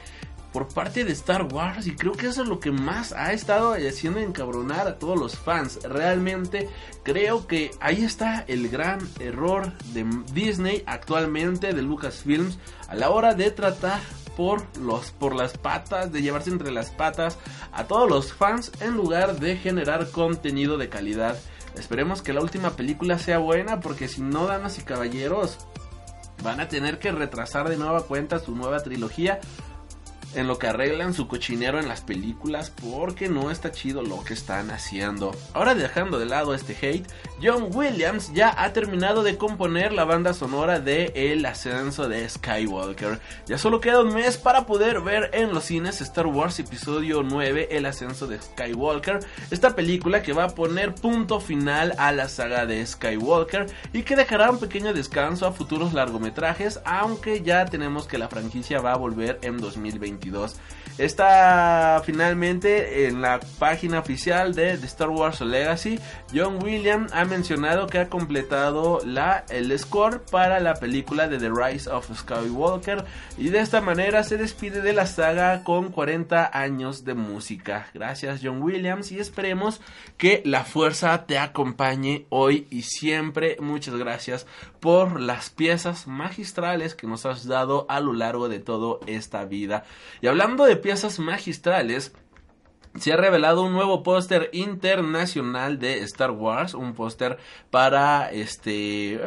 por 0.52 0.68
parte 0.68 1.04
de 1.04 1.12
Star 1.14 1.44
Wars 1.44 1.88
y 1.88 1.96
creo 1.96 2.14
que 2.14 2.28
eso 2.28 2.44
es 2.44 2.48
lo 2.48 2.60
que 2.60 2.72
más 2.72 3.12
ha 3.14 3.34
estado 3.34 3.74
haciendo 3.74 4.20
encabronar 4.20 4.88
a 4.88 4.98
todos 4.98 5.20
los 5.20 5.38
fans. 5.38 5.80
Realmente 5.84 6.70
creo 7.04 7.48
que 7.48 7.72
ahí 7.80 8.04
está 8.04 8.44
el 8.48 8.70
gran 8.70 9.00
error 9.20 9.74
de 9.94 10.06
Disney 10.34 10.84
actualmente, 10.86 11.74
de 11.74 11.82
Lucasfilms, 11.82 12.58
a 12.88 12.96
la 12.96 13.10
hora 13.10 13.34
de 13.34 13.52
tratar 13.52 14.00
por 14.36 14.64
los 14.78 15.12
por 15.12 15.36
las 15.36 15.58
patas, 15.58 16.12
de 16.12 16.22
llevarse 16.22 16.52
entre 16.52 16.72
las 16.72 16.92
patas 16.92 17.38
a 17.72 17.86
todos 17.86 18.10
los 18.10 18.34
fans 18.34 18.72
en 18.82 18.96
lugar 18.96 19.40
de 19.40 19.58
generar 19.58 20.10
contenido 20.12 20.78
de 20.78 20.90
calidad. 20.90 21.38
Esperemos 21.76 22.22
que 22.22 22.34
la 22.34 22.42
última 22.42 22.72
película 22.72 23.20
sea 23.20 23.40
buena 23.40 23.80
porque 23.80 24.08
si 24.08 24.22
no, 24.22 24.48
damas 24.48 24.80
y 24.80 24.84
caballeros, 24.84 25.58
van 26.44 26.60
a 26.60 26.68
tener 26.68 27.00
que 27.00 27.12
retrasar 27.12 27.70
de 27.70 27.78
nueva 27.78 28.04
cuenta 28.04 28.40
su 28.40 28.56
nueva 28.56 28.80
trilogía 28.82 29.40
en 30.36 30.48
lo 30.48 30.58
que 30.58 30.68
arreglan 30.68 31.14
su 31.14 31.28
cochinero 31.28 31.80
en 31.80 31.88
las 31.88 32.02
películas 32.02 32.72
porque 32.72 33.30
no 33.30 33.52
está 33.52 33.72
chido 33.72 34.02
lo 34.02 34.24
que 34.24 34.34
están 34.34 34.72
haciendo. 34.72 35.36
Ahora 35.54 35.76
dejando 35.76 36.20
de 36.20 36.26
lado 36.26 36.54
este 36.54 36.78
hate, 36.80 37.08
John 37.40 37.70
Williams 37.72 38.34
ya 38.34 38.52
ha 38.58 38.74
terminado 38.74 39.22
de 39.22 39.38
componer 39.38 39.94
la 39.94 40.06
banda 40.06 40.34
sonora 40.34 40.80
de 40.80 41.12
El 41.14 41.46
ascenso 41.46 42.10
de 42.10 42.28
Skywalker. 42.28 43.20
Ya 43.46 43.60
solo 43.60 43.80
queda 43.80 44.02
un 44.02 44.16
mes 44.16 44.38
para 44.38 44.66
poder 44.66 45.02
ver 45.02 45.30
en 45.34 45.54
los 45.54 45.66
cines 45.66 46.02
Star 46.02 46.26
Wars 46.26 46.58
episodio 46.58 47.22
9 47.22 47.68
El 47.70 47.86
ascenso 47.86 48.26
de 48.26 48.42
Skywalker, 48.42 49.20
esta 49.52 49.76
película 49.76 50.24
que 50.24 50.34
va 50.34 50.46
a 50.46 50.56
poner 50.56 50.96
punto 50.96 51.40
final 51.40 51.94
a 52.00 52.12
la 52.12 52.28
saga 52.28 52.66
de 52.66 52.84
Skywalker 52.84 53.68
y 53.94 54.02
que 54.02 54.16
dejará 54.16 54.50
un 54.50 54.60
pequeño 54.60 54.94
descanso 54.94 55.46
a 55.46 55.52
futuros 55.52 55.94
largometrajes, 55.94 56.80
aunque 56.86 57.44
ya 57.44 57.66
tenemos 57.66 58.08
que 58.08 58.18
la 58.18 58.30
franquicia 58.30 58.82
va 58.82 58.94
a 58.94 58.98
volver 58.98 59.38
en 59.44 59.58
2020 59.58 60.18
Está 60.98 62.02
finalmente 62.04 63.08
en 63.08 63.22
la 63.22 63.40
página 63.60 64.00
oficial 64.00 64.56
de 64.56 64.72
Star 64.72 65.10
Wars 65.10 65.42
Legacy. 65.42 66.00
John 66.34 66.64
Williams 66.64 67.14
ha 67.14 67.24
mencionado 67.24 67.86
que 67.86 68.00
ha 68.00 68.10
completado 68.10 69.00
la, 69.06 69.46
el 69.50 69.78
score 69.78 70.22
para 70.32 70.60
la 70.60 70.74
película 70.74 71.28
de 71.28 71.38
The 71.38 71.52
Rise 71.52 71.88
of 71.92 72.10
Skywalker 72.12 73.06
y 73.38 73.50
de 73.50 73.60
esta 73.60 73.80
manera 73.80 74.24
se 74.24 74.38
despide 74.38 74.82
de 74.82 74.94
la 74.94 75.06
saga 75.06 75.64
con 75.64 75.92
40 75.92 76.50
años 76.52 77.06
de 77.06 77.14
música. 77.14 77.92
Gracias 77.94 78.40
John 78.42 78.64
Williams 78.64 79.12
y 79.12 79.20
esperemos 79.20 79.82
que 80.18 80.42
la 80.46 80.64
fuerza 80.64 81.28
te 81.28 81.38
acompañe 81.38 82.26
hoy 82.30 82.66
y 82.72 82.82
siempre. 82.82 83.58
Muchas 83.60 83.96
gracias 83.96 84.48
por 84.80 85.22
las 85.22 85.52
piezas 85.52 86.08
magistrales 86.08 86.96
que 86.96 87.06
nos 87.06 87.26
has 87.26 87.46
dado 87.46 87.86
a 87.90 88.00
lo 88.00 88.14
largo 88.14 88.50
de 88.50 88.60
toda 88.60 89.00
esta 89.06 89.46
vida. 89.46 89.84
Y 90.22 90.28
hablando 90.28 90.66
de 90.66 90.87
piezas 90.88 91.20
magistrales, 91.20 92.14
se 92.98 93.12
ha 93.12 93.18
revelado 93.18 93.64
un 93.64 93.74
nuevo 93.74 94.04
póster 94.04 94.50
internacional 94.54 95.80
de 95.80 96.00
Star 96.04 96.32
Wars, 96.32 96.74
un 96.74 96.94
póster 96.94 97.40
para 97.70 98.32
este 98.32 99.16
eh, 99.16 99.20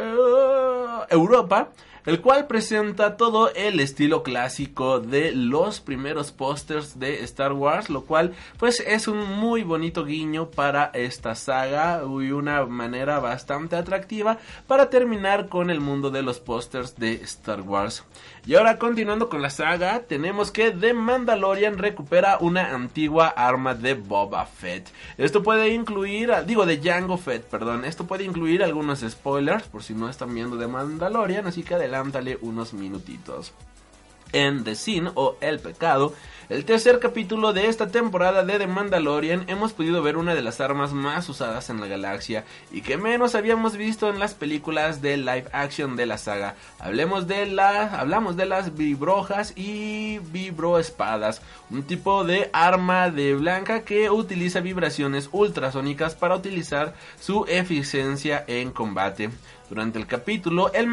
Europa 1.11 1.69
el 2.07 2.21
cual 2.21 2.47
presenta 2.47 3.17
todo 3.17 3.53
el 3.55 3.81
estilo 3.81 4.23
clásico 4.23 5.01
de 5.01 5.33
los 5.33 5.81
primeros 5.81 6.33
pósters 6.33 6.99
de 6.99 7.23
Star 7.25 7.53
Wars, 7.53 7.91
lo 7.91 8.05
cual 8.05 8.35
pues 8.59 8.81
es 8.81 9.09
un 9.09 9.19
muy 9.19 9.63
bonito 9.63 10.05
guiño 10.05 10.51
para 10.51 10.91
esta 10.95 11.35
saga 11.35 12.03
y 12.05 12.31
una 12.33 12.65
manera 12.67 13.21
bastante 13.21 13.77
atractiva 13.77 14.39
para 14.67 14.91
terminar 14.91 15.49
con 15.49 15.71
el 15.71 15.81
mundo 15.81 16.11
de 16.11 16.23
los 16.23 16.41
pósters 16.41 16.97
de 16.97 17.15
Star 17.15 17.61
Wars. 17.63 18.05
Y 18.47 18.55
ahora 18.55 18.79
continuando 18.79 19.29
con 19.29 19.43
la 19.43 19.51
saga, 19.51 20.01
tenemos 20.01 20.51
que 20.51 20.71
The 20.71 20.95
Mandalorian 20.95 21.77
recupera 21.77 22.39
una 22.41 22.75
antigua 22.75 23.29
arma 23.29 23.75
de 23.75 23.95
Boba 23.95 24.47
Fett. 24.47 24.89
Esto 25.19 25.43
puede 25.43 25.69
incluir, 25.75 26.33
digo 26.47 26.65
de 26.65 26.81
Jango 26.81 27.19
Fett, 27.19 27.45
perdón, 27.45 27.85
esto 27.85 28.07
puede 28.07 28.25
incluir 28.25 28.65
algunos 28.65 29.01
spoilers 29.01 29.65
por 29.65 29.83
si 29.83 29.93
no 29.93 30.09
están 30.09 30.35
viendo 30.35 30.59
The 30.59 30.69
Mandalorian, 30.69 31.47
así 31.47 31.63
que 31.63 31.75
adelántale 32.01 32.39
unos 32.41 32.73
minutitos. 32.73 33.53
En 34.33 34.63
The 34.63 34.77
Sin 34.77 35.11
o 35.17 35.37
El 35.41 35.59
Pecado, 35.59 36.15
el 36.49 36.65
tercer 36.65 37.01
capítulo 37.01 37.53
de 37.53 37.67
esta 37.67 37.89
temporada 37.89 38.45
de 38.45 38.59
The 38.59 38.69
Mandalorian 38.69 39.45
hemos 39.49 39.73
podido 39.73 40.03
ver 40.03 40.17
una 40.17 40.37
de 40.37 40.43
las 40.43 40.61
armas 40.61 40.93
más 40.93 41.29
usadas 41.29 41.69
en 41.69 41.81
la 41.81 41.89
galaxia 41.89 42.45
y 42.71 42.83
que 42.83 42.97
menos 42.97 43.35
habíamos 43.35 43.77
visto 43.77 44.09
en 44.09 44.21
las 44.21 44.35
películas 44.35 45.03
de 45.03 45.17
live 45.17 45.47
action 45.53 45.97
de 45.97 46.07
la 46.07 46.17
saga. 46.17 46.55
Hablemos 46.79 47.27
de 47.27 47.47
las, 47.47 47.93
hablamos 47.93 48.37
de 48.37 48.47
las 48.47 48.77
vibrojas 48.77 49.53
y 49.57 50.21
vibroespadas, 50.31 51.43
un 51.69 51.83
tipo 51.83 52.23
de 52.23 52.51
arma 52.53 53.11
de 53.11 53.35
blanca 53.35 53.83
que 53.83 54.11
utiliza 54.11 54.61
vibraciones 54.61 55.29
ultrasónicas 55.33 56.15
para 56.15 56.37
utilizar 56.37 56.95
su 57.21 57.47
eficiencia 57.49 58.45
en 58.47 58.71
combate. 58.71 59.31
Durante 59.71 60.01
el 60.01 60.09
capítulo, 60.09 60.73
el, 60.73 60.89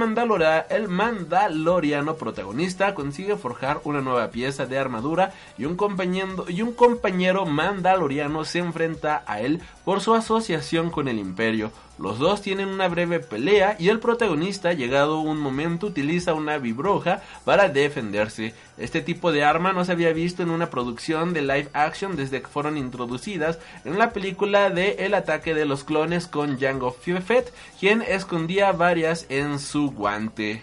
el 0.69 0.87
Mandaloriano 0.87 2.15
protagonista 2.15 2.93
consigue 2.93 3.35
forjar 3.35 3.81
una 3.85 4.01
nueva 4.01 4.29
pieza 4.29 4.67
de 4.67 4.77
armadura 4.77 5.33
y 5.57 5.65
un, 5.65 5.75
compañero, 5.75 6.45
y 6.47 6.61
un 6.61 6.73
compañero 6.73 7.47
Mandaloriano 7.47 8.45
se 8.45 8.59
enfrenta 8.59 9.23
a 9.25 9.41
él 9.41 9.61
por 9.83 9.99
su 9.99 10.13
asociación 10.13 10.91
con 10.91 11.07
el 11.07 11.17
Imperio. 11.17 11.71
Los 11.99 12.19
dos 12.19 12.41
tienen 12.41 12.67
una 12.67 12.87
breve 12.87 13.19
pelea 13.19 13.75
y 13.79 13.89
el 13.89 13.99
protagonista, 13.99 14.73
llegado 14.73 15.19
un 15.19 15.39
momento, 15.39 15.87
utiliza 15.87 16.35
una 16.35 16.59
vibroja 16.59 17.23
para 17.43 17.69
defenderse. 17.69 18.53
Este 18.77 19.01
tipo 19.01 19.31
de 19.31 19.43
arma 19.43 19.73
no 19.73 19.83
se 19.83 19.93
había 19.93 20.13
visto 20.13 20.43
en 20.43 20.51
una 20.51 20.69
producción 20.69 21.33
de 21.33 21.41
live 21.41 21.69
action 21.73 22.15
desde 22.15 22.41
que 22.41 22.47
fueron 22.47 22.77
introducidas 22.77 23.57
en 23.83 23.97
la 23.97 24.11
película 24.11 24.69
de 24.69 24.97
El 24.99 25.15
ataque 25.15 25.55
de 25.55 25.65
los 25.65 25.83
clones 25.83 26.27
con 26.27 26.59
Jango 26.59 26.91
Fett, 26.91 27.51
quien 27.79 28.03
escondía 28.03 28.71
varias 28.73 29.25
en 29.29 29.57
su 29.57 29.89
guante. 29.89 30.61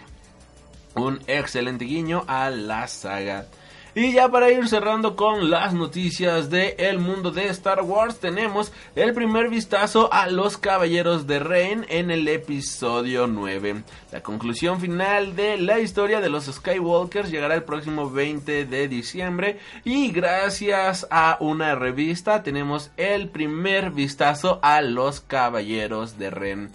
Un 0.95 1.19
excelente 1.27 1.83
guiño 1.83 2.23
a 2.27 2.49
la 2.49 2.87
saga. 2.87 3.47
Y 3.97 4.11
ya 4.11 4.27
para 4.27 4.51
ir 4.51 4.67
cerrando 4.67 5.15
con 5.15 5.49
las 5.49 5.73
noticias 5.73 6.49
de 6.49 6.75
el 6.79 6.99
mundo 6.99 7.31
de 7.31 7.47
Star 7.47 7.81
Wars, 7.81 8.19
tenemos 8.19 8.73
el 8.93 9.13
primer 9.13 9.47
vistazo 9.47 10.11
a 10.11 10.27
los 10.27 10.57
Caballeros 10.57 11.27
de 11.27 11.39
Reign 11.39 11.85
en 11.87 12.11
el 12.11 12.27
episodio 12.27 13.25
9. 13.25 13.83
La 14.11 14.21
conclusión 14.21 14.81
final 14.81 15.37
de 15.37 15.55
la 15.55 15.79
historia 15.79 16.19
de 16.19 16.27
los 16.27 16.43
Skywalkers 16.43 17.31
llegará 17.31 17.55
el 17.55 17.63
próximo 17.63 18.11
20 18.11 18.65
de 18.65 18.87
diciembre 18.89 19.59
y 19.85 20.11
gracias 20.11 21.07
a 21.09 21.37
una 21.39 21.75
revista 21.75 22.43
tenemos 22.43 22.91
el 22.97 23.29
primer 23.29 23.91
vistazo 23.91 24.59
a 24.61 24.81
los 24.81 25.21
Caballeros 25.21 26.19
de 26.19 26.31
Ren. 26.31 26.71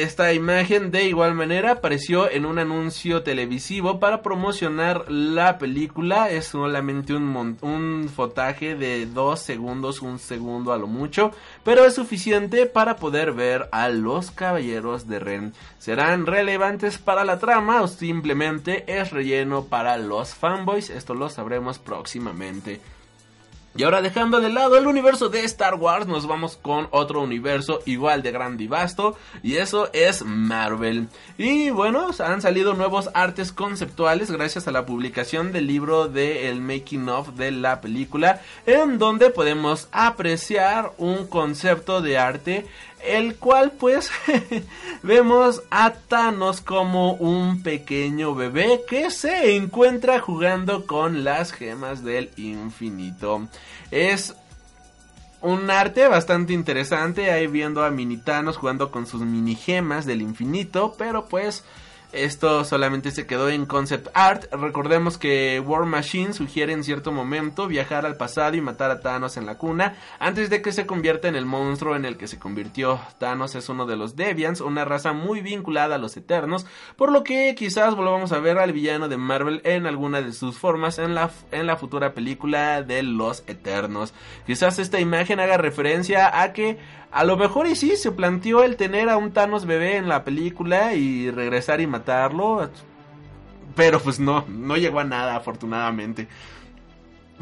esta 0.02 0.31
imagen 0.31 0.91
de 0.91 1.10
igual 1.10 1.34
manera 1.34 1.72
apareció 1.72 2.31
en 2.31 2.45
un 2.45 2.57
anuncio 2.57 3.22
televisivo 3.22 3.99
para 3.99 4.22
promocionar 4.22 5.11
la 5.11 5.57
película. 5.57 6.30
Es 6.30 6.45
solamente 6.45 7.14
un, 7.14 7.57
un 7.61 8.10
fotaje 8.10 8.76
de 8.76 9.06
dos 9.07 9.41
segundos, 9.41 10.02
un 10.02 10.19
segundo 10.19 10.72
a 10.72 10.77
lo 10.77 10.88
mucho, 10.88 11.31
pero 11.65 11.84
es 11.84 11.95
suficiente 11.95 12.65
para 12.65 12.95
poder 12.95 13.34
ver 13.34 13.68
a 13.73 13.90
los 13.90 14.31
caballeros 14.31 15.07
de 15.10 15.19
Ren. 15.19 15.53
¿Serán 15.80 16.26
relevantes 16.26 16.98
para 16.98 17.26
la 17.26 17.40
trama 17.40 17.81
o 17.81 17.88
simplemente 17.88 18.86
es 18.88 19.11
relleno 19.11 19.65
para 19.65 19.98
los 19.98 20.34
fanboys? 20.34 20.90
Esto 20.90 21.14
lo 21.14 21.30
sabremos 21.30 21.77
próximamente. 21.77 22.80
Y 23.76 23.84
ahora 23.84 24.02
dejando 24.02 24.41
de 24.41 24.50
lado 24.50 24.78
el 24.78 24.88
universo 24.88 25.30
de 25.30 25.44
Star 25.46 25.76
Wars, 25.76 26.08
nos 26.08 26.26
vamos 26.26 26.58
con 26.60 26.88
otro 26.90 27.22
universo 27.22 27.82
igual 27.86 28.24
de 28.24 28.32
grande 28.32 28.64
y 28.64 28.68
vasto, 28.68 29.16
y 29.44 29.58
eso 29.58 29.90
es 29.94 30.26
Marvel. 30.26 31.08
Y 31.38 31.70
bueno, 31.70 32.10
han 32.20 32.41
salido 32.41 32.74
nuevos 32.74 33.12
artes 33.14 33.52
conceptuales 33.52 34.32
gracias 34.32 34.68
a 34.68 34.72
la 34.72 34.88
publicación 34.88 35.52
del 35.52 35.68
libro 35.68 36.08
de 36.08 36.50
el 36.50 36.62
making 36.62 37.10
of 37.10 37.30
de 37.36 37.52
la 37.52 37.80
película, 37.80 38.41
en 38.66 38.98
donde 38.98 39.30
podemos 39.30 39.88
apreciar 39.91 40.91
un 40.98 41.28
concepto 41.28 42.02
de 42.02 42.18
arte 42.18 42.66
el 43.03 43.35
cual 43.35 43.71
pues 43.71 44.11
vemos 45.03 45.61
a 45.69 45.91
Thanos 45.91 46.61
como 46.61 47.13
un 47.13 47.63
pequeño 47.63 48.35
bebé 48.35 48.81
que 48.88 49.11
se 49.11 49.55
encuentra 49.55 50.19
jugando 50.19 50.85
con 50.85 51.23
las 51.23 51.51
gemas 51.51 52.03
del 52.03 52.31
infinito. 52.38 53.47
Es 53.91 54.35
un 55.41 55.69
arte 55.71 56.07
bastante 56.07 56.53
interesante 56.53 57.31
ahí 57.31 57.47
viendo 57.47 57.84
a 57.84 57.89
mini 57.89 58.17
Thanos 58.17 58.57
jugando 58.57 58.91
con 58.91 59.05
sus 59.05 59.21
mini 59.21 59.55
gemas 59.55 60.05
del 60.05 60.21
infinito, 60.21 60.95
pero 60.97 61.27
pues 61.27 61.63
esto 62.11 62.65
solamente 62.65 63.11
se 63.11 63.27
quedó 63.27 63.49
en 63.49 63.65
concept 63.65 64.07
art. 64.14 64.52
Recordemos 64.52 65.18
que 65.18 65.60
War 65.60 65.86
Machine 65.86 66.34
sugiere 66.34 66.73
en 66.73 66.84
cierto 66.84 67.11
momento 67.11 67.68
viajar 67.68 68.06
al 68.06 68.18
pasado 68.18 68.56
y 68.56 68.61
matar 68.61 68.90
a 68.90 68.99
Thanos 68.99 69.38
en 69.38 69.45
la 69.45 69.57
cuna 69.57 69.95
antes 70.19 70.49
de 70.49 70.61
que 70.61 70.72
se 70.72 70.86
convierta 70.86 71.27
en 71.27 71.36
el 71.36 71.45
monstruo 71.45 71.95
en 71.95 72.06
el 72.06 72.18
que 72.18 72.27
se 72.27 72.40
convirtió. 72.40 72.99
Thanos 73.19 73.56
es 73.56 73.69
uno 73.69 73.86
de 73.86 73.95
los 73.95 74.15
Deviants, 74.15 74.61
una 74.61 74.86
raza 74.86 75.14
muy 75.14 75.41
vinculada 75.41 75.95
a 75.95 75.99
los 75.99 76.18
Eternos, 76.18 76.65
por 76.95 77.11
lo 77.11 77.23
que 77.23 77.53
quizás 77.56 77.95
volvamos 77.95 78.31
a 78.31 78.40
ver 78.40 78.57
al 78.57 78.73
villano 78.73 79.07
de 79.07 79.18
Marvel 79.18 79.61
en 79.64 79.86
alguna 79.86 80.22
de 80.22 80.34
sus 80.34 80.57
formas 80.57 80.99
en 80.99 81.14
la, 81.14 81.30
en 81.52 81.68
la 81.68 81.77
futura 81.77 82.14
película 82.14 82.81
de 82.81 83.03
los 83.03 83.44
Eternos. 83.48 84.14
Quizás 84.48 84.80
esta 84.80 84.99
imagen 84.99 85.40
haga 85.40 85.57
referencia 85.57 86.41
a 86.41 86.53
que 86.53 86.77
a 87.11 87.23
lo 87.23 87.38
mejor 87.38 87.68
y 87.68 87.76
sí, 87.76 87.95
se 87.95 88.11
planteó 88.11 88.64
el 88.64 88.76
tener 88.76 89.10
a 89.10 89.18
un 89.18 89.31
Thanos 89.31 89.65
bebé 89.65 89.98
en 89.98 90.07
la 90.07 90.23
película 90.23 90.94
y 90.94 91.31
regresar 91.31 91.81
y 91.81 91.88
matarlo. 91.88 92.69
Pero 93.76 93.99
pues 93.99 94.19
no, 94.19 94.45
no 94.48 94.77
llegó 94.77 94.99
a 94.99 95.03
nada 95.03 95.36
afortunadamente. 95.36 96.27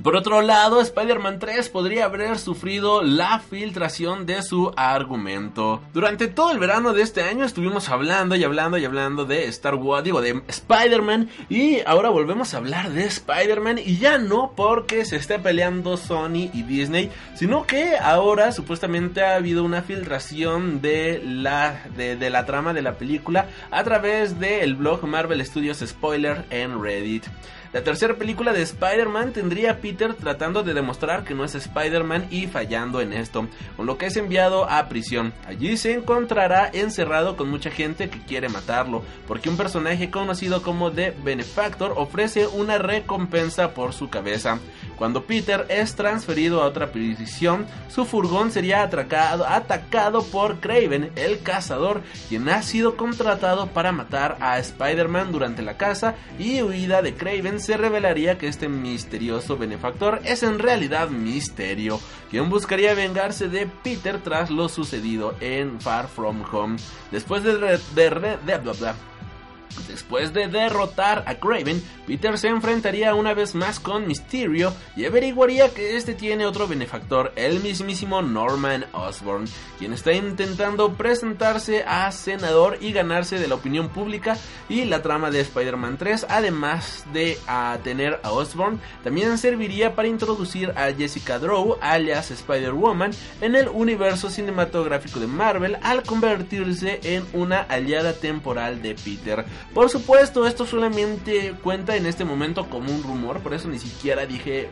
Por 0.04 0.16
otro 0.16 0.42
lado, 0.42 0.80
Spider-Man 0.80 1.40
3 1.40 1.70
podría 1.70 2.06
haber 2.06 2.38
sufrido 2.38 3.02
la 3.02 3.40
filtración 3.40 4.26
de 4.26 4.44
su 4.44 4.72
argumento. 4.78 5.82
Durante 5.94 6.28
todo 6.28 6.52
el 6.52 6.60
verano 6.60 6.94
de 6.94 7.02
este 7.02 7.24
año 7.24 7.44
estuvimos 7.44 7.90
hablando 7.90 8.36
y 8.36 8.44
hablando 8.44 8.78
y 8.78 8.86
hablando 8.86 9.26
de 9.26 9.46
Star 9.46 9.76
Wars, 9.76 10.04
digo, 10.04 10.22
de 10.22 10.42
Spider-Man, 10.48 11.30
y 11.50 11.80
ahora 11.86 12.10
volvemos 12.10 12.54
a 12.54 12.58
hablar 12.58 12.92
de 12.92 13.06
Spider-Man, 13.06 13.80
y 13.80 13.98
ya 13.98 14.18
no 14.18 14.54
porque 14.56 15.04
se 15.04 15.16
esté 15.16 15.40
peleando 15.40 15.98
Sony 15.98 16.52
y 16.54 16.64
Disney, 16.64 17.12
sino 17.34 17.66
que 17.66 17.98
ahora 17.98 18.52
supuestamente 18.52 19.24
ha 19.24 19.36
habido 19.36 19.64
una 19.64 19.82
filtración 19.82 20.80
de 20.80 21.22
la, 21.26 21.82
de, 21.96 22.30
la 22.30 22.46
trama 22.46 22.74
de 22.74 22.84
la 22.84 22.94
película 22.94 23.48
a 23.72 23.84
través 23.84 24.40
del 24.40 24.76
blog 24.76 25.04
Marvel 25.06 25.44
Studios 25.46 25.80
Spoiler 25.80 26.46
en 26.50 26.82
Reddit. 26.82 27.26
La 27.78 27.84
tercera 27.84 28.16
película 28.16 28.54
de 28.54 28.64
Spider-Man 28.64 29.34
tendría 29.34 29.70
a 29.70 29.76
Peter 29.76 30.16
tratando 30.16 30.64
de 30.64 30.74
demostrar 30.74 31.24
que 31.24 31.36
no 31.36 31.44
es 31.46 31.54
Spider-Man 31.54 32.26
y 32.32 32.48
fallando 32.48 33.02
en 33.02 33.14
esto, 33.14 33.48
con 33.76 33.86
lo 33.86 34.00
que 34.00 34.08
es 34.08 34.18
enviado 34.18 34.68
a 34.68 34.90
prisión. 34.90 35.32
Allí 35.46 35.78
se 35.78 35.94
encontrará 35.94 36.72
encerrado 36.74 37.38
con 37.38 37.52
mucha 37.52 37.70
gente 37.70 38.10
que 38.10 38.26
quiere 38.26 38.50
matarlo, 38.50 39.04
porque 39.28 39.50
un 39.50 39.58
personaje 39.58 40.10
conocido 40.10 40.64
como 40.64 40.92
The 40.92 41.14
Benefactor 41.24 41.94
ofrece 41.98 42.48
una 42.48 42.80
recompensa 42.80 43.76
por 43.76 43.94
su 43.94 44.10
cabeza. 44.10 44.58
Cuando 44.98 45.26
Peter 45.26 45.68
es 45.70 45.94
transferido 45.94 46.64
a 46.64 46.66
otra 46.66 46.92
prisión, 46.92 47.68
su 47.88 48.06
furgón 48.06 48.52
sería 48.52 48.82
atracado, 48.82 49.46
atacado 49.48 50.24
por 50.24 50.60
Craven, 50.60 51.12
el 51.16 51.44
cazador, 51.44 52.02
quien 52.28 52.50
ha 52.50 52.64
sido 52.64 52.98
contratado 52.98 53.68
para 53.68 53.92
matar 53.92 54.38
a 54.40 54.58
Spider-Man 54.58 55.32
durante 55.32 55.62
la 55.62 55.78
caza 55.78 56.16
y 56.40 56.64
huida 56.64 57.04
de 57.04 57.14
Craven 57.14 57.60
se 57.68 57.76
revelaría 57.76 58.38
que 58.38 58.48
este 58.48 58.70
misterioso 58.70 59.58
benefactor 59.58 60.22
es 60.24 60.42
en 60.42 60.58
realidad 60.58 61.10
Misterio, 61.10 62.00
quien 62.32 62.50
buscaría 62.50 62.94
vengarse 62.94 63.50
de 63.50 63.68
Peter 63.68 64.22
tras 64.24 64.50
lo 64.50 64.70
sucedido 64.70 65.36
en 65.42 65.82
Far 65.82 66.08
From 66.08 66.46
Home. 66.50 66.78
Después 67.12 67.44
de, 67.44 67.58
de, 67.58 67.78
de, 67.94 68.94
Después 69.88 70.34
de 70.34 70.48
derrotar 70.48 71.24
a 71.28 71.36
Craven, 71.36 71.82
Peter 72.06 72.38
se 72.38 72.48
enfrentaría 72.48 73.14
una 73.14 73.34
vez 73.34 73.56
más 73.56 73.80
con 73.80 74.08
Mysterio 74.08 74.74
y 74.96 75.06
averiguaría 75.06 75.74
que 75.74 75.98
este 75.98 76.14
tiene 76.14 76.46
otro 76.46 76.68
benefactor, 76.68 77.34
el 77.36 77.62
mismísimo 77.62 78.22
Norman 78.22 78.86
Osborn, 78.94 79.46
quien 79.78 79.94
está 79.94 80.14
intentando 80.14 80.94
presentarse 80.94 81.84
a 81.84 82.12
senador 82.12 82.78
y 82.82 82.92
ganarse 82.92 83.40
de 83.40 83.48
la 83.48 83.56
opinión 83.56 83.90
pública 83.90 84.38
y 84.70 84.86
la 84.86 85.02
trama 85.02 85.32
de 85.32 85.42
Spider-Man 85.42 85.98
3, 85.98 86.28
además 86.30 87.06
de 87.14 87.38
a 87.48 87.78
tener 87.84 88.20
a 88.24 88.32
Osborn, 88.32 88.80
también 89.04 89.38
serviría 89.38 89.96
para 89.96 90.08
introducir 90.08 90.72
a 90.72 90.92
Jessica 90.94 91.40
Drew, 91.40 91.78
alias 91.82 92.32
Spider-Woman, 92.32 93.12
en 93.42 93.56
el 93.56 93.68
universo 93.68 94.30
cinematográfico 94.30 95.20
de 95.20 95.28
Marvel 95.28 95.78
al 95.82 96.04
convertirse 96.04 97.00
en 97.04 97.26
una 97.34 97.62
aliada 97.62 98.14
temporal 98.14 98.82
de 98.82 98.96
Peter. 98.96 99.46
Por 99.74 99.90
supuesto, 99.90 100.48
esto 100.48 100.66
solamente 100.66 101.54
cuenta 101.64 101.96
en 101.96 102.06
este 102.06 102.26
momento 102.26 102.70
como 102.70 102.92
un 102.92 103.04
rumor, 103.04 103.40
por 103.42 103.54
eso 103.54 103.68
ni 103.68 103.80
siquiera 103.80 104.26
dije 104.26 104.70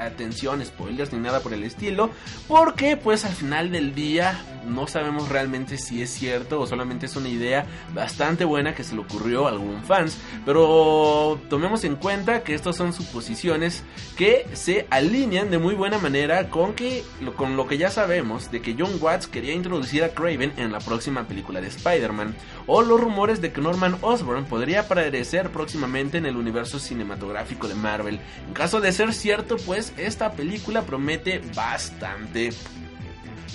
atención, 0.00 0.64
spoilers 0.64 1.12
ni 1.12 1.18
nada 1.18 1.40
por 1.40 1.52
el 1.52 1.64
estilo, 1.64 2.10
porque 2.46 2.96
pues 2.96 3.24
al 3.24 3.32
final 3.32 3.70
del 3.70 3.94
día 3.94 4.40
no 4.66 4.86
sabemos 4.86 5.28
realmente 5.28 5.78
si 5.78 6.02
es 6.02 6.10
cierto 6.10 6.60
o 6.60 6.66
solamente 6.66 7.06
es 7.06 7.16
una 7.16 7.28
idea 7.28 7.66
bastante 7.94 8.44
buena 8.44 8.74
que 8.74 8.84
se 8.84 8.94
le 8.94 9.00
ocurrió 9.00 9.46
a 9.46 9.50
algún 9.50 9.82
fans, 9.82 10.18
pero 10.44 11.40
tomemos 11.48 11.84
en 11.84 11.96
cuenta 11.96 12.42
que 12.42 12.54
estas 12.54 12.76
son 12.76 12.92
suposiciones 12.92 13.82
que 14.16 14.46
se 14.52 14.86
alinean 14.90 15.50
de 15.50 15.58
muy 15.58 15.74
buena 15.74 15.98
manera 15.98 16.50
con 16.50 16.74
que 16.74 17.04
con 17.36 17.56
lo 17.56 17.66
que 17.66 17.78
ya 17.78 17.90
sabemos 17.90 18.50
de 18.50 18.60
que 18.60 18.76
John 18.78 18.98
Watts 19.00 19.26
quería 19.26 19.52
introducir 19.52 20.04
a 20.04 20.10
Craven 20.10 20.52
en 20.56 20.72
la 20.72 20.80
próxima 20.80 21.26
película 21.26 21.60
de 21.60 21.68
Spider-Man 21.68 22.34
o 22.66 22.82
los 22.82 23.00
rumores 23.00 23.40
de 23.40 23.52
que 23.52 23.60
Norman 23.60 23.97
Osborn 24.00 24.44
podría 24.44 24.80
aparecer 24.80 25.50
próximamente 25.50 26.18
en 26.18 26.26
el 26.26 26.36
universo 26.36 26.78
cinematográfico 26.78 27.68
de 27.68 27.74
Marvel. 27.74 28.20
En 28.46 28.54
caso 28.54 28.80
de 28.80 28.92
ser 28.92 29.12
cierto, 29.12 29.56
pues 29.64 29.92
esta 29.96 30.32
película 30.32 30.82
promete 30.82 31.40
bastante. 31.54 32.50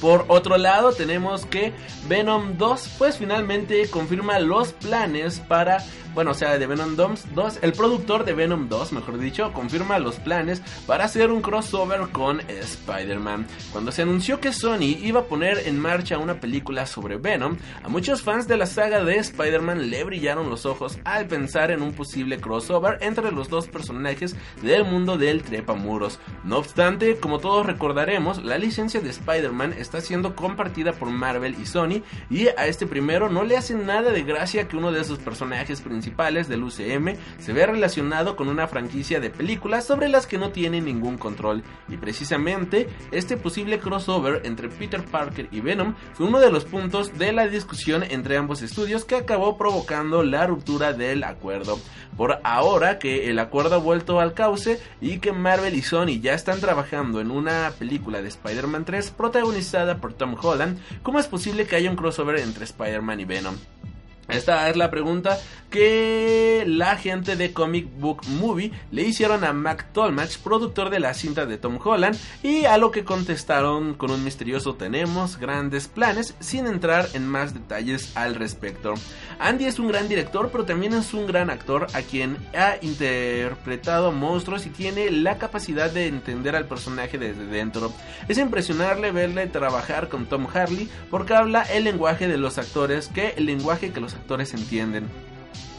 Por 0.03 0.25
otro 0.27 0.57
lado, 0.57 0.91
tenemos 0.91 1.45
que 1.45 1.71
Venom 2.09 2.57
2 2.57 2.95
pues 2.97 3.17
finalmente 3.17 3.89
confirma 3.89 4.37
los 4.37 4.73
planes 4.73 5.39
para 5.39 5.77
bueno, 6.13 6.31
o 6.31 6.33
sea, 6.35 6.59
de 6.59 6.67
Venom 6.67 6.95
2, 6.95 7.59
el 7.63 7.73
productor 7.73 8.23
de 8.23 8.33
Venom 8.33 8.69
2, 8.69 8.93
mejor 8.93 9.17
dicho, 9.17 9.51
confirma 9.51 9.97
los 9.97 10.17
planes 10.17 10.61
para 10.85 11.05
hacer 11.05 11.31
un 11.31 11.41
crossover 11.41 12.01
con 12.11 12.39
Spider-Man. 12.41 13.47
Cuando 13.71 13.91
se 13.91 14.03
anunció 14.03 14.39
que 14.39 14.53
Sony 14.53 14.95
iba 15.01 15.21
a 15.21 15.25
poner 15.25 15.67
en 15.67 15.79
marcha 15.79 16.19
una 16.19 16.39
película 16.39 16.85
sobre 16.85 17.17
Venom, 17.17 17.57
a 17.81 17.89
muchos 17.89 18.21
fans 18.21 18.47
de 18.47 18.57
la 18.57 18.67
saga 18.67 19.03
de 19.03 19.15
Spider-Man 19.15 19.89
le 19.89 20.03
brillaron 20.03 20.51
los 20.51 20.67
ojos 20.67 20.99
al 21.03 21.25
pensar 21.25 21.71
en 21.71 21.81
un 21.81 21.93
posible 21.93 22.39
crossover 22.39 22.99
entre 23.01 23.31
los 23.31 23.49
dos 23.49 23.67
personajes 23.67 24.35
del 24.61 24.85
mundo 24.85 25.17
del 25.17 25.41
trepamuros. 25.41 26.19
No 26.43 26.57
obstante, 26.57 27.17
como 27.17 27.39
todos 27.39 27.65
recordaremos, 27.65 28.43
la 28.43 28.59
licencia 28.59 29.01
de 29.01 29.09
Spider-Man 29.09 29.73
está 29.73 29.92
siendo 30.01 30.35
compartida 30.35 30.93
por 30.93 31.09
Marvel 31.09 31.55
y 31.61 31.65
Sony 31.65 32.03
y 32.29 32.47
a 32.47 32.67
este 32.67 32.87
primero 32.87 33.29
no 33.29 33.43
le 33.43 33.57
hace 33.57 33.75
nada 33.75 34.11
de 34.11 34.23
gracia 34.23 34.67
que 34.67 34.77
uno 34.77 34.91
de 34.91 35.03
sus 35.03 35.19
personajes 35.19 35.81
principales 35.81 36.47
del 36.47 36.63
UCM 36.63 37.15
se 37.39 37.53
ve 37.53 37.65
relacionado 37.65 38.35
con 38.35 38.47
una 38.47 38.67
franquicia 38.67 39.19
de 39.19 39.29
películas 39.29 39.85
sobre 39.85 40.09
las 40.09 40.27
que 40.27 40.37
no 40.37 40.51
tiene 40.51 40.81
ningún 40.81 41.17
control. 41.17 41.63
Y 41.89 41.97
precisamente 41.97 42.87
este 43.11 43.37
posible 43.37 43.79
crossover 43.79 44.41
entre 44.45 44.69
Peter 44.69 45.03
Parker 45.03 45.47
y 45.51 45.61
Venom 45.61 45.95
fue 46.13 46.27
uno 46.27 46.39
de 46.39 46.51
los 46.51 46.65
puntos 46.65 47.17
de 47.17 47.31
la 47.31 47.47
discusión 47.47 48.03
entre 48.03 48.37
ambos 48.37 48.61
estudios 48.61 49.05
que 49.05 49.15
acabó 49.15 49.57
provocando 49.57 50.23
la 50.23 50.47
ruptura 50.47 50.93
del 50.93 51.23
acuerdo. 51.23 51.79
Por 52.17 52.39
ahora 52.43 52.99
que 52.99 53.29
el 53.29 53.39
acuerdo 53.39 53.75
ha 53.75 53.79
vuelto 53.79 54.19
al 54.19 54.33
cauce 54.33 54.79
y 55.01 55.17
que 55.17 55.31
Marvel 55.31 55.75
y 55.75 55.81
Sony 55.81 56.19
ya 56.21 56.33
están 56.33 56.59
trabajando 56.59 57.19
en 57.19 57.31
una 57.31 57.71
película 57.77 58.21
de 58.21 58.27
Spider-Man 58.27 58.85
3 58.85 59.11
protagonizada 59.11 59.72
por 59.99 60.13
Tom 60.13 60.35
Holland, 60.39 60.79
¿cómo 61.01 61.19
es 61.19 61.27
posible 61.27 61.65
que 61.65 61.75
haya 61.75 61.89
un 61.89 61.95
crossover 61.95 62.39
entre 62.39 62.63
Spider-Man 62.63 63.19
y 63.19 63.25
Venom? 63.25 63.55
Esta 64.27 64.69
es 64.69 64.77
la 64.77 64.89
pregunta 64.89 65.39
que 65.73 66.65
la 66.67 66.97
gente 66.97 67.35
de 67.35 67.51
Comic 67.51 67.87
Book 67.97 68.21
Movie 68.27 68.71
le 68.91 69.01
hicieron 69.01 69.43
a 69.43 69.53
Mac 69.53 69.87
Tolmach, 69.91 70.37
productor 70.37 70.91
de 70.91 70.99
la 70.99 71.15
cinta 71.15 71.47
de 71.47 71.57
Tom 71.57 71.79
Holland, 71.83 72.15
y 72.43 72.65
a 72.65 72.77
lo 72.77 72.91
que 72.91 73.03
contestaron 73.03 73.95
con 73.95 74.11
un 74.11 74.23
misterioso 74.23 74.75
tenemos 74.75 75.39
grandes 75.39 75.87
planes 75.87 76.35
sin 76.39 76.67
entrar 76.67 77.07
en 77.13 77.27
más 77.27 77.55
detalles 77.55 78.15
al 78.15 78.35
respecto. 78.35 78.93
Andy 79.39 79.65
es 79.65 79.79
un 79.79 79.87
gran 79.87 80.07
director, 80.07 80.49
pero 80.51 80.63
también 80.63 80.93
es 80.93 81.11
un 81.15 81.25
gran 81.25 81.49
actor 81.49 81.87
a 81.95 82.03
quien 82.03 82.37
ha 82.55 82.75
interpretado 82.83 84.11
monstruos 84.11 84.67
y 84.67 84.69
tiene 84.69 85.09
la 85.09 85.39
capacidad 85.39 85.89
de 85.89 86.05
entender 86.05 86.55
al 86.55 86.67
personaje 86.67 87.17
desde 87.17 87.47
dentro. 87.47 87.91
Es 88.27 88.37
impresionante 88.37 89.09
verle 89.09 89.47
trabajar 89.47 90.07
con 90.07 90.27
Tom 90.27 90.45
Harley 90.53 90.87
porque 91.09 91.33
habla 91.33 91.63
el 91.63 91.85
lenguaje 91.85 92.27
de 92.27 92.37
los 92.37 92.59
actores, 92.59 93.07
que 93.07 93.29
el 93.37 93.47
lenguaje 93.47 93.91
que 93.91 94.01
los 94.01 94.13
actores 94.13 94.53
entienden. 94.53 95.32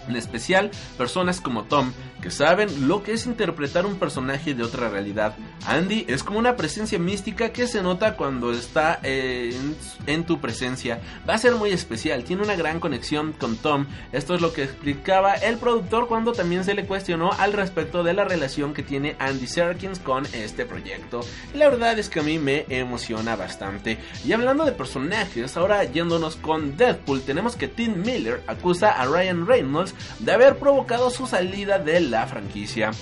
En 0.09 0.17
especial, 0.17 0.71
personas 0.99 1.41
como 1.41 1.65
Tom, 1.65 1.93
que 2.25 2.31
saben 2.31 2.89
lo 2.89 3.03
que 3.03 3.13
es 3.13 3.27
interpretar 3.27 3.85
un 3.85 3.97
personaje 3.97 4.55
de 4.55 4.63
otra 4.63 4.89
realidad. 4.89 5.37
Andy 5.67 6.07
es 6.09 6.23
como 6.23 6.39
una 6.39 6.57
presencia 6.57 6.99
mística 6.99 7.51
que 7.51 7.67
se 7.67 7.83
nota 7.83 8.17
cuando 8.17 8.51
está 8.51 8.99
en, 9.03 9.77
en, 10.07 10.25
tu 10.25 10.41
presencia. 10.41 11.03
Va 11.29 11.35
a 11.35 11.39
ser 11.39 11.55
muy 11.57 11.69
especial, 11.69 12.25
tiene 12.25 12.43
una 12.43 12.57
gran 12.57 12.81
conexión 12.81 13.35
con 13.35 13.57
Tom. 13.59 13.85
Esto 14.11 14.35
es 14.35 14.41
lo 14.41 14.55
que 14.55 14.63
explicaba 14.63 15.35
el 15.35 15.59
productor 15.59 16.09
cuando 16.09 16.33
también 16.33 16.65
se 16.65 16.73
le 16.73 16.87
cuestionó 16.87 17.31
al 17.31 17.53
respecto 17.53 18.03
de 18.03 18.15
la 18.15 18.25
relación 18.25 18.73
que 18.73 18.83
tiene 18.83 19.17
Andy 19.19 19.47
Serkins 19.47 19.99
con 19.99 20.25
este 20.33 20.65
proyecto. 20.65 21.21
Y 21.53 21.59
la 21.59 21.69
verdad 21.69 21.99
es 21.99 22.09
que 22.09 22.21
a 22.21 22.23
mí 22.23 22.39
me 22.39 22.65
emociona 22.71 23.37
bastante. 23.37 23.99
Y 24.25 24.33
hablando 24.33 24.65
de 24.65 24.73
personajes, 24.73 25.59
ahora 25.59 25.85
yéndonos 25.85 26.37
con 26.37 26.79
Deadpool, 26.79 27.21
tenemos 27.21 27.55
que 27.55 27.69
Tim 27.69 28.01
Miller 28.01 28.43
acusa 28.47 28.93
a 28.93 29.05
Ryan 29.05 29.47
Reynolds 29.47 29.95
de 30.21 30.33
haber 30.33 30.57
provocado 30.57 31.11
su 31.11 31.27
salida 31.27 31.79
de 31.79 32.01
la 32.15 32.27
franquicia. 32.29 32.93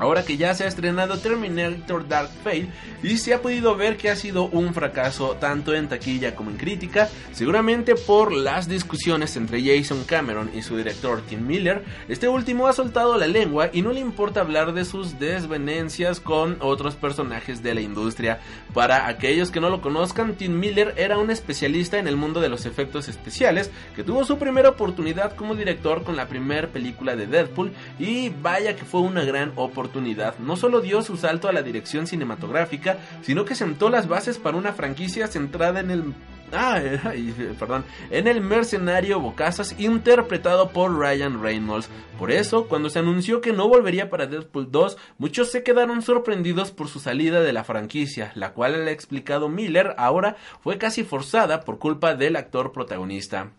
Ahora 0.00 0.24
que 0.24 0.38
ya 0.38 0.54
se 0.54 0.64
ha 0.64 0.66
estrenado 0.66 1.18
Terminator 1.18 2.08
Dark 2.08 2.30
Fate 2.42 2.70
y 3.02 3.18
se 3.18 3.34
ha 3.34 3.42
podido 3.42 3.76
ver 3.76 3.98
que 3.98 4.08
ha 4.08 4.16
sido 4.16 4.44
un 4.46 4.72
fracaso 4.72 5.36
tanto 5.38 5.74
en 5.74 5.90
taquilla 5.90 6.34
como 6.34 6.50
en 6.50 6.56
crítica, 6.56 7.10
seguramente 7.32 7.94
por 7.94 8.32
las 8.32 8.66
discusiones 8.66 9.36
entre 9.36 9.62
Jason 9.62 10.04
Cameron 10.04 10.50
y 10.54 10.62
su 10.62 10.78
director 10.78 11.20
Tim 11.28 11.46
Miller, 11.46 11.84
este 12.08 12.28
último 12.28 12.66
ha 12.66 12.72
soltado 12.72 13.18
la 13.18 13.26
lengua 13.26 13.68
y 13.74 13.82
no 13.82 13.92
le 13.92 14.00
importa 14.00 14.40
hablar 14.40 14.72
de 14.72 14.86
sus 14.86 15.18
desvenencias 15.18 16.18
con 16.18 16.56
otros 16.60 16.94
personajes 16.94 17.62
de 17.62 17.74
la 17.74 17.82
industria. 17.82 18.40
Para 18.72 19.06
aquellos 19.06 19.50
que 19.50 19.60
no 19.60 19.68
lo 19.68 19.82
conozcan, 19.82 20.34
Tim 20.34 20.58
Miller 20.58 20.94
era 20.96 21.18
un 21.18 21.30
especialista 21.30 21.98
en 21.98 22.08
el 22.08 22.16
mundo 22.16 22.40
de 22.40 22.48
los 22.48 22.64
efectos 22.64 23.08
especiales 23.08 23.70
que 23.94 24.02
tuvo 24.02 24.24
su 24.24 24.38
primera 24.38 24.70
oportunidad 24.70 25.36
como 25.36 25.54
director 25.54 26.04
con 26.04 26.16
la 26.16 26.26
primera 26.26 26.68
película 26.68 27.16
de 27.16 27.26
Deadpool 27.26 27.72
y 27.98 28.30
vaya 28.30 28.74
que 28.76 28.86
fue 28.86 29.02
una 29.02 29.24
gran 29.24 29.52
oportunidad 29.56 29.89
no 30.38 30.56
solo 30.56 30.80
dio 30.80 31.02
su 31.02 31.16
salto 31.16 31.48
a 31.48 31.52
la 31.52 31.62
dirección 31.62 32.06
cinematográfica, 32.06 32.98
sino 33.22 33.44
que 33.44 33.54
sentó 33.54 33.90
las 33.90 34.08
bases 34.08 34.38
para 34.38 34.56
una 34.56 34.72
franquicia 34.72 35.26
centrada 35.26 35.80
en 35.80 35.90
el 35.90 36.14
Ah, 36.52 36.80
perdón, 37.58 37.84
en 38.10 38.26
el 38.26 38.40
mercenario 38.40 39.20
Bocazas 39.20 39.78
interpretado 39.78 40.70
por 40.70 40.98
Ryan 40.98 41.40
Reynolds. 41.40 41.88
Por 42.18 42.32
eso, 42.32 42.66
cuando 42.66 42.90
se 42.90 42.98
anunció 42.98 43.40
que 43.40 43.52
no 43.52 43.68
volvería 43.68 44.10
para 44.10 44.26
Deadpool 44.26 44.70
2, 44.70 44.98
muchos 45.18 45.50
se 45.50 45.62
quedaron 45.62 46.02
sorprendidos 46.02 46.72
por 46.72 46.88
su 46.88 46.98
salida 46.98 47.40
de 47.40 47.52
la 47.52 47.64
franquicia, 47.64 48.32
la 48.34 48.52
cual 48.52 48.74
el 48.74 48.88
explicado 48.88 49.48
Miller 49.48 49.94
ahora 49.96 50.36
fue 50.60 50.76
casi 50.76 51.04
forzada 51.04 51.60
por 51.60 51.78
culpa 51.78 52.14
del 52.14 52.36
actor 52.36 52.72
protagonista. 52.72 53.52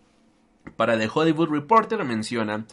Para 0.75 0.97
The 0.97 1.09
Hollywood 1.13 1.49
Reporter 1.49 2.03
menciona, 2.03 2.65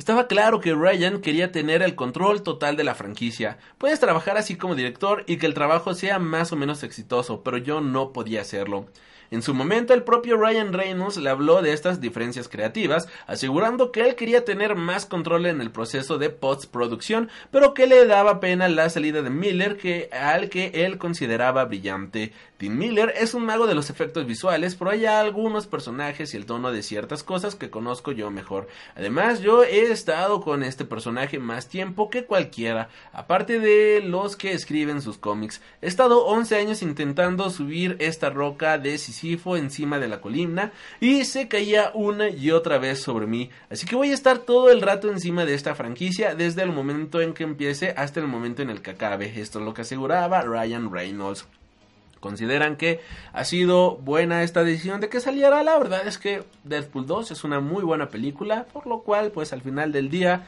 estaba 0.00 0.28
claro 0.28 0.60
que 0.60 0.72
Ryan 0.72 1.20
quería 1.20 1.52
tener 1.52 1.82
el 1.82 1.94
control 1.94 2.42
total 2.42 2.74
de 2.74 2.84
la 2.84 2.94
franquicia. 2.94 3.58
Puedes 3.76 4.00
trabajar 4.00 4.38
así 4.38 4.56
como 4.56 4.74
director 4.74 5.24
y 5.26 5.36
que 5.36 5.44
el 5.44 5.52
trabajo 5.52 5.92
sea 5.92 6.18
más 6.18 6.52
o 6.52 6.56
menos 6.56 6.82
exitoso, 6.82 7.42
pero 7.42 7.58
yo 7.58 7.82
no 7.82 8.10
podía 8.10 8.40
hacerlo. 8.40 8.86
En 9.30 9.42
su 9.42 9.52
momento, 9.52 9.92
el 9.92 10.02
propio 10.02 10.38
Ryan 10.38 10.72
Reynolds 10.72 11.18
le 11.18 11.28
habló 11.28 11.60
de 11.60 11.74
estas 11.74 12.00
diferencias 12.00 12.48
creativas, 12.48 13.08
asegurando 13.26 13.92
que 13.92 14.08
él 14.08 14.14
quería 14.14 14.46
tener 14.46 14.74
más 14.74 15.04
control 15.04 15.44
en 15.44 15.60
el 15.60 15.70
proceso 15.70 16.16
de 16.16 16.30
postproducción, 16.30 17.28
pero 17.50 17.74
que 17.74 17.86
le 17.86 18.06
daba 18.06 18.40
pena 18.40 18.68
la 18.68 18.88
salida 18.88 19.20
de 19.20 19.28
Miller, 19.28 19.76
que, 19.76 20.08
al 20.12 20.48
que 20.48 20.72
él 20.86 20.96
consideraba 20.96 21.66
brillante. 21.66 22.32
Tim 22.60 22.76
Miller 22.76 23.14
es 23.16 23.32
un 23.32 23.46
mago 23.46 23.66
de 23.66 23.74
los 23.74 23.88
efectos 23.88 24.26
visuales, 24.26 24.74
pero 24.74 24.90
hay 24.90 25.06
algunos 25.06 25.66
personajes 25.66 26.34
y 26.34 26.36
el 26.36 26.44
tono 26.44 26.70
de 26.70 26.82
ciertas 26.82 27.22
cosas 27.22 27.54
que 27.54 27.70
conozco 27.70 28.12
yo 28.12 28.30
mejor. 28.30 28.68
Además, 28.94 29.40
yo 29.40 29.64
he 29.64 29.90
estado 29.90 30.42
con 30.42 30.62
este 30.62 30.84
personaje 30.84 31.38
más 31.38 31.70
tiempo 31.70 32.10
que 32.10 32.26
cualquiera, 32.26 32.90
aparte 33.14 33.60
de 33.60 34.02
los 34.02 34.36
que 34.36 34.52
escriben 34.52 35.00
sus 35.00 35.16
cómics. 35.16 35.62
He 35.80 35.86
estado 35.86 36.26
11 36.26 36.56
años 36.56 36.82
intentando 36.82 37.48
subir 37.48 37.96
esta 37.98 38.28
roca 38.28 38.76
de 38.76 39.00
encima 39.56 39.98
de 39.98 40.08
la 40.08 40.20
columna 40.20 40.70
y 41.00 41.24
se 41.24 41.48
caía 41.48 41.92
una 41.94 42.28
y 42.28 42.50
otra 42.50 42.76
vez 42.76 43.00
sobre 43.00 43.26
mí. 43.26 43.48
Así 43.70 43.86
que 43.86 43.96
voy 43.96 44.10
a 44.10 44.14
estar 44.14 44.36
todo 44.36 44.70
el 44.70 44.82
rato 44.82 45.08
encima 45.10 45.46
de 45.46 45.54
esta 45.54 45.74
franquicia 45.74 46.34
desde 46.34 46.60
el 46.60 46.72
momento 46.72 47.22
en 47.22 47.32
que 47.32 47.44
empiece 47.44 47.94
hasta 47.96 48.20
el 48.20 48.26
momento 48.26 48.60
en 48.60 48.68
el 48.68 48.82
que 48.82 48.90
acabe. 48.90 49.40
Esto 49.40 49.60
es 49.60 49.64
lo 49.64 49.72
que 49.72 49.80
aseguraba 49.80 50.42
Ryan 50.42 50.92
Reynolds. 50.92 51.46
Consideran 52.20 52.76
que 52.76 53.00
ha 53.32 53.44
sido 53.44 53.96
buena 53.96 54.42
esta 54.42 54.62
decisión 54.62 55.00
de 55.00 55.08
que 55.08 55.20
saliera. 55.20 55.62
La 55.62 55.78
verdad 55.78 56.06
es 56.06 56.18
que 56.18 56.44
Deadpool 56.64 57.06
2 57.06 57.30
es 57.30 57.44
una 57.44 57.60
muy 57.60 57.82
buena 57.82 58.08
película, 58.08 58.66
por 58.72 58.86
lo 58.86 59.00
cual 59.00 59.30
pues 59.30 59.52
al 59.52 59.62
final 59.62 59.90
del 59.92 60.10
día 60.10 60.44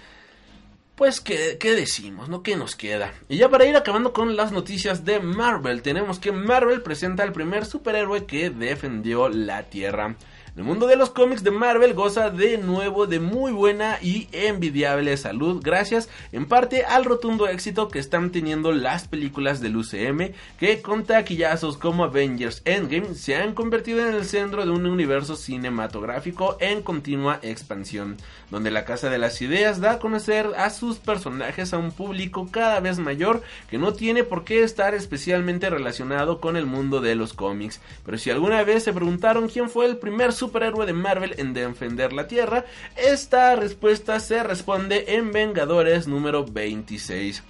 pues, 0.95 1.21
¿qué, 1.21 1.57
¿qué, 1.59 1.75
decimos? 1.75 2.29
¿No? 2.29 2.43
¿Qué 2.43 2.55
nos 2.55 2.77
queda? 2.77 3.13
Y 3.29 3.39
ya 3.39 3.49
para 3.49 3.65
ir 3.65 3.75
acabando 3.77 4.13
con 4.13 4.37
las 4.37 4.53
noticias 4.53 5.05
de 5.05 5.21
Marvel, 5.21 5.83
tenemos 5.83 6.19
que 6.19 6.33
Marvel 6.33 6.83
presenta 6.83 7.23
al 7.23 7.33
primer 7.33 7.65
superhéroe 7.65 8.27
que 8.27 8.51
defendió 8.51 9.29
la 9.29 9.65
Tierra. 9.65 10.15
El 10.55 10.65
mundo 10.65 10.87
de 10.87 10.97
los 10.97 11.09
cómics 11.09 11.43
de 11.43 11.51
Marvel 11.51 11.95
goza 11.95 12.29
de 12.29 12.59
nuevo 12.59 13.07
de 13.07 13.21
muy 13.21 13.53
buena 13.53 13.97
y 14.03 14.29
envidiable 14.33 15.17
salud 15.17 15.63
gracias 15.65 16.11
en 16.31 16.45
parte 16.45 16.85
al 16.85 17.07
rotundo 17.07 17.49
éxito 17.49 17.89
que 17.89 17.99
están 17.99 18.31
teniendo 18.31 18.71
las 18.71 19.09
películas 19.09 19.63
del 19.63 19.79
UCM 19.79 20.35
que 20.61 20.83
con 20.83 21.05
taquillazos 21.05 21.79
como 21.79 22.05
Avengers 22.05 22.61
Endgame 22.67 23.15
se 23.15 23.37
han 23.37 23.55
convertido 23.55 24.07
en 24.07 24.15
el 24.15 24.27
centro 24.27 24.63
de 24.67 24.71
un 24.71 24.85
universo 24.85 25.37
cinematográfico 25.37 26.59
en 26.61 26.83
continua 26.83 27.41
expansión, 27.41 28.19
donde 28.53 28.71
la 28.71 28.85
Casa 28.85 29.09
de 29.09 29.17
las 29.17 29.41
Ideas 29.41 29.81
da 29.81 29.93
a 29.93 29.99
conocer 29.99 30.51
a 30.59 30.69
sus 30.69 30.99
personajes 30.99 31.73
a 31.73 31.79
un 31.79 31.91
público 31.91 32.49
cada 32.51 32.81
vez 32.81 32.99
mayor 32.99 33.43
que 33.71 33.79
no 33.79 33.95
tiene 33.95 34.25
por 34.25 34.45
qué 34.45 34.63
estar 34.63 34.95
especialmente 34.95 35.71
relacionado 35.71 36.39
con 36.39 36.59
el 36.59 36.67
mundo 36.67 37.01
de 37.01 37.15
los 37.15 37.33
cómics. 37.33 37.81
Pero 38.05 38.19
si 38.19 38.31
alguna 38.31 38.63
vez 38.63 38.85
se 38.85 38.93
preguntaron 38.93 39.49
quién 39.49 39.71
fue 39.71 39.87
el 39.87 39.97
primer 39.97 40.35
superhéroe 40.35 40.85
de 40.85 40.93
Marvel 40.93 41.35
en 41.39 41.55
defender 41.55 42.13
la 42.13 42.29
Tierra? 42.29 42.67
Esta 42.95 43.57
respuesta 43.57 44.21
se 44.21 44.43
responde 44.43 45.15
en 45.15 45.33
Vengadores 45.33 46.07
número 46.07 46.45
26. 46.45 47.43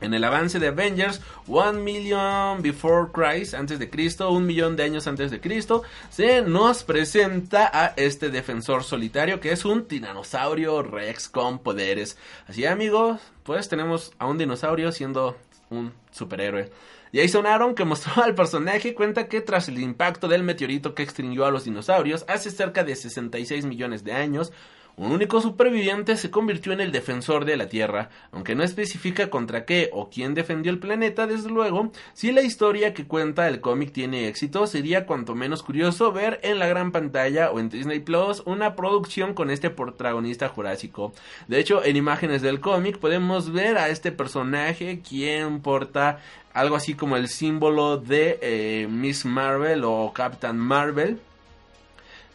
En 0.00 0.12
el 0.12 0.24
avance 0.24 0.58
de 0.58 0.68
Avengers, 0.68 1.22
One 1.48 1.80
Million 1.80 2.60
Before 2.60 3.10
Christ, 3.12 3.54
antes 3.54 3.78
de 3.78 3.88
Cristo, 3.88 4.30
un 4.30 4.44
millón 4.44 4.76
de 4.76 4.82
años 4.82 5.06
antes 5.06 5.30
de 5.30 5.40
Cristo, 5.40 5.82
se 6.10 6.42
nos 6.42 6.84
presenta 6.84 7.70
a 7.72 7.94
este 7.96 8.28
defensor 8.28 8.84
solitario 8.84 9.40
que 9.40 9.52
es 9.52 9.64
un 9.64 9.86
tiranosaurio 9.86 10.82
rex 10.82 11.30
con 11.30 11.60
poderes. 11.60 12.18
Así 12.46 12.66
amigos, 12.66 13.20
pues 13.42 13.68
tenemos 13.68 14.12
a 14.18 14.26
un 14.26 14.36
dinosaurio 14.36 14.92
siendo 14.92 15.36
un 15.70 15.92
superhéroe. 16.10 16.70
Jason 17.12 17.46
Aaron, 17.46 17.74
que 17.74 17.86
mostró 17.86 18.22
al 18.22 18.34
personaje, 18.34 18.94
cuenta 18.94 19.28
que 19.28 19.40
tras 19.40 19.68
el 19.68 19.78
impacto 19.78 20.28
del 20.28 20.42
meteorito 20.42 20.94
que 20.94 21.02
extinguió 21.02 21.46
a 21.46 21.50
los 21.50 21.64
dinosaurios 21.64 22.26
hace 22.28 22.50
cerca 22.50 22.84
de 22.84 22.94
66 22.94 23.64
millones 23.64 24.04
de 24.04 24.12
años, 24.12 24.52
un 24.96 25.12
único 25.12 25.42
superviviente 25.42 26.16
se 26.16 26.30
convirtió 26.30 26.72
en 26.72 26.80
el 26.80 26.90
defensor 26.90 27.44
de 27.44 27.58
la 27.58 27.68
Tierra, 27.68 28.08
aunque 28.32 28.54
no 28.54 28.62
especifica 28.62 29.28
contra 29.28 29.66
qué 29.66 29.90
o 29.92 30.08
quién 30.08 30.32
defendió 30.32 30.72
el 30.72 30.78
planeta, 30.78 31.26
desde 31.26 31.50
luego, 31.50 31.92
si 32.14 32.32
la 32.32 32.40
historia 32.40 32.94
que 32.94 33.06
cuenta 33.06 33.46
el 33.46 33.60
cómic 33.60 33.92
tiene 33.92 34.28
éxito, 34.28 34.66
sería 34.66 35.04
cuanto 35.04 35.34
menos 35.34 35.62
curioso 35.62 36.12
ver 36.12 36.40
en 36.42 36.58
la 36.58 36.66
gran 36.66 36.92
pantalla 36.92 37.50
o 37.50 37.60
en 37.60 37.68
Disney 37.68 38.00
Plus 38.00 38.42
una 38.46 38.74
producción 38.74 39.34
con 39.34 39.50
este 39.50 39.68
protagonista 39.68 40.48
jurásico. 40.48 41.12
De 41.46 41.60
hecho, 41.60 41.84
en 41.84 41.96
imágenes 41.96 42.40
del 42.40 42.60
cómic 42.60 42.98
podemos 42.98 43.52
ver 43.52 43.76
a 43.76 43.90
este 43.90 44.12
personaje 44.12 45.00
quien 45.06 45.60
porta 45.60 46.20
algo 46.54 46.74
así 46.74 46.94
como 46.94 47.16
el 47.16 47.28
símbolo 47.28 47.98
de 47.98 48.38
eh, 48.40 48.88
Miss 48.90 49.26
Marvel 49.26 49.84
o 49.84 50.12
Captain 50.14 50.56
Marvel 50.56 51.20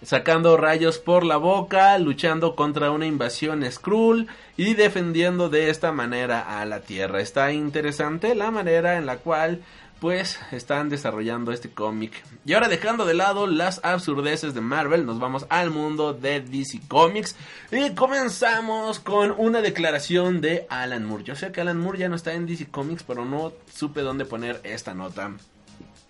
sacando 0.04 0.58
rayos 0.58 0.98
por 0.98 1.24
la 1.24 1.38
boca, 1.38 1.98
luchando 1.98 2.56
contra 2.56 2.92
una 2.92 3.06
invasión 3.06 3.70
Skrull 3.70 4.28
y 4.58 4.74
defendiendo 4.74 5.50
de 5.50 5.70
esta 5.70 5.92
manera 5.92 6.60
a 6.60 6.66
la 6.66 6.82
Tierra. 6.82 7.22
Está 7.22 7.52
interesante 7.52 8.36
la 8.36 8.52
manera 8.52 8.98
en 8.98 9.06
la 9.06 9.18
cual 9.18 9.62
pues 10.02 10.40
están 10.52 10.90
desarrollando 10.90 11.52
este 11.52 11.70
cómic. 11.70 12.24
Y 12.44 12.54
ahora 12.54 12.68
dejando 12.68 13.06
de 13.06 13.14
lado 13.14 13.46
las 13.46 13.80
absurdeces 13.84 14.56
de 14.56 14.62
Marvel, 14.62 15.06
nos 15.06 15.20
vamos 15.20 15.46
al 15.50 15.70
mundo 15.70 16.14
de 16.14 16.42
DC 16.42 16.82
Comics 16.88 17.36
y 17.72 17.92
comenzamos 17.92 19.00
con 19.00 19.36
una 19.38 19.62
declaración 19.62 20.42
de 20.42 20.66
Alan 20.70 21.06
Moore. 21.06 21.24
Yo 21.24 21.36
sé 21.36 21.52
que 21.52 21.62
Alan 21.62 21.80
Moore 21.80 22.00
ya 22.00 22.10
no 22.10 22.16
está 22.16 22.34
en 22.34 22.48
DC 22.48 22.72
Comics, 22.72 23.04
pero 23.04 23.26
no 23.26 23.54
supe 23.72 24.02
dónde 24.02 24.26
poner 24.26 24.60
esta 24.64 24.96
nota. 24.96 25.34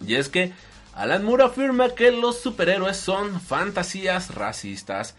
Y 0.08 0.16
es 0.16 0.30
que 0.30 0.54
Alan 1.02 1.24
Moore 1.24 1.46
afirma 1.46 1.96
que 1.96 2.12
los 2.12 2.40
superhéroes 2.42 2.96
son 2.96 3.42
fantasías 3.42 4.36
racistas. 4.36 5.16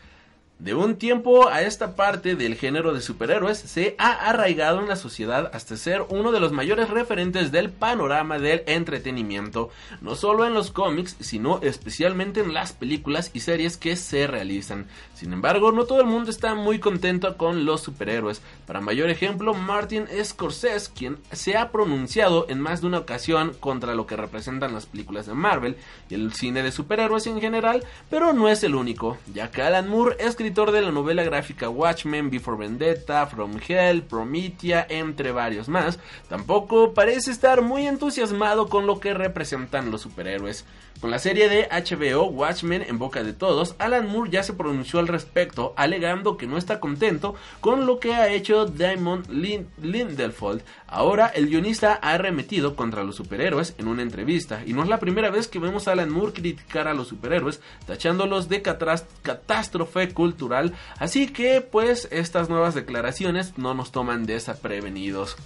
De 0.63 0.75
un 0.75 0.95
tiempo 0.95 1.49
a 1.49 1.63
esta 1.63 1.97
parte 1.97 2.37
del 2.37 2.55
género 2.55 2.95
de 2.95 3.01
superhéroes 3.01 3.59
se 3.59 3.97
ha 3.99 4.13
arraigado 4.13 4.79
en 4.79 4.87
la 4.87 4.95
sociedad 4.95 5.51
hasta 5.53 5.77
ser 5.77 6.05
uno 6.09 6.31
de 6.31 6.39
los 6.39 6.53
mayores 6.53 6.89
referentes 6.89 7.51
del 7.51 7.71
panorama 7.71 8.39
del 8.39 8.63
entretenimiento, 8.67 9.71
no 10.01 10.15
solo 10.15 10.47
en 10.47 10.55
los 10.55 10.71
cómics, 10.71 11.17
sino 11.19 11.61
especialmente 11.63 12.39
en 12.39 12.55
las 12.55 12.73
películas 12.73 13.33
y 13.35 13.41
series 13.41 13.77
que 13.77 13.97
se 13.97 14.29
realizan. 14.29 14.87
Sin 15.15 15.33
embargo, 15.33 15.73
no 15.73 15.83
todo 15.83 16.01
el 16.01 16.07
mundo 16.07 16.31
está 16.31 16.55
muy 16.55 16.79
contento 16.79 17.37
con 17.37 17.65
los 17.65 17.81
superhéroes. 17.81 18.41
Para 18.65 18.81
mayor 18.81 19.11
ejemplo, 19.11 19.55
Martin 19.55 20.07
Scorsese, 20.23 20.93
quien 20.97 21.19
se 21.33 21.57
ha 21.57 21.73
pronunciado 21.73 22.47
en 22.49 22.61
más 22.61 22.83
de 22.83 22.87
una 22.87 22.99
ocasión 22.99 23.53
contra 23.59 23.97
lo 23.97 24.07
que 24.07 24.17
representan 24.17 24.75
las 24.75 24.87
películas 24.87 25.27
de 25.27 25.35
Marvel 25.35 25.77
y 26.09 26.15
el 26.15 26.33
cine 26.33 26.63
de 26.63 26.71
superhéroes 26.71 27.27
en 27.27 27.41
general, 27.41 27.83
pero 28.09 28.33
no 28.33 28.49
es 28.49 28.63
el 28.63 28.77
único, 28.77 29.19
ya 29.35 29.51
que 29.51 29.63
Alan 29.63 29.89
Moore, 29.89 30.19
escritor 30.21 30.52
de 30.53 30.83
la 30.83 30.93
novela 30.93 31.23
gráfica 31.23 31.71
Watchmen, 31.71 32.29
Before 32.29 32.59
Vendetta, 32.59 33.27
From 33.27 33.59
Hell, 33.67 34.03
Promethea, 34.03 34.87
entre 34.91 35.33
varios 35.33 35.67
más, 35.67 35.99
tampoco 36.29 36.93
parece 36.93 37.31
estar 37.31 37.63
muy 37.63 37.87
entusiasmado 37.87 38.69
con 38.69 38.87
lo 38.87 39.01
que 39.01 39.15
representan 39.15 39.91
los 39.91 40.03
superhéroes. 40.03 40.67
Con 41.03 41.11
la 41.11 41.19
serie 41.19 41.49
de 41.49 41.69
HBO 41.69 42.27
Watchmen 42.27 42.85
en 42.87 42.97
boca 42.97 43.25
de 43.25 43.33
todos, 43.33 43.75
Alan 43.81 44.07
Moore 44.07 44.31
ya 44.31 44.45
se 44.45 44.53
pronunció 44.53 45.01
al 45.01 45.09
respecto, 45.09 45.75
alegando 45.77 46.37
que 46.37 46.47
no 46.47 46.57
está 46.57 46.79
contento 46.79 47.35
con 47.61 47.87
lo 47.87 47.99
que 47.99 48.15
ha 48.15 48.33
hecho 48.33 48.67
Damon 48.67 49.25
Lindelfold. 49.29 50.63
Ahora, 50.87 51.27
el 51.27 51.49
guionista 51.49 51.99
ha 52.01 52.13
arremetido 52.13 52.77
contra 52.77 53.03
los 53.03 53.17
superhéroes 53.17 53.75
en 53.79 53.89
una 53.89 54.03
entrevista, 54.03 54.63
y 54.65 54.75
no 54.75 54.85
es 54.85 54.89
la 54.89 55.01
primera 55.01 55.31
vez 55.31 55.49
que 55.49 55.59
vemos 55.59 55.89
a 55.89 55.93
Alan 55.93 56.09
Moore 56.09 56.35
criticar 56.35 56.87
a 56.87 56.95
los 56.95 57.09
superhéroes, 57.09 57.61
tachándolos 57.85 58.49
de 58.49 58.63
catástrofe 58.63 60.11
cultural, 60.11 60.73
así 61.01 61.27
que 61.27 61.63
pues 61.63 62.07
estas 62.13 62.49
nuevas 62.49 62.77
declaraciones 62.77 63.59
no 63.59 63.75
nos 63.75 63.91
toman 63.91 64.25
desaprevenidos. 64.25 65.37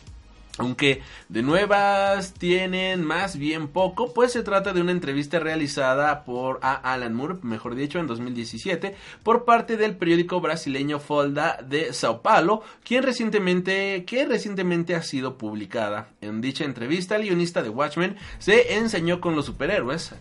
Aunque 0.59 1.03
de 1.29 1.43
nuevas 1.43 2.33
tienen 2.33 3.05
más 3.05 3.37
bien 3.37 3.69
poco, 3.69 4.15
pues 4.15 4.33
se 4.33 4.43
trata 4.43 4.73
de 4.73 4.81
una 4.81 4.93
entrevista 4.93 5.39
realizada 5.39 6.25
por 6.25 6.61
Alan 6.63 7.15
Moore, 7.15 7.39
mejor 7.43 7.75
dicho, 7.75 7.99
en 7.99 8.07
2017, 8.07 8.97
por 9.23 9.45
parte 9.45 9.77
del 9.77 9.97
periódico 9.97 10.41
brasileño 10.41 10.99
Folda 10.99 11.59
de 11.63 11.93
Sao 11.93 12.23
Paulo, 12.23 12.63
quien 12.85 13.03
recientemente, 13.03 14.05
que 14.07 14.25
recientemente 14.25 14.95
ha 14.95 15.03
sido 15.03 15.37
publicada. 15.37 16.09
En 16.21 16.41
dicha 16.41 16.65
entrevista, 16.65 17.17
el 17.17 17.25
guionista 17.25 17.63
de 17.63 17.69
Watchmen 17.69 18.17
se 18.39 18.75
enseñó 18.77 19.21
con 19.21 19.37
los 19.37 19.47
superhéroes, 19.47 20.15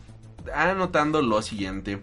anotando 0.53 1.22
lo 1.22 1.41
siguiente. 1.41 2.02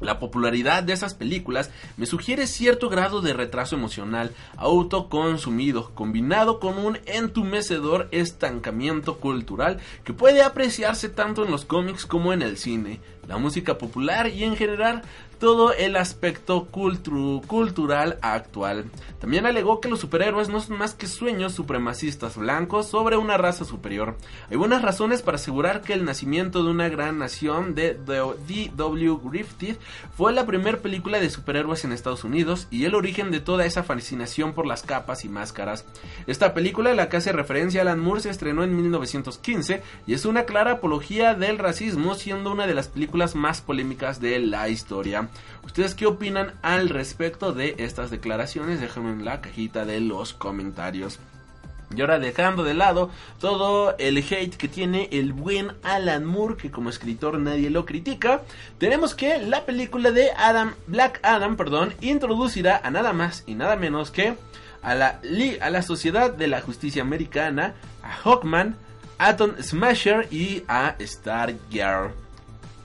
La 0.00 0.18
popularidad 0.18 0.82
de 0.82 0.94
esas 0.94 1.14
películas 1.14 1.70
me 1.98 2.06
sugiere 2.06 2.46
cierto 2.46 2.88
grado 2.88 3.20
de 3.20 3.34
retraso 3.34 3.76
emocional 3.76 4.32
autoconsumido, 4.56 5.94
combinado 5.94 6.58
con 6.58 6.78
un 6.78 6.98
entumecedor 7.04 8.08
estancamiento 8.10 9.18
cultural 9.18 9.78
que 10.02 10.14
puede 10.14 10.42
apreciarse 10.42 11.10
tanto 11.10 11.44
en 11.44 11.50
los 11.50 11.66
cómics 11.66 12.06
como 12.06 12.32
en 12.32 12.40
el 12.40 12.56
cine, 12.56 13.00
la 13.28 13.36
música 13.36 13.76
popular 13.76 14.28
y 14.28 14.44
en 14.44 14.56
general 14.56 15.02
todo 15.40 15.72
el 15.72 15.96
aspecto 15.96 16.66
cultural 16.66 18.18
actual. 18.20 18.84
También 19.20 19.46
alegó 19.46 19.80
que 19.80 19.88
los 19.88 19.98
superhéroes 20.00 20.50
no 20.50 20.60
son 20.60 20.78
más 20.78 20.94
que 20.94 21.06
sueños 21.06 21.54
supremacistas 21.54 22.36
blancos 22.36 22.86
sobre 22.86 23.16
una 23.16 23.38
raza 23.38 23.64
superior. 23.64 24.16
Hay 24.50 24.58
buenas 24.58 24.82
razones 24.82 25.22
para 25.22 25.36
asegurar 25.36 25.80
que 25.80 25.94
el 25.94 26.04
nacimiento 26.04 26.62
de 26.62 26.70
una 26.70 26.88
gran 26.90 27.18
nación 27.18 27.74
de 27.74 27.94
D.W. 27.94 29.18
Griffith 29.24 29.78
fue 30.16 30.32
la 30.32 30.44
primera 30.44 30.78
película 30.78 31.18
de 31.18 31.30
superhéroes 31.30 31.84
en 31.84 31.92
Estados 31.92 32.22
Unidos 32.22 32.68
y 32.70 32.84
el 32.84 32.94
origen 32.94 33.30
de 33.30 33.40
toda 33.40 33.64
esa 33.64 33.82
fascinación 33.82 34.52
por 34.52 34.66
las 34.66 34.82
capas 34.82 35.24
y 35.24 35.30
máscaras. 35.30 35.86
Esta 36.26 36.52
película, 36.52 36.92
la 36.94 37.08
que 37.08 37.16
hace 37.16 37.32
referencia 37.32 37.80
Alan 37.80 37.98
Moore, 37.98 38.20
se 38.20 38.30
estrenó 38.30 38.62
en 38.62 38.76
1915 38.76 39.82
y 40.06 40.12
es 40.12 40.26
una 40.26 40.44
clara 40.44 40.72
apología 40.72 41.34
del 41.34 41.56
racismo, 41.56 42.14
siendo 42.14 42.52
una 42.52 42.66
de 42.66 42.74
las 42.74 42.88
películas 42.88 43.34
más 43.34 43.62
polémicas 43.62 44.20
de 44.20 44.38
la 44.38 44.68
historia. 44.68 45.29
¿Ustedes 45.64 45.94
qué 45.94 46.06
opinan 46.06 46.52
al 46.62 46.88
respecto 46.88 47.52
de 47.52 47.76
estas 47.78 48.10
declaraciones? 48.10 48.80
Déjenme 48.80 49.10
en 49.10 49.24
la 49.24 49.40
cajita 49.40 49.84
de 49.84 50.00
los 50.00 50.32
comentarios. 50.32 51.18
Y 51.94 52.00
ahora 52.00 52.20
dejando 52.20 52.62
de 52.62 52.74
lado 52.74 53.10
todo 53.40 53.96
el 53.98 54.18
hate 54.18 54.56
que 54.56 54.68
tiene 54.68 55.08
el 55.10 55.32
buen 55.32 55.72
Alan 55.82 56.24
Moore, 56.24 56.56
que 56.56 56.70
como 56.70 56.88
escritor 56.88 57.38
nadie 57.38 57.68
lo 57.68 57.84
critica, 57.84 58.42
tenemos 58.78 59.14
que 59.14 59.38
la 59.38 59.66
película 59.66 60.12
de 60.12 60.30
Adam, 60.36 60.74
Black 60.86 61.18
Adam, 61.24 61.56
perdón, 61.56 61.94
introducirá 62.00 62.80
a 62.84 62.90
nada 62.92 63.12
más 63.12 63.42
y 63.46 63.56
nada 63.56 63.74
menos 63.74 64.12
que 64.12 64.36
a 64.82 64.94
la, 64.94 65.20
a 65.60 65.70
la 65.70 65.82
Sociedad 65.82 66.32
de 66.32 66.46
la 66.46 66.60
Justicia 66.60 67.02
Americana, 67.02 67.74
a 68.02 68.12
Hawkman, 68.12 68.76
Atom 69.18 69.60
Smasher 69.60 70.28
y 70.30 70.62
a 70.68 70.96
Stargirl. 71.00 72.19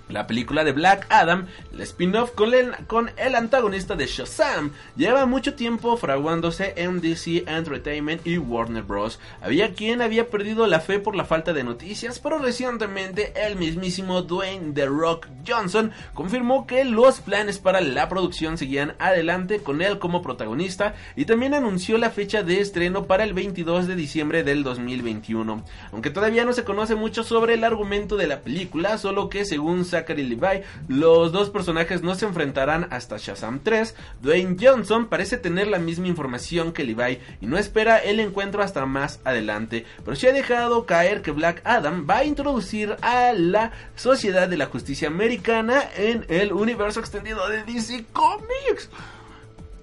La 0.09 0.27
película 0.27 0.63
de 0.63 0.71
Black 0.71 1.07
Adam, 1.09 1.47
el 1.73 1.81
spin-off 1.81 2.31
con 2.31 2.53
el, 2.53 2.75
con 2.85 3.09
el 3.17 3.33
antagonista 3.33 3.95
de 3.95 4.05
Shazam, 4.05 4.71
lleva 4.95 5.25
mucho 5.25 5.55
tiempo 5.55 5.97
fraguándose 5.97 6.73
en 6.77 7.01
DC 7.01 7.45
Entertainment 7.47 8.25
y 8.27 8.37
Warner 8.37 8.83
Bros. 8.83 9.19
Había 9.41 9.73
quien 9.73 10.03
había 10.03 10.29
perdido 10.29 10.67
la 10.67 10.79
fe 10.79 10.99
por 10.99 11.15
la 11.15 11.25
falta 11.25 11.53
de 11.53 11.63
noticias, 11.63 12.19
pero 12.19 12.37
recientemente 12.37 13.33
el 13.35 13.55
mismísimo 13.55 14.21
Dwayne 14.21 14.73
The 14.73 14.85
Rock 14.85 15.27
Johnson 15.47 15.91
confirmó 16.13 16.67
que 16.67 16.85
los 16.85 17.19
planes 17.19 17.57
para 17.57 17.81
la 17.81 18.07
producción 18.07 18.59
seguían 18.59 18.93
adelante 18.99 19.59
con 19.59 19.81
él 19.81 19.97
como 19.97 20.21
protagonista 20.21 20.93
y 21.15 21.25
también 21.25 21.55
anunció 21.55 21.97
la 21.97 22.11
fecha 22.11 22.43
de 22.43 22.61
estreno 22.61 23.05
para 23.05 23.23
el 23.23 23.33
22 23.33 23.87
de 23.87 23.95
diciembre 23.95 24.43
del 24.43 24.63
2021. 24.63 25.63
Aunque 25.91 26.11
todavía 26.11 26.45
no 26.45 26.53
se 26.53 26.63
conoce 26.63 26.93
mucho 26.95 27.23
sobre 27.23 27.55
el 27.55 27.63
argumento 27.63 28.17
de 28.17 28.27
la 28.27 28.41
película, 28.41 28.97
solo 28.97 29.29
que 29.29 29.45
según 29.45 29.85
Zachary 29.95 30.23
Levi. 30.23 30.61
Los 30.89 31.31
dos 31.31 31.49
personajes 31.49 32.03
no 32.03 32.15
se 32.15 32.25
enfrentarán 32.25 32.87
hasta 32.91 33.17
Shazam 33.17 33.61
3. 33.63 33.95
Dwayne 34.21 34.57
Johnson 34.59 35.07
parece 35.07 35.37
tener 35.37 35.67
la 35.67 35.79
misma 35.79 36.07
información 36.07 36.73
que 36.73 36.83
Levi 36.83 37.19
y 37.39 37.45
no 37.45 37.57
espera 37.57 37.97
el 37.97 38.19
encuentro 38.19 38.61
hasta 38.61 38.85
más 38.85 39.21
adelante, 39.23 39.85
pero 40.03 40.17
sí 40.17 40.27
ha 40.27 40.33
dejado 40.33 40.85
caer 40.85 41.21
que 41.21 41.31
Black 41.31 41.61
Adam 41.63 42.05
va 42.09 42.17
a 42.17 42.25
introducir 42.25 42.97
a 43.01 43.31
la 43.33 43.71
Sociedad 43.95 44.49
de 44.49 44.57
la 44.57 44.65
Justicia 44.65 45.07
Americana 45.07 45.83
en 45.95 46.25
el 46.27 46.51
universo 46.51 46.99
extendido 46.99 47.47
de 47.47 47.63
DC 47.63 48.05
Comics. 48.11 48.89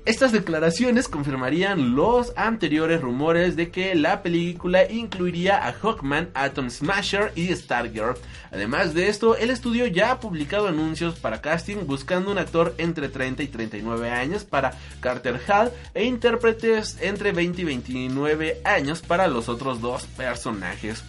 Estas 0.05 0.33
declaraciones 0.33 1.07
confirmarían 1.07 1.95
los 1.95 2.33
anteriores 2.37 3.01
rumores 3.01 3.55
de 3.55 3.70
que 3.70 3.95
la 3.95 4.20
película 4.20 4.91
incluiría 4.91 5.65
a 5.65 5.73
Hawkman, 5.73 6.31
Atom 6.35 6.70
Smasher 6.70 7.31
y 7.37 7.55
Stargirl. 7.55 8.16
Además 8.51 8.95
de 8.95 9.09
esto, 9.09 9.37
el 9.37 9.51
estudio 9.51 9.87
ya 9.87 10.11
ha 10.11 10.19
publicado 10.19 10.66
anuncios 10.66 11.20
para 11.20 11.41
casting 11.41 11.87
buscando 11.87 12.33
un 12.33 12.39
actor 12.39 12.74
entre 12.79 13.11
30 13.11 13.45
y 13.45 13.47
39 13.47 14.11
años 14.11 14.43
para 14.43 14.73
Carter 14.99 15.41
Hall 15.47 15.70
e 15.95 16.03
intérpretes 16.05 16.99
entre 17.01 17.31
20 17.31 17.62
y 17.62 17.65
29 17.65 18.61
años 18.65 19.03
para 19.03 19.29
los 19.29 19.49
otros 19.49 19.81
dos 19.81 20.07
personajes. 20.16 21.05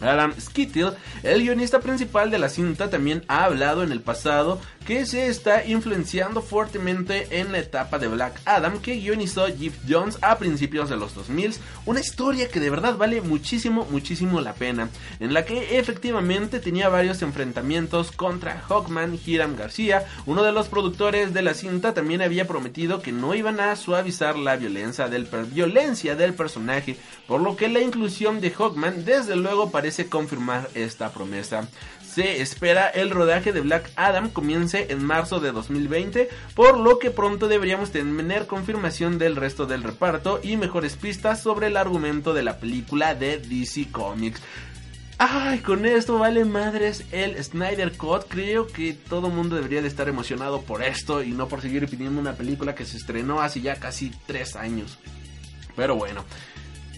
Adam 0.00 0.32
Skittle, 0.40 0.92
el 1.22 1.42
guionista 1.42 1.80
principal 1.80 2.30
de 2.30 2.38
la 2.38 2.48
cinta, 2.48 2.90
también 2.90 3.22
ha 3.28 3.44
hablado 3.44 3.82
en 3.82 3.92
el 3.92 4.00
pasado 4.00 4.60
que 4.86 5.06
se 5.06 5.28
está 5.28 5.64
influenciando 5.64 6.42
fuertemente 6.42 7.40
en 7.40 7.52
la 7.52 7.58
etapa 7.58 7.98
de 7.98 8.08
Black 8.08 8.40
Adam 8.44 8.80
que 8.80 8.96
guionizó 8.96 9.46
Jeff 9.46 9.76
Jones 9.88 10.18
a 10.22 10.38
principios 10.38 10.88
de 10.88 10.96
los 10.96 11.14
2000, 11.14 11.54
una 11.86 12.00
historia 12.00 12.48
que 12.48 12.60
de 12.60 12.70
verdad 12.70 12.96
vale 12.96 13.20
muchísimo, 13.20 13.86
muchísimo 13.90 14.40
la 14.40 14.54
pena, 14.54 14.88
en 15.20 15.34
la 15.34 15.44
que 15.44 15.78
efectivamente 15.78 16.60
tenía 16.60 16.88
varios 16.88 17.22
enfrentamientos 17.22 18.10
contra 18.12 18.60
Hawkman, 18.68 19.18
Hiram 19.24 19.56
García, 19.56 20.06
uno 20.26 20.42
de 20.42 20.52
los 20.52 20.68
productores 20.68 21.32
de 21.32 21.42
la 21.42 21.54
cinta 21.54 21.94
también 21.94 22.22
había 22.22 22.46
prometido 22.46 23.02
que 23.02 23.12
no 23.12 23.34
iban 23.34 23.60
a 23.60 23.76
suavizar 23.76 24.36
la 24.36 24.56
violencia 24.56 25.08
del, 25.08 25.28
violencia 25.52 26.16
del 26.16 26.34
personaje, 26.34 26.96
por 27.26 27.40
lo 27.40 27.56
que 27.56 27.68
la 27.68 27.80
inclusión 27.80 28.40
de 28.40 28.50
Hawkman 28.50 29.04
desde 29.04 29.36
luego 29.36 29.70
parece 29.70 30.08
confirmar 30.08 30.68
esta 30.74 31.12
promesa. 31.12 31.68
Se 32.12 32.42
espera 32.42 32.88
el 32.88 33.10
rodaje 33.10 33.52
de 33.52 33.60
Black 33.60 33.92
Adam 33.94 34.30
comience 34.30 34.88
en 34.90 35.04
marzo 35.04 35.38
de 35.38 35.52
2020, 35.52 36.28
por 36.56 36.76
lo 36.76 36.98
que 36.98 37.12
pronto 37.12 37.46
deberíamos 37.46 37.92
tener 37.92 38.48
confirmación 38.48 39.16
del 39.16 39.36
resto 39.36 39.64
del 39.66 39.84
reparto 39.84 40.40
y 40.42 40.56
mejores 40.56 40.96
pistas 40.96 41.40
sobre 41.40 41.68
el 41.68 41.76
argumento 41.76 42.34
de 42.34 42.42
la 42.42 42.58
película 42.58 43.14
de 43.14 43.38
DC 43.38 43.92
Comics. 43.92 44.42
Ay, 45.18 45.60
con 45.60 45.86
esto 45.86 46.18
vale 46.18 46.44
madres 46.44 47.04
el 47.12 47.42
Snyder 47.44 47.96
Cut. 47.96 48.24
Creo 48.26 48.66
que 48.66 48.94
todo 48.94 49.28
mundo 49.28 49.54
debería 49.54 49.80
de 49.80 49.88
estar 49.88 50.08
emocionado 50.08 50.62
por 50.62 50.82
esto 50.82 51.22
y 51.22 51.30
no 51.30 51.46
por 51.46 51.60
seguir 51.60 51.88
pidiendo 51.88 52.20
una 52.20 52.32
película 52.32 52.74
que 52.74 52.86
se 52.86 52.96
estrenó 52.96 53.40
hace 53.40 53.60
ya 53.60 53.76
casi 53.76 54.10
tres 54.26 54.56
años. 54.56 54.98
Pero 55.76 55.94
bueno, 55.94 56.24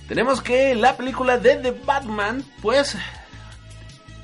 tenemos 0.08 0.40
que 0.40 0.74
la 0.74 0.96
película 0.96 1.36
de 1.36 1.56
The 1.56 1.72
Batman, 1.84 2.42
pues 2.62 2.96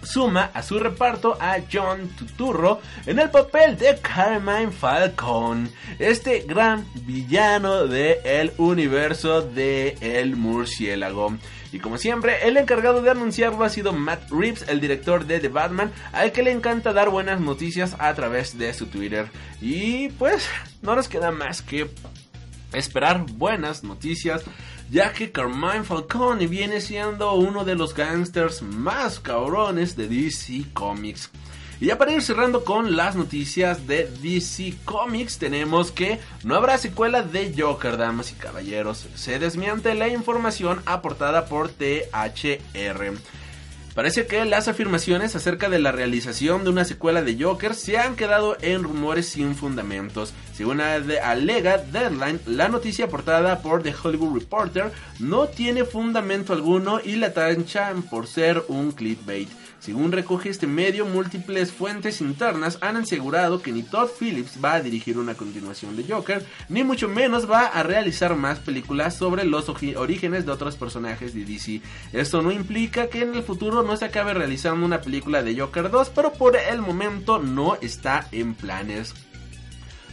suma 0.09 0.51
a 0.55 0.63
su 0.63 0.79
reparto 0.79 1.37
a 1.41 1.59
John 1.71 2.09
Tuturro 2.17 2.81
en 3.07 3.19
el 3.19 3.31
papel 3.31 3.77
de 3.77 3.99
Carmine 4.01 4.73
Falcon, 4.73 5.71
este 5.99 6.45
gran 6.47 6.87
villano 7.05 7.87
del 7.87 8.17
el 8.25 8.53
universo 8.57 9.43
de 9.43 9.97
El 10.01 10.37
Murciélago. 10.37 11.37
Y 11.71 11.81
como 11.81 11.99
siempre, 11.99 12.49
el 12.49 12.57
encargado 12.57 13.03
de 13.03 13.11
anunciarlo 13.11 13.63
ha 13.65 13.69
sido 13.69 13.93
Matt 13.93 14.31
Reeves, 14.31 14.67
el 14.69 14.81
director 14.81 15.27
de 15.27 15.41
The 15.41 15.49
Batman, 15.49 15.93
al 16.13 16.33
que 16.33 16.43
le 16.43 16.53
encanta 16.53 16.95
dar 16.95 17.11
buenas 17.11 17.41
noticias 17.41 17.95
a 17.99 18.15
través 18.15 18.57
de 18.57 18.73
su 18.73 18.87
Twitter. 18.87 19.29
Y 19.61 20.09
pues 20.11 20.49
no 20.81 20.97
nos 20.97 21.09
queda 21.09 21.31
más 21.31 21.61
que 21.61 21.91
esperar 22.73 23.25
buenas 23.27 23.83
noticias 23.85 24.43
ya 24.91 25.13
que 25.13 25.31
Carmine 25.31 25.85
Falcone 25.85 26.47
viene 26.47 26.81
siendo 26.81 27.35
uno 27.35 27.65
de 27.65 27.75
los 27.75 27.95
gangsters 27.95 28.63
más 28.63 29.21
cabrones 29.21 29.97
de 29.97 30.09
DC 30.09 30.65
Comics. 30.73 31.31
Y 31.81 31.87
ya 31.87 31.99
para 31.99 32.13
ir 32.13 32.23
cerrando 32.23 32.65
con 32.65 32.97
las 32.97 33.15
noticias 33.15 33.87
de 33.87 34.11
DC 34.21 34.75
Comics, 34.85 35.39
tenemos 35.39 35.93
que 35.93 36.19
no 36.43 36.57
habrá 36.57 36.77
secuela 36.77 37.23
de 37.23 37.55
Joker, 37.57 37.97
damas 37.97 38.33
y 38.33 38.35
caballeros. 38.35 39.07
Se 39.15 39.39
desmiente 39.39 39.95
la 39.95 40.09
información 40.09 40.81
aportada 40.87 41.47
por 41.47 41.69
THR. 41.69 43.15
Parece 43.99 44.29
que 44.29 44.45
las 44.45 44.69
afirmaciones 44.69 45.35
acerca 45.35 45.69
de 45.69 45.81
la 45.81 45.91
realización 45.91 46.63
de 46.63 46.71
una 46.71 46.85
secuela 46.85 47.21
de 47.21 47.37
Joker 47.37 47.75
se 47.75 47.99
han 47.99 48.15
quedado 48.15 48.57
en 48.61 48.85
rumores 48.85 49.29
sin 49.29 49.57
fundamentos. 49.57 50.35
Según 50.55 50.81
alega 50.81 51.79
Deadline, 51.79 52.39
la 52.47 52.69
noticia 52.69 53.07
aportada 53.07 53.61
por 53.61 53.83
The 53.83 53.93
Hollywood 54.01 54.39
Reporter 54.39 54.93
no 55.19 55.49
tiene 55.49 55.85
fundamento 55.85 56.53
alguno 56.53 57.01
y 57.05 57.17
la 57.17 57.33
tanchan 57.33 58.03
por 58.03 58.29
ser 58.29 58.63
un 58.69 58.93
clickbait. 58.93 59.49
Según 59.81 60.11
recoge 60.11 60.51
este 60.51 60.67
medio, 60.67 61.07
múltiples 61.07 61.73
fuentes 61.73 62.21
internas 62.21 62.79
han 62.81 62.97
asegurado 62.97 63.63
que 63.63 63.71
ni 63.73 63.83
Todd 63.83 64.09
Phillips 64.19 64.63
va 64.63 64.75
a 64.75 64.83
dirigir 64.83 65.19
una 65.19 65.35
continuación 65.35 65.97
de 65.97 66.05
Joker, 66.05 66.45
ni 66.69 66.83
mucho 66.83 67.09
menos 67.09 67.49
va 67.49 67.67
a 67.67 67.83
realizar 67.85 68.35
más 68.35 68.59
películas 68.59 69.17
sobre 69.17 69.45
los 69.45 69.69
orígenes 69.69 70.45
de 70.45 70.53
otros 70.53 70.77
personajes 70.77 71.33
de 71.33 71.45
DC. 71.45 71.81
Esto 72.13 72.43
no 72.43 72.51
implica 72.51 73.09
que 73.09 73.23
en 73.23 73.35
el 73.37 73.43
futuro 73.43 73.83
no 73.83 73.97
se 73.97 74.07
acabe 74.07 74.35
realizando 74.35 74.85
una 74.85 75.01
película 75.01 75.43
de 75.43 75.59
Joker 75.59 75.91
2, 75.91 76.11
pero 76.11 76.33
por 76.33 76.57
el 76.57 76.81
momento 76.81 77.39
no 77.39 77.77
está 77.81 78.27
en 78.33 78.55
planes. 78.55 79.15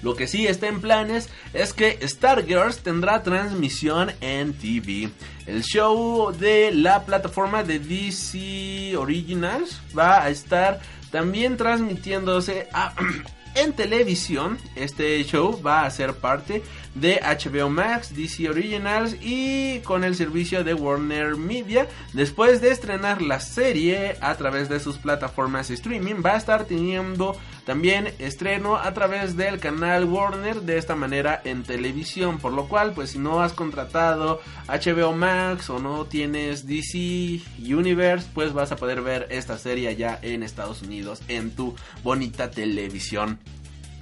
Lo 0.05 0.15
que 0.15 0.27
sí 0.27 0.45
está 0.45 0.67
en 0.67 0.81
planes 0.81 1.29
es 1.51 1.73
que 1.73 1.97
Stargirls 2.07 2.83
tendrá 2.83 3.23
transmisión 3.23 4.11
en 4.21 4.53
TV. 4.53 5.09
El 5.47 5.63
show 5.63 6.31
de 6.31 6.71
la 6.71 7.05
plataforma 7.05 7.63
de 7.63 7.79
DC 7.79 8.95
Originals 8.97 9.81
va 9.97 10.21
a 10.21 10.29
estar 10.29 10.79
también 11.09 11.57
transmitiéndose 11.57 12.67
en 13.55 13.73
televisión. 13.73 14.59
Este 14.75 15.23
show 15.23 15.59
va 15.59 15.85
a 15.85 15.89
ser 15.89 16.13
parte 16.13 16.61
de 16.93 17.19
HBO 17.19 17.69
Max, 17.69 18.15
DC 18.15 18.47
Originals 18.47 19.15
y 19.21 19.79
con 19.79 20.03
el 20.03 20.13
servicio 20.13 20.63
de 20.63 20.75
Warner 20.75 21.35
Media. 21.35 21.87
Después 22.13 22.61
de 22.61 22.69
estrenar 22.69 23.23
la 23.23 23.39
serie 23.39 24.17
a 24.21 24.35
través 24.35 24.69
de 24.69 24.79
sus 24.79 24.99
plataformas 24.99 25.71
streaming, 25.71 26.21
va 26.23 26.33
a 26.33 26.37
estar 26.37 26.65
teniendo 26.65 27.35
también 27.65 28.13
estreno 28.19 28.77
a 28.77 28.93
través 28.93 29.35
del 29.35 29.59
canal 29.59 30.05
Warner 30.05 30.61
de 30.61 30.77
esta 30.77 30.95
manera 30.95 31.41
en 31.43 31.63
televisión. 31.63 32.37
Por 32.37 32.53
lo 32.53 32.67
cual, 32.67 32.93
pues 32.93 33.11
si 33.11 33.19
no 33.19 33.41
has 33.41 33.53
contratado 33.53 34.39
HBO 34.67 35.13
Max 35.13 35.69
o 35.69 35.79
no 35.79 36.05
tienes 36.05 36.67
DC 36.67 37.41
Universe, 37.59 38.27
pues 38.33 38.53
vas 38.53 38.71
a 38.71 38.75
poder 38.75 39.01
ver 39.01 39.27
esta 39.31 39.57
serie 39.57 39.95
ya 39.95 40.19
en 40.21 40.43
Estados 40.43 40.83
Unidos 40.83 41.21
en 41.27 41.51
tu 41.51 41.75
bonita 42.03 42.51
televisión. 42.51 43.39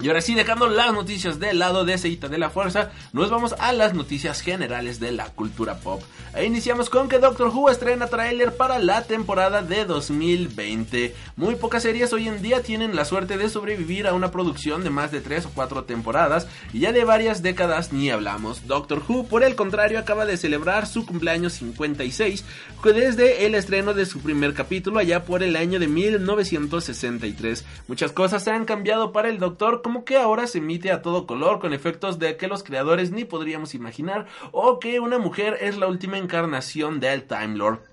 Y 0.03 0.09
ahora 0.09 0.19
sí, 0.19 0.35
dejando 0.35 0.67
las 0.67 0.91
noticias 0.91 1.39
del 1.39 1.59
lado 1.59 1.85
de 1.85 1.97
Seita 1.97 2.27
de 2.27 2.37
la 2.37 2.49
Fuerza, 2.49 2.91
nos 3.13 3.29
vamos 3.29 3.55
a 3.57 3.71
las 3.71 3.93
noticias 3.93 4.41
generales 4.41 4.99
de 4.99 5.13
la 5.13 5.27
cultura 5.29 5.77
pop. 5.77 6.03
E 6.35 6.43
iniciamos 6.43 6.89
con 6.89 7.07
que 7.07 7.19
Doctor 7.19 7.47
Who 7.47 7.69
estrena 7.69 8.07
tráiler 8.07 8.57
para 8.57 8.79
la 8.79 9.03
temporada 9.03 9.61
de 9.61 9.85
2020. 9.85 11.15
Muy 11.37 11.55
pocas 11.55 11.83
series 11.83 12.11
hoy 12.11 12.27
en 12.27 12.41
día 12.41 12.61
tienen 12.61 12.97
la 12.97 13.05
suerte 13.05 13.37
de 13.37 13.47
sobrevivir 13.47 14.05
a 14.05 14.13
una 14.13 14.29
producción 14.29 14.83
de 14.83 14.89
más 14.89 15.09
de 15.13 15.21
3 15.21 15.45
o 15.45 15.51
4 15.55 15.85
temporadas 15.85 16.47
y 16.73 16.79
ya 16.79 16.91
de 16.91 17.05
varias 17.05 17.41
décadas 17.41 17.93
ni 17.93 18.09
hablamos. 18.09 18.67
Doctor 18.67 19.01
Who, 19.07 19.27
por 19.27 19.41
el 19.41 19.55
contrario, 19.55 19.99
acaba 19.99 20.25
de 20.25 20.35
celebrar 20.35 20.85
su 20.85 21.05
cumpleaños 21.05 21.53
56 21.53 22.43
desde 22.91 23.45
el 23.45 23.55
estreno 23.55 23.93
de 23.93 24.05
su 24.05 24.19
primer 24.19 24.53
capítulo 24.53 24.99
allá 24.99 25.23
por 25.23 25.43
el 25.43 25.55
año 25.55 25.79
de 25.79 25.87
1963. 25.87 27.63
Muchas 27.87 28.11
cosas 28.11 28.43
se 28.43 28.51
han 28.51 28.65
cambiado 28.65 29.13
para 29.13 29.29
el 29.29 29.39
Doctor 29.39 29.81
que 30.01 30.17
ahora 30.17 30.47
se 30.47 30.57
emite 30.57 30.91
a 30.91 31.01
todo 31.01 31.27
color 31.27 31.59
con 31.59 31.73
efectos 31.73 32.19
de 32.19 32.35
que 32.37 32.47
los 32.47 32.63
creadores 32.63 33.11
ni 33.11 33.23
podríamos 33.23 33.75
imaginar 33.75 34.25
o 34.51 34.79
que 34.79 34.99
una 34.99 35.19
mujer 35.19 35.57
es 35.61 35.77
la 35.77 35.87
última 35.87 36.17
encarnación 36.17 36.99
del 36.99 37.23
Time 37.23 37.55
Lord. 37.55 37.92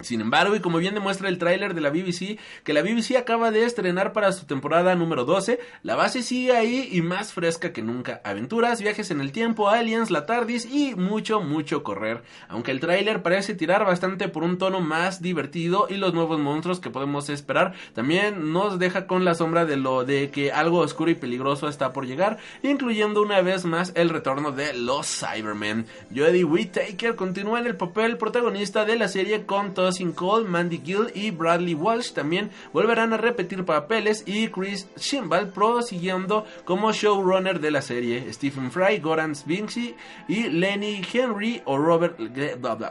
Sin 0.00 0.20
embargo, 0.20 0.56
y 0.56 0.60
como 0.60 0.78
bien 0.78 0.94
demuestra 0.94 1.28
el 1.28 1.38
tráiler 1.38 1.74
de 1.74 1.80
la 1.80 1.90
BBC, 1.90 2.38
que 2.64 2.72
la 2.72 2.82
BBC 2.82 3.16
acaba 3.16 3.50
de 3.50 3.64
estrenar 3.64 4.12
para 4.12 4.32
su 4.32 4.46
temporada 4.46 4.94
número 4.94 5.24
12, 5.24 5.60
la 5.82 5.94
base 5.94 6.22
sigue 6.22 6.56
ahí 6.56 6.88
y 6.90 7.02
más 7.02 7.32
fresca 7.32 7.72
que 7.72 7.82
nunca. 7.82 8.20
Aventuras, 8.24 8.80
viajes 8.80 9.10
en 9.10 9.20
el 9.20 9.32
tiempo, 9.32 9.68
aliens, 9.68 10.10
la 10.10 10.24
TARDIS 10.24 10.66
y 10.66 10.94
mucho, 10.94 11.40
mucho 11.40 11.82
correr. 11.82 12.22
Aunque 12.48 12.70
el 12.70 12.80
tráiler 12.80 13.22
parece 13.22 13.54
tirar 13.54 13.84
bastante 13.84 14.28
por 14.28 14.42
un 14.42 14.58
tono 14.58 14.80
más 14.80 15.20
divertido 15.20 15.86
y 15.90 15.96
los 15.96 16.14
nuevos 16.14 16.38
monstruos 16.38 16.80
que 16.80 16.90
podemos 16.90 17.28
esperar, 17.28 17.74
también 17.94 18.52
nos 18.52 18.78
deja 18.78 19.06
con 19.06 19.24
la 19.24 19.34
sombra 19.34 19.66
de 19.66 19.76
lo 19.76 20.04
de 20.04 20.30
que 20.30 20.52
algo 20.52 20.78
oscuro 20.78 21.10
y 21.10 21.14
peligroso 21.14 21.68
está 21.68 21.92
por 21.92 22.06
llegar, 22.06 22.38
incluyendo 22.62 23.20
una 23.22 23.42
vez 23.42 23.64
más 23.64 23.92
el 23.94 24.08
retorno 24.08 24.52
de 24.52 24.72
los 24.72 25.06
Cybermen. 25.06 25.86
Jodie 26.14 26.44
Whittaker 26.44 27.16
continúa 27.16 27.60
en 27.60 27.66
el 27.66 27.76
papel 27.76 28.16
protagonista 28.16 28.84
de 28.84 28.96
la 28.96 29.08
serie 29.08 29.44
con 29.44 29.74
todos 29.74 29.89
Cole, 30.14 30.48
Mandy 30.48 30.80
Gill 30.84 31.10
y 31.14 31.30
Bradley 31.30 31.74
Walsh 31.74 32.12
también 32.12 32.50
volverán 32.72 33.12
a 33.12 33.16
repetir 33.16 33.64
papeles 33.64 34.22
y 34.26 34.48
Chris 34.48 34.88
Shimbal 34.96 35.48
prosiguiendo 35.48 36.44
como 36.64 36.92
showrunner 36.92 37.60
de 37.60 37.70
la 37.70 37.82
serie. 37.82 38.32
Stephen 38.32 38.70
Fry, 38.70 38.98
Goran 38.98 39.34
Vinci 39.44 39.94
y 40.28 40.48
Lenny 40.48 41.02
Henry 41.12 41.62
o 41.64 41.76
Robert, 41.76 42.18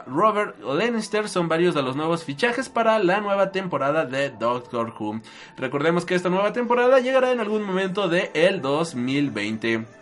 Robert 0.06 0.60
Lannister 0.62 1.28
son 1.28 1.48
varios 1.48 1.74
de 1.74 1.82
los 1.82 1.96
nuevos 1.96 2.24
fichajes 2.24 2.68
para 2.68 2.98
la 2.98 3.20
nueva 3.20 3.50
temporada 3.52 4.04
de 4.04 4.30
Doctor 4.30 4.94
Who. 4.98 5.20
Recordemos 5.56 6.04
que 6.04 6.14
esta 6.14 6.28
nueva 6.28 6.52
temporada 6.52 7.00
llegará 7.00 7.32
en 7.32 7.40
algún 7.40 7.62
momento 7.62 8.08
de 8.08 8.30
el 8.34 8.60
2020. 8.60 9.99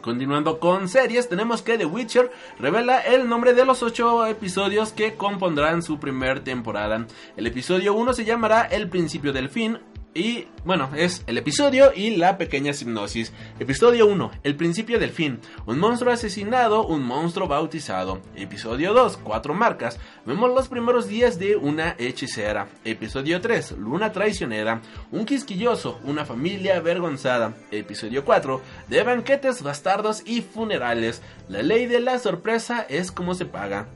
Continuando 0.00 0.60
con 0.60 0.88
series, 0.88 1.28
tenemos 1.28 1.62
que 1.62 1.76
The 1.76 1.84
Witcher 1.84 2.30
revela 2.60 3.00
el 3.00 3.28
nombre 3.28 3.52
de 3.52 3.64
los 3.64 3.82
8 3.82 4.26
episodios 4.26 4.92
que 4.92 5.14
compondrán 5.14 5.82
su 5.82 5.98
primer 5.98 6.40
temporada. 6.40 7.06
El 7.36 7.48
episodio 7.48 7.94
1 7.94 8.12
se 8.12 8.24
llamará 8.24 8.62
El 8.62 8.88
principio 8.88 9.32
del 9.32 9.48
fin, 9.48 9.78
y 10.18 10.48
bueno, 10.64 10.90
es 10.96 11.22
el 11.28 11.38
episodio 11.38 11.92
y 11.94 12.16
la 12.16 12.38
pequeña 12.38 12.72
hipnosis. 12.72 13.32
Episodio 13.60 14.06
1, 14.06 14.32
el 14.42 14.56
principio 14.56 14.98
del 14.98 15.10
fin. 15.10 15.38
Un 15.64 15.78
monstruo 15.78 16.12
asesinado, 16.12 16.84
un 16.84 17.04
monstruo 17.04 17.46
bautizado. 17.46 18.20
Episodio 18.34 18.92
2, 18.94 19.18
cuatro 19.18 19.54
marcas. 19.54 20.00
Vemos 20.26 20.50
los 20.50 20.66
primeros 20.66 21.06
días 21.06 21.38
de 21.38 21.54
una 21.54 21.94
hechicera. 21.98 22.66
Episodio 22.84 23.40
3, 23.40 23.78
luna 23.78 24.10
traicionera. 24.10 24.82
Un 25.12 25.24
quisquilloso, 25.24 26.00
una 26.02 26.24
familia 26.24 26.78
avergonzada. 26.78 27.54
Episodio 27.70 28.24
4, 28.24 28.60
de 28.88 29.02
banquetes 29.04 29.62
bastardos 29.62 30.24
y 30.26 30.40
funerales. 30.40 31.22
La 31.48 31.62
ley 31.62 31.86
de 31.86 32.00
la 32.00 32.18
sorpresa 32.18 32.84
es 32.88 33.12
como 33.12 33.36
se 33.36 33.46
paga. 33.46 33.86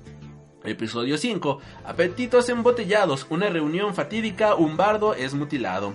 Episodio 0.62 1.18
5. 1.18 1.58
Apetitos 1.84 2.48
embotellados. 2.48 3.26
Una 3.28 3.48
reunión 3.48 3.92
fatídica. 3.96 4.54
Un 4.54 4.76
bardo 4.76 5.14
es 5.14 5.34
mutilado. 5.34 5.94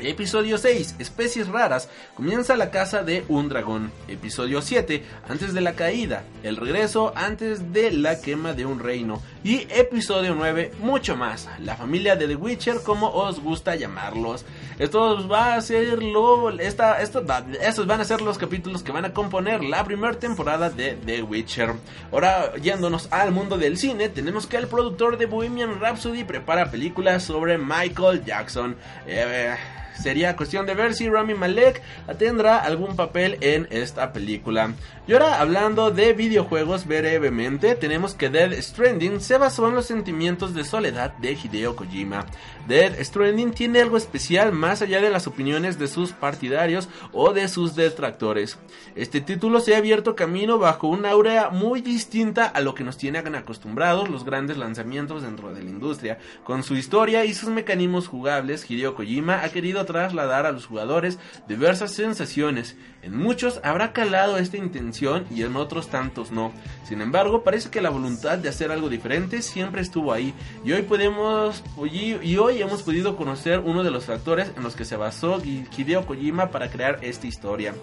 Episodio 0.00 0.58
6, 0.58 0.96
especies 1.00 1.48
raras, 1.48 1.88
comienza 2.14 2.56
la 2.56 2.70
caza 2.70 3.02
de 3.02 3.24
un 3.28 3.48
dragón. 3.48 3.90
Episodio 4.06 4.62
7, 4.62 5.02
antes 5.28 5.52
de 5.52 5.60
la 5.60 5.74
caída, 5.74 6.22
el 6.44 6.56
regreso 6.56 7.12
antes 7.16 7.72
de 7.72 7.90
la 7.90 8.20
quema 8.20 8.52
de 8.52 8.64
un 8.64 8.78
reino. 8.78 9.20
Y 9.42 9.66
episodio 9.70 10.36
9, 10.36 10.72
mucho 10.78 11.16
más, 11.16 11.48
la 11.58 11.76
familia 11.76 12.14
de 12.14 12.28
The 12.28 12.36
Witcher 12.36 12.76
como 12.84 13.10
os 13.10 13.40
gusta 13.40 13.74
llamarlos. 13.74 14.44
Estos 14.78 15.28
va 15.30 15.54
a 15.54 15.60
ser 15.62 16.00
lo, 16.00 16.50
esta, 16.60 17.02
estos, 17.02 17.24
estos 17.60 17.86
van 17.88 18.00
a 18.00 18.04
ser 18.04 18.20
los 18.20 18.38
capítulos 18.38 18.84
que 18.84 18.92
van 18.92 19.04
a 19.04 19.12
componer 19.12 19.64
la 19.64 19.82
primera 19.82 20.14
temporada 20.14 20.70
de 20.70 20.92
The 20.94 21.22
Witcher. 21.22 21.74
Ahora 22.12 22.54
yéndonos 22.54 23.08
al 23.10 23.32
mundo 23.32 23.58
del 23.58 23.76
cine, 23.76 24.08
tenemos 24.08 24.46
que 24.46 24.58
el 24.58 24.68
productor 24.68 25.18
de 25.18 25.26
Bohemian 25.26 25.80
Rhapsody 25.80 26.22
prepara 26.22 26.70
películas 26.70 27.24
sobre 27.24 27.58
Michael 27.58 28.24
Jackson. 28.24 28.76
Eh, 29.06 29.56
sería 30.00 30.36
cuestión 30.36 30.66
de 30.66 30.74
ver 30.74 30.94
si 30.94 31.08
Rami 31.08 31.34
Malek 31.34 31.82
tendrá 32.18 32.58
algún 32.58 32.96
papel 32.96 33.38
en 33.40 33.66
esta 33.70 34.12
película. 34.12 34.72
Y 35.06 35.12
ahora 35.12 35.40
hablando 35.40 35.90
de 35.90 36.12
videojuegos 36.12 36.86
brevemente, 36.86 37.74
tenemos 37.74 38.14
que 38.14 38.28
Dead 38.28 38.52
Stranding 38.52 39.20
se 39.20 39.38
basó 39.38 39.68
en 39.68 39.74
los 39.74 39.86
sentimientos 39.86 40.54
de 40.54 40.64
soledad 40.64 41.14
de 41.14 41.32
Hideo 41.32 41.76
Kojima. 41.76 42.26
Dead 42.66 42.92
Stranding 43.02 43.52
tiene 43.52 43.80
algo 43.80 43.96
especial 43.96 44.52
más 44.52 44.82
allá 44.82 45.00
de 45.00 45.08
las 45.08 45.26
opiniones 45.26 45.78
de 45.78 45.88
sus 45.88 46.12
partidarios 46.12 46.88
o 47.12 47.32
de 47.32 47.48
sus 47.48 47.74
detractores. 47.74 48.58
Este 48.94 49.22
título 49.22 49.60
se 49.60 49.74
ha 49.74 49.78
abierto 49.78 50.14
camino 50.14 50.58
bajo 50.58 50.88
una 50.88 51.12
aura 51.12 51.48
muy 51.50 51.80
distinta 51.80 52.44
a 52.44 52.60
lo 52.60 52.74
que 52.74 52.84
nos 52.84 52.98
tienen 52.98 53.34
acostumbrados 53.34 54.10
los 54.10 54.24
grandes 54.24 54.58
lanzamientos 54.58 55.22
dentro 55.22 55.54
de 55.54 55.62
la 55.62 55.70
industria. 55.70 56.18
Con 56.44 56.62
su 56.62 56.76
historia 56.76 57.24
y 57.24 57.32
sus 57.32 57.48
mecanismos 57.48 58.08
jugables, 58.08 58.70
Hideo 58.70 58.94
Kojima 58.94 59.42
ha 59.42 59.48
querido 59.48 59.80
trasladar 59.88 60.44
a 60.44 60.52
los 60.52 60.66
jugadores 60.66 61.18
diversas 61.48 61.92
sensaciones. 61.92 62.76
En 63.00 63.16
muchos 63.16 63.58
habrá 63.64 63.94
calado 63.94 64.36
esta 64.36 64.58
intención 64.58 65.24
y 65.34 65.42
en 65.42 65.56
otros 65.56 65.88
tantos 65.88 66.30
no. 66.30 66.52
Sin 66.84 67.00
embargo, 67.00 67.42
parece 67.42 67.70
que 67.70 67.80
la 67.80 67.88
voluntad 67.90 68.36
de 68.36 68.50
hacer 68.50 68.70
algo 68.70 68.90
diferente 68.90 69.40
siempre 69.40 69.80
estuvo 69.80 70.12
ahí 70.12 70.34
y 70.62 70.72
hoy 70.72 70.82
podemos 70.82 71.64
y 71.90 72.36
hoy 72.36 72.60
hemos 72.60 72.82
podido 72.82 73.16
conocer 73.16 73.60
uno 73.60 73.82
de 73.82 73.90
los 73.90 74.04
factores 74.04 74.52
en 74.56 74.62
los 74.62 74.76
que 74.76 74.84
se 74.84 74.96
basó 74.96 75.40
Hideo 75.42 76.06
Kojima 76.06 76.50
para 76.50 76.70
crear 76.70 76.98
esta 77.02 77.26
historia. 77.26 77.74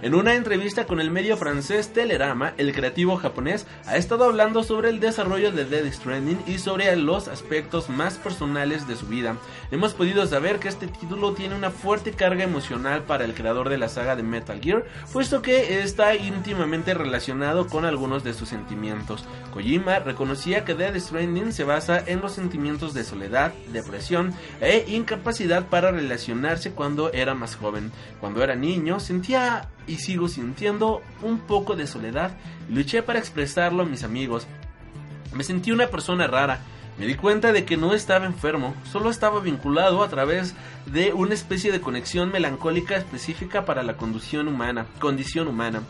En 0.00 0.14
una 0.14 0.36
entrevista 0.36 0.86
con 0.86 1.00
el 1.00 1.10
medio 1.10 1.36
francés 1.36 1.92
Telerama, 1.92 2.54
el 2.56 2.72
creativo 2.72 3.16
japonés 3.16 3.66
ha 3.84 3.96
estado 3.96 4.26
hablando 4.26 4.62
sobre 4.62 4.90
el 4.90 5.00
desarrollo 5.00 5.50
de 5.50 5.64
Dead 5.64 5.92
Stranding 5.92 6.38
y 6.46 6.58
sobre 6.58 6.94
los 6.94 7.26
aspectos 7.26 7.90
más 7.90 8.16
personales 8.16 8.86
de 8.86 8.94
su 8.94 9.06
vida. 9.06 9.36
Hemos 9.72 9.94
podido 9.94 10.24
saber 10.28 10.60
que 10.60 10.68
este 10.68 10.86
título 10.86 11.32
tiene 11.32 11.56
una 11.56 11.72
fuerte 11.72 12.12
carga 12.12 12.44
emocional 12.44 13.02
para 13.02 13.24
el 13.24 13.34
creador 13.34 13.68
de 13.68 13.76
la 13.76 13.88
saga 13.88 14.14
de 14.14 14.22
Metal 14.22 14.60
Gear, 14.62 14.84
puesto 15.12 15.42
que 15.42 15.82
está 15.82 16.14
íntimamente 16.14 16.94
relacionado 16.94 17.66
con 17.66 17.84
algunos 17.84 18.22
de 18.22 18.34
sus 18.34 18.50
sentimientos. 18.50 19.24
Kojima 19.52 19.98
reconocía 19.98 20.64
que 20.64 20.74
Dead 20.74 20.96
Stranding 20.96 21.52
se 21.52 21.64
basa 21.64 22.04
en 22.06 22.20
los 22.20 22.34
sentimientos 22.34 22.94
de 22.94 23.02
soledad, 23.02 23.52
depresión 23.72 24.32
e 24.60 24.84
incapacidad 24.86 25.66
para 25.66 25.90
relacionarse 25.90 26.70
cuando 26.70 27.12
era 27.12 27.34
más 27.34 27.56
joven. 27.56 27.90
Cuando 28.20 28.44
era 28.44 28.54
niño 28.54 29.00
sentía 29.00 29.68
y 29.88 29.96
sigo 29.96 30.28
sintiendo 30.28 31.02
un 31.22 31.40
poco 31.40 31.74
de 31.74 31.86
soledad. 31.86 32.36
Luché 32.68 33.02
para 33.02 33.18
expresarlo 33.18 33.82
a 33.82 33.86
mis 33.86 34.04
amigos. 34.04 34.46
Me 35.34 35.42
sentí 35.42 35.72
una 35.72 35.88
persona 35.88 36.26
rara. 36.26 36.60
Me 36.98 37.06
di 37.06 37.14
cuenta 37.14 37.52
de 37.52 37.64
que 37.64 37.76
no 37.76 37.94
estaba 37.94 38.26
enfermo, 38.26 38.74
solo 38.90 39.08
estaba 39.08 39.38
vinculado 39.38 40.02
a 40.02 40.08
través 40.08 40.54
de 40.86 41.12
una 41.12 41.32
especie 41.32 41.70
de 41.70 41.80
conexión 41.80 42.32
melancólica 42.32 42.96
específica 42.96 43.64
para 43.64 43.84
la 43.84 43.96
condición 43.96 44.48
humana. 44.48 44.86
Condición 44.98 45.46
humana. 45.46 45.82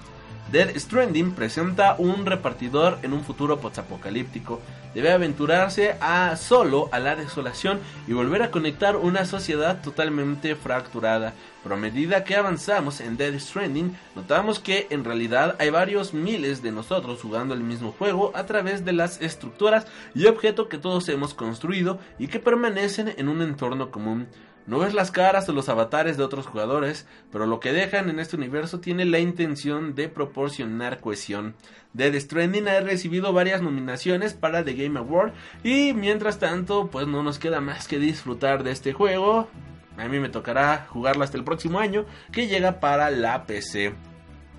Dead 0.51 0.75
Stranding 0.79 1.33
presenta 1.33 1.97
un 1.99 2.25
repartidor 2.25 2.99
en 3.03 3.13
un 3.13 3.23
futuro 3.23 3.61
postapocalíptico. 3.61 4.63
Debe 4.95 5.13
aventurarse 5.13 5.97
a 6.01 6.35
solo 6.37 6.89
a 6.91 6.99
la 6.99 7.17
desolación 7.17 7.81
y 8.07 8.15
volver 8.15 8.43
a 8.43 8.51
conectar 8.51 8.97
una 8.97 9.27
sociedad 9.27 9.83
totalmente 9.83 10.57
fracturada. 10.57 11.35
Pero 11.63 11.75
a 11.75 11.79
medida 11.79 12.25
que 12.25 12.35
avanzamos 12.35 13.03
en 13.03 13.19
Dead 13.19 13.39
Stranding, 13.39 13.95
notamos 14.17 14.59
que 14.59 14.87
en 14.89 15.05
realidad 15.05 15.55
hay 15.59 15.69
varios 15.69 16.15
miles 16.15 16.63
de 16.63 16.73
nosotros 16.73 17.21
jugando 17.21 17.53
el 17.53 17.61
mismo 17.61 17.93
juego 17.93 18.33
a 18.35 18.47
través 18.47 18.87
de 18.87 18.95
las 18.95 19.21
estructuras 19.21 19.87
y 20.15 20.25
objetos 20.29 20.69
que 20.69 20.79
todos 20.79 21.11
hemos 21.11 21.35
construido 21.35 21.99
y 22.19 22.29
que 22.29 22.41
permanecen 22.41 23.13
en 23.19 23.29
un 23.29 23.43
entorno 23.43 23.91
común. 23.91 24.29
No 24.69 24.81
ves 24.81 24.93
las 24.93 25.11
caras 25.11 25.47
de 25.47 25.55
los 25.55 25.71
avatares 25.71 26.19
de 26.19 26.25
otros 26.25 26.47
jugadores, 26.47 27.07
pero 27.33 27.47
lo 27.47 27.59
que 27.59 27.73
dejan 27.73 28.11
en 28.11 28.21
este 28.21 28.37
universo 28.37 28.81
tiene 28.81 29.07
la 29.07 29.19
intención 29.19 29.95
de 29.95 30.11
proporcionar 30.11 31.01
cohesión. 31.01 31.55
Dead 31.95 32.15
Stranding 32.15 32.69
ha 32.69 32.81
recibido 32.81 33.33
varias 33.33 33.63
nominaciones 33.63 34.35
para 34.35 34.67
The 34.67 34.75
Game 34.75 34.99
Award 34.99 35.33
y 35.65 35.95
mientras 35.95 36.39
tanto 36.39 36.89
pues 36.89 37.07
no 37.07 37.23
nos 37.23 37.39
queda 37.39 37.63
más 37.63 37.89
que 37.89 37.99
disfrutar 37.99 38.63
de 38.63 38.73
este 38.73 38.93
juego. 38.93 39.49
A 39.97 40.07
mí 40.07 40.21
me 40.21 40.29
tocará 40.29 40.87
jugarlo 40.91 41.25
hasta 41.25 41.39
el 41.39 41.45
próximo 41.45 41.79
año 41.79 42.05
que 42.31 42.47
llega 42.47 42.79
para 42.79 43.09
la 43.09 43.47
PC. 43.47 43.95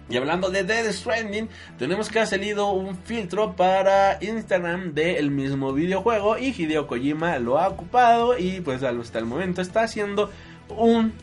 Y 0.10 0.18
hablando 0.18 0.50
de 0.50 0.64
Dead 0.64 0.92
Stranding, 0.92 1.50
tenemos 1.78 2.10
que 2.10 2.20
ha 2.20 2.26
salido 2.26 2.72
un 2.72 2.98
filtro 2.98 3.56
para 3.56 4.18
Instagram 4.22 4.94
del 4.94 5.30
mismo 5.30 5.72
videojuego 5.72 6.38
y 6.38 6.48
Hideo 6.48 6.88
Kojima 6.88 7.38
lo 7.38 7.60
ha 7.60 7.68
ocupado 7.68 8.38
y 8.38 8.62
pues 8.62 8.82
hasta 8.82 9.20
el 9.20 9.26
momento 9.26 9.62
está 9.62 9.84
haciendo 9.84 10.32
un 10.70 11.14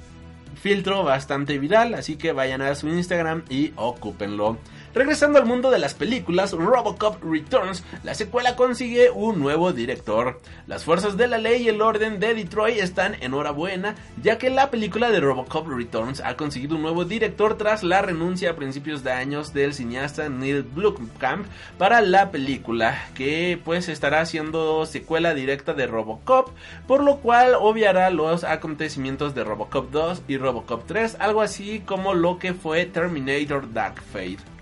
filtro 0.54 1.02
bastante 1.04 1.58
viral, 1.58 1.94
así 1.94 2.16
que 2.16 2.32
vayan 2.32 2.62
a 2.62 2.74
su 2.74 2.88
Instagram 2.88 3.44
y 3.48 3.72
ocúpenlo. 3.76 4.58
Regresando 4.96 5.38
al 5.38 5.44
mundo 5.44 5.70
de 5.70 5.78
las 5.78 5.92
películas, 5.92 6.52
Robocop 6.52 7.22
Returns, 7.22 7.84
la 8.02 8.14
secuela 8.14 8.56
consigue 8.56 9.10
un 9.10 9.38
nuevo 9.38 9.74
director. 9.74 10.40
Las 10.66 10.84
fuerzas 10.84 11.18
de 11.18 11.26
la 11.26 11.36
ley 11.36 11.64
y 11.64 11.68
el 11.68 11.82
orden 11.82 12.18
de 12.18 12.32
Detroit 12.32 12.78
están 12.78 13.14
enhorabuena, 13.20 13.94
ya 14.22 14.38
que 14.38 14.48
la 14.48 14.70
película 14.70 15.10
de 15.10 15.20
Robocop 15.20 15.68
Returns 15.68 16.22
ha 16.24 16.38
conseguido 16.38 16.76
un 16.76 16.82
nuevo 16.82 17.04
director 17.04 17.58
tras 17.58 17.82
la 17.82 18.00
renuncia 18.00 18.52
a 18.52 18.56
principios 18.56 19.04
de 19.04 19.12
años 19.12 19.52
del 19.52 19.74
cineasta 19.74 20.30
Neil 20.30 20.62
Blomkamp 20.62 21.46
para 21.76 22.00
la 22.00 22.30
película, 22.30 22.98
que 23.14 23.60
pues 23.62 23.90
estará 23.90 24.22
haciendo 24.22 24.86
secuela 24.86 25.34
directa 25.34 25.74
de 25.74 25.86
Robocop, 25.86 26.52
por 26.86 27.04
lo 27.04 27.18
cual 27.18 27.52
obviará 27.60 28.08
los 28.08 28.44
acontecimientos 28.44 29.34
de 29.34 29.44
Robocop 29.44 29.90
2 29.90 30.22
y 30.26 30.38
Robocop 30.38 30.86
3, 30.86 31.18
algo 31.20 31.42
así 31.42 31.80
como 31.80 32.14
lo 32.14 32.38
que 32.38 32.54
fue 32.54 32.86
Terminator 32.86 33.70
Dark 33.74 34.02
Fate. 34.10 34.55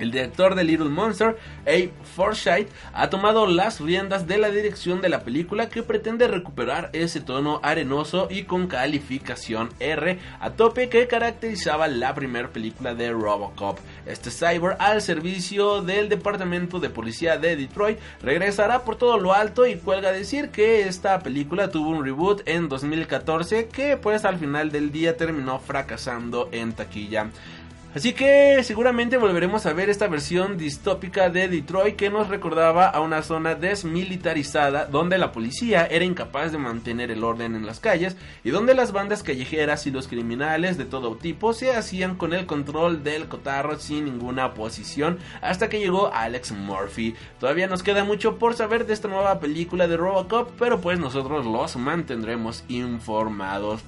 El 0.00 0.10
director 0.10 0.54
de 0.54 0.64
Little 0.64 0.88
Monster, 0.88 1.36
Abe 1.66 1.92
Forsyth, 2.16 2.68
ha 2.94 3.10
tomado 3.10 3.46
las 3.46 3.80
riendas 3.80 4.26
de 4.26 4.38
la 4.38 4.50
dirección 4.50 5.00
de 5.02 5.10
la 5.10 5.20
película 5.24 5.68
que 5.68 5.82
pretende 5.82 6.26
recuperar 6.26 6.88
ese 6.94 7.20
tono 7.20 7.60
arenoso 7.62 8.26
y 8.30 8.44
con 8.44 8.66
calificación 8.66 9.68
R 9.78 10.18
a 10.40 10.50
tope 10.52 10.88
que 10.88 11.06
caracterizaba 11.06 11.86
la 11.86 12.14
primera 12.14 12.48
película 12.48 12.94
de 12.94 13.12
Robocop. 13.12 13.78
Este 14.06 14.30
cyber 14.30 14.76
al 14.78 15.02
servicio 15.02 15.82
del 15.82 16.08
Departamento 16.08 16.80
de 16.80 16.88
Policía 16.88 17.36
de 17.36 17.56
Detroit 17.56 17.98
regresará 18.22 18.84
por 18.84 18.96
todo 18.96 19.18
lo 19.18 19.34
alto 19.34 19.66
y 19.66 19.76
cuelga 19.76 20.12
decir 20.12 20.48
que 20.48 20.88
esta 20.88 21.18
película 21.20 21.70
tuvo 21.70 21.90
un 21.90 22.04
reboot 22.04 22.42
en 22.46 22.70
2014 22.70 23.68
que 23.68 23.98
pues 23.98 24.24
al 24.24 24.38
final 24.38 24.72
del 24.72 24.90
día 24.92 25.18
terminó 25.18 25.58
fracasando 25.58 26.48
en 26.52 26.72
taquilla. 26.72 27.30
Así 27.92 28.12
que 28.12 28.62
seguramente 28.62 29.16
volveremos 29.16 29.66
a 29.66 29.72
ver 29.72 29.90
esta 29.90 30.06
versión 30.06 30.56
distópica 30.56 31.28
de 31.28 31.48
Detroit 31.48 31.96
que 31.96 32.08
nos 32.08 32.28
recordaba 32.28 32.86
a 32.86 33.00
una 33.00 33.22
zona 33.22 33.56
desmilitarizada 33.56 34.84
donde 34.84 35.18
la 35.18 35.32
policía 35.32 35.86
era 35.86 36.04
incapaz 36.04 36.52
de 36.52 36.58
mantener 36.58 37.10
el 37.10 37.24
orden 37.24 37.56
en 37.56 37.66
las 37.66 37.80
calles 37.80 38.16
y 38.44 38.50
donde 38.50 38.74
las 38.74 38.92
bandas 38.92 39.24
callejeras 39.24 39.88
y 39.88 39.90
los 39.90 40.06
criminales 40.06 40.78
de 40.78 40.84
todo 40.84 41.16
tipo 41.16 41.52
se 41.52 41.74
hacían 41.74 42.14
con 42.14 42.32
el 42.32 42.46
control 42.46 43.02
del 43.02 43.26
cotarro 43.26 43.76
sin 43.76 44.04
ninguna 44.04 44.46
oposición 44.46 45.18
hasta 45.42 45.68
que 45.68 45.80
llegó 45.80 46.14
Alex 46.14 46.52
Murphy. 46.52 47.16
Todavía 47.40 47.66
nos 47.66 47.82
queda 47.82 48.04
mucho 48.04 48.38
por 48.38 48.54
saber 48.54 48.86
de 48.86 48.92
esta 48.92 49.08
nueva 49.08 49.40
película 49.40 49.88
de 49.88 49.96
Robocop, 49.96 50.52
pero 50.60 50.80
pues 50.80 51.00
nosotros 51.00 51.44
los 51.44 51.74
mantendremos 51.74 52.62
informados. 52.68 53.82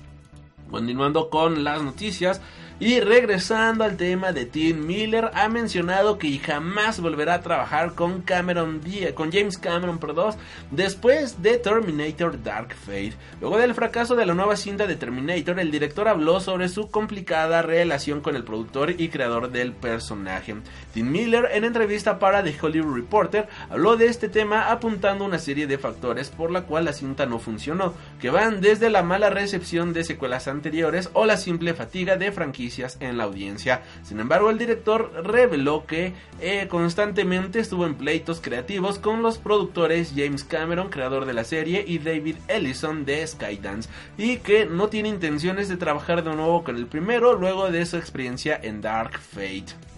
Continuando 0.73 1.29
con 1.29 1.65
las 1.65 1.83
noticias, 1.83 2.41
Y 2.85 2.99
regresando 2.99 3.85
al 3.85 3.97
tema 3.97 4.33
de 4.33 4.45
Tim 4.45 4.85
Miller, 4.85 5.31
ha 5.35 5.49
mencionado 5.49 6.19
que 6.19 6.37
jamás 6.41 6.99
volverá 6.99 7.35
a 7.35 7.41
trabajar 7.41 7.95
con 7.95 8.23
Cameron 8.23 8.81
Diaz, 8.81 9.13
con 9.13 9.31
James 9.31 9.57
Cameron, 9.57 9.99
perdón, 9.99 10.35
después 10.73 11.41
de 11.41 11.59
Terminator 11.59 12.43
Dark 12.43 12.75
Fate. 12.75 13.15
Luego 13.41 13.59
del 13.59 13.77
fracaso 13.77 14.17
de 14.17 14.27
la 14.27 14.35
nueva 14.35 14.57
cinta 14.57 14.89
de 14.89 14.97
Terminator, 14.97 15.61
el 15.61 15.71
director 15.71 16.09
habló 16.09 16.41
sobre 16.41 16.69
su 16.69 16.91
complicada 16.91 17.63
relación 17.63 18.21
con 18.21 18.35
el 18.35 18.43
productor 18.43 19.01
y 19.01 19.11
creador 19.11 19.53
del 19.53 19.75
personaje. 19.75 20.57
Tim 20.93 21.09
Miller, 21.09 21.51
en 21.53 21.63
entrevista 21.63 22.19
para 22.19 22.43
The 22.43 22.57
Hollywood 22.61 22.97
Reporter, 22.97 23.47
habló 23.71 23.97
de 23.97 24.07
este 24.07 24.29
tema 24.29 24.73
apuntando 24.73 25.25
una 25.25 25.39
serie 25.39 25.69
de 25.69 25.79
factores 25.79 26.31
por 26.31 26.51
la 26.51 26.63
cual 26.63 26.87
la 26.87 26.93
cinta 26.93 27.27
no 27.27 27.39
funcionó, 27.39 27.95
que 28.21 28.31
van 28.31 28.61
desde 28.61 28.91
la 28.91 29.05
mala 29.05 29.31
recepción 29.31 29.93
de 29.93 30.03
secuelas 30.03 30.49
anteriores 30.49 31.11
o 31.13 31.27
la 31.27 31.37
simple 31.37 31.75
fatiga 31.75 32.17
de 32.17 32.33
en 32.78 33.19
la 33.19 33.24
audiencia. 33.24 33.82
Sin 34.03 34.20
embargo, 34.20 34.51
el 34.51 34.59
director 34.59 35.12
reveló 35.24 35.86
que 35.86 36.15
eh, 36.40 36.66
constantemente 36.69 37.61
estuvo 37.61 37.86
en 37.86 37.94
pleitos 37.94 38.40
creativos 38.40 38.99
con 38.99 39.23
los 39.23 39.39
productores 39.39 40.12
James 40.16 40.44
Cameron, 40.44 40.89
creador 40.89 41.27
de 41.27 41.35
la 41.35 41.44
serie, 41.44 41.85
y 41.86 41.99
David 41.99 42.36
Ellison 42.49 43.05
de 43.05 43.27
Skydance, 43.27 43.89
y 44.16 44.39
que 44.39 44.66
no 44.66 44.89
tiene 44.89 45.09
intenciones 45.09 45.69
de 45.69 45.77
trabajar 45.77 46.24
de 46.24 46.35
nuevo 46.35 46.65
con 46.65 46.77
el 46.77 46.86
primero 46.86 47.35
luego 47.35 47.70
de 47.70 47.85
su 47.86 47.97
experiencia 47.97 48.59
en 48.62 48.81
Dark 48.81 49.19
Fate. 49.19 49.91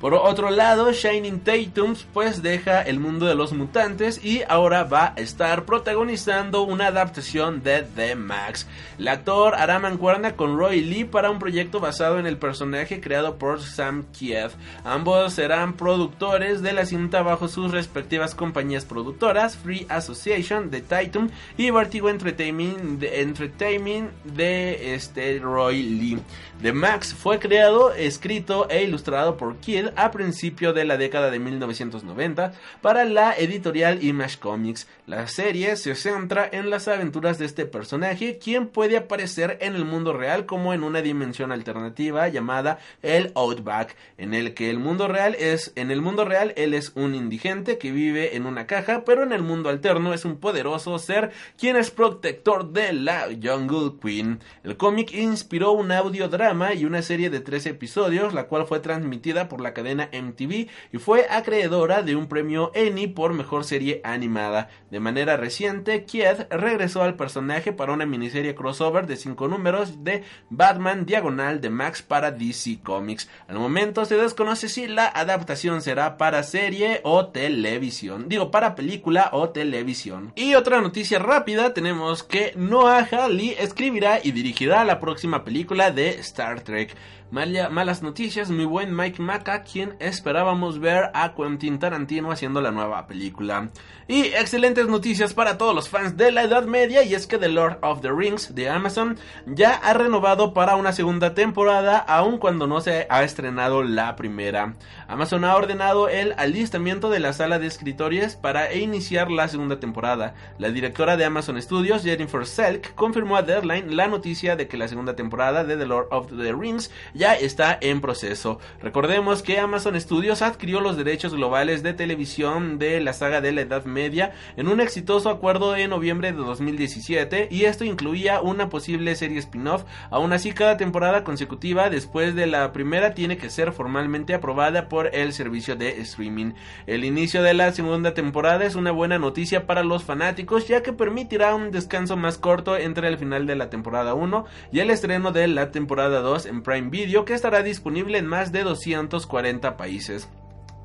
Por 0.00 0.14
otro 0.14 0.50
lado, 0.50 0.92
Shining 0.92 1.40
Tatums 1.40 2.06
pues 2.14 2.40
deja 2.40 2.82
el 2.82 3.00
mundo 3.00 3.26
de 3.26 3.34
los 3.34 3.52
mutantes 3.52 4.24
y 4.24 4.42
ahora 4.48 4.84
va 4.84 5.12
a 5.16 5.20
estar 5.20 5.64
protagonizando 5.64 6.62
una 6.62 6.86
adaptación 6.86 7.64
de 7.64 7.82
The 7.82 8.14
Max. 8.14 8.68
El 8.96 9.08
actor 9.08 9.56
hará 9.56 9.80
mancuerna 9.80 10.36
con 10.36 10.56
Roy 10.56 10.82
Lee 10.82 11.04
para 11.04 11.30
un 11.30 11.40
proyecto 11.40 11.80
basado 11.80 12.20
en 12.20 12.26
el 12.26 12.36
personaje 12.36 13.00
creado 13.00 13.38
por 13.38 13.60
Sam 13.60 14.04
Kiev. 14.16 14.52
Ambos 14.84 15.32
serán 15.32 15.72
productores 15.72 16.62
de 16.62 16.72
la 16.74 16.86
cinta 16.86 17.22
bajo 17.22 17.48
sus 17.48 17.72
respectivas 17.72 18.36
compañías 18.36 18.84
productoras, 18.84 19.56
Free 19.56 19.84
Association 19.88 20.70
de 20.70 20.80
Titum 20.80 21.28
y 21.56 21.70
Vertigo 21.70 22.08
Entertainment 22.08 23.00
de, 23.00 23.22
Entertainment 23.22 24.12
de 24.22 24.94
este 24.94 25.40
Roy 25.40 25.82
Lee. 25.82 26.18
The 26.62 26.72
Max 26.72 27.14
fue 27.14 27.38
creado, 27.38 27.92
escrito 27.92 28.68
e 28.68 28.82
ilustrado 28.82 29.36
por 29.36 29.56
Kid 29.58 29.87
a 29.96 30.10
principio 30.10 30.72
de 30.72 30.84
la 30.84 30.96
década 30.96 31.30
de 31.30 31.38
1990 31.38 32.52
para 32.80 33.04
la 33.04 33.36
editorial 33.36 34.02
Image 34.02 34.38
Comics. 34.38 34.86
La 35.08 35.26
serie 35.26 35.74
se 35.76 35.94
centra 35.94 36.46
en 36.52 36.68
las 36.68 36.86
aventuras 36.86 37.38
de 37.38 37.46
este 37.46 37.64
personaje, 37.64 38.36
quien 38.36 38.66
puede 38.66 38.98
aparecer 38.98 39.56
en 39.62 39.74
el 39.74 39.86
mundo 39.86 40.12
real 40.12 40.44
como 40.44 40.74
en 40.74 40.82
una 40.82 41.00
dimensión 41.00 41.50
alternativa 41.50 42.28
llamada 42.28 42.78
el 43.00 43.32
Outback, 43.34 43.96
en 44.18 44.34
el 44.34 44.52
que 44.52 44.68
el 44.68 44.78
mundo 44.78 45.08
real 45.08 45.34
es 45.34 45.72
en 45.76 45.90
el 45.90 46.02
mundo 46.02 46.26
real 46.26 46.52
él 46.56 46.74
es 46.74 46.92
un 46.94 47.14
indigente 47.14 47.78
que 47.78 47.90
vive 47.90 48.36
en 48.36 48.44
una 48.44 48.66
caja, 48.66 49.04
pero 49.06 49.22
en 49.22 49.32
el 49.32 49.40
mundo 49.40 49.70
alterno 49.70 50.12
es 50.12 50.26
un 50.26 50.36
poderoso 50.36 50.98
ser 50.98 51.30
quien 51.56 51.76
es 51.76 51.90
protector 51.90 52.70
de 52.70 52.92
la 52.92 53.28
Jungle 53.42 53.98
Queen. 54.02 54.40
El 54.62 54.76
cómic 54.76 55.14
inspiró 55.14 55.72
un 55.72 55.90
audiodrama 55.90 56.74
y 56.74 56.84
una 56.84 57.00
serie 57.00 57.30
de 57.30 57.40
tres 57.40 57.64
episodios, 57.64 58.34
la 58.34 58.46
cual 58.46 58.66
fue 58.66 58.80
transmitida 58.80 59.48
por 59.48 59.62
la 59.62 59.72
cadena 59.72 60.10
MTV 60.12 60.68
y 60.92 60.98
fue 60.98 61.24
acreedora 61.30 62.02
de 62.02 62.14
un 62.14 62.28
premio 62.28 62.72
Emmy 62.74 63.06
por 63.06 63.32
mejor 63.32 63.64
serie 63.64 64.02
animada. 64.04 64.68
Manera 65.00 65.36
reciente, 65.36 66.04
Kied 66.04 66.46
regresó 66.50 67.02
al 67.02 67.14
personaje 67.14 67.72
para 67.72 67.92
una 67.92 68.06
miniserie 68.06 68.54
crossover 68.54 69.06
de 69.06 69.16
5 69.16 69.48
números 69.48 70.04
de 70.04 70.24
Batman 70.50 71.06
Diagonal 71.06 71.60
de 71.60 71.70
Max 71.70 72.02
para 72.02 72.30
DC 72.30 72.80
Comics. 72.82 73.28
Al 73.48 73.58
momento 73.58 74.04
se 74.04 74.16
desconoce 74.16 74.68
si 74.68 74.86
la 74.86 75.06
adaptación 75.06 75.82
será 75.82 76.16
para 76.16 76.42
serie 76.42 77.00
o 77.04 77.26
televisión. 77.26 78.28
Digo, 78.28 78.50
para 78.50 78.74
película 78.74 79.30
o 79.32 79.50
televisión. 79.50 80.32
Y 80.36 80.54
otra 80.54 80.80
noticia 80.80 81.18
rápida, 81.18 81.74
tenemos 81.74 82.22
que 82.22 82.52
Noah 82.56 83.06
Hawley 83.10 83.56
escribirá 83.58 84.20
y 84.22 84.32
dirigirá 84.32 84.84
la 84.84 85.00
próxima 85.00 85.44
película 85.44 85.90
de 85.90 86.10
Star 86.20 86.60
Trek 86.60 86.94
malas 87.30 88.02
noticias, 88.02 88.50
mi 88.50 88.64
buen 88.64 88.96
Mike 88.96 89.20
Maca, 89.20 89.62
quien 89.62 89.96
esperábamos 89.98 90.78
ver 90.78 91.10
a 91.12 91.34
Quentin 91.34 91.78
Tarantino 91.78 92.30
haciendo 92.32 92.60
la 92.60 92.70
nueva 92.70 93.06
película. 93.06 93.68
Y 94.06 94.22
excelentes 94.28 94.88
noticias 94.88 95.34
para 95.34 95.58
todos 95.58 95.74
los 95.74 95.90
fans 95.90 96.16
de 96.16 96.32
la 96.32 96.42
Edad 96.42 96.64
Media, 96.64 97.02
y 97.02 97.14
es 97.14 97.26
que 97.26 97.36
The 97.36 97.50
Lord 97.50 97.78
of 97.82 98.00
the 98.00 98.10
Rings 98.10 98.54
de 98.54 98.70
Amazon 98.70 99.18
ya 99.44 99.74
ha 99.74 99.92
renovado 99.92 100.54
para 100.54 100.76
una 100.76 100.92
segunda 100.92 101.34
temporada, 101.34 101.98
aun 101.98 102.38
cuando 102.38 102.66
no 102.66 102.80
se 102.80 103.06
ha 103.10 103.22
estrenado 103.22 103.82
la 103.82 104.16
primera. 104.16 104.74
Amazon 105.08 105.44
ha 105.44 105.54
ordenado 105.54 106.08
el 106.08 106.34
alistamiento 106.38 107.10
de 107.10 107.20
la 107.20 107.34
sala 107.34 107.58
de 107.58 107.66
escritorios 107.66 108.36
para 108.36 108.74
iniciar 108.74 109.30
la 109.30 109.48
segunda 109.48 109.78
temporada. 109.78 110.34
La 110.58 110.70
directora 110.70 111.18
de 111.18 111.26
Amazon 111.26 111.60
Studios, 111.60 112.02
Jennifer 112.02 112.46
Selk, 112.46 112.94
confirmó 112.94 113.36
a 113.36 113.42
Deadline 113.42 113.94
la 113.94 114.06
noticia 114.06 114.56
de 114.56 114.68
que 114.68 114.78
la 114.78 114.88
segunda 114.88 115.16
temporada 115.16 115.64
de 115.64 115.76
The 115.76 115.86
Lord 115.86 116.08
of 116.10 116.28
the 116.28 116.52
Rings 116.54 116.90
ya 117.18 117.34
está 117.34 117.76
en 117.80 118.00
proceso. 118.00 118.60
Recordemos 118.80 119.42
que 119.42 119.58
Amazon 119.58 120.00
Studios 120.00 120.40
adquirió 120.40 120.80
los 120.80 120.96
derechos 120.96 121.34
globales 121.34 121.82
de 121.82 121.92
televisión 121.92 122.78
de 122.78 123.00
la 123.00 123.12
saga 123.12 123.40
de 123.40 123.50
la 123.50 123.62
Edad 123.62 123.84
Media 123.86 124.32
en 124.56 124.68
un 124.68 124.80
exitoso 124.80 125.28
acuerdo 125.28 125.74
en 125.74 125.90
noviembre 125.90 126.30
de 126.30 126.38
2017 126.38 127.48
y 127.50 127.64
esto 127.64 127.84
incluía 127.84 128.40
una 128.40 128.68
posible 128.68 129.16
serie 129.16 129.40
spin-off. 129.40 129.84
Aún 130.10 130.32
así, 130.32 130.52
cada 130.52 130.76
temporada 130.76 131.24
consecutiva 131.24 131.90
después 131.90 132.36
de 132.36 132.46
la 132.46 132.72
primera 132.72 133.14
tiene 133.14 133.36
que 133.36 133.50
ser 133.50 133.72
formalmente 133.72 134.32
aprobada 134.32 134.88
por 134.88 135.12
el 135.12 135.32
servicio 135.32 135.74
de 135.74 136.00
streaming. 136.00 136.52
El 136.86 137.04
inicio 137.04 137.42
de 137.42 137.52
la 137.52 137.72
segunda 137.72 138.14
temporada 138.14 138.64
es 138.64 138.76
una 138.76 138.92
buena 138.92 139.18
noticia 139.18 139.66
para 139.66 139.82
los 139.82 140.04
fanáticos 140.04 140.68
ya 140.68 140.84
que 140.84 140.92
permitirá 140.92 141.56
un 141.56 141.72
descanso 141.72 142.16
más 142.16 142.38
corto 142.38 142.76
entre 142.76 143.08
el 143.08 143.18
final 143.18 143.46
de 143.46 143.56
la 143.56 143.70
temporada 143.70 144.14
1 144.14 144.44
y 144.70 144.78
el 144.78 144.90
estreno 144.90 145.32
de 145.32 145.48
la 145.48 145.72
temporada 145.72 146.20
2 146.20 146.46
en 146.46 146.62
Prime 146.62 146.90
Video 146.90 147.07
que 147.24 147.34
estará 147.34 147.62
disponible 147.62 148.18
en 148.18 148.26
más 148.26 148.52
de 148.52 148.62
240 148.62 149.76
países. 149.76 150.28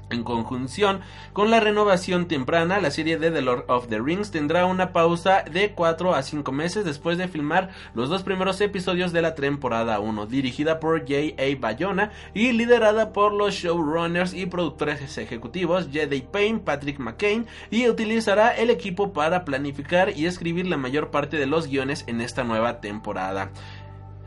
En 0.10 0.24
conjunción 0.24 1.02
con 1.32 1.50
la 1.50 1.60
renovación 1.60 2.28
temprana, 2.28 2.80
la 2.80 2.92
serie 2.92 3.18
de 3.18 3.32
The 3.32 3.42
Lord 3.42 3.66
of 3.68 3.88
the 3.88 4.00
Rings 4.00 4.32
tendrá 4.32 4.66
una 4.66 4.94
pausa 4.94 5.44
de 5.44 5.72
4 5.72 6.14
a 6.14 6.22
5 6.22 6.52
meses 6.52 6.86
después 6.86 7.18
de 7.18 7.28
filmar 7.28 7.70
los 7.96 8.10
dos 8.10 8.22
primeros 8.22 8.62
episodios 8.62 9.12
de 9.12 9.24
la 9.24 9.34
temporada 9.34 10.00
1, 10.00 10.28
dirigida 10.28 10.80
por 10.80 11.00
J.A. 11.00 11.60
Bayona 11.60 12.12
y 12.34 12.52
liderada 12.52 13.12
por 13.12 13.34
los 13.34 13.56
showrunners 13.56 14.34
y 14.34 14.46
productores 14.46 15.18
ejecutivos 15.18 15.86
J.D. 15.86 16.28
Payne, 16.32 16.60
Patrick 16.60 17.00
McCain, 17.00 17.48
y 17.72 17.90
utilizará 17.90 18.56
el 18.56 18.70
equipo 18.70 19.14
para 19.14 19.46
planificar 19.46 20.16
y 20.16 20.28
escribir 20.28 20.68
la 20.68 20.78
mayor 20.78 21.10
parte 21.10 21.38
de 21.38 21.48
los 21.48 21.68
guiones 21.68 22.04
en 22.08 22.22
esta 22.22 22.44
nueva 22.44 22.82
temporada. 22.82 23.50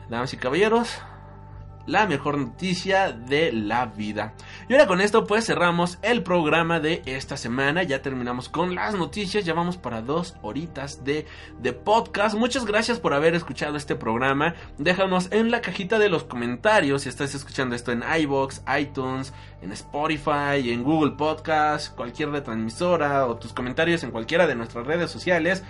Damas 0.09 0.32
y 0.35 0.36
caballeros, 0.36 1.01
la 1.87 2.07
mejor 2.07 2.39
noticia 2.39 3.13
de 3.13 3.53
la 3.53 3.87
vida. 3.87 4.35
Y 4.69 4.73
ahora 4.73 4.87
con 4.87 5.01
esto 5.01 5.27
pues 5.27 5.47
cerramos 5.47 5.99
el 6.03 6.23
programa 6.23 6.81
de 6.81 7.03
esta 7.07 7.37
semana. 7.37 7.83
Ya 7.83 8.03
terminamos 8.03 8.49
con 8.49 8.75
las 8.75 8.95
noticias. 8.95 9.45
Ya 9.45 9.55
vamos 9.55 9.77
para 9.77 10.03
dos 10.03 10.35
horitas 10.43 11.05
de, 11.05 11.27
de 11.61 11.73
podcast. 11.73 12.37
Muchas 12.37 12.65
gracias 12.65 12.99
por 12.99 13.15
haber 13.15 13.35
escuchado 13.35 13.77
este 13.77 13.95
programa. 13.95 14.55
Déjanos 14.79 15.29
en 15.33 15.51
la 15.51 15.61
cajita 15.61 15.99
de 15.99 16.09
los 16.09 16.25
comentarios 16.25 17.03
si 17.03 17.09
estás 17.09 17.35
escuchando 17.35 17.75
esto 17.75 17.93
en 17.93 18.03
iBox, 18.21 18.63
iTunes, 18.79 19.33
en 19.63 19.73
Spotify, 19.73 20.71
en 20.71 20.83
Google 20.83 21.13
Podcast, 21.13 21.95
cualquier 21.95 22.31
retransmisora 22.31 23.27
o 23.27 23.37
tus 23.37 23.53
comentarios 23.53 24.03
en 24.03 24.11
cualquiera 24.11 24.47
de 24.47 24.55
nuestras 24.55 24.87
redes 24.87 25.11
sociales 25.11 25.65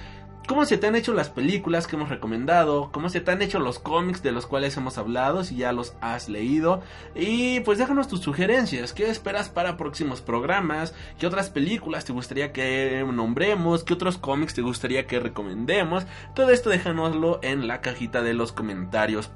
cómo 0.47 0.65
se 0.65 0.79
te 0.79 0.87
han 0.87 0.97
hecho 0.97 1.13
las 1.13 1.29
películas 1.29 1.87
que 1.87 1.97
hemos 1.97 2.09
recomendado, 2.09 2.91
cómo 2.93 3.09
se 3.09 3.21
te 3.21 3.31
han 3.31 3.43
hecho 3.43 3.59
los 3.59 3.79
cómics 3.79 4.23
de 4.23 4.33
los 4.33 4.47
cuales 4.47 4.77
hemos 4.77 4.99
hablado, 4.99 5.45
si 5.45 5.57
ya 5.57 5.73
los 5.73 5.95
has 6.01 6.29
leído. 6.29 6.83
Y 7.15 7.61
pues 7.61 7.79
déjanos 7.79 8.09
tus 8.09 8.21
sugerencias, 8.21 8.93
qué 8.93 9.11
esperas 9.11 9.49
para 9.49 9.77
próximos 9.77 10.21
programas, 10.21 10.95
qué 11.19 11.27
otras 11.27 11.51
películas 11.51 12.05
te 12.05 12.13
gustaría 12.13 12.53
que 12.53 13.05
nombremos, 13.13 13.85
qué 13.85 13.95
otros 13.95 14.19
cómics 14.19 14.55
te 14.55 14.63
gustaría 14.63 15.07
que 15.07 15.21
recomendemos. 15.21 16.07
Todo 16.35 16.51
esto 16.51 16.71
déjanoslo 16.71 17.41
en 17.43 17.67
la 17.67 17.81
cajita 17.81 18.23
de 18.23 18.35
los 18.35 18.53
comentarios. 18.53 19.31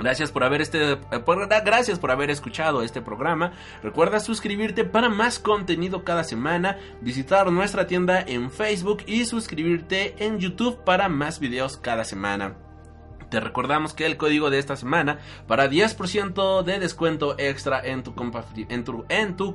Gracias 0.00 0.32
por 0.32 0.44
haber 0.44 0.62
este 0.62 0.98
gracias 1.64 1.98
por 1.98 2.10
haber 2.10 2.30
escuchado 2.30 2.82
este 2.82 3.02
programa. 3.02 3.52
Recuerda 3.82 4.18
suscribirte 4.18 4.84
para 4.84 5.10
más 5.10 5.38
contenido 5.38 6.04
cada 6.04 6.24
semana, 6.24 6.78
visitar 7.02 7.52
nuestra 7.52 7.86
tienda 7.86 8.18
en 8.20 8.50
Facebook 8.50 9.02
y 9.06 9.26
suscribirte 9.26 10.14
en 10.24 10.38
YouTube 10.38 10.82
para 10.84 11.10
más 11.10 11.38
videos 11.38 11.76
cada 11.76 12.04
semana. 12.04 12.56
Te 13.30 13.40
recordamos 13.40 13.94
que 13.94 14.04
el 14.06 14.16
código 14.16 14.50
de 14.50 14.58
esta 14.58 14.74
semana 14.74 15.20
para 15.46 15.70
10% 15.70 16.64
de 16.64 16.80
descuento 16.80 17.36
extra 17.38 17.80
en 17.84 18.02
tu 18.02 18.16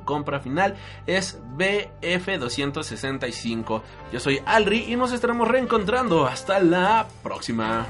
compra 0.04 0.40
final 0.40 0.76
es 1.06 1.38
BF265. 1.58 3.82
Yo 4.12 4.20
soy 4.20 4.40
Alri 4.46 4.90
y 4.90 4.96
nos 4.96 5.12
estaremos 5.12 5.46
reencontrando. 5.48 6.26
Hasta 6.26 6.58
la 6.60 7.06
próxima. 7.22 7.84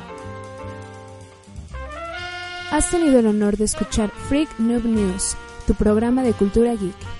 Has 2.71 2.91
tenido 2.91 3.21
el 3.21 3.27
honor 3.29 3.57
de 3.57 3.65
escuchar 3.65 4.11
Freak 4.29 4.59
Noob 4.59 4.85
News, 4.85 5.37
tu 5.69 5.75
programa 5.75 6.25
de 6.25 6.33
cultura 6.33 6.75
geek. 6.75 7.16